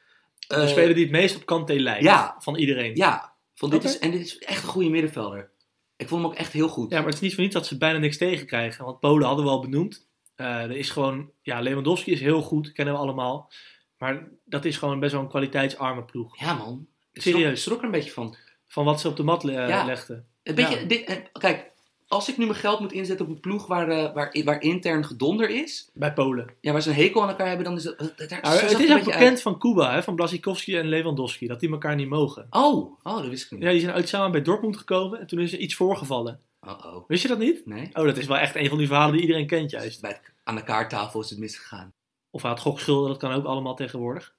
de 0.46 0.54
eh, 0.54 0.68
speler 0.68 0.94
die 0.94 1.02
het 1.02 1.12
meest 1.12 1.36
op 1.36 1.46
Kanté 1.46 1.72
lijkt. 1.72 2.04
ja. 2.04 2.36
Van 2.38 2.56
iedereen. 2.56 2.96
Ja, 2.96 3.32
van 3.54 3.70
dit 3.70 3.84
is, 3.84 3.98
en 3.98 4.10
dit 4.10 4.20
is 4.20 4.38
echt 4.38 4.62
een 4.62 4.68
goede 4.68 4.88
middenvelder. 4.88 5.50
Ik 5.96 6.08
vond 6.08 6.22
hem 6.22 6.30
ook 6.30 6.36
echt 6.36 6.52
heel 6.52 6.68
goed. 6.68 6.90
Ja, 6.90 6.96
maar 6.96 7.06
het 7.06 7.14
is 7.14 7.20
niet 7.20 7.34
voor 7.34 7.42
niets 7.42 7.54
dat 7.54 7.66
ze 7.66 7.78
bijna 7.78 7.98
niks 7.98 8.16
tegen 8.16 8.46
krijgen. 8.46 8.84
Want 8.84 9.00
Polen 9.00 9.26
hadden 9.26 9.44
we 9.44 9.50
al 9.50 9.60
benoemd. 9.60 10.08
Eh, 10.34 10.62
er 10.62 10.76
is 10.76 10.90
gewoon, 10.90 11.30
ja, 11.42 11.60
Lewandowski 11.60 12.12
is 12.12 12.20
heel 12.20 12.42
goed, 12.42 12.72
kennen 12.72 12.94
we 12.94 13.00
allemaal. 13.00 13.52
Maar 13.98 14.28
dat 14.44 14.64
is 14.64 14.76
gewoon 14.76 15.00
best 15.00 15.12
wel 15.12 15.20
een 15.20 15.28
kwaliteitsarme 15.28 16.04
ploeg. 16.04 16.38
Ja, 16.38 16.54
man. 16.54 16.86
Ik 17.12 17.22
Serieus? 17.22 17.42
schrok, 17.42 17.56
schrok 17.56 17.78
er 17.78 17.84
een 17.84 17.90
beetje 17.90 18.10
van. 18.10 18.36
Van 18.72 18.84
wat 18.84 19.00
ze 19.00 19.08
op 19.08 19.16
de 19.16 19.22
mat 19.22 19.42
le- 19.44 19.66
Ja. 19.66 19.84
legden. 19.84 20.26
Een 20.42 20.54
beetje, 20.54 20.80
Ja. 20.80 20.84
dit, 20.86 21.04
en, 21.04 21.22
kijk, 21.32 21.70
als 22.08 22.28
ik 22.28 22.36
nu 22.36 22.44
mijn 22.46 22.58
geld 22.58 22.80
moet 22.80 22.92
inzetten 22.92 23.26
op 23.26 23.32
een 23.32 23.40
ploeg 23.40 23.66
waar, 23.66 23.88
eh, 23.88 24.14
waar, 24.14 24.36
waar 24.44 24.62
intern 24.62 25.04
gedonder 25.04 25.50
is, 25.50 25.90
Bij 25.94 26.12
Polen. 26.12 26.50
ja, 26.60 26.72
waar 26.72 26.82
ze 26.82 26.88
een 26.88 26.94
hekel 26.96 27.22
aan 27.22 27.28
elkaar 27.28 27.46
hebben, 27.46 27.64
dan 27.64 27.76
is 27.76 27.84
het. 27.84 27.98
dat- 27.98 28.28
daar 28.28 28.40
Nou, 28.42 28.56
het 28.58 28.78
is 28.80 28.92
ook 28.92 29.04
bekend 29.04 29.40
van 29.42 29.58
Cuba, 29.58 29.92
hè, 29.92 30.02
van 30.02 30.14
Blasikowski 30.14 30.76
en 30.76 30.86
Lewandowski, 30.88 31.46
dat 31.46 31.60
die 31.60 31.70
elkaar 31.70 31.94
niet 31.94 32.08
mogen. 32.08 32.46
Oh, 32.50 32.98
oh, 33.02 33.16
dat 33.16 33.26
wist 33.26 33.44
ik 33.44 33.50
niet. 33.50 33.62
Ja, 33.62 33.70
die 33.70 33.80
zijn 33.80 33.94
uit 33.94 34.08
samen 34.08 34.30
bij 34.32 34.42
Dortmund 34.42 34.76
gekomen 34.76 35.20
en 35.20 35.26
toen 35.26 35.38
is 35.40 35.52
er 35.52 35.58
iets 35.58 35.74
voorgevallen. 35.74 36.40
Oh, 36.60 36.84
oh. 36.84 37.04
Wist 37.08 37.22
je 37.22 37.28
dat 37.28 37.38
niet? 37.38 37.66
Nee? 37.66 37.88
Oh, 37.92 38.04
dat 38.04 38.16
is 38.16 38.26
wel 38.26 38.36
echt 38.38 38.54
een 38.56 38.68
van 38.68 38.78
die 38.78 38.86
verhalen 38.86 39.12
die 39.12 39.20
iedereen 39.22 39.46
kent 39.46 39.70
juist. 39.70 40.00
Bij 40.00 40.10
het- 40.10 40.32
aan 40.44 40.54
de 40.56 40.62
kaarttafel 40.64 41.20
is 41.20 41.30
het 41.30 41.38
misgegaan. 41.38 41.92
Of 42.30 42.42
hij 42.42 42.50
had 42.50 42.60
gokschulden, 42.60 43.08
dat 43.08 43.18
kan 43.18 43.32
ook 43.32 43.44
allemaal 43.44 43.74
tegenwoordig. 43.74 44.34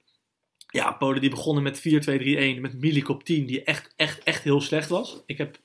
Ja, 0.72 0.92
Polen 0.92 1.20
die 1.20 1.30
begonnen 1.30 1.62
met 1.62 1.78
4-2-3-1 1.78 2.60
met 2.60 2.80
Milik 2.80 3.08
op 3.08 3.24
10, 3.24 3.46
die 3.46 3.62
echt, 3.62 3.92
echt, 3.96 4.22
echt 4.22 4.42
heel 4.42 4.60
slecht 4.60 4.88
was. 4.88 5.22
Ik 5.26 5.38
heb 5.38 5.58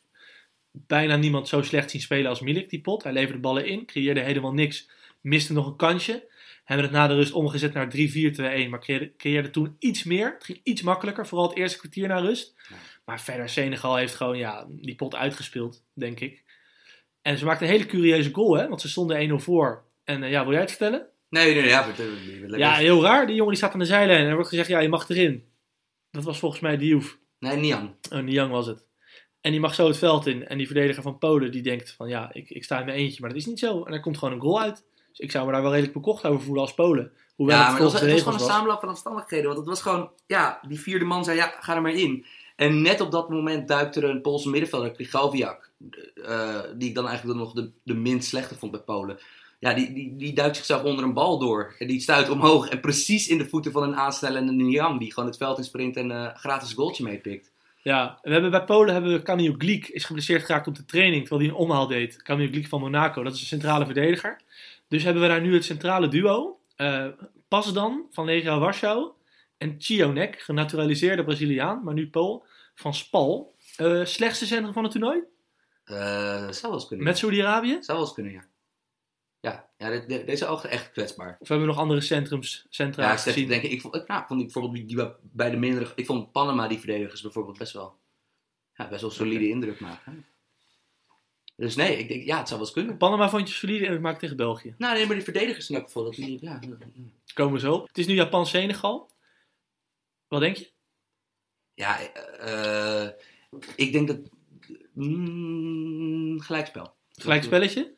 bijna 0.72 1.16
niemand 1.16 1.48
zo 1.48 1.62
slecht 1.62 1.92
zien 1.92 2.02
spelen 2.02 2.30
als 2.30 2.40
Milik, 2.40 2.70
die 2.70 2.82
pot. 2.82 3.04
Hij 3.04 3.12
leverde 3.12 3.40
ballen 3.40 3.66
in, 3.66 3.86
creëerde 3.86 4.20
helemaal 4.20 4.54
niks, 4.54 4.90
miste 5.22 5.54
nog 5.54 5.68
een 5.68 5.76
kansje. 5.76 6.28
Hebben 6.64 6.86
het 6.86 6.96
na 6.96 7.08
de 7.08 7.14
rust 7.14 7.34
omgezet 7.34 7.74
naar 7.74 7.92
3-4-2-1, 8.66 8.70
maar 8.70 8.80
creëerde, 8.80 9.16
creëerde 9.18 9.50
toen 9.50 9.76
iets 9.80 10.04
meer. 10.04 10.34
Het 10.34 10.44
ging 10.44 10.60
iets 10.64 10.82
makkelijker, 10.82 11.28
vooral 11.28 11.48
het 11.48 11.58
eerste 11.58 11.78
kwartier 11.78 12.08
na 12.08 12.20
rust. 12.20 12.56
Maar 13.06 13.22
verder, 13.22 13.50
Senegal 13.50 13.96
heeft 13.96 14.16
gewoon 14.16 14.38
ja, 14.38 14.68
die 14.70 14.96
pot 14.96 15.16
uitgespeeld, 15.16 15.84
denk 15.94 16.20
ik. 16.20 16.44
En 17.22 17.38
ze 17.38 17.46
maakten 17.46 17.68
een 17.68 17.74
hele 17.74 17.86
curieuze 17.86 18.34
goal, 18.34 18.58
hè, 18.58 18.68
want 18.68 18.82
ze 18.82 18.90
stonden 18.90 19.30
1-0 19.30 19.34
voor. 19.44 19.84
En 20.04 20.24
eh, 20.24 20.32
ja, 20.32 20.44
wil 20.44 20.52
jij 20.52 20.62
het 20.62 20.70
vertellen? 20.70 21.08
Nee, 21.30 21.54
nee, 21.54 21.62
nee, 21.62 21.70
ja. 21.70 21.86
Ja, 22.58 22.74
heel 22.74 23.04
raar. 23.04 23.26
Die 23.26 23.36
jongen 23.36 23.52
die 23.52 23.58
staat 23.58 23.74
aan 23.74 23.80
de 23.80 23.86
zijlijn 23.86 24.20
en 24.20 24.28
er 24.28 24.34
wordt 24.34 24.50
gezegd, 24.50 24.68
ja, 24.68 24.80
je 24.80 24.90
mag 24.90 25.10
erin. 25.10 25.44
Dat 26.12 26.24
was 26.24 26.40
volgens 26.40 26.62
mij 26.62 26.78
Diouf. 26.78 27.18
Nee, 27.40 27.56
Nian. 27.58 27.96
Oh, 28.12 28.20
Niang 28.20 28.52
was 28.52 28.68
het. 28.68 28.86
En 29.42 29.52
die 29.52 29.60
mag 29.60 29.76
zo 29.76 29.88
het 29.88 29.98
veld 29.98 30.28
in. 30.28 30.48
En 30.48 30.58
die 30.58 30.68
verdediger 30.68 31.04
van 31.04 31.18
Polen 31.18 31.52
die 31.52 31.62
denkt 31.62 31.92
van, 31.92 32.08
ja, 32.08 32.30
ik, 32.34 32.50
ik 32.50 32.64
sta 32.64 32.80
in 32.80 32.86
mijn 32.86 32.98
eentje. 32.98 33.22
Maar 33.22 33.30
dat 33.30 33.40
is 33.40 33.46
niet 33.46 33.60
zo. 33.60 33.84
En 33.84 33.94
er 33.94 34.00
komt 34.00 34.18
gewoon 34.18 34.34
een 34.34 34.42
goal 34.42 34.62
uit. 34.62 34.84
Dus 35.10 35.20
ik 35.20 35.32
zou 35.32 35.46
me 35.46 35.52
daar 35.52 35.62
wel 35.62 35.72
redelijk 35.72 35.94
bekocht 35.94 36.26
over 36.26 36.42
voelen 36.42 36.62
als 36.62 36.74
Polen. 36.74 37.12
Hoewel 37.36 37.58
Ja, 37.58 37.62
het 37.62 37.72
maar 37.72 37.82
het 37.82 37.92
was, 37.92 38.02
het 38.02 38.12
was 38.12 38.22
gewoon 38.22 38.40
een 38.40 38.46
samenloop 38.46 38.80
van 38.80 38.90
omstandigheden. 38.90 39.46
Want 39.46 39.58
het 39.58 39.68
was 39.68 39.82
gewoon, 39.82 40.12
ja, 40.28 40.60
die 40.68 40.80
vierde 40.80 41.06
man 41.06 41.24
zei, 41.24 41.38
ja, 41.38 41.56
ga 41.60 41.76
er 41.76 41.82
maar 41.82 41.94
in. 41.94 42.26
En 42.56 42.82
net 42.82 43.02
op 43.02 43.12
dat 43.12 43.30
moment 43.30 43.68
duikt 43.68 43.96
er 43.96 44.04
een 44.04 44.22
Poolse 44.22 44.50
middenvelder, 44.50 44.92
Krychowiak, 44.92 45.72
eh 46.24 46.62
die 46.76 46.90
ik 46.90 46.96
dan 46.96 47.08
eigenlijk 47.08 47.40
nog 47.40 47.54
de, 47.54 47.72
de 47.84 47.94
minst 47.94 48.28
slechte 48.28 48.56
vond 48.56 48.72
bij 48.72 48.82
Polen. 48.82 49.18
Ja, 49.60 49.74
die, 49.74 49.94
die, 49.94 50.16
die 50.16 50.34
duikt 50.34 50.56
zichzelf 50.56 50.84
onder 50.84 51.04
een 51.04 51.14
bal 51.14 51.40
door. 51.40 51.76
En 51.80 51.88
die 51.88 52.00
stuit 52.00 52.30
omhoog. 52.30 52.70
En 52.70 52.80
precies 52.80 53.28
in 53.28 53.38
de 53.38 53.48
voeten 53.50 53.72
van 53.72 53.84
een 53.84 53.96
aanstellende 53.96 54.52
Niang, 54.52 55.00
die 55.00 55.14
gewoon 55.14 55.30
het 55.30 55.38
veld 55.38 55.58
in 55.58 55.64
sprint 55.64 55.96
en 55.96 56.12
eh 56.12 56.36
gratis 56.36 56.74
goaltje 56.74 57.04
meepikt. 57.04 57.52
Ja, 57.82 58.20
we 58.22 58.32
hebben 58.32 58.52
bij 58.52 58.64
Polen 58.64 58.94
hebben 58.94 59.12
we 59.12 59.22
Camille 59.22 59.56
Gliek 59.58 59.88
is 59.88 60.06
geblesseerd 60.06 60.44
geraakt 60.46 60.68
op 60.68 60.76
de 60.76 60.86
training 60.86 61.28
terwijl 61.28 61.42
hij 61.42 61.58
een 61.58 61.64
omhaal 61.64 61.88
deed. 61.88 62.22
Camille 62.22 62.52
Gliek 62.52 62.68
van 62.68 62.80
Monaco, 62.80 63.24
dat 63.24 63.34
is 63.34 63.40
een 63.40 63.48
centrale 63.48 63.86
verdediger. 63.86 64.42
Dus 64.88 65.04
hebben 65.04 65.22
we 65.22 65.28
daar 65.28 65.42
nu 65.42 65.54
het 65.54 65.66
centrale 65.66 66.08
duo. 66.08 66.60
eh 66.76 67.06
Pasdan 67.48 68.06
van 68.12 68.26
Legia 68.26 68.60
Warschau 68.60 69.12
en 69.58 69.76
Cionek, 69.78 70.40
genaturaliseerde 70.40 71.24
Braziliaan, 71.24 71.84
maar 71.84 71.94
nu 71.94 72.10
Pool, 72.10 72.46
van 72.76 72.94
Spal. 72.94 73.56
Eh, 73.76 74.06
slechtste 74.06 74.46
centrum 74.46 74.74
van 74.74 74.84
het 74.84 74.92
toernooi? 74.92 75.20
Eh 75.84 75.96
zou 76.50 76.62
wel 76.62 76.74
eens 76.74 76.88
kunnen. 76.88 77.06
Met 77.06 77.18
Saudi-Arabië? 77.18 77.78
Zou 77.80 77.98
wel 77.98 78.00
eens 78.00 78.14
kunnen, 78.14 78.34
ja. 78.34 78.44
Ja, 79.78 79.88
ja 79.90 80.00
de- 80.00 80.06
de- 80.06 80.24
deze 80.24 80.46
ogen 80.46 80.70
echt 80.70 80.92
kwetsbaar. 80.92 81.38
Of 81.40 81.48
hebben 81.48 81.68
we 81.68 81.74
nog 81.74 81.82
andere 81.82 82.02
centrums, 82.02 82.66
centra 82.70 83.04
Ja, 83.04 83.14
ik 83.14 83.20
gezien? 83.20 83.48
denk 83.48 83.64
ik, 83.64 83.72
ik 83.72 83.82
vond, 83.82 84.08
nou, 84.08 84.24
vond 84.28 84.42
bijvoorbeeld 84.42 84.88
die, 84.88 85.08
bij 85.22 85.50
de 85.50 85.58
mindere, 85.58 85.92
ik 85.96 86.06
vond 86.06 86.32
Panama 86.32 86.68
die 86.68 86.78
verdedigers 86.80 87.22
bijvoorbeeld 87.22 87.58
best 87.58 87.74
wel, 87.74 87.98
ja, 88.74 88.88
best 88.88 89.02
wel 89.02 89.12
solide 89.12 89.48
indruk 89.50 89.80
maken. 89.80 90.26
Dus 91.56 91.76
nee, 91.76 91.98
ik 91.98 92.08
denk, 92.08 92.24
ja, 92.26 92.38
het 92.38 92.48
zou 92.48 92.60
wel 92.60 92.68
eens 92.70 92.78
kunnen. 92.78 92.98
Panama 92.98 93.30
vond 93.30 93.48
je 93.50 93.54
solide 93.56 93.84
indruk 93.84 94.02
maken 94.02 94.20
tegen 94.20 94.38
België. 94.38 94.76
Nou, 94.78 94.96
nee, 94.96 95.06
maar 95.06 95.16
die 95.16 95.24
verdedigers 95.24 95.70
in 95.70 95.76
elk 95.76 95.86
geval, 95.86 96.04
dat 96.04 96.14
die, 96.14 96.38
ja. 96.42 96.60
Komen 97.34 97.54
we 97.54 97.60
zo 97.60 97.74
op. 97.74 97.88
Het 97.88 97.98
is 97.98 98.08
nu 98.08 98.14
Japan-Senegal. 98.14 99.10
Wat 100.28 100.40
denk 100.40 100.56
je? 100.56 100.72
Ja, 101.74 102.00
eh, 102.02 103.10
ik 103.76 103.92
denk 103.92 104.08
dat, 104.08 104.20
mm, 104.94 106.40
gelijkspel. 106.42 106.96
Gelijk 107.10 107.44
spelletje? 107.44 107.94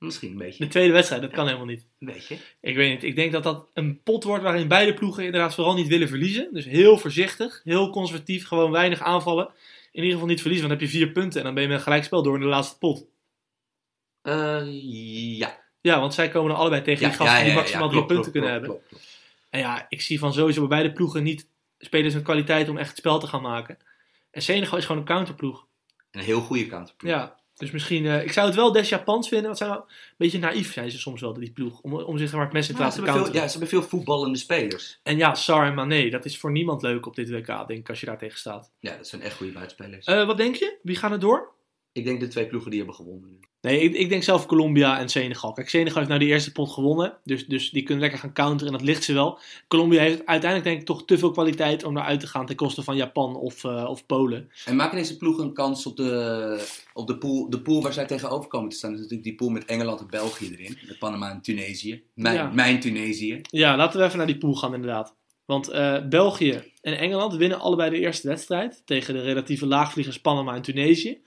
Misschien 0.00 0.30
een 0.30 0.38
beetje, 0.38 0.64
De 0.64 0.70
tweede 0.70 0.92
wedstrijd, 0.92 1.22
dat 1.22 1.30
kan 1.30 1.46
helemaal 1.46 1.66
niet. 1.66 1.86
een 1.98 2.06
beetje. 2.06 2.36
Ik 2.60 2.76
weet 2.76 2.90
niet. 2.92 3.02
Ik 3.02 3.14
denk 3.14 3.32
dat 3.32 3.42
dat 3.42 3.66
een 3.74 4.02
pot 4.02 4.24
wordt 4.24 4.42
waarin 4.42 4.68
beide 4.68 4.94
ploegen 4.94 5.24
inderdaad 5.24 5.54
vooral 5.54 5.74
niet 5.74 5.86
willen 5.88 6.08
verliezen. 6.08 6.48
Dus 6.52 6.64
heel 6.64 6.98
voorzichtig, 6.98 7.60
heel 7.64 7.90
conservatief, 7.90 8.46
gewoon 8.46 8.70
weinig 8.70 9.00
aanvallen. 9.02 9.46
In 9.92 10.02
ieder 10.02 10.12
geval 10.12 10.26
niet 10.28 10.40
verliezen, 10.40 10.68
want 10.68 10.80
dan 10.80 10.88
heb 10.88 10.96
je 10.98 11.04
vier 11.04 11.12
punten 11.12 11.38
en 11.38 11.44
dan 11.44 11.54
ben 11.54 11.62
je 11.62 11.68
met 11.68 11.78
een 11.78 11.82
gelijkspel 11.84 12.22
door 12.22 12.34
in 12.34 12.40
de 12.40 12.46
laatste 12.46 12.78
pot. 12.78 13.04
Eh, 14.22 14.62
ja. 15.38 15.58
Ja, 15.80 16.00
want 16.00 16.14
zij 16.14 16.28
komen 16.28 16.50
dan 16.50 16.58
allebei 16.58 16.82
tegen 16.82 17.00
Ja, 17.02 17.08
die 17.08 17.16
gasten 17.16 17.36
ja, 17.36 17.40
ja, 17.42 17.46
die 17.48 17.54
maximaal 17.58 17.88
drie 17.88 18.04
punten 18.06 18.16
klopt, 18.16 18.30
kunnen 18.30 18.50
klopt, 18.50 18.66
hebben. 18.66 18.88
klopt. 18.88 19.08
En 19.50 19.60
ja, 19.60 19.86
ik 19.88 20.00
zie 20.00 20.18
van 20.18 20.32
sowieso 20.32 20.60
bij 20.66 20.78
beide 20.78 20.92
ploegen 20.94 21.22
niet 21.22 21.48
spelers 21.78 22.14
met 22.14 22.22
kwaliteit 22.22 22.68
om 22.68 22.76
echt 22.78 22.88
het 22.88 22.98
spel 22.98 23.18
te 23.18 23.26
gaan 23.26 23.42
maken. 23.42 23.78
En 24.30 24.42
Senegal 24.42 24.78
is 24.78 24.84
gewoon 24.84 25.00
een 25.00 25.06
counterploeg. 25.06 25.66
Een 26.10 26.20
heel 26.20 26.40
goede 26.40 26.66
counterploeg. 26.66 27.10
Ja, 27.10 27.39
dus 27.60 27.70
misschien... 27.70 28.06
eh, 28.06 28.22
ik 28.22 28.32
zou 28.32 28.46
het 28.46 28.56
wel 28.56 28.72
des 28.72 28.88
Japans 28.88 29.28
vinden, 29.28 29.46
want 29.46 29.58
zou 29.58 29.72
een 29.72 29.84
beetje 30.16 30.38
naïef 30.38 30.72
zijn 30.72 30.90
ze 30.90 30.98
soms 30.98 31.20
wel, 31.20 31.32
die 31.32 31.52
ploeg. 31.52 31.80
Om, 31.80 31.94
om 31.94 32.18
zich 32.18 32.32
maar 32.32 32.44
het 32.44 32.52
mes 32.52 32.68
in 32.68 32.74
te 32.74 32.80
laten 32.80 33.02
veel, 33.02 33.12
counteren. 33.12 33.40
ja, 33.40 33.46
ze 33.46 33.50
hebben 33.50 33.68
veel 33.68 33.82
voetballende 33.82 34.38
spelers. 34.38 35.00
En 35.02 35.16
ja, 35.16 35.34
Sar 35.34 35.66
en 35.66 35.74
Mané, 35.74 36.08
dat 36.08 36.24
is 36.24 36.38
voor 36.38 36.50
niemand 36.50 36.82
leuk 36.82 37.06
op 37.06 37.14
dit 37.14 37.30
WK, 37.30 37.46
denk 37.46 37.70
ik, 37.70 37.88
als 37.88 38.00
je 38.00 38.06
daar 38.06 38.18
tegen 38.18 38.38
staat. 38.38 38.72
Ja, 38.78 38.96
dat 38.96 39.08
zijn 39.08 39.22
echt 39.22 39.36
goede 39.36 39.52
buitenspelers. 39.52 40.06
Eh, 40.06 40.26
wat 40.26 40.36
denk 40.36 40.54
je? 40.54 40.78
Wie 40.82 40.96
gaan 40.96 41.12
er 41.12 41.20
door? 41.20 41.52
Ik 41.92 42.04
denk 42.04 42.20
de 42.20 42.28
twee 42.28 42.46
ploegen 42.46 42.70
die 42.70 42.78
hebben 42.78 42.96
gewonnen 42.96 43.30
nu. 43.30 43.38
Nee, 43.60 43.80
ik, 43.80 43.94
ik 43.94 44.08
denk 44.08 44.22
zelf 44.22 44.46
Colombia 44.46 44.98
en 44.98 45.08
Senegal. 45.08 45.52
Kijk, 45.52 45.68
Senegal 45.68 45.96
heeft 45.96 46.08
nou 46.08 46.20
die 46.20 46.28
eerste 46.28 46.52
pot 46.52 46.70
gewonnen. 46.70 47.18
Dus, 47.24 47.46
dus 47.46 47.70
die 47.70 47.82
kunnen 47.82 48.02
lekker 48.02 48.20
gaan 48.20 48.32
counteren 48.32 48.72
en 48.72 48.78
dat 48.78 48.86
ligt 48.86 49.04
ze 49.04 49.12
wel. 49.12 49.38
Colombia 49.68 50.00
heeft 50.00 50.26
uiteindelijk 50.26 50.64
denk 50.64 50.80
ik 50.80 50.86
toch 50.86 51.04
te 51.04 51.18
veel 51.18 51.30
kwaliteit 51.30 51.84
om 51.84 51.96
eruit 51.96 52.20
te 52.20 52.26
gaan 52.26 52.46
ten 52.46 52.56
koste 52.56 52.82
van 52.82 52.96
Japan 52.96 53.36
of, 53.36 53.64
eh, 53.64 53.84
of 53.88 54.06
Polen. 54.06 54.50
En 54.64 54.76
maken 54.76 54.96
deze 54.96 55.16
ploegen 55.16 55.44
een 55.44 55.52
kans 55.52 55.86
op 55.86 55.96
de, 55.96 56.66
op 56.92 57.06
de, 57.06 57.18
pool, 57.18 57.50
de 57.50 57.60
pool 57.60 57.82
waar 57.82 57.92
zij 57.92 58.06
tegenover 58.06 58.48
komen 58.48 58.68
te 58.70 58.76
staan? 58.76 58.90
Dat 58.90 58.98
is 58.98 59.04
natuurlijk 59.06 59.28
die 59.28 59.38
pool 59.38 59.54
met 59.54 59.64
Engeland 59.64 60.00
en 60.00 60.06
België 60.10 60.50
erin. 60.50 60.78
Met 60.86 60.98
Panama 60.98 61.30
en 61.30 61.40
Tunesië. 61.42 62.02
Mijn, 62.14 62.34
Ja. 62.34 62.50
mijn 62.54 62.80
Tunesië. 62.80 63.40
Ja, 63.50 63.76
laten 63.76 64.00
we 64.00 64.06
even 64.06 64.18
naar 64.18 64.26
die 64.26 64.38
pool 64.38 64.54
gaan 64.54 64.74
inderdaad. 64.74 65.14
Want 65.50 65.68
eh, 65.68 66.06
België 66.08 66.62
en 66.82 66.98
Engeland 66.98 67.34
winnen 67.34 67.60
allebei 67.60 67.90
de 67.90 67.98
eerste 67.98 68.28
wedstrijd 68.28 68.82
tegen 68.84 69.14
de 69.14 69.20
relatieve 69.20 69.66
laagvliegers 69.66 70.20
Panama 70.20 70.54
en 70.54 70.62
Tunesië. 70.62 71.20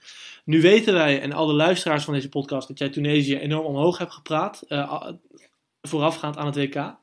Nu 0.44 0.60
weten 0.60 0.94
wij 0.94 1.20
en 1.20 1.32
alle 1.32 1.52
luisteraars 1.52 2.04
van 2.04 2.14
deze 2.14 2.28
podcast 2.28 2.68
dat 2.68 2.78
jij 2.78 2.88
Tunesië 2.88 3.36
enorm 3.38 3.64
omhoog 3.66 3.98
hebt 3.98 4.12
gepraat, 4.12 4.62
a- 4.72 5.16
voorafgaand 5.82 6.36
aan 6.36 6.46
het 6.46 6.56
WK. 6.56 6.94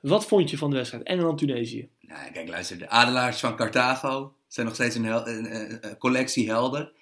Wat 0.00 0.26
vond 0.26 0.50
je 0.50 0.58
van 0.58 0.70
de 0.70 0.76
wedstrijd 0.76 1.04
Engeland-Tunesië? 1.04 1.88
Nou, 2.00 2.30
kijk, 2.32 2.48
luister. 2.48 2.78
De 2.78 2.88
adelaars 2.88 3.40
van 3.40 3.56
Carthago 3.56 4.32
zijn 4.48 4.66
nog 4.66 4.74
steeds 4.74 4.94
een- 4.94 5.04
een 5.86 5.98
collectie 5.98 6.48
helden. 6.50 6.92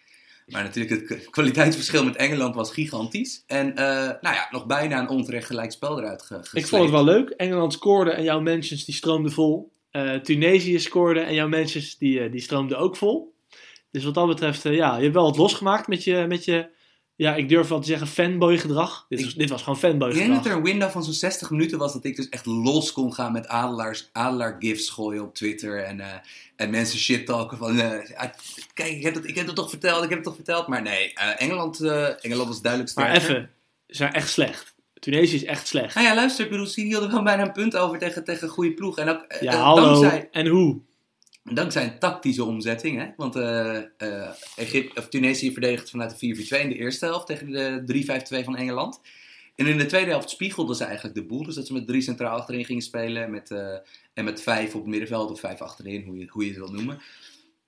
Maar 0.49 0.63
natuurlijk, 0.63 1.09
het 1.09 1.31
kwaliteitsverschil 1.31 2.05
met 2.05 2.17
Engeland 2.17 2.55
was 2.55 2.73
gigantisch. 2.73 3.45
En 3.47 3.77
eh, 3.77 3.85
nou 3.97 4.35
ja, 4.35 4.49
nog 4.51 4.67
bijna 4.67 4.99
een 4.99 5.09
onterecht 5.09 5.47
gelijk 5.47 5.73
spel 5.73 5.99
eruit 5.99 6.23
ge 6.23 6.41
Ik 6.53 6.67
vond 6.67 6.83
het 6.83 6.91
wel 6.91 7.05
leuk. 7.05 7.31
Engeland 7.31 7.73
scoorde 7.73 8.11
en 8.11 8.23
jouw 8.23 8.41
mentions 8.41 8.85
die 8.85 8.95
stroomden 8.95 9.33
vol. 9.33 9.73
Eh, 9.91 10.15
Tunesië 10.15 10.79
scoorde 10.79 11.21
en 11.21 11.35
jouw 11.35 11.49
mentions 11.49 11.99
die, 11.99 12.21
eh, 12.21 12.31
die 12.31 12.41
stroomden 12.41 12.79
ook 12.79 12.97
vol. 12.97 13.35
Dus 13.91 14.05
wat 14.05 14.15
dat 14.15 14.27
betreft, 14.27 14.63
ja, 14.63 14.97
je 14.97 15.03
hebt 15.03 15.15
wel 15.15 15.25
wat 15.25 15.37
losgemaakt 15.37 15.87
met 15.87 16.05
je, 16.05 16.25
met 16.29 16.45
je 16.45 16.69
ja, 17.19 17.35
ik 17.35 17.49
durf 17.49 17.69
wel 17.69 17.81
te 17.81 17.87
zeggen 17.87 18.07
fanboy 18.07 18.59
gedrag. 18.59 19.07
Dit, 19.09 19.19
Ik- 19.19 19.25
was, 19.25 19.35
dit 19.35 19.51
was 19.51 19.63
gewoon 19.63 19.79
fanboy 19.79 20.09
Ik 20.09 20.15
denk 20.15 20.27
dat 20.29 20.37
gedrag. 20.37 20.53
er 20.53 20.59
een 20.59 20.71
window 20.71 20.91
van 20.91 21.05
zo'n 21.05 21.13
60 21.13 21.51
minuten 21.51 21.79
was 21.79 21.93
dat 21.93 22.05
ik 22.05 22.17
dus 22.17 22.29
echt 22.29 22.47
los 22.47 22.93
kon 22.93 23.15
gaan 23.15 23.33
met 23.33 23.49
adelaars, 23.49 24.09
adelaar 24.13 24.57
gifs 24.59 24.89
gooien 24.89 25.23
op 25.23 25.35
Twitter. 25.35 25.85
En, 25.85 26.01
eh, 26.01 26.07
en 26.57 26.71
mensen 26.71 26.99
shit 26.99 27.27
talken 27.27 27.59
van, 27.59 27.81
eh, 27.81 27.91
kijk, 28.75 28.91
ik 28.93 29.03
heb, 29.03 29.15
het, 29.15 29.25
ik 29.29 29.35
heb 29.37 29.47
het 29.47 29.57
toch 29.57 29.71
verteld, 29.71 30.03
ik 30.03 30.09
heb 30.09 30.19
het 30.19 30.27
toch 30.27 30.35
verteld. 30.35 30.67
Maar 30.67 30.83
nee, 30.83 31.13
eh, 31.13 31.43
Engeland, 31.43 31.81
Engeland 32.21 32.49
was 32.49 32.61
duidelijk 32.63 32.95
Maar 32.95 33.07
sterker. 33.17 33.31
even, 33.37 33.51
ze 33.87 33.95
zijn 33.97 34.13
echt 34.13 34.31
slecht. 34.31 34.77
Tunesië 34.99 35.35
is 35.35 35.45
echt 35.45 35.67
slecht. 35.67 35.95
Nou 35.95 36.07
ja, 36.07 36.15
luister, 36.15 36.45
ik 36.45 36.51
bedoel, 36.51 36.67
had 36.93 37.03
er 37.03 37.11
wel 37.13 37.23
bijna 37.23 37.43
een 37.43 37.53
punt 37.53 37.77
over 37.77 37.99
tegen, 37.99 38.25
tegen 38.25 38.43
een 38.43 38.53
goede 38.55 38.73
ploeg. 38.75 38.99
En 38.99 39.09
ook 39.09 39.25
Ja, 39.41 39.57
hallo. 39.63 39.83
dankzij, 39.85 40.29
En 40.33 40.47
hoe? 40.47 40.81
Dankzij 41.55 41.85
een 41.85 41.99
tactische 41.99 42.45
omzetting. 42.45 42.99
Hè? 42.99 43.07
Want 43.17 43.37
eh 43.37 43.77
eh, 43.77 44.29
Egypte, 44.57 45.01
of 45.01 45.09
Tunesië 45.09 45.53
verdedigde 45.53 45.91
vanuit 45.91 46.21
de 46.21 46.37
4-4-2 46.37 46.61
in 46.63 46.69
de 46.69 46.75
eerste 46.75 47.05
helft 47.05 47.27
tegen 47.27 47.51
de 47.51 47.83
3-5-2 48.41 48.45
van 48.45 48.57
Engeland. 48.57 49.01
En 49.55 49.67
in 49.67 49.79
de 49.79 49.87
tweede 49.87 50.11
helft 50.11 50.31
spiegelden 50.31 50.77
ze 50.77 50.85
eigenlijk 50.85 51.15
de 51.15 51.25
boel. 51.25 51.43
Dus 51.43 51.55
dat 51.55 51.67
ze 51.67 51.73
met 51.73 51.87
drie 51.87 52.01
centraal 52.01 52.39
achterin 52.39 52.65
gingen 52.65 52.83
spelen. 52.83 53.23
En 53.23 53.31
met, 53.31 53.51
eh, 53.51 53.75
en 54.15 54.25
met 54.25 54.43
vijf 54.43 54.75
op 54.75 54.81
het 54.81 54.91
middenveld 54.91 55.31
of 55.31 55.41
vijf 55.41 55.61
achterin, 55.61 56.05
hoe 56.05 56.19
je, 56.19 56.27
hoe 56.29 56.43
je 56.43 56.49
het 56.49 56.59
wil 56.59 56.73
noemen. 56.73 56.99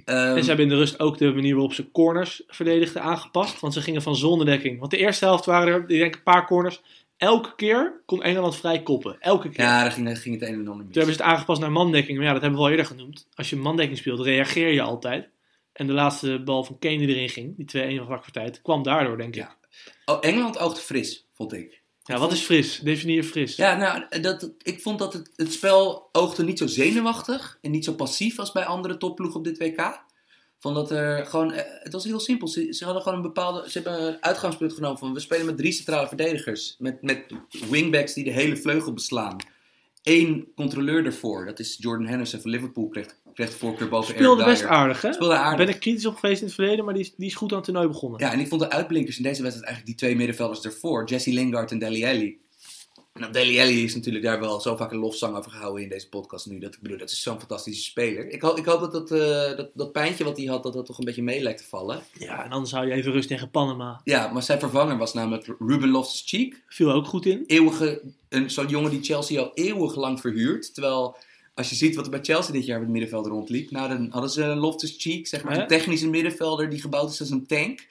Ehm, 0.04 0.36
En 0.36 0.42
ze 0.42 0.48
hebben 0.48 0.64
in 0.64 0.70
de 0.70 0.78
rust 0.78 1.00
ook 1.00 1.18
de 1.18 1.32
manier 1.32 1.52
waarop 1.54 1.72
ze 1.72 1.90
corners 1.90 2.42
verdedigden 2.46 3.02
aangepast. 3.02 3.60
Want 3.60 3.72
ze 3.72 3.80
gingen 3.80 4.02
van 4.02 4.16
zonnedekking. 4.16 4.78
Want 4.78 4.90
de 4.90 4.96
eerste 4.96 5.24
helft 5.24 5.44
waren 5.44 5.74
er, 5.74 5.80
ik 5.80 5.98
denk, 5.98 6.14
een 6.14 6.22
paar 6.22 6.46
corners. 6.46 6.82
Elke 7.20 7.54
keer 7.54 8.02
kon 8.06 8.22
Engeland 8.22 8.56
vrij 8.56 8.82
koppen. 8.82 9.16
Elke 9.20 9.48
keer. 9.48 9.64
ja, 9.64 9.82
daar 9.82 9.92
ging, 9.92 10.06
daar 10.06 10.16
ging 10.16 10.40
het 10.40 10.48
een 10.48 10.54
en 10.54 10.68
ander 10.68 10.76
mis. 10.76 10.84
Toen 10.84 11.02
hebben 11.02 11.14
ze 11.14 11.22
het 11.22 11.30
aangepast 11.30 11.60
naar 11.60 11.72
mandekking. 11.72 12.16
Maar 12.16 12.26
ja, 12.26 12.32
dat 12.32 12.42
hebben 12.42 12.58
we 12.58 12.64
al 12.64 12.70
eerder 12.70 12.86
genoemd. 12.86 13.26
Als 13.34 13.50
je 13.50 13.56
mandekking 13.56 13.98
speelt, 13.98 14.20
reageer 14.20 14.72
je 14.72 14.82
altijd. 14.82 15.28
En 15.72 15.86
de 15.86 15.92
laatste 15.92 16.42
bal 16.44 16.64
van 16.64 16.78
Kane 16.78 16.98
die 16.98 17.08
erin 17.08 17.28
ging, 17.28 17.54
die 17.56 18.00
2-1 18.00 18.06
van 18.06 18.20
tijd, 18.32 18.62
kwam 18.62 18.82
daardoor, 18.82 19.16
denk 19.16 19.36
ik. 19.36 19.42
Ja. 19.42 19.56
Oh, 20.04 20.18
Engeland 20.20 20.58
oogde 20.58 20.80
fris, 20.80 21.26
vond 21.34 21.52
ik. 21.52 21.82
Ja, 22.02 22.18
wat 22.18 22.32
is 22.32 22.40
fris? 22.40 22.78
Definieer 22.78 23.24
fris. 23.24 23.56
Ja, 23.56 23.76
nou, 23.76 24.20
dat, 24.20 24.52
ik 24.62 24.80
vond 24.80 24.98
dat 24.98 25.12
het, 25.12 25.32
het 25.36 25.52
spel 25.52 26.08
oogde 26.12 26.44
niet 26.44 26.58
zo 26.58 26.66
zenuwachtig 26.66 27.58
en 27.60 27.70
niet 27.70 27.84
zo 27.84 27.92
passief 27.92 28.38
als 28.38 28.52
bij 28.52 28.64
andere 28.64 28.96
topploegen 28.96 29.38
op 29.38 29.44
dit 29.44 29.58
WK. 29.58 30.02
Van 30.60 30.74
dat 30.74 30.90
er 30.90 31.26
gewoon, 31.26 31.52
eh, 31.52 31.64
het 31.82 31.92
was 31.92 32.04
heel 32.04 32.20
simpel. 32.20 32.48
Ze, 32.48 32.72
ze 32.72 32.84
hadden 32.84 33.02
gewoon 33.02 33.18
een 33.18 33.24
bepaalde, 33.24 33.70
ze 33.70 33.80
hebben 33.80 34.06
een 34.06 34.22
uitgangspunt 34.22 34.72
genomen 34.72 34.98
van 34.98 35.12
we 35.14 35.20
spelen 35.20 35.46
met 35.46 35.56
drie 35.56 35.72
centrale 35.72 36.08
verdedigers. 36.08 36.76
Met, 36.78 37.02
met 37.02 37.24
wingbacks 37.70 38.14
die 38.14 38.24
de 38.24 38.30
hele 38.30 38.56
vleugel 38.56 38.92
beslaan. 38.92 39.36
Eén 40.02 40.52
controleur 40.54 41.04
ervoor, 41.04 41.44
dat 41.44 41.58
is 41.58 41.76
Jordan 41.78 42.06
Henderson 42.06 42.40
van 42.40 42.50
Liverpool, 42.50 42.88
kreeg, 42.88 43.16
kreeg 43.34 43.50
de 43.50 43.56
voorkeur 43.56 43.88
boven 43.88 44.14
Speelde 44.14 44.42
Eric 44.42 44.52
best 44.52 44.62
Dyer. 44.62 44.72
aardig, 44.72 45.02
hè? 45.02 45.12
Speelde 45.12 45.34
aardig. 45.34 45.66
Ben 45.66 45.74
ik 45.74 45.80
kritisch 45.80 46.06
op 46.06 46.16
geweest 46.16 46.40
in 46.40 46.46
het 46.46 46.54
verleden, 46.54 46.84
maar 46.84 46.94
die 46.94 47.02
is, 47.02 47.14
die 47.16 47.26
is 47.26 47.34
goed 47.34 47.50
aan 47.50 47.56
het 47.56 47.64
toernooi 47.64 47.88
begonnen. 47.88 48.20
Ja, 48.20 48.32
en 48.32 48.40
ik 48.40 48.48
vond 48.48 48.60
de 48.60 48.70
uitblinkers 48.70 49.16
in 49.16 49.22
deze 49.22 49.42
wedstrijd 49.42 49.68
eigenlijk 49.68 49.98
die 49.98 50.08
twee 50.08 50.16
middenvelders 50.18 50.64
ervoor. 50.64 51.04
Jesse 51.08 51.32
Lingard 51.32 51.70
en 51.70 51.78
Deli 51.78 52.04
Alli. 52.04 52.38
Nou, 53.20 53.32
Deli 53.32 53.60
Alli 53.60 53.84
is 53.84 53.94
natuurlijk 53.94 54.24
daar 54.24 54.40
wel 54.40 54.60
zo 54.60 54.76
vaak 54.76 54.90
een 54.90 54.98
lofzang 54.98 55.36
over 55.36 55.50
gehouden 55.50 55.82
in 55.82 55.88
deze 55.88 56.08
podcast 56.08 56.46
nu. 56.46 56.58
Dat 56.58 56.74
ik 56.74 56.80
bedoel, 56.80 56.98
dat 56.98 57.10
is 57.10 57.22
zo'n 57.22 57.38
fantastische 57.38 57.82
speler. 57.82 58.28
Ik, 58.28 58.42
hoop, 58.42 58.58
ik 58.58 58.64
hoop 58.64 58.80
dat 58.80 58.92
dat, 58.92 59.10
eh, 59.10 59.56
dat 59.56 59.70
dat 59.74 59.92
pijntje 59.92 60.24
wat 60.24 60.36
hij 60.36 60.46
had, 60.46 60.62
dat 60.62 60.72
dat 60.72 60.86
toch 60.86 60.98
een 60.98 61.04
beetje 61.04 61.22
mee 61.22 61.42
lijkt 61.42 61.58
te 61.62 61.68
vallen. 61.68 62.02
Ja, 62.18 62.44
en 62.44 62.50
anders 62.50 62.72
hou 62.72 62.86
je 62.86 62.92
even 62.92 63.12
rust 63.12 63.28
tegen 63.28 63.50
Panama. 63.50 64.00
Ja, 64.04 64.32
maar 64.32 64.42
zijn 64.42 64.58
vervanger 64.58 64.96
was 64.96 65.14
namelijk 65.14 65.54
Ruben 65.58 65.88
Loftus-Cheek. 65.88 66.62
Viel 66.66 66.92
ook 66.92 67.06
goed 67.06 67.26
in. 67.26 67.44
Eeuwige, 67.46 68.02
zo'n 68.46 68.68
jongen 68.68 68.90
die 68.90 69.02
Chelsea 69.02 69.40
al 69.40 69.50
eeuwig 69.54 69.94
lang 69.94 70.20
verhuurt. 70.20 70.74
Terwijl, 70.74 71.16
als 71.54 71.68
je 71.70 71.74
ziet 71.74 71.94
wat 71.94 72.04
er 72.04 72.10
bij 72.10 72.22
Chelsea 72.22 72.52
dit 72.52 72.66
jaar 72.66 72.78
met 72.78 72.88
het 72.88 72.96
middenveld 72.96 73.26
rondliep. 73.26 73.70
Nou, 73.70 73.88
dan 73.88 74.08
hadden 74.10 74.30
ze 74.30 74.44
Loftus-Cheek, 74.44 75.26
zeg 75.26 75.44
maar, 75.44 75.58
een 75.58 75.66
technische 75.66 76.08
middenvelder 76.08 76.70
die 76.70 76.80
gebouwd 76.80 77.10
is 77.10 77.20
als 77.20 77.30
een 77.30 77.46
tank. 77.46 77.88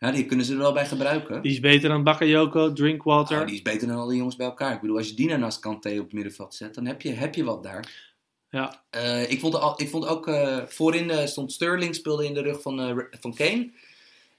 Ja, 0.00 0.10
die 0.10 0.26
kunnen 0.26 0.46
ze 0.46 0.52
er 0.52 0.58
wel 0.58 0.72
bij 0.72 0.86
gebruiken. 0.86 1.42
Die 1.42 1.52
is 1.52 1.60
beter 1.60 1.88
dan 1.88 2.04
Bakayoko, 2.04 2.72
Drinkwater. 2.72 3.34
Nou, 3.34 3.46
die 3.46 3.54
is 3.54 3.62
beter 3.62 3.88
dan 3.88 3.96
al 3.96 4.06
die 4.06 4.16
jongens 4.16 4.36
bij 4.36 4.46
elkaar. 4.46 4.74
Ik 4.74 4.80
bedoel, 4.80 4.96
als 4.96 5.08
je 5.08 5.14
die 5.14 5.36
naast 5.36 5.58
Kanté 5.58 5.90
op 5.90 6.04
het 6.04 6.12
middenveld 6.12 6.54
zet, 6.54 6.74
dan 6.74 6.86
heb 6.86 7.02
je, 7.02 7.10
heb 7.10 7.34
je 7.34 7.44
wat 7.44 7.62
daar. 7.62 8.12
Ja, 8.50 8.84
Eh, 8.90 9.30
ik, 9.30 9.40
vond 9.40 9.54
al, 9.54 9.80
ik 9.80 9.88
vond 9.88 10.06
ook, 10.06 10.28
eh, 10.28 10.58
voorin 10.66 11.10
eh, 11.10 11.26
stond 11.26 11.52
Sterling, 11.52 11.94
speelde 11.94 12.26
in 12.26 12.34
de 12.34 12.42
rug 12.42 12.62
van, 12.62 13.04
van 13.20 13.34
Kane. 13.34 13.70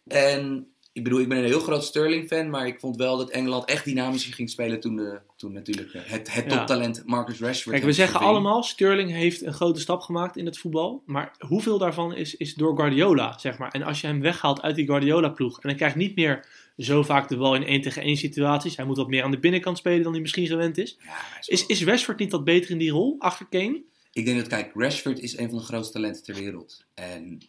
En 0.08 0.68
ik 0.92 1.04
bedoel, 1.04 1.20
ik 1.20 1.30
ben 1.30 1.38
een 1.38 1.44
heel 1.44 1.60
groot 1.60 1.84
Sterling-fan, 1.84 2.50
maar 2.50 2.68
ik 2.68 2.80
vond 2.80 2.96
wel 2.96 3.18
dat 3.18 3.30
Engeland 3.30 3.66
echt 3.66 3.86
dynamischer 3.86 4.34
ging 4.34 4.50
spelen 4.50 4.80
toen, 4.80 4.96
de, 4.96 5.20
toen 5.42 5.54
natuurlijk 5.54 5.94
eh, 5.94 6.02
het, 6.06 6.34
het 6.34 6.46
Ja. 6.46 6.58
toptalent 6.58 7.04
Marcus 7.06 7.40
Rashford... 7.40 7.76
Kijk, 7.76 7.88
we 7.88 7.94
zeggen 7.94 8.14
verving. 8.14 8.36
allemaal, 8.36 8.64
Sterling 8.64 9.12
heeft 9.12 9.42
een 9.42 9.54
grote 9.54 9.80
stap 9.80 10.02
gemaakt 10.02 10.38
in 10.38 10.46
het 10.46 10.58
voetbal. 10.58 11.04
Maar 11.06 11.36
hoeveel 11.40 11.78
daarvan 11.78 12.16
is, 12.16 12.36
is 12.36 12.54
door 12.54 12.76
Guardiola, 12.76 13.38
zeg 13.40 13.58
maar. 13.58 13.72
En 13.72 13.84
als 13.84 14.02
je 14.02 14.08
hem 14.08 14.22
weghaalt 14.22 14.62
uit 14.62 14.76
die 14.76 14.86
Guardiola-ploeg... 14.86 15.60
en 15.62 15.70
hij 15.70 15.78
krijgt 15.78 15.96
niet 15.96 16.16
meer 16.16 16.46
zo 16.78 17.04
vaak 17.04 17.30
de 17.30 17.38
bal 17.38 17.56
in 17.56 17.64
1 17.64 17.82
tegen 17.82 18.02
1 18.02 18.18
situaties... 18.18 18.76
hij 18.76 18.86
moet 18.86 18.98
wat 18.98 19.08
meer 19.08 19.24
aan 19.24 19.32
de 19.32 19.40
binnenkant 19.40 19.78
spelen 19.78 20.04
dan 20.04 20.12
hij 20.12 20.22
misschien 20.22 20.48
gewend 20.48 20.78
is. 20.78 20.98
Ja, 21.04 21.40
is 21.40 21.48
Is, 21.48 21.66
is 21.66 21.84
Rashford 21.84 22.20
niet 22.20 22.32
wat 22.32 22.44
beter 22.44 22.72
in 22.72 22.78
die 22.78 22.92
rol, 22.92 23.16
achter 23.20 23.46
Kane? 23.50 23.82
Ik 24.14 24.26
denk 24.26 24.38
dat, 24.38 24.48
kijk, 24.48 24.72
Rashford 24.74 25.20
is 25.20 25.38
een 25.38 25.50
van 25.50 25.58
de 25.58 25.64
grootste 25.64 25.94
talenten 25.94 26.24
ter 26.24 26.36
wereld. 26.36 26.86
En 26.94 27.42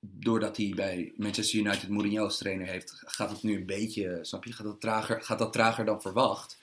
doordat 0.00 0.56
hij 0.56 0.72
bij 0.74 1.12
Manchester 1.16 1.58
United 1.58 1.88
Mourinho 1.88 2.24
als 2.24 2.38
trainer 2.38 2.66
heeft, 2.66 3.02
gaat 3.04 3.30
het 3.30 3.42
nu 3.42 3.56
een 3.56 3.66
beetje, 3.66 4.18
snap 4.22 4.44
je, 4.44 4.52
gaat 4.52 4.66
dat 4.66 4.80
trager, 4.80 5.22
gaat 5.22 5.38
dat 5.38 5.52
trager 5.52 5.84
dan 5.84 6.00
verwacht. 6.00 6.60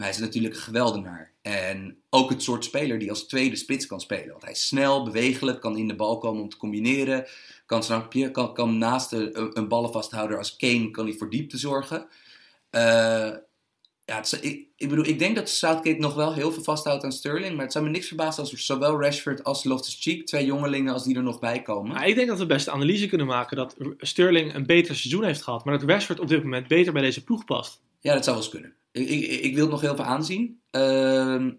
Maar 0.00 0.08
hij 0.08 0.18
is 0.18 0.24
natuurlijk 0.24 0.54
een 0.54 0.60
geweldenaar. 0.60 1.32
En 1.42 2.02
ook 2.10 2.30
het 2.30 2.42
soort 2.42 2.64
speler 2.64 2.98
die 2.98 3.10
als 3.10 3.26
tweede 3.26 3.56
spits 3.56 3.86
kan 3.86 4.00
spelen. 4.00 4.30
Want 4.30 4.42
hij 4.42 4.52
is 4.52 4.66
snel, 4.66 5.04
bewegelijk, 5.04 5.60
kan 5.60 5.76
in 5.76 5.88
de 5.88 5.94
bal 5.94 6.18
komen 6.18 6.42
om 6.42 6.48
te 6.48 6.56
combineren. 6.56 7.26
Kan, 7.66 7.82
snap 7.82 8.12
je, 8.12 8.30
kan, 8.30 8.54
kan 8.54 8.78
naast 8.78 9.12
een, 9.12 9.58
een 9.58 9.68
ballenvasthouder 9.68 10.38
als 10.38 10.56
Kane 10.56 10.90
kan 10.90 11.06
hij 11.06 11.14
voor 11.14 11.30
diepte 11.30 11.58
zorgen. 11.58 12.06
Eh, 12.70 13.30
ja, 14.04 14.16
het 14.16 14.38
ik, 14.40 14.66
ik 14.76 14.88
bedoel, 14.88 15.06
ik 15.06 15.18
denk 15.18 15.36
dat 15.36 15.48
Southgate 15.48 15.98
nog 15.98 16.14
wel 16.14 16.34
heel 16.34 16.52
veel 16.52 16.62
vasthoudt 16.62 17.04
aan 17.04 17.12
Sterling. 17.12 17.54
Maar 17.54 17.64
het 17.64 17.72
zou 17.72 17.84
me 17.84 17.90
niks 17.90 18.06
verbazen 18.06 18.42
als 18.42 18.52
zowel 18.52 19.00
Rashford 19.00 19.44
als 19.44 19.64
Loftus-Cheek, 19.64 20.26
twee 20.26 20.44
jongelingen, 20.44 20.92
als 20.92 21.04
die 21.04 21.16
er 21.16 21.22
nog 21.22 21.38
bij 21.38 21.62
komen. 21.62 21.92
Maar 21.92 22.08
ik 22.08 22.14
denk 22.14 22.28
dat 22.28 22.38
we 22.38 22.46
best 22.46 22.64
de 22.64 22.70
analyse 22.70 23.06
kunnen 23.06 23.26
maken... 23.26 23.56
dat 23.56 23.76
Sterling 23.98 24.54
een 24.54 24.66
beter 24.66 24.96
seizoen 24.96 25.24
heeft 25.24 25.42
gehad... 25.42 25.64
maar 25.64 25.78
dat 25.78 25.88
Rashford 25.88 26.20
op 26.20 26.28
dit 26.28 26.42
moment 26.42 26.68
beter 26.68 26.92
bij 26.92 27.02
deze 27.02 27.24
ploeg 27.24 27.44
past. 27.44 27.80
Ja, 28.00 28.14
dat 28.14 28.24
zou 28.24 28.36
wel 28.36 28.44
eens 28.44 28.54
kunnen. 28.54 28.78
Ik, 28.92 29.08
ik, 29.08 29.40
ik 29.40 29.54
wil 29.54 29.62
het 29.62 29.72
nog 29.72 29.80
heel 29.80 29.96
veel 29.96 30.04
aanzien. 30.04 30.60
Ehm, 30.70 31.50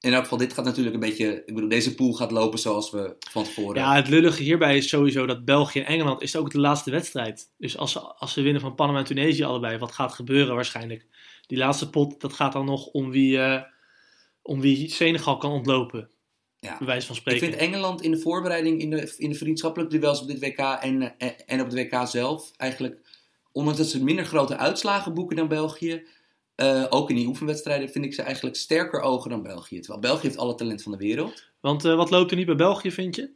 in 0.00 0.12
elk 0.12 0.22
geval, 0.22 0.38
dit 0.38 0.52
gaat 0.52 0.64
natuurlijk 0.64 0.94
een 0.94 1.00
beetje... 1.00 1.42
Ik 1.46 1.54
bedoel, 1.54 1.68
deze 1.68 1.94
pool 1.94 2.12
gaat 2.12 2.30
lopen 2.30 2.58
zoals 2.58 2.90
we 2.90 3.16
van 3.30 3.44
tevoren... 3.44 3.80
Ja, 3.80 3.94
het 3.94 4.08
lullige 4.08 4.42
hierbij 4.42 4.76
is 4.76 4.88
sowieso 4.88 5.26
dat 5.26 5.44
België 5.44 5.80
en 5.80 5.86
Engeland 5.86 6.22
is 6.22 6.36
ook 6.36 6.50
de 6.50 6.60
laatste 6.60 6.90
wedstrijd. 6.90 7.50
Dus 7.58 7.76
als 7.76 7.92
ze, 7.92 8.00
als 8.00 8.32
ze 8.32 8.42
winnen 8.42 8.60
van 8.60 8.74
Panama 8.74 8.98
en 8.98 9.04
Tunesië 9.04 9.42
allebei, 9.42 9.78
wat 9.78 9.92
gaat 9.92 10.12
gebeuren 10.12 10.54
waarschijnlijk? 10.54 11.06
Die 11.46 11.58
laatste 11.58 11.90
pot, 11.90 12.20
dat 12.20 12.32
gaat 12.32 12.52
dan 12.52 12.64
nog 12.64 12.86
om 12.86 13.10
wie, 13.10 13.38
eh, 13.38 13.62
om 14.42 14.60
wie 14.60 14.90
Senegal 14.90 15.36
kan 15.36 15.52
ontlopen. 15.52 16.10
Ja. 16.60 16.78
Bij 16.78 16.86
wijze 16.86 17.06
van 17.06 17.14
Ik 17.14 17.20
spreken. 17.20 17.48
vind 17.48 17.60
Engeland 17.60 18.02
in 18.02 18.10
de 18.10 18.18
voorbereiding, 18.18 18.80
in 18.80 18.90
de, 18.90 19.14
in 19.16 19.30
de 19.30 19.36
vriendschappelijke 19.36 19.98
duels 19.98 20.20
op 20.20 20.28
dit 20.28 20.40
WK 20.40 20.58
en, 20.58 21.18
eh, 21.18 21.28
en 21.46 21.60
op 21.60 21.70
het 21.70 21.74
WK 21.74 22.06
zelf, 22.06 22.50
eigenlijk, 22.56 23.00
ondanks 23.52 23.78
dat 23.78 23.88
ze 23.88 24.04
minder 24.04 24.24
grote 24.24 24.56
uitslagen 24.56 25.14
boeken 25.14 25.36
dan 25.36 25.48
België, 25.48 26.06
eh, 26.60 26.86
ook 26.88 27.10
in 27.10 27.16
die 27.16 27.26
oefenwedstrijden, 27.26 27.88
vind 27.88 28.04
ik 28.04 28.14
ze 28.14 28.22
eigenlijk 28.22 28.56
sterker 28.56 29.00
ogen 29.00 29.30
dan 29.30 29.42
België. 29.42 29.80
Terwijl 29.80 30.00
België 30.00 30.26
heeft 30.26 30.38
alle 30.38 30.54
talent 30.54 30.82
van 30.82 30.92
de 30.92 30.98
wereld. 30.98 31.44
Want 31.60 31.84
eh, 31.84 31.96
wat 31.96 32.10
loopt 32.10 32.30
er 32.30 32.36
niet 32.36 32.46
bij 32.46 32.54
België, 32.54 32.92
vind 32.92 33.16
je? 33.16 33.30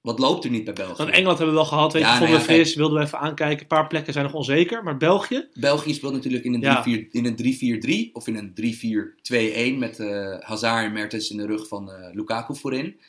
Wat 0.00 0.18
loopt 0.18 0.44
er 0.44 0.50
niet 0.50 0.64
bij 0.64 0.74
België? 0.74 0.96
Want 0.96 1.10
Engeland 1.10 1.38
hebben 1.38 1.54
we 1.54 1.60
wel 1.60 1.70
gehad, 1.70 1.92
weet 1.92 2.02
je, 2.02 2.08
vonden 2.08 2.28
nou 2.28 2.40
ja, 2.40 2.44
fris, 2.44 2.74
wilden 2.74 2.98
we 2.98 3.04
even 3.04 3.18
aankijken. 3.18 3.60
Een 3.60 3.66
paar 3.66 3.86
plekken 3.86 4.12
zijn 4.12 4.24
nog 4.24 4.34
onzeker, 4.34 4.82
maar 4.82 4.96
België? 4.96 5.48
België 5.54 5.94
speelt 5.94 6.12
natuurlijk 6.12 6.44
in 6.44 6.54
een 6.54 6.60
Ja. 6.60 6.84
3-4 6.84 7.10
in 7.10 7.26
een 7.26 8.08
3-4-3 8.08 8.12
of 8.12 8.26
in 8.26 8.36
een 8.36 8.54
3-4-2-1 9.74 9.78
met 9.78 9.98
eh 9.98 10.38
Hazard 10.38 10.84
en 10.84 10.92
Mertens 10.92 11.30
in 11.30 11.36
de 11.36 11.46
rug 11.46 11.68
van 11.68 11.90
Lukaku 12.12 12.56
voorin. 12.56 13.00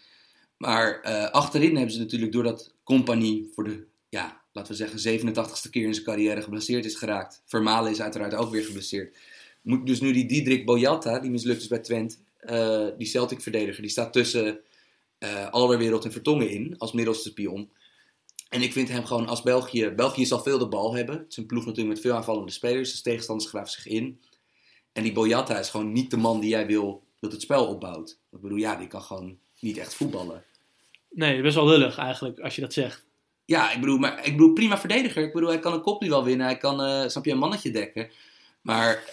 Maar 0.58 1.02
achterin 1.32 1.76
hebben 1.76 1.94
ze 1.94 2.00
natuurlijk 2.00 2.32
doordat 2.32 2.74
Compagnie 2.84 3.52
voor 3.54 3.64
de, 3.64 3.86
ja, 4.10 4.42
laten 4.52 4.72
we 4.72 4.78
zeggen, 4.78 5.20
87ste 5.20 5.70
keer 5.70 5.86
in 5.86 5.94
zijn 5.94 6.06
carrière 6.06 6.42
geblesseerd 6.42 6.86
is 6.86 6.96
geraakt. 6.96 7.42
Vermalen 7.46 7.92
is 7.92 8.02
uiteraard 8.02 8.36
ook 8.36 8.52
weer 8.52 8.64
geblesseerd. 8.64 9.18
Moet 9.62 9.86
dus 9.86 10.00
nu 10.00 10.12
die 10.14 10.26
Diedrik 10.26 10.66
Boyata, 10.66 11.20
die 11.20 11.32
mislukt 11.32 11.62
is 11.62 11.68
bij 11.68 11.80
Twente, 11.80 12.16
eh, 12.38 12.88
die 12.98 13.08
Celtic-verdediger, 13.08 13.82
die 13.82 13.92
staat 13.92 14.14
tussen 14.14 14.60
eh 15.18 15.50
Alderwereld 15.50 16.06
en 16.06 16.12
Vertongen 16.12 16.50
in 16.50 16.76
als 16.78 16.92
middelste 16.92 17.30
spion. 17.30 17.70
En 18.50 18.62
ik 18.62 18.72
vind 18.72 18.90
hem 18.90 19.06
gewoon 19.06 19.28
als 19.28 19.42
België. 19.42 19.90
België 19.90 20.26
zal 20.26 20.40
veel 20.40 20.58
de 20.58 20.68
bal 20.68 20.96
hebben. 20.96 21.18
Het 21.18 21.26
is 21.30 21.38
een 21.38 21.46
ploeg 21.46 21.66
natuurlijk 21.66 21.94
met 21.94 22.04
veel 22.04 22.16
aanvallende 22.16 22.52
spelers. 22.52 22.92
Dus 22.92 23.02
tegenstanders 23.02 23.50
graven 23.50 23.72
zich 23.72 23.88
in. 23.88 24.22
En 24.94 25.04
die 25.04 25.12
Boyata 25.12 25.60
is 25.60 25.70
gewoon 25.70 25.92
niet 25.92 26.12
de 26.12 26.18
man 26.18 26.40
die 26.40 26.50
jij 26.50 26.66
wil 26.66 27.04
dat 27.20 27.32
het 27.32 27.42
spel 27.42 27.68
opbouwt. 27.68 28.20
Ik 28.32 28.42
bedoel, 28.42 28.58
ja, 28.58 28.76
die 28.76 28.88
kan 28.88 29.02
gewoon 29.02 29.38
niet 29.60 29.78
echt 29.78 29.94
voetballen. 29.94 30.44
Nee, 31.10 31.42
best 31.42 31.56
wel 31.56 31.68
lullig 31.68 31.98
eigenlijk, 31.98 32.40
als 32.40 32.56
je 32.56 32.62
dat 32.62 32.74
zegt. 32.74 33.06
Ja, 33.46 33.72
ik 33.72 33.80
bedoel, 33.80 33.98
maar, 33.98 34.26
ik 34.26 34.32
bedoel, 34.32 34.54
prima 34.54 34.78
verdediger. 34.78 35.24
Ik 35.24 35.34
bedoel, 35.34 35.50
hij 35.50 35.60
kan 35.60 35.74
een 35.74 35.82
kopje 35.82 36.10
wel 36.10 36.24
winnen. 36.24 36.46
Hij 36.46 36.58
kan, 36.58 36.82
eh, 36.82 37.08
snap 37.08 37.26
je, 37.26 37.32
een 37.32 37.38
mannetje 37.38 37.72
dekken. 37.72 38.10
Maar 38.62 39.04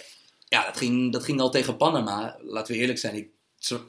ja, 0.49 0.65
dat 0.65 0.77
ging, 0.77 1.11
dat 1.11 1.23
ging 1.23 1.39
al 1.39 1.51
tegen 1.51 1.77
Panama. 1.77 2.37
Laten 2.41 2.73
we 2.73 2.79
eerlijk 2.79 2.99
zijn. 2.99 3.15
Ik, 3.15 3.29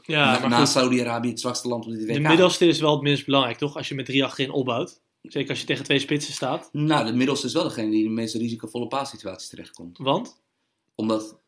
Ja, 0.02 0.48
na. 0.48 0.64
Saudi-Arabië 0.64 1.28
het 1.28 1.40
zwakste 1.40 1.68
land 1.68 1.86
op 1.86 1.92
dit 1.92 2.06
WK. 2.06 2.14
De 2.14 2.20
middelste 2.20 2.66
is 2.66 2.80
wel 2.80 2.92
het 2.92 3.02
minst 3.02 3.24
belangrijk, 3.24 3.58
toch? 3.58 3.76
Als 3.76 3.88
je 3.88 3.94
met 3.94 4.06
drie 4.06 4.24
achterin 4.24 4.50
opbouwt. 4.50 5.00
Zeker 5.22 5.50
als 5.50 5.61
je 5.61 5.66
tegen 5.66 5.84
twee 5.84 5.98
spitsen 5.98 6.32
staat. 6.32 6.68
Nou, 6.72 7.06
de 7.06 7.12
middelste 7.12 7.46
is 7.46 7.52
wel 7.52 7.62
degene 7.62 7.90
die 7.90 7.98
in 7.98 8.04
de 8.04 8.14
meest 8.14 8.34
risicovolle 8.34 8.86
paassituaties 8.86 9.48
terechtkomt. 9.48 9.98
Want? 9.98 10.40
Omdat 10.94 11.40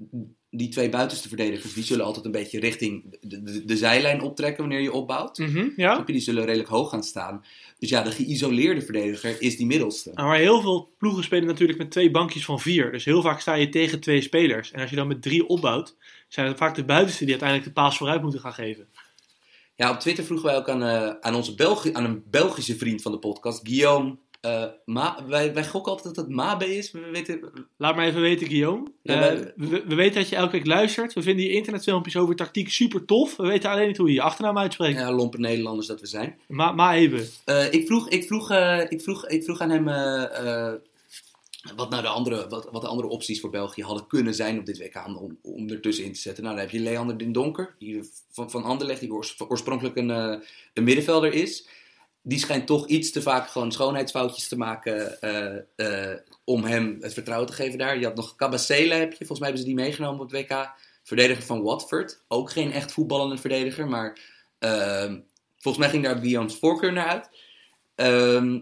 die 0.55 0.69
twee 0.69 0.89
buitenste 0.89 1.29
verdedigers, 1.29 1.75
die 1.75 1.85
zullen 1.85 2.05
altijd 2.05 2.25
een 2.25 2.31
beetje 2.31 2.61
richting 2.61 3.17
de, 3.21 3.43
de, 3.43 3.65
de 3.65 3.77
zijlijn 3.77 4.21
optrekken 4.21 4.61
wanneer 4.61 4.81
je 4.81 4.93
opbouwt. 4.93 5.39
Mhm, 5.39 5.69
ja. 5.77 5.99
Die 5.99 6.21
zullen 6.21 6.45
redelijk 6.45 6.69
hoog 6.69 6.91
gaan 6.91 7.03
staan. 7.03 7.45
Dus 7.79 7.89
ja, 7.89 8.03
de 8.03 8.11
geïsoleerde 8.11 8.83
verdediger 8.83 9.43
is 9.43 9.57
die 9.57 9.67
middelste. 9.67 10.11
Maar 10.15 10.37
heel 10.37 10.61
veel 10.61 10.95
ploegen 10.99 11.25
spelen 11.25 11.47
natuurlijk 11.47 11.79
met 11.79 11.91
twee 11.91 12.11
bankjes 12.11 12.45
van 12.45 12.61
vier. 12.61 12.93
Dus 12.93 13.05
heel 13.05 13.23
vaak 13.23 13.41
sta 13.41 13.55
je 13.55 13.69
tegen 13.69 14.01
twee 14.01 14.21
spelers. 14.21 14.71
En 14.71 14.81
als 14.81 14.91
je 14.91 14.97
dan 14.97 15.07
met 15.07 15.23
drie 15.23 15.47
opbouwt, 15.47 15.97
zijn 16.29 16.47
het 16.47 16.59
vaak 16.59 16.75
de 16.75 16.85
buitenste 16.85 17.25
die 17.25 17.33
uiteindelijk 17.33 17.69
de 17.69 17.81
paas 17.81 17.97
vooruit 17.97 18.23
moeten 18.23 18.41
gaan 18.41 18.53
geven. 18.53 18.87
Ja, 19.75 19.91
op 19.91 20.01
Twitter 20.01 20.25
vroegen 20.25 20.47
wij 20.47 20.57
ook 20.57 20.69
aan, 20.69 20.83
eh, 20.83 21.15
aan, 21.21 21.35
onze 21.35 21.55
Belgi 21.55 21.93
aan 21.93 22.05
een 22.05 22.23
Belgische 22.31 22.77
vriend 22.77 23.03
van 23.03 23.13
de 23.13 23.19
podcast, 23.19 23.61
Guillaume. 23.69 24.17
Eh, 24.43 24.65
Ma 24.85 25.19
wij, 25.27 25.55
wij 25.55 25.67
gokken 25.67 25.93
altijd 25.93 26.15
dat 26.15 26.25
het 26.25 26.35
Mabe 26.35 26.77
is. 26.77 26.91
We 26.91 27.09
weten, 27.13 27.41
Laat 27.77 27.97
maar 27.97 28.07
even 28.07 28.21
weten, 28.21 28.47
Guillaume. 28.47 28.91
Ja, 29.03 29.31
Eh, 29.31 29.39
we, 29.57 29.83
we 29.87 29.95
weten 29.95 30.15
dat 30.21 30.29
je 30.29 30.37
elke 30.37 30.53
week 30.53 30.67
luistert. 30.67 31.13
We 31.13 31.23
vinden 31.23 31.45
je 31.45 31.51
internetfilmpjes 31.53 32.17
over 32.17 32.37
tactiek 32.37 32.71
super 32.71 33.05
tof. 33.05 33.37
We 33.37 33.47
weten 33.47 33.71
alleen 33.71 33.87
niet 33.87 33.97
hoe 33.97 34.09
je 34.09 34.15
je 34.15 34.23
achternaam 34.23 34.59
uitspreekt. 34.59 34.99
ja, 34.99 35.13
lompe 35.13 35.39
Nederlanders 35.39 35.87
dat 35.87 36.01
we 36.01 36.07
zijn. 36.07 36.39
Ma, 36.49 36.73
ma 36.73 36.95
even. 36.95 37.27
Eh, 37.45 37.73
ik, 37.73 37.87
vroeg, 37.87 38.09
ik, 38.09 38.25
vroeg, 38.25 38.51
ik, 38.89 39.01
vroeg, 39.01 39.27
ik 39.27 39.45
vroeg 39.45 39.61
aan 39.61 39.71
hem 39.71 39.85
wat, 41.77 41.91
nou 41.91 42.03
de 42.03 42.09
andere, 42.09 42.47
wat, 42.49 42.69
wat 42.73 42.83
de 42.83 42.89
andere 42.89 43.09
opties 43.09 43.41
voor 43.41 43.51
België 43.51 43.83
hadden 43.83 44.07
kunnen 44.07 44.35
zijn 44.35 44.59
op 44.59 44.67
dit 44.67 44.79
WK 44.79 45.03
om, 45.07 45.39
om 45.43 45.69
ertussen 45.71 46.05
in 46.05 46.13
te 46.13 46.21
zetten. 46.21 46.43
Nou, 46.45 46.57
dan 46.57 46.65
heb 46.65 46.75
je 46.75 46.81
Leander 46.81 47.19
den 47.19 47.33
Donker, 47.33 47.75
die 47.79 48.11
van, 48.31 48.51
van 48.51 48.65
Anderlecht, 48.65 49.01
die 49.01 49.13
oors- 49.13 49.37
oorspronkelijk 49.49 49.97
een, 49.97 50.09
een 50.09 50.85
middenvelder 50.85 51.33
is. 51.33 51.67
Die 52.23 52.39
schijnt 52.39 52.67
toch 52.67 52.87
iets 52.87 53.11
te 53.11 53.23
vaak 53.23 53.49
gewoon 53.49 53.73
schoonheidsfoutjes 53.73 54.49
te 54.49 54.57
maken 54.57 55.21
eh, 55.21 55.57
eh, 55.77 56.19
om 56.45 56.65
hem 56.65 56.97
het 57.01 57.13
vertrouwen 57.13 57.49
te 57.49 57.55
geven 57.55 57.79
daar. 57.79 57.99
Je 57.99 58.05
had 58.05 58.15
nog 58.15 58.37
Cabacele, 58.37 58.95
heb 58.95 59.11
je, 59.11 59.17
volgens 59.17 59.39
mij 59.39 59.49
hebben 59.49 59.67
ze 59.67 59.75
die 59.75 59.85
meegenomen 59.85 60.21
op 60.21 60.31
het 60.31 60.41
WK. 60.41 60.71
Verdediger 61.03 61.43
van 61.43 61.63
Watford, 61.63 62.23
ook 62.29 62.51
geen 62.51 62.73
echt 62.73 62.93
voetballende 62.93 63.37
verdediger, 63.37 63.89
maar 63.89 64.19
ehm, 64.59 65.21
volgens 65.59 65.85
mij 65.85 65.93
ging 65.93 66.05
daar 66.05 66.19
Guillaume's 66.19 66.57
voorkeur 66.57 66.93
naar 66.93 67.07
uit. 67.07 67.31
Ehm, 67.95 68.61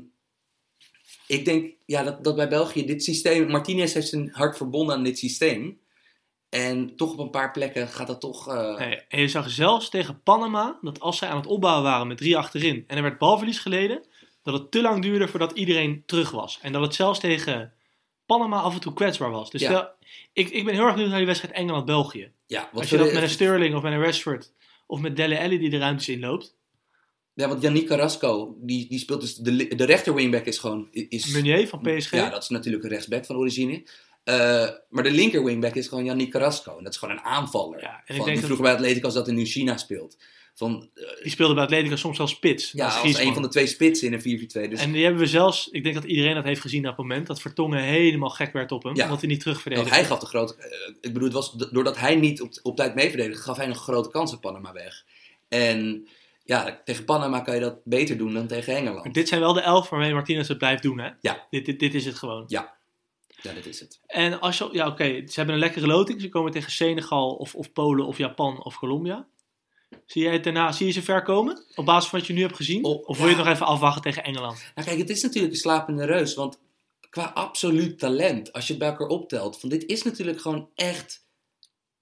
ik 1.27 1.45
denk 1.45 1.75
ja, 1.87 2.03
dat, 2.03 2.25
dat 2.25 2.37
bij 2.37 2.49
België 2.49 2.87
dit 2.87 3.05
systeem. 3.05 3.51
Martinez 3.51 3.95
heeft 3.95 4.09
zijn 4.09 4.31
hart 4.33 4.57
verbonden 4.57 4.97
aan 4.97 5.05
dit 5.05 5.19
systeem. 5.19 5.80
En 6.51 6.97
toch 6.97 7.13
op 7.13 7.19
een 7.19 7.31
paar 7.31 7.51
plekken 7.51 7.89
gaat 7.89 8.07
dat 8.07 8.21
toch. 8.21 8.49
eh, 8.49 8.79
Nee, 8.79 8.97
en 9.09 9.21
je 9.21 9.29
zag 9.29 9.51
zelfs 9.51 9.89
tegen 9.89 10.23
Panama 10.23 10.79
dat 10.83 11.01
als 11.01 11.19
zij 11.19 11.29
aan 11.29 11.37
het 11.37 11.47
opbouwen 11.47 11.83
waren 11.85 12.07
met 12.07 12.17
drie 12.17 12.37
achterin 12.37 12.85
en 12.87 12.97
er 12.97 13.03
werd 13.03 13.19
balverlies 13.19 13.59
geleden, 13.59 14.07
dat 14.43 14.55
het 14.55 14.71
te 14.71 14.81
lang 14.83 15.03
duurde 15.03 15.29
voordat 15.29 15.53
iedereen 15.53 16.03
terug 16.07 16.31
was. 16.31 16.59
En 16.63 16.73
dat 16.73 16.83
het 16.83 16.95
zelfs 16.95 17.19
tegen 17.21 17.73
Panama 18.27 18.61
af 18.61 18.75
en 18.75 18.81
toe 18.81 18.93
kwetsbaar 18.93 19.31
was. 19.31 19.51
Dus 19.51 19.61
Ja. 19.61 19.95
ik, 20.33 20.49
ik 20.51 20.65
ben 20.65 20.75
heel 20.75 20.83
erg 20.85 20.93
benieuwd 20.93 21.09
naar 21.11 21.19
die 21.19 21.27
wedstrijd 21.27 21.55
Engeland-België. 21.55 22.33
ja, 22.47 22.69
wat 22.73 22.81
Als 22.81 22.91
je 22.91 22.97
dat 22.97 23.07
de- 23.07 23.13
met 23.15 23.23
een 23.23 23.29
Sterling 23.29 23.75
of 23.75 23.83
met 23.83 23.93
een 23.93 24.03
Rashford 24.03 24.53
of 24.87 25.01
met 25.01 25.17
Dele 25.17 25.41
Alli 25.41 25.59
die 25.59 25.71
de 25.71 25.79
ruimtes 25.79 26.09
inloopt. 26.09 26.59
Ja, 27.35 27.49
want 27.49 27.63
Yannick 27.63 27.87
Carrasco, 27.87 28.57
die, 28.61 28.89
die 28.89 28.99
speelt 28.99 29.21
dus. 29.21 29.35
De, 29.35 29.75
de 29.75 29.85
rechter 29.85 30.15
wingback 30.15 30.45
is 30.45 30.59
gewoon. 30.59 30.89
Is, 30.91 31.27
Meunier 31.33 31.69
van 31.69 31.81
PSG. 31.81 32.11
ja, 32.11 32.31
dat 32.31 32.43
is 32.43 32.49
natuurlijk 32.49 32.85
een 32.85 32.91
rechtsback 32.91 33.27
van 33.27 33.37
origine. 33.37 33.83
Eh, 34.25 34.69
maar 34.89 35.03
de 35.03 35.11
linker 35.11 35.45
wingback 35.45 35.75
is 35.75 35.89
gewoon 35.89 36.05
Yannick 36.05 36.31
Carrasco. 36.31 36.77
En 36.79 36.85
dat 36.85 36.93
is 36.93 36.99
gewoon 36.99 37.15
een 37.17 37.23
aanvaller. 37.25 37.81
Ja, 37.81 37.89
en 37.95 38.01
ik 38.07 38.17
van, 38.17 38.25
denk 38.25 38.37
die 38.37 38.45
vroeger 38.47 38.65
bij 38.65 38.75
Atletico 38.75 39.05
als 39.05 39.15
dat 39.15 39.29
in 39.29 39.35
nu 39.35 39.45
China 39.45 39.77
speelt. 39.77 40.17
Van, 40.55 40.91
eh, 40.95 41.23
Die 41.23 41.31
speelde 41.31 41.55
bij 41.55 41.63
Atletico 41.65 41.97
soms 41.97 42.19
wel 42.19 42.27
spits. 42.27 42.73
ja, 42.73 42.85
als 42.99 43.19
een 43.19 43.33
van 43.35 43.43
de 43.43 43.49
twee 43.49 43.67
spitsen 43.67 44.07
in 44.07 44.13
een 44.13 44.21
4-4-2. 44.21 44.69
Dus 44.69 44.81
En 44.81 44.93
die 44.93 45.03
hebben 45.03 45.21
we 45.21 45.27
zelfs, 45.29 45.69
ik 45.69 45.83
denk 45.83 45.95
dat 45.95 46.05
iedereen 46.05 46.35
dat 46.35 46.45
heeft 46.45 46.61
gezien 46.61 46.81
op 46.83 46.97
het 46.97 46.97
moment, 46.97 47.27
dat 47.27 47.41
Vertongen 47.41 47.83
helemaal 47.83 48.31
gek 48.31 48.53
werd 48.53 48.73
op 48.73 48.83
hem, 48.83 48.97
Ja. 48.97 49.05
omdat 49.05 49.21
hij 49.21 49.29
niet 49.29 49.45
Want 49.45 49.57
terugverdedigde. 49.61 49.95
hij 49.95 50.05
gaf 50.05 50.19
de 50.19 50.27
grote. 50.27 50.55
eh, 50.57 50.89
ik 51.01 51.13
bedoel, 51.13 51.23
het 51.23 51.33
was 51.33 51.53
doordat 51.53 51.99
hij 51.99 52.15
niet 52.15 52.41
op, 52.43 52.51
op 52.63 52.77
tijd 52.77 52.95
meeverdedigde, 52.95 53.43
gaf 53.43 53.57
hij 53.57 53.67
nog 53.67 53.83
grote 53.83 54.11
kansen 54.11 54.41
Panama 54.41 54.73
weg. 54.73 55.05
En 55.49 56.09
ja, 56.45 56.81
tegen 56.85 57.05
Panama 57.05 57.41
kan 57.41 57.55
je 57.55 57.61
dat 57.61 57.85
beter 57.85 58.17
doen 58.19 58.35
dan 58.35 58.47
tegen 58.47 58.77
Engeland. 58.77 59.05
Maar 59.05 59.13
dit 59.13 59.29
zijn 59.29 59.41
wel 59.41 59.53
de 59.53 59.61
elf 59.61 59.89
waarmee 59.89 60.13
Martinez 60.15 60.49
het 60.49 60.59
blijft 60.59 60.83
doen, 60.83 60.99
hè? 60.99 61.11
Ja. 61.21 61.47
Dit, 61.51 61.65
dit, 61.67 61.79
dit 61.81 61.95
is 61.95 62.05
het 62.05 62.15
gewoon. 62.15 62.45
Ja, 62.47 62.79
dat 63.43 63.67
is 63.67 63.81
het. 63.81 64.01
En 64.07 64.41
als 64.41 64.59
je, 64.59 64.69
ja 64.73 64.87
oké, 64.87 65.05
ze 65.05 65.33
hebben 65.35 65.55
een 65.55 65.61
lekkere 65.61 65.87
loting. 65.87 66.21
Ze 66.21 66.29
komen 66.29 66.53
tegen 66.53 66.73
Senegal 66.73 67.31
of, 67.35 67.55
of 67.55 67.73
Polen 67.73 68.07
of 68.07 68.19
Japan 68.19 68.65
of 68.65 68.79
Colombia. 68.79 69.27
Zie 70.07 70.23
jij 70.23 70.33
het 70.33 70.45
daarna, 70.45 70.73
zie 70.73 70.87
je 70.87 70.93
ze 70.93 71.03
ver 71.03 71.23
komen? 71.23 71.65
Op 71.75 71.85
basis 71.85 72.11
van 72.11 72.19
wat 72.19 72.29
je 72.29 72.35
nu 72.35 72.41
hebt 72.41 72.57
gezien? 72.57 72.85
Oh, 72.85 73.09
of 73.09 73.19
wil 73.19 73.27
je 73.27 73.33
ja. 73.33 73.39
nog 73.39 73.49
even 73.49 73.67
afwachten 73.67 74.03
tegen 74.03 74.25
Engeland? 74.25 74.71
Nou 74.75 74.87
kijk, 74.87 74.99
het 74.99 75.11
is 75.11 75.23
natuurlijk 75.23 75.53
een 75.53 75.59
slapende 75.59 76.05
reus. 76.05 76.35
Want 76.35 76.59
qua 77.11 77.31
absoluut 77.35 77.99
talent, 77.99 78.53
als 78.53 78.67
je 78.67 78.71
het 78.73 78.83
bij 78.83 78.91
elkaar 78.91 79.07
optelt, 79.07 79.61
van 79.61 79.69
dit 79.69 79.87
is 79.87 80.03
natuurlijk 80.03 80.41
gewoon 80.41 80.69
echt. 80.75 81.25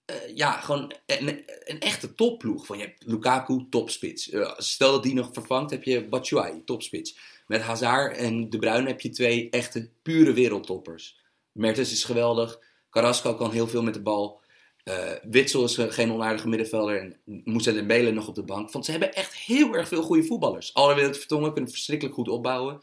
eh, 0.05 0.37
ja, 0.37 0.61
gewoon 0.61 0.93
een, 1.07 1.45
een 1.65 1.81
echte 1.81 2.15
topploeg. 2.15 2.67
Van 2.67 2.79
je 2.79 2.85
hebt 2.85 3.07
Lukaku, 3.07 3.67
topspits. 3.71 4.31
Eh, 4.31 4.53
stel 4.57 4.93
dat 4.93 5.03
die 5.03 5.15
nog 5.15 5.29
vervangt, 5.33 5.71
heb 5.71 5.83
je 5.85 6.05
Batshuayi, 6.09 6.65
topspits. 6.65 7.19
Met 7.47 7.61
Hazard 7.63 8.17
en 8.17 8.51
De 8.51 8.59
Bruyne 8.59 8.87
heb 8.87 9.01
je 9.01 9.11
twee 9.11 9.51
echte 9.51 9.91
pure 10.03 10.33
wereldtoppers. 10.33 11.18
Mertens 11.59 11.93
is 11.93 12.05
geweldig. 12.05 12.59
Carrasco 12.91 13.35
kan 13.35 13.51
heel 13.51 13.69
veel 13.69 13.83
met 13.83 13.95
de 13.95 14.03
bal. 14.03 14.41
Eh, 14.85 15.13
Witsel 15.23 15.65
is 15.65 15.79
geen 15.79 16.13
onaardige 16.13 16.49
middenvelder. 16.49 17.01
En 17.01 17.43
Moussa 17.45 17.73
Dembele 17.73 18.11
nog 18.11 18.29
op 18.29 18.35
de 18.35 18.43
bank. 18.43 18.73
Want 18.73 18.85
ze 18.85 18.91
hebben 18.91 19.15
echt 19.15 19.35
heel 19.35 19.75
erg 19.75 19.89
veel 19.89 20.03
goede 20.03 20.25
voetballers. 20.25 20.71
Het 20.75 21.19
Vertongen 21.19 21.53
kunnen 21.53 21.71
verschrikkelijk 21.71 22.17
goed 22.17 22.29
opbouwen. 22.29 22.83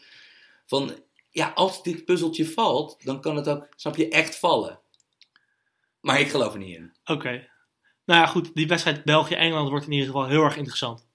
Van, 0.66 0.92
ja, 1.30 1.52
als 1.56 1.84
dit 1.84 2.06
puzzeltje 2.06 2.48
valt, 2.48 3.06
dan 3.06 3.22
kan 3.22 3.36
het 3.36 3.48
ook, 3.48 3.68
snap 3.76 3.96
je, 3.96 4.10
echt 4.10 4.40
vallen. 4.40 4.80
Maar 6.02 6.20
ik 6.20 6.28
geloof 6.28 6.54
er 6.54 6.60
niet 6.60 6.76
in. 6.76 6.94
Oké. 7.06 7.48
Nou 8.06 8.20
ja, 8.22 8.26
goed. 8.26 8.56
Die 8.56 8.68
wedstrijd 8.68 9.04
België-Engeland 9.04 9.70
wordt 9.70 9.86
in 9.86 9.92
ieder 9.92 10.08
geval 10.08 10.28
heel 10.28 10.44
erg 10.44 10.58
interessant. 10.58 11.08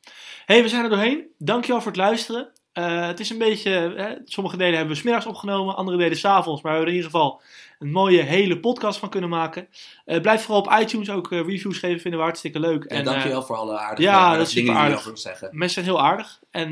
hey, 0.47 0.63
we 0.63 0.69
zijn 0.69 0.85
er 0.85 0.91
doorheen. 0.91 1.35
Dankjewel 1.39 1.81
voor 1.81 1.91
het 1.91 2.01
luisteren. 2.01 2.53
Eh, 2.73 3.07
het 3.07 3.21
is 3.21 3.31
een 3.31 3.39
beetje... 3.39 3.71
Hè, 3.71 4.15
sommige 4.25 4.57
delen 4.57 4.77
hebben 4.77 4.95
we 4.95 5.01
smiddags 5.01 5.27
opgenomen. 5.27 5.77
Andere 5.77 5.97
delen 5.97 6.17
s'avonds. 6.17 6.63
Maar 6.63 6.73
we 6.73 6.79
hebben 6.79 6.95
er 6.95 7.01
in 7.01 7.05
ieder 7.05 7.11
geval 7.11 7.43
een 7.79 7.91
mooie 7.91 8.23
hele 8.23 8.61
podcast 8.61 8.99
van 8.99 9.09
kunnen 9.09 9.31
maken. 9.31 9.69
Eh, 10.05 10.21
blijf 10.21 10.43
vooral 10.43 10.63
op 10.63 10.81
iTunes 10.81 11.11
ook 11.11 11.33
eh, 11.33 11.47
reviews 11.47 11.79
geven. 11.79 12.01
Vinden 12.01 12.21
we 12.21 12.27
hartstikke 12.27 12.61
leuk. 12.61 12.85
En, 12.85 12.99
eh, 12.99 13.05
dankjewel 13.05 13.43
voor 13.43 13.57
alle 13.57 13.79
aardige, 13.79 14.03
ja, 14.03 14.15
aardige 14.15 14.39
dat 14.39 14.47
is 14.47 14.53
dingen 14.55 14.73
super 14.73 14.99
aardig. 14.99 15.19
zeggen. 15.19 15.49
Mensen 15.53 15.85
zijn 15.85 15.95
heel 15.97 16.05
aardig. 16.05 16.41
En 16.51 16.71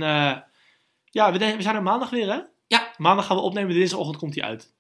ja, 1.04 1.32
we, 1.32 1.38
we 1.38 1.62
zijn 1.62 1.76
er 1.76 1.82
maandag 1.82 2.10
weer, 2.10 2.32
hè? 2.32 2.40
Ja. 2.66 2.90
Maandag 2.96 3.26
gaan 3.26 3.36
we 3.36 3.42
opnemen. 3.42 3.74
Dinsdagochtend 3.74 4.18
komt 4.18 4.34
hij 4.34 4.44
uit. 4.44 4.72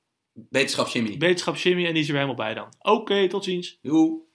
Wetenschap 0.50 0.88
Jimmy. 0.88 1.18
Wetenschap 1.18 1.56
Jimmy 1.56 1.86
en 1.86 1.92
die 1.92 2.02
is 2.02 2.08
er 2.08 2.14
weer 2.14 2.22
helemaal 2.22 2.44
bij 2.46 2.54
dan. 2.54 2.68
Oké, 2.78 3.28
tot 3.28 3.44
ziens. 3.44 3.78
Doei. 3.82 4.27